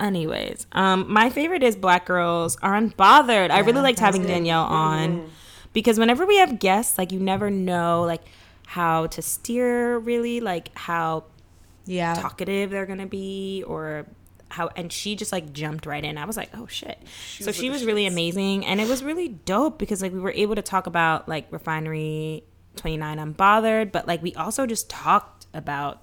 Any- 0.00 0.18
Anyways, 0.20 0.66
um, 0.72 1.12
my 1.12 1.30
favorite 1.30 1.62
is 1.62 1.74
Black 1.76 2.06
Girls 2.06 2.56
Are 2.62 2.74
Unbothered. 2.80 3.50
I 3.50 3.60
really 3.60 3.80
liked 3.82 3.98
having 3.98 4.22
good. 4.22 4.28
Danielle 4.28 4.64
on 4.64 5.30
because 5.72 5.98
whenever 5.98 6.24
we 6.26 6.36
have 6.36 6.58
guests, 6.58 6.98
like 6.98 7.12
you 7.12 7.18
never 7.20 7.50
know 7.50 8.02
like 8.02 8.22
how 8.66 9.06
to 9.08 9.22
steer 9.22 9.98
really, 9.98 10.40
like 10.40 10.70
how 10.76 11.24
Yeah. 11.86 12.14
talkative 12.14 12.70
they're 12.70 12.86
gonna 12.86 13.06
be 13.06 13.64
or 13.66 14.06
how 14.50 14.68
and 14.76 14.90
she 14.92 15.14
just 15.16 15.30
like 15.32 15.52
jumped 15.52 15.84
right 15.84 16.04
in. 16.04 16.16
I 16.16 16.24
was 16.24 16.36
like, 16.36 16.50
oh 16.54 16.66
shit. 16.66 16.98
so 17.40 17.46
was 17.46 17.56
she 17.56 17.68
was 17.70 17.84
really 17.84 18.04
shits. 18.04 18.12
amazing 18.12 18.66
and 18.66 18.80
it 18.80 18.88
was 18.88 19.02
really 19.02 19.28
dope 19.28 19.78
because 19.78 20.00
like 20.00 20.12
we 20.12 20.20
were 20.20 20.32
able 20.32 20.54
to 20.54 20.62
talk 20.62 20.86
about 20.86 21.28
like 21.28 21.46
refinery 21.52 22.44
29 22.76 23.18
unbothered, 23.18 23.90
but 23.92 24.06
like 24.06 24.22
we 24.22 24.34
also 24.36 24.64
just 24.66 24.88
talked 24.88 25.46
about 25.52 26.02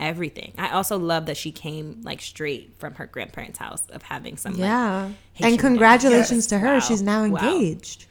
everything. 0.00 0.52
I 0.58 0.70
also 0.70 0.98
love 0.98 1.26
that 1.26 1.36
she 1.36 1.52
came 1.52 2.00
like 2.02 2.20
straight 2.20 2.74
from 2.78 2.94
her 2.94 3.06
grandparents' 3.06 3.58
house 3.58 3.86
of 3.90 4.02
having 4.02 4.36
some 4.36 4.52
like, 4.52 4.60
Yeah. 4.60 5.10
Haitian 5.34 5.52
and 5.52 5.60
congratulations 5.60 6.30
Yes. 6.44 6.46
to 6.48 6.58
her. 6.58 6.74
Wow. 6.74 6.80
She's 6.80 7.02
now 7.02 7.26
Wow. 7.26 7.38
engaged. 7.38 8.06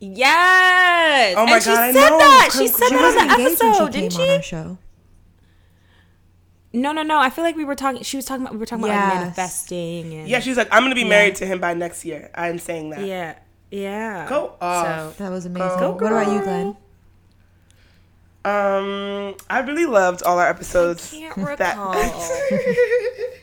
Yes. 0.00 1.34
Oh 1.36 1.46
my 1.46 1.52
and 1.54 1.62
she 1.62 1.70
God, 1.70 1.78
I 1.78 1.92
said 1.92 2.08
know. 2.10 2.18
that. 2.18 2.48
She 2.52 2.68
said 2.68 2.88
She 2.88 2.94
that 2.94 3.02
wasn't 3.02 3.30
on 3.32 3.38
the 3.38 3.44
episode, 3.44 3.94
she 3.94 4.00
didn't 4.00 4.14
on 4.20 4.26
she? 4.26 4.32
our 4.32 4.42
show. 4.42 4.78
No, 6.72 6.90
no, 6.92 7.02
no. 7.02 7.18
I 7.18 7.30
feel 7.30 7.44
like 7.44 7.54
we 7.56 7.64
were 7.64 7.74
talking. 7.74 8.02
She 8.02 8.16
was 8.16 8.24
talking 8.24 8.42
about. 8.42 8.52
We 8.54 8.58
were 8.58 8.66
talking 8.66 8.84
about 8.84 8.96
like 9.08 9.14
manifesting 9.20 10.14
and 10.14 10.28
Yeah, 10.28 10.40
she's 10.40 10.56
like, 10.56 10.68
I'm 10.72 10.82
gonna 10.82 10.94
be 10.94 11.02
Yeah. 11.02 11.08
married 11.08 11.36
to 11.36 11.46
him 11.46 11.60
by 11.60 11.74
next 11.74 12.04
year. 12.04 12.30
I'm 12.34 12.58
saying 12.58 12.90
that. 12.90 13.04
yeah, 13.04 13.34
yeah. 13.70 14.26
Go 14.28 14.54
off. 14.60 15.16
So 15.18 15.24
That 15.24 15.30
was 15.30 15.46
amazing. 15.46 15.78
Go, 15.78 15.92
what 15.92 16.02
about 16.12 16.32
you. 16.32 16.42
Glynn? 16.42 16.76
Um, 18.44 19.36
I 19.48 19.60
really 19.60 19.86
loved 19.86 20.22
all 20.24 20.38
our 20.38 20.48
episodes. 20.48 21.10
can't 21.10 21.58
that- 21.58 21.78
recall. 21.78 21.94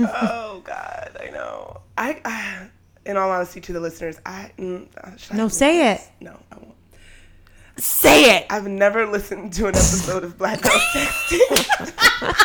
oh 0.00 0.62
God, 0.64 1.10
I 1.20 1.30
know. 1.30 1.80
I, 1.96 2.20
I, 2.24 2.68
in 3.04 3.16
all 3.16 3.30
honesty, 3.30 3.60
to 3.62 3.72
the 3.72 3.80
listeners, 3.80 4.20
I 4.24 4.52
mm, 4.58 4.86
uh, 5.02 5.10
I 5.32 5.36
No, 5.36 5.48
say 5.48 5.78
this? 5.78 6.08
No, 6.20 6.38
I 6.52 6.56
won't. 6.56 6.74
Say 7.76 8.36
it. 8.36 8.46
I've 8.50 8.66
never 8.66 9.06
listened 9.06 9.52
to 9.54 9.64
an 9.66 9.74
episode 9.74 10.24
of 10.24 10.36
Black 10.38 10.60
Girls 10.62 10.74
Texting. 10.92 12.44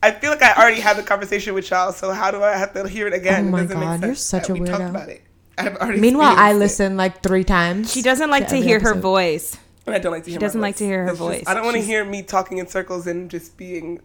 I 0.00 0.12
feel 0.12 0.30
like 0.30 0.42
I 0.42 0.54
already 0.54 0.80
had 0.80 0.96
the 0.96 1.02
conversation 1.02 1.54
with 1.54 1.68
y'all, 1.70 1.92
so 1.92 2.12
how 2.12 2.30
do 2.30 2.40
I 2.42 2.56
have 2.56 2.72
to 2.74 2.86
hear 2.86 3.08
it 3.08 3.14
again? 3.14 3.48
Oh 3.48 3.50
my 3.50 3.62
doesn't 3.62 3.80
make 3.80 3.88
God, 3.88 4.02
you're 4.04 4.14
such 4.14 4.46
that 4.46 4.56
a 4.56 4.60
we 4.60 4.66
talked 4.66 4.80
weirdo. 4.82 4.90
about 4.90 5.08
it. 5.08 5.22
I've 5.58 5.76
already 5.76 6.00
Meanwhile, 6.00 6.34
I 6.36 6.52
listen 6.52 6.92
it. 6.92 6.96
like 6.96 7.22
three 7.22 7.44
times. 7.44 7.92
She 7.92 8.02
doesn't 8.02 8.30
like 8.30 8.48
to 8.48 8.56
every 8.56 8.66
hear 8.66 8.80
her 8.80 8.94
voice. 8.94 9.56
And 9.86 9.94
I 9.94 9.98
don't 9.98 10.12
like 10.12 10.24
to 10.24 10.30
hear. 10.30 10.38
my 10.38 10.46
doesn't 10.46 10.60
like 10.60 10.74
voice. 10.74 10.78
to 10.78 10.84
hear 10.86 10.98
her 11.04 11.10
It's 11.10 11.18
just- 11.18 11.28
voice. 11.30 11.44
I 11.46 11.54
don't 11.54 11.64
want 11.64 11.76
to 11.76 11.82
hear 11.82 12.04
me 12.04 12.22
talking 12.22 12.58
in 12.58 12.66
circles 12.68 13.06
and 13.06 13.30
just 13.30 13.56
being 13.56 14.00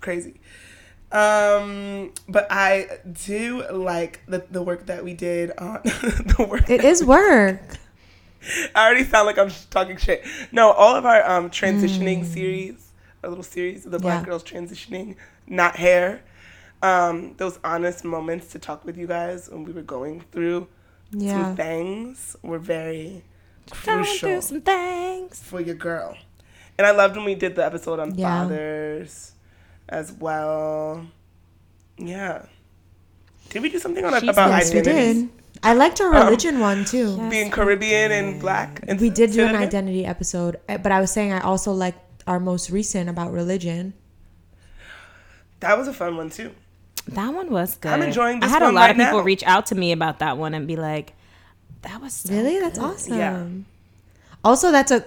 crazy. 0.00 0.40
Um, 1.12 2.12
but 2.28 2.46
I 2.50 2.88
do 3.24 3.64
like 3.70 4.20
the 4.26 4.44
the 4.50 4.62
work 4.62 4.86
that 4.86 5.04
we 5.04 5.14
did 5.14 5.52
on 5.58 5.80
the 5.84 6.46
work. 6.48 6.68
It 6.68 6.82
is 6.84 7.04
work. 7.04 7.60
I 8.74 8.84
already 8.86 9.04
sound 9.04 9.26
like 9.26 9.38
I'm 9.38 9.50
talking 9.70 9.96
shit. 9.96 10.24
No, 10.52 10.70
all 10.72 10.96
of 10.96 11.06
our 11.06 11.28
um 11.30 11.50
transitioning 11.50 12.24
series, 12.24 12.90
our 13.22 13.28
little 13.28 13.44
series 13.44 13.86
of 13.86 13.92
the 13.92 13.98
black 13.98 14.22
Mm. 14.22 14.22
Yeah. 14.22 14.26
girls 14.26 14.44
transitioning, 14.44 15.16
not 15.46 15.76
hair. 15.76 16.22
Um, 16.82 17.34
those 17.38 17.58
honest 17.64 18.04
moments 18.04 18.48
to 18.48 18.58
talk 18.58 18.84
with 18.84 18.98
you 18.98 19.06
guys 19.06 19.48
when 19.48 19.64
we 19.64 19.72
were 19.72 19.82
going 19.82 20.20
through 20.32 20.66
Yeah. 21.16 21.44
some 21.44 21.56
things 21.56 22.36
were 22.42 22.58
very 22.58 23.22
crucial 23.70 24.42
some 24.42 24.60
things. 24.60 25.40
for 25.42 25.60
your 25.60 25.74
girl. 25.74 26.16
And 26.76 26.86
I 26.86 26.90
loved 26.90 27.16
when 27.16 27.24
we 27.24 27.34
did 27.34 27.54
the 27.54 27.64
episode 27.64 27.98
on 28.00 28.14
Yeah. 28.14 28.42
fathers 28.44 29.32
as 29.88 30.12
well. 30.12 31.06
Yeah. 31.96 32.46
Did 33.50 33.62
we 33.62 33.68
do 33.70 33.78
something 33.78 34.04
on 34.04 34.20
She's 34.20 34.28
about. 34.30 34.50
Yes, 34.50 34.74
we 34.74 34.80
did. 34.80 35.28
I 35.62 35.72
liked 35.74 36.00
our 36.00 36.12
Um, 36.14 36.24
religion 36.26 36.58
one 36.60 36.84
too. 36.84 37.14
Yeah. 37.16 37.28
Being 37.28 37.50
Caribbean 37.50 38.10
and 38.12 38.40
black. 38.40 38.80
And 38.88 39.00
We 39.00 39.08
did 39.10 39.30
do 39.32 39.46
an 39.46 39.54
identity 39.54 40.04
episode, 40.04 40.58
eh, 40.68 40.76
but 40.76 40.90
I 40.92 41.00
was 41.00 41.10
saying 41.12 41.32
I 41.32 41.40
also 41.40 41.72
liked 41.72 42.00
our 42.26 42.40
most 42.40 42.70
recent 42.70 43.08
about 43.08 43.32
religion. 43.32 43.94
That 45.60 45.78
was 45.78 45.88
a 45.88 45.92
fun 45.92 46.16
one 46.16 46.30
too. 46.30 46.50
That 47.08 47.34
one 47.34 47.50
was 47.50 47.76
good. 47.76 47.92
I'm 47.92 48.02
enjoying 48.02 48.40
this 48.40 48.48
I 48.50 48.52
had 48.54 48.62
a 48.62 48.72
lot 48.72 48.82
right 48.82 48.90
of 48.90 48.96
people 48.96 49.18
now. 49.18 49.24
reach 49.24 49.42
out 49.44 49.66
to 49.66 49.74
me 49.74 49.92
about 49.92 50.20
that 50.20 50.38
one 50.38 50.54
and 50.54 50.66
be 50.66 50.76
like, 50.76 51.12
"That 51.82 52.00
was 52.00 52.14
so 52.14 52.32
Really? 52.32 52.58
That's 52.60 52.78
good." 52.78 52.84
awesome. 52.84 53.18
Yeah. 53.18 53.46
Also, 54.42 54.70
that's 54.72 54.90
a 54.90 55.04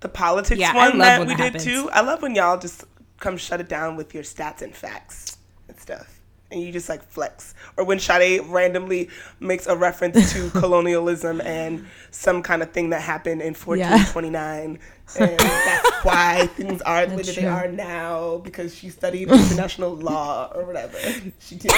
The 0.00 0.08
politics 0.08 0.60
Yeah, 0.60 0.74
one 0.74 0.98
that 0.98 1.20
we 1.20 1.26
that 1.26 1.36
did 1.36 1.44
happens. 1.44 1.64
too. 1.64 1.88
I 1.92 2.00
love 2.02 2.22
when 2.22 2.34
y'all 2.34 2.58
just 2.58 2.84
come 3.20 3.36
shut 3.36 3.60
it 3.60 3.68
down 3.68 3.96
with 3.96 4.12
your 4.14 4.24
stats 4.24 4.60
and 4.62 4.74
facts 4.74 5.36
and 5.68 5.78
stuff. 5.78 6.11
And 6.52 6.60
you 6.62 6.70
just 6.70 6.88
like 6.88 7.02
flex. 7.02 7.54
Or 7.78 7.84
when 7.84 7.98
Sade 7.98 8.46
randomly 8.46 9.08
makes 9.40 9.66
a 9.66 9.74
reference 9.76 10.32
to 10.34 10.50
colonialism 10.60 11.40
and 11.40 11.86
some 12.10 12.42
kind 12.42 12.62
of 12.62 12.72
thing 12.72 12.90
that 12.90 13.00
happened 13.00 13.40
in 13.40 13.54
1429. 13.54 14.78
And 15.18 15.38
that's 15.38 16.04
why 16.04 16.46
things 16.56 16.80
are 16.82 17.06
the 17.06 17.16
way 17.16 17.22
that 17.22 17.34
they 17.36 17.46
are 17.46 17.68
now 17.68 18.38
because 18.38 18.74
she 18.74 18.90
studied 18.90 19.28
international 19.32 19.94
law 19.96 20.50
or 20.54 20.64
whatever. 20.64 20.98
She 21.38 21.56
did. 21.56 21.72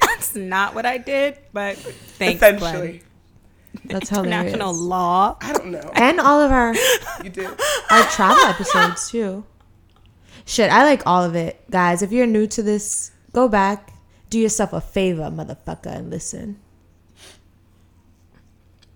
That's 0.00 0.34
not 0.36 0.74
what 0.74 0.86
I 0.86 0.98
did, 0.98 1.38
but 1.52 1.76
thanks, 1.76 2.36
Essentially. 2.42 3.02
that's 3.84 4.08
hilarious. 4.08 4.52
International 4.52 4.72
law. 4.74 5.36
I 5.40 5.52
don't 5.52 5.66
know. 5.72 5.90
And 5.94 6.20
all 6.20 6.40
of 6.40 6.52
our 6.52 6.74
You 7.22 7.30
did. 7.30 7.50
our 7.90 8.04
travel 8.04 8.44
episodes 8.44 9.10
too. 9.10 9.44
Shit, 10.46 10.70
I 10.72 10.84
like 10.84 11.06
all 11.06 11.22
of 11.22 11.36
it, 11.36 11.62
guys. 11.70 12.02
If 12.02 12.10
you're 12.12 12.26
new 12.26 12.46
to 12.48 12.62
this, 12.62 13.12
go 13.32 13.46
back, 13.48 13.92
do 14.30 14.38
yourself 14.38 14.72
a 14.72 14.80
favor, 14.80 15.24
motherfucker, 15.24 15.86
and 15.94 16.10
listen. 16.10 16.58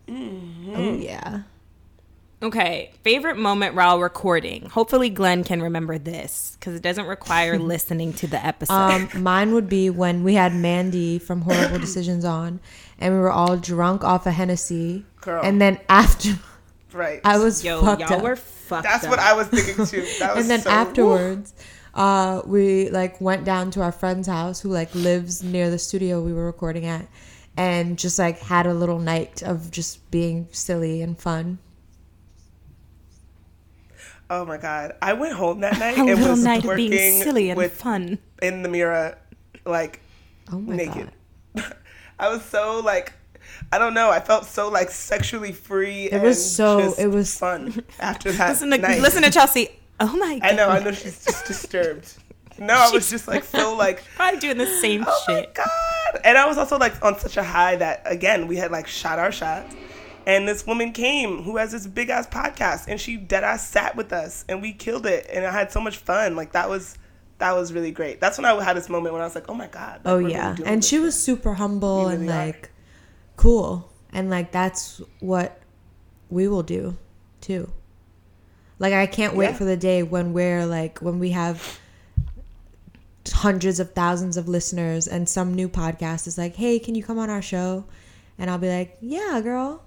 Mm-hmm. 0.09 0.73
Oh 0.77 0.95
yeah. 0.95 1.43
Okay, 2.43 2.91
favorite 3.03 3.39
moment 3.39 3.75
while 3.75 3.99
recording. 4.01 4.67
Hopefully, 4.67 5.09
Glynn 5.09 5.45
can 5.45 5.63
remember 5.63 5.97
this 5.97 6.57
because 6.61 6.75
it 6.75 6.83
doesn't 6.83 7.07
require 7.07 7.59
listening 7.59 8.13
to 8.15 8.27
the 8.27 8.45
episode. 8.45 8.75
Um, 8.75 9.09
mine 9.23 9.55
would 9.55 9.69
be 9.69 9.89
when 9.89 10.25
we 10.25 10.35
had 10.35 10.55
Mandy 10.55 11.19
from 11.19 11.41
Horrible 11.41 11.79
Decisions 11.79 12.23
on, 12.25 12.61
and 12.99 13.15
we 13.15 13.21
were 13.21 13.31
all 13.33 13.57
drunk 13.57 14.05
off 14.05 14.27
a 14.27 14.31
Hennessy, 14.31 15.07
Girl. 15.23 15.43
and 15.43 15.61
then 15.61 15.81
after 15.89 16.31
Right. 16.93 17.21
I 17.25 17.39
was 17.39 17.65
Yo, 17.65 17.81
fucked 17.83 18.03
y'all 18.03 18.13
up. 18.19 18.23
were 18.23 18.37
fucked 18.37 18.85
That's 18.85 19.05
up. 19.05 19.11
what 19.11 19.19
I 19.19 19.33
was 19.33 19.49
thinking 19.49 19.85
too. 19.87 20.07
That 20.21 20.37
was 20.37 20.45
and 20.45 20.51
then 20.51 20.61
so- 20.61 20.71
afterwards 20.71 21.53
uh 21.95 22.43
we 22.45 22.91
like 22.91 23.21
went 23.21 23.45
down 23.45 23.71
to 23.71 23.81
our 23.81 23.93
friend's 23.93 24.27
house 24.29 24.61
who 24.61 24.69
like 24.69 24.93
lives 24.95 25.43
near 25.43 25.71
the 25.71 25.79
studio 25.79 26.21
we 26.21 26.33
were 26.33 26.45
recording 26.47 26.85
at 26.87 27.07
and 27.57 27.97
just 27.99 28.19
like 28.19 28.39
had 28.41 28.67
a 28.67 28.75
little 28.75 28.99
night 28.99 29.43
of 29.43 29.71
just 29.71 30.11
being 30.11 30.49
silly 30.51 31.01
and 31.03 31.19
fun 31.19 31.59
Oh 34.31 34.45
my 34.47 34.57
god! 34.57 34.95
I 35.03 35.13
went 35.13 35.35
home 35.35 35.61
that 35.61 35.79
night 35.79 35.97
A 35.99 36.01
and 36.01 36.09
little 36.09 36.31
was 36.31 36.43
night 36.45 36.61
of 36.61 36.65
working 36.65 36.91
being 36.91 37.23
silly 37.23 37.51
and 37.51 37.59
with 37.59 37.75
fun. 37.75 38.19
in 38.41 38.63
the 38.63 38.69
mirror, 38.71 39.19
like 39.67 40.01
oh 40.51 40.59
my 40.59 40.77
naked. 40.77 41.11
god 41.55 41.77
I 42.19 42.31
was 42.31 42.43
so 42.43 42.81
like, 42.83 43.13
I 43.71 43.77
don't 43.79 43.93
know. 43.93 44.11
I 44.11 44.21
felt 44.21 44.47
so 44.47 44.71
like 44.71 44.91
sexually 44.91 45.53
free. 45.53 46.05
It 46.11 46.23
was 46.23 46.55
so- 46.57 46.95
it 46.99 47.09
was- 47.09 47.37
fun 47.39 47.85
after 48.01 48.33
that 48.33 48.49
Listen 48.49 48.71
to 48.71 48.79
night. 48.79 49.01
listen 49.03 49.23
to 49.25 49.31
Chelsea. 49.31 49.69
Oh 50.01 50.17
my 50.17 50.39
god. 50.39 50.51
I 50.51 50.55
know. 50.55 50.69
I 50.69 50.79
know. 50.81 50.93
She's 50.93 51.25
just 51.25 51.47
disturbed. 51.47 52.15
No, 52.59 52.75
I 52.75 52.91
was 52.91 53.11
just 53.11 53.27
like 53.29 53.45
so 53.45 53.77
like. 53.77 54.05
Probably 54.17 54.41
doing 54.41 54.59
the 54.59 54.67
same 54.67 55.03
shit. 55.03 55.09
Oh 55.29 55.33
my 55.33 55.49
god! 55.55 56.21
And 56.25 56.39
I 56.39 56.47
was 56.47 56.57
also 56.59 56.79
like 56.79 57.03
on 57.05 57.19
such 57.19 57.37
a 57.37 57.43
high 57.43 57.77
that 57.77 58.03
again 58.05 58.47
we 58.47 58.57
had 58.57 58.71
like 58.71 58.87
shot 58.87 59.19
our 59.19 59.33
shot, 59.33 59.67
and 60.27 60.47
this 60.47 60.67
woman 60.67 60.93
came 60.93 61.43
who 61.43 61.57
has 61.57 61.73
this 61.73 61.87
big 61.87 62.11
ass 62.11 62.27
podcast, 62.27 62.87
and 62.89 63.01
she 63.01 63.17
dead 63.17 63.43
ass 63.45 63.69
sat 63.69 63.97
with 63.97 64.13
us, 64.13 64.45
and 64.49 64.63
we 64.63 64.73
killed 64.73 65.07
it, 65.07 65.27
and 65.33 65.45
I 65.45 65.51
had 65.53 65.73
so 65.73 65.81
much 65.81 65.97
fun. 65.97 66.37
Like 66.37 66.53
that 66.53 66.69
was 66.69 66.97
that 67.39 67.53
was 67.57 67.73
really 67.73 67.91
great. 67.91 68.21
That's 68.21 68.39
when 68.39 68.45
I 68.45 68.63
had 68.63 68.77
this 68.77 68.89
moment 68.89 69.13
when 69.13 69.23
I 69.23 69.25
was 69.25 69.35
like, 69.35 69.49
oh 69.49 69.55
my 69.55 69.67
god! 69.67 70.03
like, 70.05 70.13
oh 70.13 70.17
we're 70.17 70.23
really 70.23 70.33
yeah 70.33 70.57
and 70.65 70.85
she 70.85 70.99
was 71.01 71.21
super 71.21 71.55
humble 71.55 72.07
We 72.07 72.13
and 72.13 72.21
really 72.23 72.33
are. 72.33 72.47
like 72.47 72.71
cool 73.37 73.93
and 74.13 74.31
like 74.31 74.53
that's 74.53 75.01
what 75.19 75.61
we 76.31 76.47
will 76.47 76.63
do 76.63 76.97
too 77.41 77.73
like 78.79 78.93
i 78.93 79.07
can't 79.07 79.35
wait 79.37 79.51
Yeah. 79.51 79.55
for 79.55 79.65
the 79.65 79.77
day 79.77 80.03
when 80.03 80.33
we're 80.33 80.67
like 80.67 80.99
when 81.01 81.19
we 81.19 81.31
have 81.31 81.79
hundreds 83.33 83.81
of 83.81 83.93
thousands 83.93 84.37
of 84.37 84.49
listeners 84.49 85.07
and 85.09 85.29
some 85.29 85.55
new 85.55 85.67
podcast 85.69 86.27
is 86.27 86.37
like, 86.37 86.57
"Hey, 86.57 86.79
can 86.79 86.95
you 86.95 87.03
come 87.03 87.19
on 87.19 87.31
our 87.31 87.41
show?" 87.41 87.85
And 88.39 88.51
I'll 88.51 88.59
be 88.59 88.69
like, 88.69 88.99
"Yeah, 89.01 89.41
girl. 89.43 89.83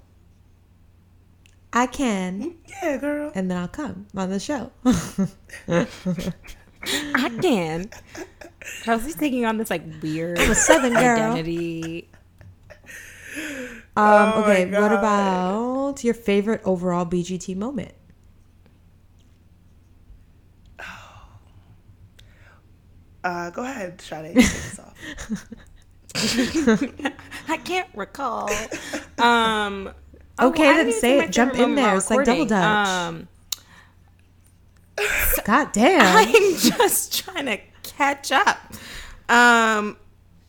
I 1.71 1.85
can." 1.85 2.55
Yeah, 2.81 2.97
girl. 2.97 3.31
And 3.35 3.49
then 3.51 3.57
I'll 3.59 3.67
come 3.67 4.07
on 4.15 4.31
the 4.31 4.39
show. 4.39 4.71
I 5.67 7.29
can. 7.41 7.89
Chelsea's 8.83 9.15
taking 9.15 9.45
on 9.45 9.57
this 9.57 9.69
like 9.69 9.83
weird 10.01 10.39
I'm 10.39 10.51
a 10.51 10.55
southern 10.55 10.93
girl. 10.93 11.31
identity. 11.31 12.09
Um, 13.95 14.33
Oh 14.35 14.41
my 14.41 14.51
okay, 14.63 14.65
what 14.81 14.91
about 14.91 16.03
your 16.03 16.13
favorite 16.15 16.61
overall 16.65 17.05
BGT 17.05 17.55
moment? 17.55 17.93
Uh, 23.24 23.49
go 23.49 23.63
ahead, 23.63 23.99
Sade. 24.01 24.36
Take 24.36 24.45
this 24.45 24.80
off. 24.80 25.53
I 27.47 27.57
can't 27.57 27.89
recall. 27.93 28.49
Um. 29.18 29.91
Okay, 30.39 30.70
I 30.70 30.84
then 30.84 30.93
say 30.93 31.20
it. 31.20 31.32
Jump 31.32 31.55
in 31.55 31.76
there. 31.76 31.95
It's 31.95 32.09
like 32.09 32.26
double 32.26 32.43
recording. 32.43 32.47
dutch. 32.47 32.88
Um, 32.88 33.28
God 35.45 35.72
damn. 35.72 36.18
I'm 36.18 36.57
just 36.57 37.24
trying 37.24 37.45
to 37.45 37.59
catch 37.84 38.32
up. 38.32 38.74
Um, 39.30 39.97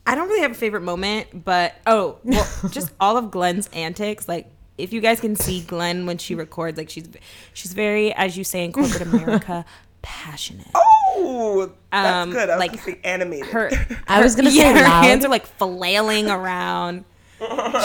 I 0.07 0.15
don't 0.15 0.29
really 0.29 0.43
have 0.43 0.53
a 0.53 0.55
favorite 0.55 0.83
moment, 0.83 1.45
but 1.45 1.75
oh, 1.87 2.19
well, 2.25 2.47
just 2.71 2.93
all 3.01 3.17
of 3.17 3.27
Glynn's 3.31 3.69
antics. 3.73 4.29
Like, 4.29 4.51
if 4.77 4.93
you 4.93 5.01
guys 5.01 5.21
can 5.21 5.37
see 5.37 5.63
Glynn 5.63 6.07
when 6.07 6.19
she 6.19 6.35
records, 6.35 6.79
like 6.79 6.91
she's 6.91 7.09
she's 7.53 7.73
very, 7.73 8.13
as 8.15 8.37
you 8.37 8.45
say 8.45 8.65
in 8.65 8.73
corporate 8.73 9.03
America, 9.03 9.65
passionate. 10.03 10.67
Oh, 10.75 11.71
that's 11.93 12.07
Um, 12.17 12.31
good. 12.31 12.49
I 12.51 12.55
was 12.57 12.61
like, 12.61 12.71
gonna 12.73 12.83
say 12.83 13.01
animated. 13.05 13.47
Her, 13.49 13.71
I 14.09 14.23
was 14.23 14.35
gonna 14.37 14.51
yeah, 14.53 14.73
say 14.75 14.79
her 14.81 14.85
loud. 14.85 15.05
hands 15.05 15.25
are 15.25 15.29
like 15.29 15.47
flailing 15.47 16.29
around. 16.31 17.05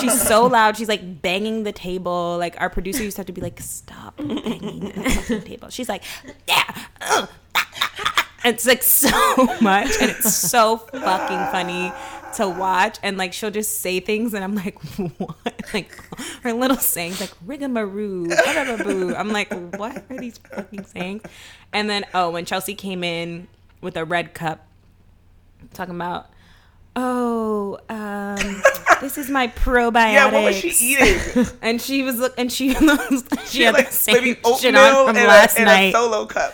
She's 0.02 0.20
so 0.20 0.48
loud. 0.48 0.78
She's 0.78 0.88
like 0.90 1.22
banging 1.22 1.64
the 1.64 1.72
table. 1.72 2.38
Like 2.40 2.60
our 2.60 2.70
producer 2.72 3.04
used 3.04 3.18
to 3.18 3.20
have 3.22 3.28
to 3.28 3.34
be 3.34 3.42
like, 3.42 3.60
"Stop 3.60 4.18
banging 4.18 4.80
the 5.28 5.42
table." 5.46 5.70
She's 5.70 5.88
like, 5.90 6.04
"Yeah." 6.48 6.64
uh, 7.02 7.28
It's 8.46 8.66
like 8.66 8.84
so 8.84 9.10
much, 9.62 9.92
and 10.02 10.10
it's 10.12 10.34
so 10.34 10.78
fucking 10.78 11.38
funny 11.52 11.94
to 12.36 12.48
watch. 12.48 13.00
And 13.04 13.18
like 13.18 13.34
she'll 13.34 13.52
just 13.52 13.80
say 13.80 14.00
things, 14.00 14.34
and 14.34 14.44
I'm 14.44 14.56
like, 14.56 14.80
"What?" 15.18 15.62
Like 15.74 15.92
her 16.44 16.54
little 16.54 16.78
sayings, 16.78 17.22
like 17.22 17.32
"rigamaroo," 17.46 18.30
whatever 18.30 18.84
"boo." 18.84 19.16
I'm 19.16 19.30
like, 19.30 19.54
"What 19.78 20.04
are 20.10 20.18
these 20.18 20.38
fucking 20.38 20.86
sayings?" 20.86 21.24
And 21.72 21.90
then 21.90 22.06
oh, 22.14 22.32
when 22.32 22.46
Chelsea 22.46 22.76
came 22.76 23.04
in 23.04 23.48
with 23.82 23.98
a 23.98 24.06
red 24.06 24.34
cup, 24.34 24.66
talking 25.74 25.96
about, 25.96 26.30
oh, 26.96 27.80
um, 27.90 28.62
this 29.02 29.18
is 29.18 29.30
my 29.30 29.48
probiotics. 29.48 30.14
yeah, 30.14 30.32
what 30.32 30.44
was 30.44 30.56
she 30.56 30.70
eating? 30.70 31.46
And 31.62 31.82
she 31.82 32.04
was 32.04 32.20
look, 32.20 32.34
and 32.38 32.52
she 32.52 32.74
was, 32.74 33.24
she, 33.48 33.64
had 33.64 33.74
like 33.74 33.90
the 33.90 33.94
same 33.94 34.16
maybe 34.16 34.40
shit 34.60 34.76
on 34.76 35.08
from 35.08 35.18
and, 35.18 35.28
last 35.28 35.56
a, 35.56 35.60
and 35.60 35.66
night. 35.68 35.90
a 35.90 35.92
solo 35.92 36.26
cup. 36.26 36.54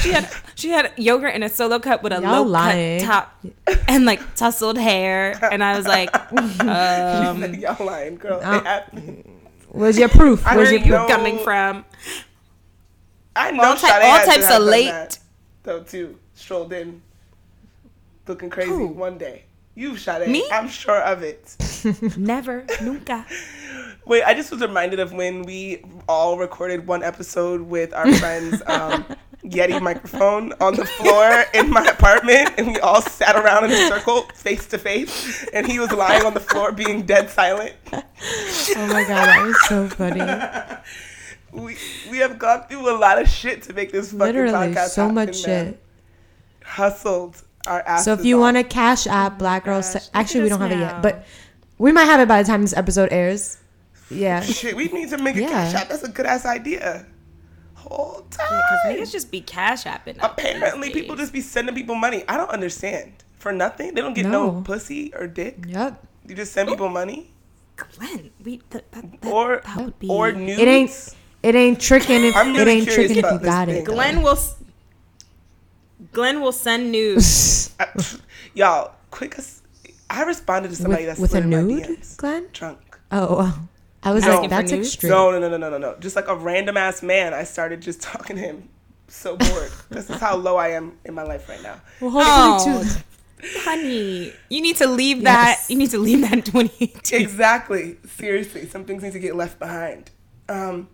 she 0.00 0.12
had 0.12 0.28
she 0.56 0.70
had 0.70 0.92
yogurt 0.96 1.34
in 1.34 1.42
a 1.44 1.48
solo 1.48 1.78
cup 1.78 2.02
with 2.02 2.12
a 2.12 2.20
Y'all 2.20 2.42
low 2.42 2.42
lying. 2.42 3.00
cut 3.04 3.30
top 3.44 3.86
and 3.88 4.04
like 4.04 4.34
tousled 4.34 4.76
hair, 4.78 5.38
and 5.52 5.62
I 5.62 5.76
was 5.76 5.86
like, 5.86 6.10
um, 6.60 7.54
Y'all 7.60 7.86
lying, 7.86 8.16
girl. 8.16 8.40
Uh, 8.42 8.80
Where's 9.68 9.98
your 9.98 10.08
proof? 10.08 10.44
I 10.46 10.56
Where's 10.56 10.70
your 10.72 10.80
proof 10.80 10.90
heard 10.90 11.00
you 11.02 11.08
no- 11.08 11.14
coming 11.14 11.38
from? 11.38 11.84
I 13.36 13.50
know 13.50 13.64
all 13.64 13.76
ty- 13.76 13.88
Sade 14.00 14.02
all 14.04 14.24
types 14.26 14.50
of 14.50 14.62
late. 14.62 14.86
that, 14.86 15.18
though 15.62 15.82
too. 15.82 16.18
Strolled 16.34 16.72
in, 16.72 17.02
looking 18.26 18.50
crazy 18.50 18.70
Who? 18.70 18.86
one 18.88 19.18
day. 19.18 19.44
You, 19.74 19.96
Sade. 19.98 20.28
Me? 20.28 20.46
I'm 20.50 20.68
sure 20.68 21.00
of 21.02 21.22
it. 21.22 21.54
Never, 22.16 22.64
nunca. 22.82 23.26
Wait, 24.06 24.22
I 24.22 24.32
just 24.32 24.50
was 24.50 24.60
reminded 24.62 25.00
of 25.00 25.12
when 25.12 25.42
we 25.42 25.84
all 26.08 26.38
recorded 26.38 26.86
one 26.86 27.02
episode 27.02 27.60
with 27.60 27.92
our 27.92 28.10
friends. 28.14 28.62
Um, 28.66 29.04
Yeti 29.48 29.80
microphone 29.80 30.52
on 30.60 30.74
the 30.74 30.84
floor 30.84 31.44
in 31.54 31.70
my 31.70 31.84
apartment, 31.86 32.50
and 32.58 32.66
we 32.68 32.78
all 32.80 33.00
sat 33.00 33.36
around 33.36 33.64
in 33.64 33.70
a 33.70 33.88
circle, 33.88 34.22
face 34.34 34.66
to 34.66 34.78
face, 34.78 35.46
and 35.54 35.66
he 35.66 35.78
was 35.78 35.92
lying 35.92 36.24
on 36.26 36.34
the 36.34 36.40
floor, 36.40 36.72
being 36.72 37.02
dead 37.02 37.30
silent. 37.30 37.72
Oh 37.92 38.02
my 38.88 39.04
god, 39.04 39.26
that 39.26 39.44
was 39.46 39.68
so 39.68 39.88
funny. 39.88 40.20
We 41.52 41.74
we 42.10 42.18
have 42.18 42.38
gone 42.38 42.64
through 42.68 42.90
a 42.90 42.98
lot 42.98 43.18
of 43.22 43.28
shit 43.30 43.62
to 43.62 43.72
make 43.72 43.90
this 43.90 44.08
fucking 44.10 44.18
Literally, 44.18 44.52
podcast 44.74 44.88
so 44.88 45.02
happen, 45.02 45.14
much 45.14 45.46
man. 45.46 45.66
shit. 45.72 45.82
Hustled 46.64 47.42
our 47.66 47.80
asses. 47.80 48.04
So 48.04 48.12
if 48.12 48.24
you 48.26 48.36
off. 48.36 48.40
want 48.40 48.56
to 48.58 48.64
cash 48.64 49.06
app 49.06 49.38
Black 49.38 49.64
Girls, 49.64 49.92
gosh, 49.94 50.08
actually 50.12 50.42
we 50.42 50.48
don't 50.50 50.60
us 50.60 50.68
have 50.70 50.78
it 50.78 50.82
now. 50.82 50.92
yet, 50.94 51.02
but 51.02 51.24
we 51.78 51.92
might 51.92 52.04
have 52.04 52.20
it 52.20 52.28
by 52.28 52.42
the 52.42 52.46
time 52.46 52.60
this 52.60 52.76
episode 52.76 53.08
airs. 53.10 53.56
Yeah. 54.10 54.40
shit, 54.42 54.76
we 54.76 54.88
need 54.88 55.08
to 55.10 55.18
make 55.18 55.36
a 55.36 55.40
Yeah. 55.42 55.48
cash 55.48 55.74
app. 55.74 55.88
That's 55.88 56.02
a 56.02 56.08
good 56.08 56.26
ass 56.26 56.44
idea. 56.44 57.06
Whole 57.88 58.26
time. 58.30 58.46
Because 58.48 58.80
niggas 59.08 59.12
just 59.12 59.30
be 59.30 59.40
cash 59.40 59.84
apping. 59.84 60.22
up 60.22 60.32
Apparently, 60.38 60.90
people 60.90 61.14
just 61.16 61.32
be 61.32 61.40
sending 61.40 61.74
people 61.74 61.94
money. 61.94 62.24
I 62.28 62.36
don't 62.36 62.50
understand. 62.50 63.12
For 63.38 63.52
nothing, 63.52 63.94
they 63.94 64.00
don't 64.00 64.14
get 64.14 64.26
no, 64.26 64.50
No. 64.50 64.60
pussy 64.62 65.12
or 65.14 65.26
dick. 65.28 65.58
Yep. 65.68 66.04
You 66.26 66.34
just 66.34 66.52
send 66.52 66.68
people 66.68 66.88
money 66.88 67.30
Glynn, 67.76 68.30
we 68.42 68.60
that, 68.70 68.90
that, 68.92 69.20
that, 69.22 69.32
or 69.32 69.60
that 69.64 69.76
would 69.76 69.98
be 69.98 70.08
or 70.08 70.32
nudes. 70.32 70.60
It 70.60 70.66
ain't 70.68 71.14
it 71.42 71.54
ain't 71.54 71.80
tricking 71.80 72.24
if 72.24 72.34
I'm 72.34 72.54
it 72.54 72.58
really 72.58 72.72
ain't 72.72 72.88
curious 72.88 73.12
tricking 73.12 73.18
if 73.18 73.24
about 73.24 73.32
you 73.34 73.38
this 73.40 73.46
got 73.48 73.68
thing. 73.68 73.76
it. 73.76 73.84
though. 73.84 73.92
Glynn 73.94 74.22
will. 74.22 74.38
Glynn 76.12 76.40
will 76.40 76.52
send 76.52 76.90
news. 76.90 77.70
I- 77.80 77.88
y'all, 78.54 78.92
quick 79.10 79.38
as 79.38 79.62
I 80.08 80.22
responded 80.24 80.68
to 80.70 80.76
somebody 80.76 81.02
with, 81.04 81.18
that's 81.18 81.20
with 81.20 81.34
a 81.34 81.42
slid 81.42 81.46
my 81.50 81.60
nude, 81.62 81.82
DMs. 81.84 82.16
Glynn? 82.16 82.48
drunk. 82.52 82.98
Oh, 83.12 83.26
oh. 83.40 83.68
I 84.06 84.12
was 84.12 84.24
No. 84.24 84.30
like, 84.40 84.42
for 84.44 84.48
that's 84.50 84.70
nudes? 84.72 84.88
extreme. 84.94 85.10
No, 85.10 85.30
no, 85.32 85.38
no, 85.40 85.48
no, 85.48 85.56
no, 85.56 85.70
no, 85.70 85.78
no. 85.78 85.96
Just 85.98 86.14
like 86.16 86.28
a 86.28 86.34
random 86.36 86.76
ass 86.76 87.02
man, 87.02 87.34
I 87.34 87.44
started 87.44 87.82
just 87.82 88.00
talking 88.02 88.36
to 88.36 88.42
him. 88.42 88.68
So 89.08 89.36
bored. 89.36 89.70
this 89.90 90.08
is 90.10 90.18
how 90.20 90.36
low 90.36 90.56
I 90.56 90.68
am 90.70 90.98
in 91.04 91.14
my 91.14 91.22
life 91.24 91.48
right 91.48 91.62
now. 91.62 91.80
Well, 92.00 92.10
hopefully 92.58 92.86
Oh. 92.88 93.02
Honey, 93.60 94.32
you 94.48 94.62
need 94.62 94.76
to 94.76 94.86
leave 94.86 95.22
that. 95.24 95.60
You 95.68 95.76
need 95.76 95.90
to 95.90 95.98
leave 95.98 96.22
that 96.22 96.32
in 96.32 96.42
2018. 96.42 97.20
Exactly. 97.20 97.96
Seriously, 98.06 98.66
some 98.66 98.84
things 98.84 99.02
need 99.02 99.12
to 99.12 99.18
get 99.18 99.36
left 99.36 99.58
behind. 99.58 100.10
Um, 100.48 100.88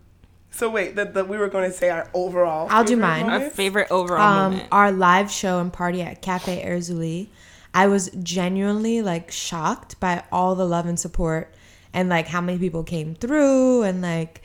so 0.51 0.69
wait, 0.69 0.95
that 0.97 1.13
the, 1.13 1.23
we 1.23 1.37
were 1.37 1.47
going 1.47 1.69
to 1.71 1.75
say 1.75 1.89
our 1.89 2.09
overall. 2.13 2.67
I'll 2.69 2.83
do 2.83 2.95
favorite 2.95 3.01
mine. 3.07 3.29
Our 3.29 3.49
favorite 3.49 3.87
overall 3.91 4.21
um, 4.21 4.51
moment. 4.51 4.67
our 4.71 4.91
live 4.91 5.31
show 5.31 5.59
and 5.59 5.71
party 5.71 6.01
at 6.01 6.21
Cafe 6.21 6.63
Erzuli, 6.65 7.27
I 7.73 7.87
was 7.87 8.09
genuinely 8.21 9.01
like 9.01 9.31
shocked 9.31 9.99
by 9.99 10.23
all 10.31 10.53
the 10.55 10.65
love 10.67 10.85
and 10.85 10.99
support 10.99 11.53
and 11.93 12.09
like 12.09 12.27
how 12.27 12.41
many 12.41 12.57
people 12.57 12.83
came 12.83 13.15
through 13.15 13.83
and 13.83 14.01
like 14.01 14.41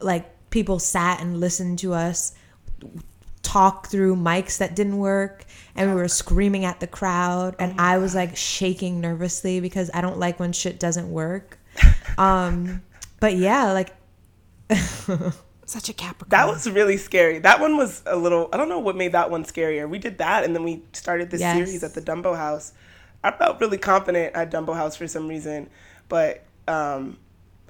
like 0.00 0.50
people 0.50 0.78
sat 0.78 1.20
and 1.20 1.38
listened 1.40 1.78
to 1.78 1.94
us 1.94 2.34
talk 3.42 3.88
through 3.88 4.16
mics 4.16 4.58
that 4.58 4.74
didn't 4.76 4.98
work 4.98 5.44
and 5.74 5.90
we 5.90 5.96
were 5.96 6.08
screaming 6.08 6.64
at 6.64 6.80
the 6.80 6.86
crowd 6.86 7.54
and 7.58 7.80
I 7.80 7.98
was 7.98 8.14
like 8.14 8.36
shaking 8.36 9.00
nervously 9.00 9.60
because 9.60 9.90
I 9.92 10.00
don't 10.00 10.18
like 10.18 10.38
when 10.40 10.52
shit 10.52 10.78
doesn't 10.80 11.10
work. 11.10 11.58
Um 12.18 12.82
but 13.20 13.34
yeah, 13.36 13.72
like 13.72 13.94
Such 15.64 15.88
a 15.88 15.92
Capricorn. 15.92 16.28
That 16.30 16.48
was 16.48 16.68
really 16.68 16.96
scary. 16.96 17.38
That 17.38 17.60
one 17.60 17.76
was 17.76 18.02
a 18.04 18.16
little. 18.16 18.48
I 18.52 18.56
don't 18.56 18.68
know 18.68 18.80
what 18.80 18.96
made 18.96 19.12
that 19.12 19.30
one 19.30 19.44
scarier. 19.44 19.88
We 19.88 19.98
did 19.98 20.18
that, 20.18 20.44
and 20.44 20.54
then 20.54 20.64
we 20.64 20.82
started 20.92 21.30
this 21.30 21.40
Yes. 21.40 21.56
series 21.56 21.82
at 21.84 21.94
the 21.94 22.02
Dumbo 22.02 22.36
House. 22.36 22.72
I 23.24 23.30
felt 23.30 23.60
really 23.60 23.78
confident 23.78 24.34
at 24.34 24.50
Dumbo 24.50 24.74
House 24.74 24.96
for 24.96 25.06
some 25.06 25.28
reason, 25.28 25.70
but 26.08 26.44
um, 26.68 27.18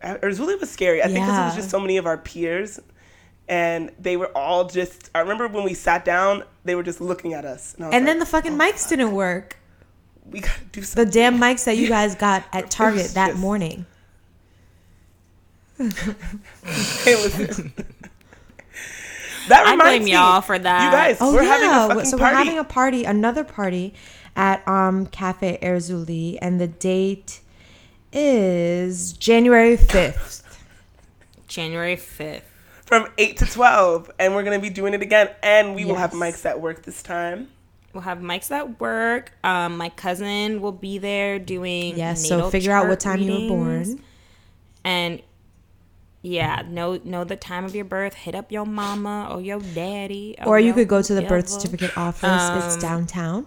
Erzuli 0.02 0.23
was 0.24 0.40
really 0.40 0.55
was 0.56 0.70
scary. 0.70 1.01
I 1.02 1.06
think 1.06 1.24
because 1.24 1.39
it 1.39 1.44
was 1.44 1.55
just 1.56 1.70
so 1.70 1.78
many 1.81 1.97
of 1.97 2.06
our 2.06 2.19
peers, 2.19 2.81
and 3.48 3.90
they 3.98 4.16
were 4.16 4.36
all 4.36 4.66
just. 4.69 5.10
I 5.14 5.20
remember 5.20 5.47
when 5.48 5.64
we 5.64 5.74
sat 5.74 6.05
down, 6.05 6.43
they 6.64 6.74
were 6.74 6.82
just 6.82 7.01
looking 7.01 7.35
at 7.35 7.44
us, 7.44 7.74
and, 7.74 7.85
I 7.85 7.89
was 7.89 7.97
and 7.97 8.06
then 8.09 8.19
the 8.19 8.27
fucking 8.27 8.52
"Oh, 8.55 8.59
mics 8.59 8.89
didn't 8.89 9.12
work. 9.12 9.56
We 10.24 10.40
gotta 10.40 10.64
do 10.73 10.81
The 10.82 11.05
damn 11.06 11.39
mics 11.39 11.64
that 11.64 11.77
you 11.77 11.89
guys 11.98 12.14
got 12.14 12.44
at 12.52 12.70
Target 12.70 13.09
that 13.14 13.28
just- 13.31 13.40
morning. 13.40 13.86
Hey, 15.78 17.16
listen. 17.16 17.73
that 19.48 19.66
I 19.66 19.73
reminds 19.73 19.82
blame 19.82 20.05
me, 20.05 20.12
y'all 20.12 20.40
for 20.40 20.59
that. 20.59 20.85
You 20.85 20.90
guys, 20.93 21.19
Oh 21.20 21.35
we're 21.35 21.43
yeah, 21.43 21.48
having 21.56 21.69
a 21.70 21.94
fucking 21.94 22.10
so 22.10 22.19
party. 22.19 22.35
we're 22.35 22.39
having 22.44 22.59
a 22.59 22.64
party, 22.64 23.05
another 23.05 23.43
party 23.44 23.94
at 24.36 24.66
um 24.69 25.06
Cafe 25.06 25.59
Erzuli, 25.62 26.39
and 26.40 26.60
the 26.60 26.69
date 26.69 27.40
is 28.12 29.12
January 29.14 29.76
fifth. 29.76 30.39
January 31.48 31.97
5th. 31.97 32.43
from 32.86 33.06
8 33.18 33.36
to 33.39 33.47
12 33.47 34.10
and 34.18 34.34
we're 34.34 34.43
going 34.43 34.59
to 34.59 34.62
be 34.62 34.72
doing 34.72 34.94
it 34.94 35.02
again 35.02 35.28
and 35.43 35.74
we 35.74 35.84
will 35.84 35.97
have 35.97 36.12
mics 36.12 36.47
at 36.47 36.60
work 36.60 36.82
this 36.82 37.02
time 37.02 37.48
We'll 37.93 38.02
have 38.05 38.20
mics 38.20 38.51
at 38.51 38.80
work. 38.80 39.32
Um, 39.44 39.76
my 39.76 39.90
cousin 39.90 40.62
will 40.62 40.72
be 40.72 40.97
there 40.97 41.39
doing. 41.39 41.98
Yes, 41.98 42.26
so 42.26 42.48
figure 42.48 42.72
out 42.72 42.89
what 42.89 43.01
time 43.01 43.20
you 43.20 43.32
were 43.32 43.48
born. 43.48 44.02
And 44.82 45.20
yeah, 46.22 46.62
know 46.66 46.98
know 47.05 47.24
the 47.24 47.36
time 47.36 47.66
of 47.66 47.74
your 47.74 47.84
birth. 47.84 48.14
Hit 48.14 48.34
up 48.34 48.51
your 48.51 48.64
mama 48.64 49.28
or 49.30 49.43
your 49.43 49.60
daddy, 49.60 50.36
Or 50.47 50.59
you 50.59 50.68
your 50.68 50.74
could 50.76 50.89
go 50.89 51.02
to 51.02 51.14
the 51.14 51.20
birth 51.20 51.51
certificate 51.51 51.94
office. 51.98 52.64
it's 52.64 52.74
Um, 52.76 52.80
downtown. 52.80 53.47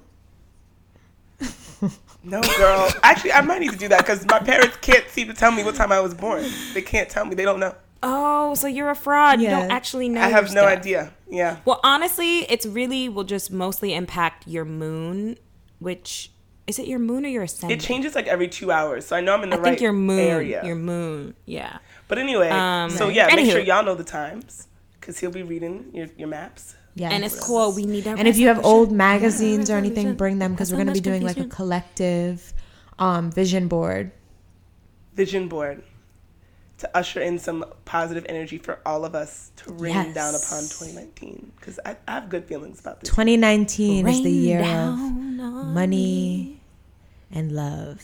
No, 2.26 2.42
girl. 2.58 2.90
Actually, 3.04 3.34
I 3.34 3.42
might 3.42 3.60
need 3.62 3.72
to 3.72 3.78
do 3.78 3.88
that 3.90 4.00
because 4.00 4.26
my 4.26 4.40
parents 4.40 4.78
can't 4.82 5.08
seem 5.10 5.28
to 5.28 5.34
tell 5.34 5.52
me 5.52 5.64
what 5.64 5.76
time 5.76 5.92
I 5.92 6.00
was 6.00 6.14
born. 6.14 6.44
They 6.74 6.82
can't 6.82 7.08
tell 7.10 7.24
me. 7.26 7.36
They 7.36 7.46
don't 7.46 7.60
know. 7.60 7.76
Oh, 8.04 8.54
so 8.56 8.68
you're 8.68 8.90
a 8.90 8.96
fraud. 8.96 9.42
You 9.42 9.50
don't 9.50 9.72
actually 9.72 10.10
know. 10.10 10.22
I 10.22 10.28
have 10.30 10.46
your 10.48 10.56
no 10.56 10.62
stuff. 10.62 10.78
idea. 10.80 11.14
Yeah. 11.30 11.58
Well, 11.66 11.80
honestly, 11.84 12.40
it's 12.52 12.66
really 12.66 13.10
will 13.10 13.24
just 13.24 13.52
mostly 13.52 13.94
impact 13.94 14.48
your 14.48 14.66
moon, 14.66 15.38
which 15.80 16.32
is 16.68 16.78
it 16.80 16.88
your 16.88 17.00
moon 17.00 17.26
or 17.26 17.30
your 17.30 17.44
ascendant? 17.44 17.82
It 17.82 17.86
changes 17.86 18.16
like 18.16 18.28
every 18.28 18.48
two 18.48 18.72
hours, 18.72 19.06
so 19.06 19.16
I 19.16 19.22
know 19.22 19.34
I'm 19.34 19.44
in 19.44 19.50
the 19.50 19.56
I 19.56 19.60
right 19.60 19.66
think 19.70 19.82
your 19.82 19.94
moon. 19.94 20.20
area. 20.20 20.66
Your 20.66 20.76
moon. 20.76 21.36
Yeah. 21.46 21.78
But 22.08 22.18
anyway, 22.20 22.50
Um, 22.50 22.90
so 22.92 23.06
Right. 23.06 23.16
yeah, 23.16 23.36
make 23.36 23.50
sure 23.52 23.60
y'all 23.60 23.84
know 23.84 23.96
the 23.96 24.04
times 24.04 24.68
because 25.00 25.20
he'll 25.20 25.32
be 25.32 25.44
reading 25.44 25.90
your, 25.94 26.08
your 26.18 26.28
maps. 26.28 26.76
Yeah. 26.96 27.10
And 27.10 27.26
it's 27.26 27.40
cool. 27.46 27.74
We 27.74 27.86
need 27.86 28.06
that. 28.06 28.18
And 28.18 28.28
if 28.28 28.38
you 28.38 28.48
have 28.48 28.64
old 28.66 28.92
magazines 28.92 29.70
or 29.70 29.76
anything, 29.76 30.16
bring 30.16 30.40
them 30.40 30.54
because 30.54 30.72
we're 30.72 30.84
going 30.84 30.88
to 30.88 30.94
be 30.94 31.00
much 31.00 31.04
doing 31.04 31.24
like 31.24 31.38
a 31.38 31.46
collective 31.46 32.54
um, 32.98 33.32
vision 33.32 33.68
board. 33.68 34.12
Vision 35.14 35.48
board 35.48 35.84
to 36.78 36.98
usher 36.98 37.22
in 37.22 37.40
some 37.40 37.66
positive 37.86 38.26
energy 38.28 38.58
for 38.58 38.80
all 38.86 39.06
of 39.06 39.16
us 39.16 39.52
to 39.56 39.72
rain 39.74 40.12
down 40.14 40.36
upon 40.36 40.62
2019 40.64 41.52
because 41.58 41.80
I, 41.86 41.96
I 42.08 42.12
have 42.14 42.30
good 42.30 42.46
feelings 42.46 42.80
about 42.80 43.00
this. 43.00 43.10
2019 43.10 44.08
is 44.08 44.18
the 44.18 44.24
Rain 44.24 44.42
year 44.42 44.60
of 44.60 44.66
down 44.66 45.40
on 45.40 45.74
money 45.74 46.60
and 47.32 47.52
love. 47.52 48.04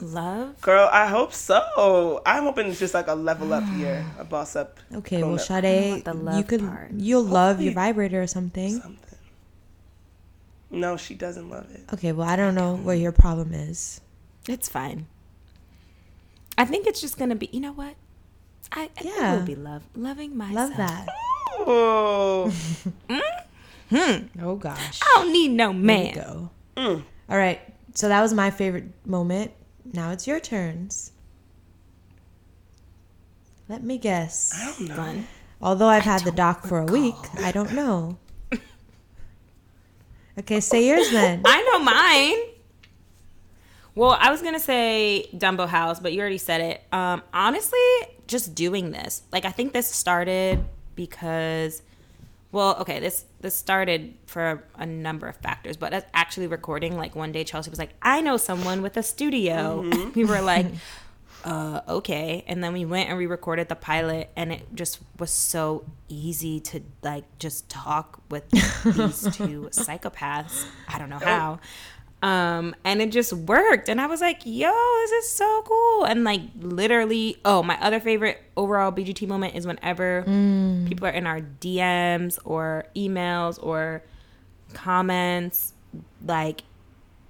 Love. 0.00 0.60
Girl, 0.60 0.88
I 0.92 1.06
hope 1.06 1.32
so. 1.32 2.22
I'm 2.26 2.44
hoping 2.44 2.68
it's 2.68 2.78
just 2.78 2.94
like 2.94 3.08
a 3.08 3.14
level 3.14 3.52
up 3.52 3.64
year, 3.76 4.04
a 4.18 4.24
boss 4.24 4.56
up. 4.56 4.78
Okay, 4.94 5.18
well, 5.18 5.30
grown 5.36 5.38
up 5.40 5.46
Sade, 5.46 6.04
the 6.04 6.12
you 6.14 6.18
love 6.20 6.46
could 6.46 6.60
part. 6.60 6.90
you'll 6.92 7.22
love 7.24 7.60
your 7.60 7.72
vibrator 7.74 8.22
or 8.22 8.26
something. 8.26 8.80
something. 8.80 9.18
No, 10.70 10.96
she 10.96 11.14
doesn't 11.14 11.48
love 11.48 11.66
it. 11.74 11.84
Okay, 11.94 12.12
well, 12.12 12.28
I 12.28 12.36
don't 12.36 12.54
know 12.54 12.76
where 12.76 12.94
your 12.96 13.12
problem 13.12 13.54
is. 13.54 14.00
It's 14.46 14.68
fine. 14.68 15.06
I 16.58 16.64
think 16.64 16.86
it's 16.86 17.00
just 17.00 17.18
gonna 17.18 17.36
be. 17.36 17.48
You 17.52 17.60
know 17.60 17.72
what? 17.72 17.94
I, 18.72 18.82
I 18.84 18.86
think 18.88 19.16
Yeah. 19.16 19.34
it 19.34 19.38
will 19.38 19.46
be 19.46 19.54
love, 19.54 19.82
loving 19.96 20.36
myself. 20.36 20.70
Love 20.70 20.76
that. 20.76 21.06
Oh, 21.60 22.52
Hmm. 23.90 24.26
Oh 24.42 24.56
gosh. 24.56 25.00
I 25.02 25.12
don't 25.16 25.32
need 25.32 25.52
no 25.52 25.68
There 25.72 25.74
man. 25.80 26.14
go. 26.14 26.50
Mm. 26.76 27.02
All 27.30 27.38
right. 27.38 27.58
So 27.94 28.08
that 28.08 28.20
was 28.20 28.34
my 28.34 28.50
favorite 28.50 28.92
moment. 29.06 29.50
Now 29.92 30.10
it's 30.10 30.26
your 30.26 30.40
turns. 30.40 31.12
Let 33.68 33.82
me 33.82 33.98
guess. 33.98 34.52
I 34.54 34.64
don't 34.64 34.88
know. 34.88 34.94
Fun. 34.94 35.26
Although 35.60 35.88
I've 35.88 36.04
had 36.04 36.22
the 36.22 36.30
doc 36.32 36.66
for 36.66 36.78
a 36.80 36.84
week, 36.86 37.16
I 37.38 37.52
don't 37.52 37.72
know. 37.74 38.18
Okay, 40.38 40.60
say 40.60 40.86
yours 40.86 41.10
then. 41.10 41.42
I 41.44 41.62
know 41.62 41.78
mine. 41.80 42.54
Well, 43.96 44.16
I 44.20 44.30
was 44.30 44.40
gonna 44.40 44.60
say 44.60 45.28
Dumbo 45.34 45.66
House, 45.66 45.98
but 45.98 46.12
you 46.12 46.20
already 46.20 46.38
said 46.38 46.60
it. 46.60 46.84
Um, 46.92 47.22
honestly, 47.34 47.80
just 48.28 48.54
doing 48.54 48.92
this. 48.92 49.22
Like, 49.32 49.44
I 49.44 49.50
think 49.50 49.72
this 49.72 49.88
started 49.88 50.64
because, 50.94 51.82
well, 52.50 52.76
okay, 52.80 52.98
this 52.98 53.26
this 53.40 53.54
started 53.54 54.14
for 54.26 54.64
a 54.76 54.86
number 54.86 55.26
of 55.26 55.36
factors, 55.36 55.76
but 55.76 56.06
actually 56.14 56.46
recording. 56.46 56.96
Like 56.96 57.14
one 57.14 57.30
day, 57.30 57.44
Chelsea 57.44 57.68
was 57.68 57.78
like, 57.78 57.94
"I 58.00 58.20
know 58.20 58.36
someone 58.36 58.80
with 58.80 58.96
a 58.96 59.02
studio." 59.02 59.88
we 60.14 60.24
were 60.24 60.40
like. 60.40 60.66
Uh, 61.44 61.80
okay 61.88 62.42
and 62.48 62.64
then 62.64 62.72
we 62.72 62.84
went 62.84 63.08
and 63.08 63.16
we 63.16 63.24
recorded 63.24 63.68
the 63.68 63.76
pilot 63.76 64.28
and 64.34 64.52
it 64.52 64.66
just 64.74 64.98
was 65.20 65.30
so 65.30 65.84
easy 66.08 66.58
to 66.58 66.82
like 67.04 67.22
just 67.38 67.68
talk 67.68 68.20
with 68.28 68.50
these 68.50 69.22
two 69.36 69.68
psychopaths 69.70 70.66
i 70.88 70.98
don't 70.98 71.08
know 71.08 71.20
how 71.20 71.60
um 72.22 72.74
and 72.82 73.00
it 73.00 73.12
just 73.12 73.32
worked 73.32 73.88
and 73.88 74.00
i 74.00 74.06
was 74.06 74.20
like 74.20 74.40
yo 74.44 74.72
this 75.02 75.12
is 75.12 75.30
so 75.30 75.62
cool 75.64 75.77
and 76.04 76.24
like 76.24 76.40
literally 76.60 77.36
oh 77.44 77.62
my 77.62 77.78
other 77.80 78.00
favorite 78.00 78.42
overall 78.56 78.90
bgt 78.92 79.26
moment 79.26 79.54
is 79.54 79.66
whenever 79.66 80.22
people 80.88 81.06
are 81.06 81.10
in 81.10 81.26
our 81.26 81.40
dms 81.60 82.38
or 82.44 82.84
emails 82.96 83.58
or 83.62 84.02
comments 84.74 85.74
like 86.26 86.62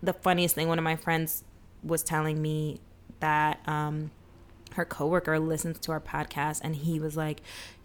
the 0.03 0.13
funniest 0.13 0.55
thing 0.55 0.69
one 0.69 0.79
of 0.79 0.85
my 0.85 0.97
friends 0.97 1.45
was 1.83 2.03
telling 2.03 2.41
me 2.41 2.81
that 3.21 3.61
um 3.69 4.11
her 4.75 4.85
coworker 4.85 5.39
listens 5.39 5.79
to 5.79 5.93
our 5.93 6.01
podcast 6.01 6.61
and 6.63 6.77
he 6.77 7.01
was 7.01 7.17
like 7.17 7.41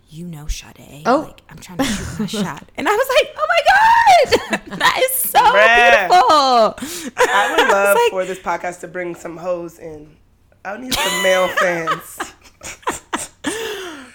you 0.10 0.26
know 0.28 0.46
Sade. 0.48 1.04
Oh. 1.06 1.22
like 1.28 1.42
i'm 1.50 1.58
trying 1.58 1.80
to 1.80 1.86
shoot 1.86 2.20
my 2.20 2.26
shot 2.28 2.70
and 2.76 2.88
i 2.88 2.92
was 2.92 3.08
like 3.10 3.36
oh 3.38 3.48
my 3.50 3.60
god 3.68 4.78
that 4.80 5.02
is 5.10 5.16
so 5.18 5.40
Bruh. 5.40 6.78
beautiful 6.78 7.24
I 7.26 7.56
would 7.58 7.68
love 7.72 7.96
like- 7.98 8.12
for 8.12 8.26
this 8.26 8.40
podcast 8.40 8.80
to 8.82 8.88
bring 8.88 9.16
some 9.16 9.38
hoes 9.38 9.80
in. 9.80 10.16
I 10.66 10.78
need 10.78 10.94
some 10.94 11.24
male 11.24 11.48
fans. 11.50 12.34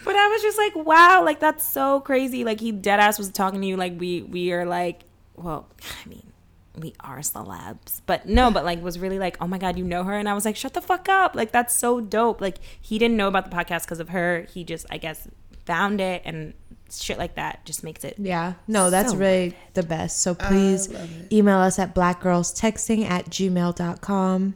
But 0.09 0.17
I 0.17 0.29
was 0.29 0.41
just 0.41 0.57
like, 0.57 0.75
wow, 0.87 1.23
like 1.23 1.39
that's 1.39 1.67
so 1.67 2.01
crazy. 2.01 2.43
Like 2.43 2.61
he 2.61 2.73
dead 2.73 2.99
ass 2.99 3.19
was 3.19 3.29
talking 3.29 3.61
to 3.61 3.67
you 3.67 3.77
like 3.77 4.01
we 4.01 4.23
we 4.23 4.53
are 4.55 4.65
like, 4.65 5.03
well, 5.37 5.69
I 6.03 6.09
mean, 6.09 6.33
we 6.75 6.95
are 7.01 7.19
celebs, 7.19 8.01
but 8.07 8.25
no, 8.25 8.51
but 8.51 8.65
like 8.65 8.83
was 8.83 8.99
really 8.99 9.19
like, 9.19 9.37
oh 9.43 9.47
my 9.47 9.59
god, 9.59 9.77
you 9.77 9.85
know 9.85 10.05
her, 10.05 10.15
and 10.15 10.27
I 10.27 10.33
was 10.33 10.47
like, 10.47 10.57
shut 10.57 10.73
the 10.73 10.81
fuck 10.81 11.11
up, 11.11 11.35
like 11.35 11.53
that's 11.53 11.75
so 11.75 12.01
dope. 12.01 12.41
Like 12.41 12.57
he 12.81 12.99
didn't 12.99 13.19
know 13.19 13.29
about 13.29 13.51
the 13.51 13.55
podcast 13.55 13.83
because 13.83 14.01
of 14.01 14.09
her. 14.09 14.47
He 14.55 14.65
just, 14.65 14.87
I 14.91 14.97
guess, 14.97 15.29
found 15.67 16.01
it 16.01 16.23
and 16.25 16.55
shit 16.91 17.19
like 17.19 17.35
that 17.35 17.67
just 17.67 17.85
makes 17.85 18.03
it. 18.03 18.15
Yeah. 18.17 18.55
No, 18.67 18.89
that's 18.89 19.13
So 19.13 19.19
really 19.19 19.55
the 19.75 19.83
best. 19.83 20.23
So 20.23 20.35
please 20.35 20.89
email 21.31 21.59
us 21.59 21.79
at 21.79 21.95
blackgirlstexting 21.95 23.05
at 23.05 23.27
gmail.com 23.27 24.55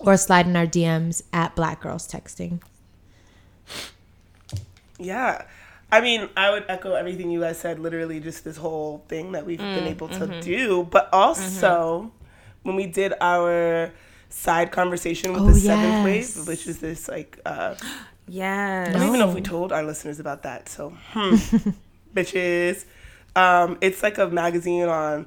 or 0.00 0.16
slide 0.16 0.46
in 0.46 0.56
our 0.56 0.66
DMs 0.66 1.22
at 1.32 1.54
Black 1.56 1.80
Girls 1.80 2.06
Texting. 2.10 2.60
Yeah. 4.98 5.44
I 5.90 6.00
mean, 6.00 6.28
I 6.36 6.50
would 6.50 6.64
echo 6.68 6.94
everything 6.94 7.30
you 7.30 7.40
guys 7.40 7.58
said, 7.58 7.78
literally 7.78 8.18
just 8.20 8.44
this 8.44 8.56
whole 8.56 9.04
thing 9.08 9.32
that 9.32 9.46
we've 9.46 9.58
Mm, 9.60 9.74
been 9.74 9.86
able 9.86 10.08
to 10.08 10.26
mm-hmm. 10.26 10.40
do. 10.40 10.82
But 10.90 11.08
also, 11.12 12.10
when 12.62 12.74
we 12.76 12.86
did 12.86 13.12
our 13.20 13.92
side 14.28 14.72
conversation 14.72 15.32
with 15.32 15.42
Oh, 15.42 15.46
the 15.46 15.54
seventh 15.54 16.06
yes. 16.06 16.36
wave, 16.36 16.48
which 16.48 16.66
is 16.66 16.78
this 16.78 17.08
like 17.08 17.38
uh 17.46 17.74
Yes. 18.28 18.88
I 18.88 18.92
don't 18.98 19.06
even 19.06 19.20
know 19.20 19.28
if 19.28 19.34
we 19.36 19.40
told 19.40 19.70
our 19.72 19.84
listeners 19.84 20.18
about 20.18 20.42
that. 20.42 20.68
So, 20.68 20.90
hmm. 21.12 21.34
bitches. 22.14 22.84
Um, 23.36 23.78
it's 23.80 24.02
like 24.02 24.18
a 24.18 24.26
magazine 24.26 24.88
on 24.88 25.26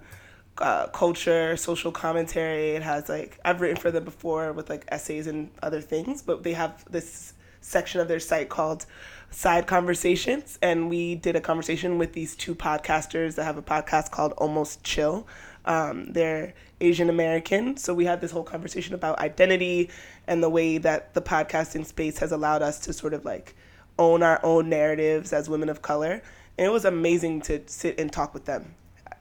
uh, 0.62 0.88
culture, 0.88 1.56
social 1.58 1.92
commentary. 1.92 2.72
It 2.72 2.84
has 2.84 3.10
like 3.10 3.40
I've 3.44 3.62
written 3.62 3.78
for 3.78 3.92
them 3.92 4.04
before 4.04 4.54
with 4.54 4.70
like 4.70 4.86
essays 4.90 5.28
and 5.28 5.50
other 5.62 5.82
things, 5.82 6.22
but 6.22 6.44
they 6.44 6.54
have 6.54 6.86
this 6.90 7.34
section 7.62 8.02
of 8.02 8.08
their 8.08 8.20
site 8.20 8.50
called 8.50 8.86
Side 9.32 9.68
Conversations, 9.68 10.58
and 10.62 10.90
we 10.90 11.16
did 11.16 11.36
a 11.36 11.42
conversation 11.42 11.98
with 11.98 12.14
these 12.14 12.36
two 12.36 12.56
podcasters 12.56 13.36
that 13.36 13.44
have 13.44 13.58
a 13.58 13.62
podcast 13.62 14.12
called 14.12 14.34
Almost 14.34 14.84
Chill. 14.84 15.28
Um, 15.66 16.12
they're 16.14 16.54
Asian 16.82 17.10
American, 17.10 17.78
so 17.78 17.94
we 17.94 18.06
had 18.06 18.22
this 18.22 18.32
whole 18.32 18.44
conversation 18.44 18.96
about 18.96 19.20
identity 19.20 19.90
and 20.26 20.42
the 20.42 20.50
way 20.50 20.78
that 20.80 21.14
the 21.14 21.22
podcasting 21.22 21.86
space 21.86 22.18
has 22.20 22.32
allowed 22.32 22.62
us 22.62 22.80
to 22.82 22.94
sort 22.94 23.14
of 23.14 23.24
like 23.26 23.56
own 24.00 24.24
our 24.24 24.40
own 24.44 24.70
narratives 24.70 25.32
as 25.32 25.50
women 25.50 25.70
of 25.70 25.82
color. 25.82 26.24
And 26.58 26.66
it 26.66 26.72
was 26.72 26.86
amazing 26.86 27.42
to 27.44 27.62
sit 27.68 28.00
and 28.00 28.12
talk 28.12 28.34
with 28.34 28.46
them 28.46 28.76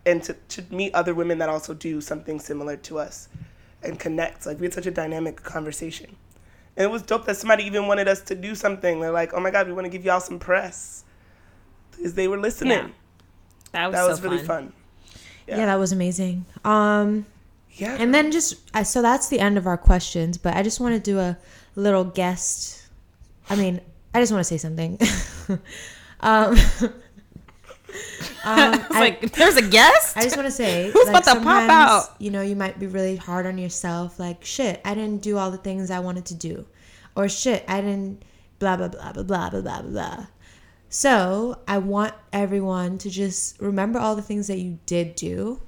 and 0.08 0.22
to, 0.24 0.32
to 0.48 0.64
meet 0.70 0.94
other 0.94 1.14
women 1.14 1.38
that 1.38 1.48
also 1.48 1.74
do 1.74 2.00
something 2.00 2.40
similar 2.40 2.76
to 2.76 2.98
us 2.98 3.28
and 3.82 3.98
connect. 3.98 4.46
Like 4.46 4.58
we 4.58 4.66
had 4.66 4.72
such 4.74 4.86
a 4.86 4.90
dynamic 4.90 5.42
conversation. 5.42 6.16
And 6.76 6.84
it 6.84 6.90
was 6.90 7.02
dope 7.02 7.26
that 7.26 7.36
somebody 7.36 7.64
even 7.64 7.86
wanted 7.86 8.08
us 8.08 8.20
to 8.22 8.34
do 8.34 8.54
something. 8.54 9.00
They're 9.00 9.10
like, 9.12 9.34
oh 9.34 9.40
my 9.40 9.50
God, 9.50 9.66
we 9.66 9.72
want 9.72 9.84
to 9.84 9.90
give 9.90 10.04
y'all 10.04 10.20
some 10.20 10.38
press. 10.38 11.04
Because 11.90 12.14
they 12.14 12.28
were 12.28 12.38
listening. 12.38 12.70
Yeah. 12.78 12.88
That 13.72 13.86
was, 13.88 13.94
That 13.96 14.02
so 14.04 14.08
was 14.08 14.22
really 14.22 14.38
fun. 14.38 14.46
fun. 14.46 14.72
Yeah. 15.46 15.66
that 15.66 15.76
was 15.76 15.92
amazing. 15.92 16.46
Um, 16.64 17.26
Yeah. 17.72 17.96
and 17.98 18.14
then 18.14 18.30
just 18.30 18.56
so 18.84 19.02
that's 19.02 19.28
the 19.28 19.40
end 19.40 19.58
of 19.58 19.66
our 19.66 19.76
questions, 19.78 20.38
but 20.38 20.54
I 20.54 20.62
just 20.62 20.80
want 20.80 20.94
to 20.94 21.00
do 21.00 21.18
a 21.18 21.36
little 21.74 22.04
guest. 22.04 22.86
I 23.50 23.56
mean, 23.56 23.80
I 24.14 24.20
just 24.20 24.32
want 24.32 24.40
to 24.40 24.48
say 24.48 24.58
something. 24.58 24.98
um, 26.20 26.56
um, 28.44 28.84
I- 28.90 29.00
like 29.00 29.32
there's 29.32 29.56
a 29.56 29.68
guest. 29.68 30.16
I 30.16 30.22
just 30.22 30.36
want 30.36 30.46
to 30.46 30.52
say, 30.52 30.90
Who's 30.92 31.06
like, 31.08 31.22
about 31.24 31.34
to 31.34 31.40
pop 31.40 31.70
out? 31.70 32.14
You 32.18 32.30
know, 32.30 32.42
you 32.42 32.56
might 32.56 32.78
be 32.78 32.86
really 32.86 33.16
hard 33.16 33.46
on 33.46 33.58
yourself. 33.58 34.18
Like, 34.18 34.44
shit, 34.44 34.80
I 34.84 34.94
didn't 34.94 35.22
do 35.22 35.36
all 35.38 35.50
the 35.50 35.58
things 35.58 35.90
I 35.90 36.00
wanted 36.00 36.26
to 36.26 36.34
do, 36.34 36.66
or 37.16 37.28
shit, 37.28 37.64
I 37.68 37.80
didn't. 37.80 38.22
Blah 38.58 38.76
blah 38.76 38.88
blah 38.88 39.12
blah 39.12 39.22
blah 39.22 39.50
blah 39.50 39.60
blah 39.60 39.82
blah. 39.82 40.26
So 40.90 41.58
I 41.68 41.78
want 41.78 42.14
everyone 42.32 42.98
to 42.98 43.10
just 43.10 43.60
remember 43.60 43.98
all 43.98 44.16
the 44.16 44.22
things 44.22 44.46
that 44.48 44.58
you 44.58 44.78
did 44.86 45.14
do, 45.14 45.60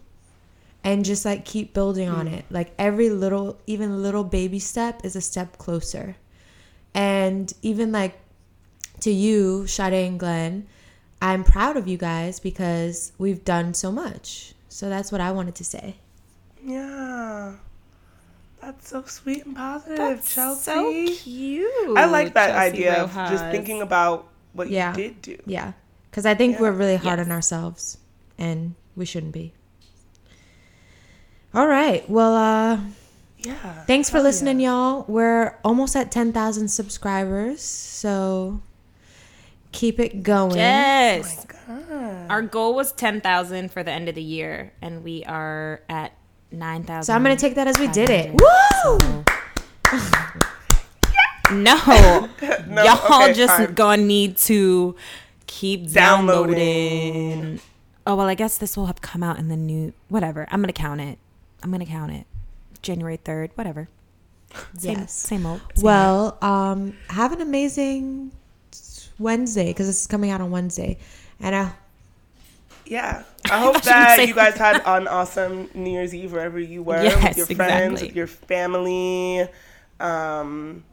and 0.83 1.05
just 1.05 1.25
like 1.25 1.45
keep 1.45 1.73
building 1.75 2.09
on 2.09 2.27
it. 2.27 2.45
Like 2.51 2.73
every 2.79 3.11
little, 3.11 3.61
even 3.67 4.03
little 4.03 4.25
baby 4.25 4.59
step 4.59 5.05
is 5.05 5.15
a 5.15 5.21
step 5.21 5.59
closer, 5.59 6.17
and 6.95 7.53
even 7.63 7.93
like 7.93 8.19
to 9.01 9.11
you, 9.11 9.67
Sade 9.67 9.93
and 9.95 10.19
Glynn, 10.19 10.67
I'm 11.23 11.45
proud 11.45 11.77
of 11.77 11.87
you 11.87 11.97
guys 11.99 12.41
because 12.41 13.13
we've 13.19 13.45
done 13.45 13.75
so 13.75 13.93
much. 13.93 14.55
So 14.69 14.89
that's 14.89 15.13
what 15.13 15.21
I 15.21 15.33
wanted 15.33 15.55
to 15.57 15.65
say. 15.65 15.97
Yeah. 16.65 17.55
That's 18.61 18.89
so 18.89 19.03
sweet 19.05 19.45
and 19.47 19.57
positive, 19.57 19.97
That's 19.97 20.35
Chelsea. 20.35 20.65
so 21.15 21.15
cute. 21.23 21.97
I 21.97 22.05
like 22.07 22.35
that 22.35 22.49
Chelsea 22.53 22.59
idea 22.87 23.03
of 23.03 23.13
just 23.15 23.45
thinking 23.51 23.81
about 23.83 24.29
what 24.53 24.69
Yeah. 24.71 24.91
you 24.91 24.97
did 24.97 25.23
do. 25.23 25.39
Yeah. 25.47 25.73
Because 26.11 26.27
I 26.27 26.35
think 26.35 26.55
Yeah. 26.57 26.63
we're 26.63 26.73
really 26.73 26.97
hard 26.97 27.19
Yes. 27.19 27.27
on 27.27 27.33
ourselves 27.33 27.99
and 28.39 28.75
we 28.97 29.05
shouldn't 29.07 29.33
be. 29.33 29.53
All 31.55 31.67
right. 31.67 32.09
Well, 32.09 32.35
uh, 32.35 32.81
Yeah. 33.39 33.85
thanks 33.87 34.11
for 34.11 34.21
listening, 34.21 34.61
yeah. 34.61 34.71
y'all. 34.71 35.05
We're 35.09 35.57
almost 35.65 35.97
at 35.97 36.11
10,000 36.13 36.69
subscribers. 36.69 37.63
So 37.63 38.61
keep 39.73 39.99
it 40.01 40.23
going. 40.23 40.57
Yes. 40.57 41.45
God. 41.47 42.27
Our 42.31 42.43
goal 42.43 42.75
was 42.75 42.93
10,000 42.93 43.71
for 43.73 43.83
the 43.83 43.91
end 43.91 44.09
of 44.09 44.15
the 44.15 44.23
year, 44.23 44.73
and 44.83 45.03
we 45.05 45.25
are 45.25 45.83
at 45.89 46.13
9,000. 46.53 47.03
So 47.05 47.13
I'm 47.15 47.23
going 47.25 47.37
to 47.37 47.41
take 47.41 47.55
that 47.57 47.67
as 47.69 47.79
we 47.79 47.89
did 47.89 48.11
it. 48.11 48.39
500. 48.41 49.25
Woo! 49.25 49.25
No. 51.53 52.29
No, 52.69 52.85
Y'all 52.85 53.23
okay, 53.23 53.33
just 53.33 53.57
fine. 53.57 53.75
gonna 53.75 54.03
need 54.03 54.37
to 54.37 54.95
keep 55.49 55.91
Downloading. 55.91 56.55
downloading. 57.41 57.61
Oh, 58.07 58.15
well, 58.15 58.29
I 58.29 58.35
guess 58.37 58.57
this 58.57 58.77
will 58.77 58.87
have 58.87 59.01
come 59.01 59.25
out 59.25 59.39
in 59.41 59.49
the 59.49 59.57
new. 59.57 59.93
Whatever. 60.09 60.47
I'm 60.53 60.61
going 60.61 60.73
to 60.73 60.81
count 60.81 61.01
it. 61.01 61.19
I'm 61.63 61.71
going 61.71 61.85
to 61.85 61.91
count 61.91 62.13
it. 62.13 62.27
January 62.83 63.19
3rd, 63.19 63.51
whatever. 63.57 63.89
Same, 64.79 64.99
Yes. 64.99 65.13
Same 65.13 65.45
old. 65.45 65.61
same 65.61 65.69
old. 65.77 65.83
Well, 65.85 66.39
um, 66.41 66.97
have 67.09 67.33
an 67.33 67.41
amazing 67.41 68.31
Wednesday 69.21 69.67
because 69.67 69.87
this 69.87 70.01
is 70.01 70.07
coming 70.07 70.31
out 70.31 70.41
on 70.41 70.51
Wednesday. 70.51 70.99
And 71.41 71.55
I 71.55 71.73
Yeah. 72.87 73.23
I 73.51 73.59
hope 73.61 73.77
thought 73.77 73.85
you 73.85 73.91
would 73.93 74.19
that 74.19 74.29
you 74.29 74.35
guys 74.35 74.57
had 74.57 74.83
an 74.85 75.07
awesome 75.09 75.69
New 75.75 75.91
Year's 75.91 76.15
Eve 76.15 76.33
wherever 76.33 76.59
you 76.59 76.83
were 76.83 77.03
Yes, 77.03 77.37
with 77.39 77.49
your 77.49 77.57
friends, 77.57 77.93
exactly. 78.03 78.09
with 78.09 78.17
your 78.17 78.27
family. 78.27 79.49
Um, 79.99 80.85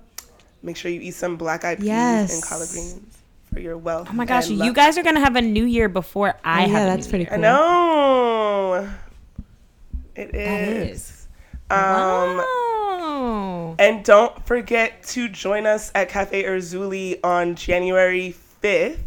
make 0.63 0.75
sure 0.77 0.91
you 0.91 1.01
eat 1.01 1.13
some 1.13 1.37
black 1.37 1.63
eyed 1.65 1.77
peas 1.79 1.87
Yes. 1.87 2.33
and 2.33 2.43
collard 2.43 2.69
greens 2.69 3.17
for 3.53 3.59
your 3.59 3.77
wealth. 3.77 4.07
Oh 4.09 4.13
my 4.13 4.25
gosh, 4.25 4.49
you 4.49 4.73
guys 4.73 4.97
are 4.97 5.03
going 5.03 5.15
to 5.15 5.21
have 5.21 5.35
a 5.35 5.41
new 5.41 5.65
year 5.65 5.87
before 5.89 6.35
I 6.43 6.65
Oh, 6.65 6.67
have 6.67 6.71
yeah, 6.71 6.83
a 6.83 6.85
that's 6.95 7.05
new 7.07 7.09
pretty 7.09 7.23
year. 7.25 7.33
I 7.33 7.35
cool. 7.35 7.41
know. 7.41 8.89
It 10.15 10.31
That 10.33 10.61
is. 10.67 11.16
Is. 11.69 11.77
Um, 11.77 12.37
Wow. 12.37 13.75
And 13.79 14.03
don't 14.03 14.45
forget 14.45 15.03
to 15.07 15.27
join 15.29 15.65
us 15.65 15.91
at 15.95 16.09
Cafe 16.09 16.43
Erzuli 16.43 17.19
on 17.23 17.55
January 17.55 18.35
5th 18.61 18.97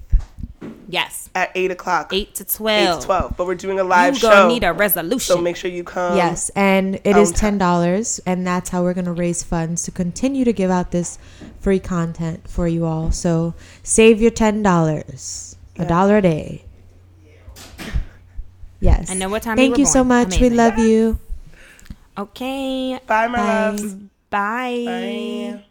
Yes. 0.88 1.30
at 1.34 1.50
8 1.54 1.70
o'clock. 1.70 2.12
8 2.12 2.34
to 2.36 2.44
12. 2.44 2.80
8 2.80 2.84
12. 2.86 3.00
to 3.00 3.06
12. 3.06 3.36
But 3.36 3.46
we're 3.46 3.54
doing 3.54 3.78
a 3.80 3.84
live 3.84 4.14
you 4.16 4.22
gonna 4.22 4.48
need 4.48 4.64
a 4.64 4.72
resolution. 4.72 5.20
so 5.36 5.40
make 5.40 5.56
sure 5.56 5.70
you 5.70 5.84
come. 5.84 6.16
Yes, 6.16 6.50
and 6.56 6.96
it 7.04 7.16
is 7.16 7.30
um, 7.30 7.34
ten 7.34 7.58
dollars, 7.58 8.20
and 8.26 8.46
that's 8.46 8.70
how 8.70 8.82
we're 8.82 8.94
gonna 8.94 9.12
raise 9.12 9.42
funds 9.42 9.82
to 9.84 9.90
continue 9.90 10.44
to 10.44 10.52
give 10.52 10.70
out 10.70 10.90
this 10.90 11.18
free 11.60 11.78
content 11.80 12.48
for 12.48 12.66
you 12.68 12.84
all. 12.86 13.10
So 13.12 13.54
save 13.82 14.20
your 14.20 14.30
ten 14.32 14.62
dollars, 14.62 15.56
a 15.78 15.82
Yeah. 15.82 15.88
dollar 15.88 16.16
a 16.18 16.22
day. 16.22 16.64
Yes. 18.80 19.10
I 19.10 19.14
know 19.14 19.28
what 19.28 19.42
time 19.42 19.58
it 19.58 19.62
is. 19.62 19.66
Thank 19.68 19.78
you 19.78 19.82
you 19.82 19.86
were 19.86 19.92
so 19.92 20.00
born. 20.04 20.08
much. 20.08 20.40
We 20.40 20.48
love 20.50 20.78
you. 20.78 21.18
Okay. 22.18 22.98
Bye, 23.06 23.28
my 23.28 23.38
Bye. 23.38 23.42
loves. 23.42 23.94
Bye. 24.30 24.84
Bye. 24.84 25.64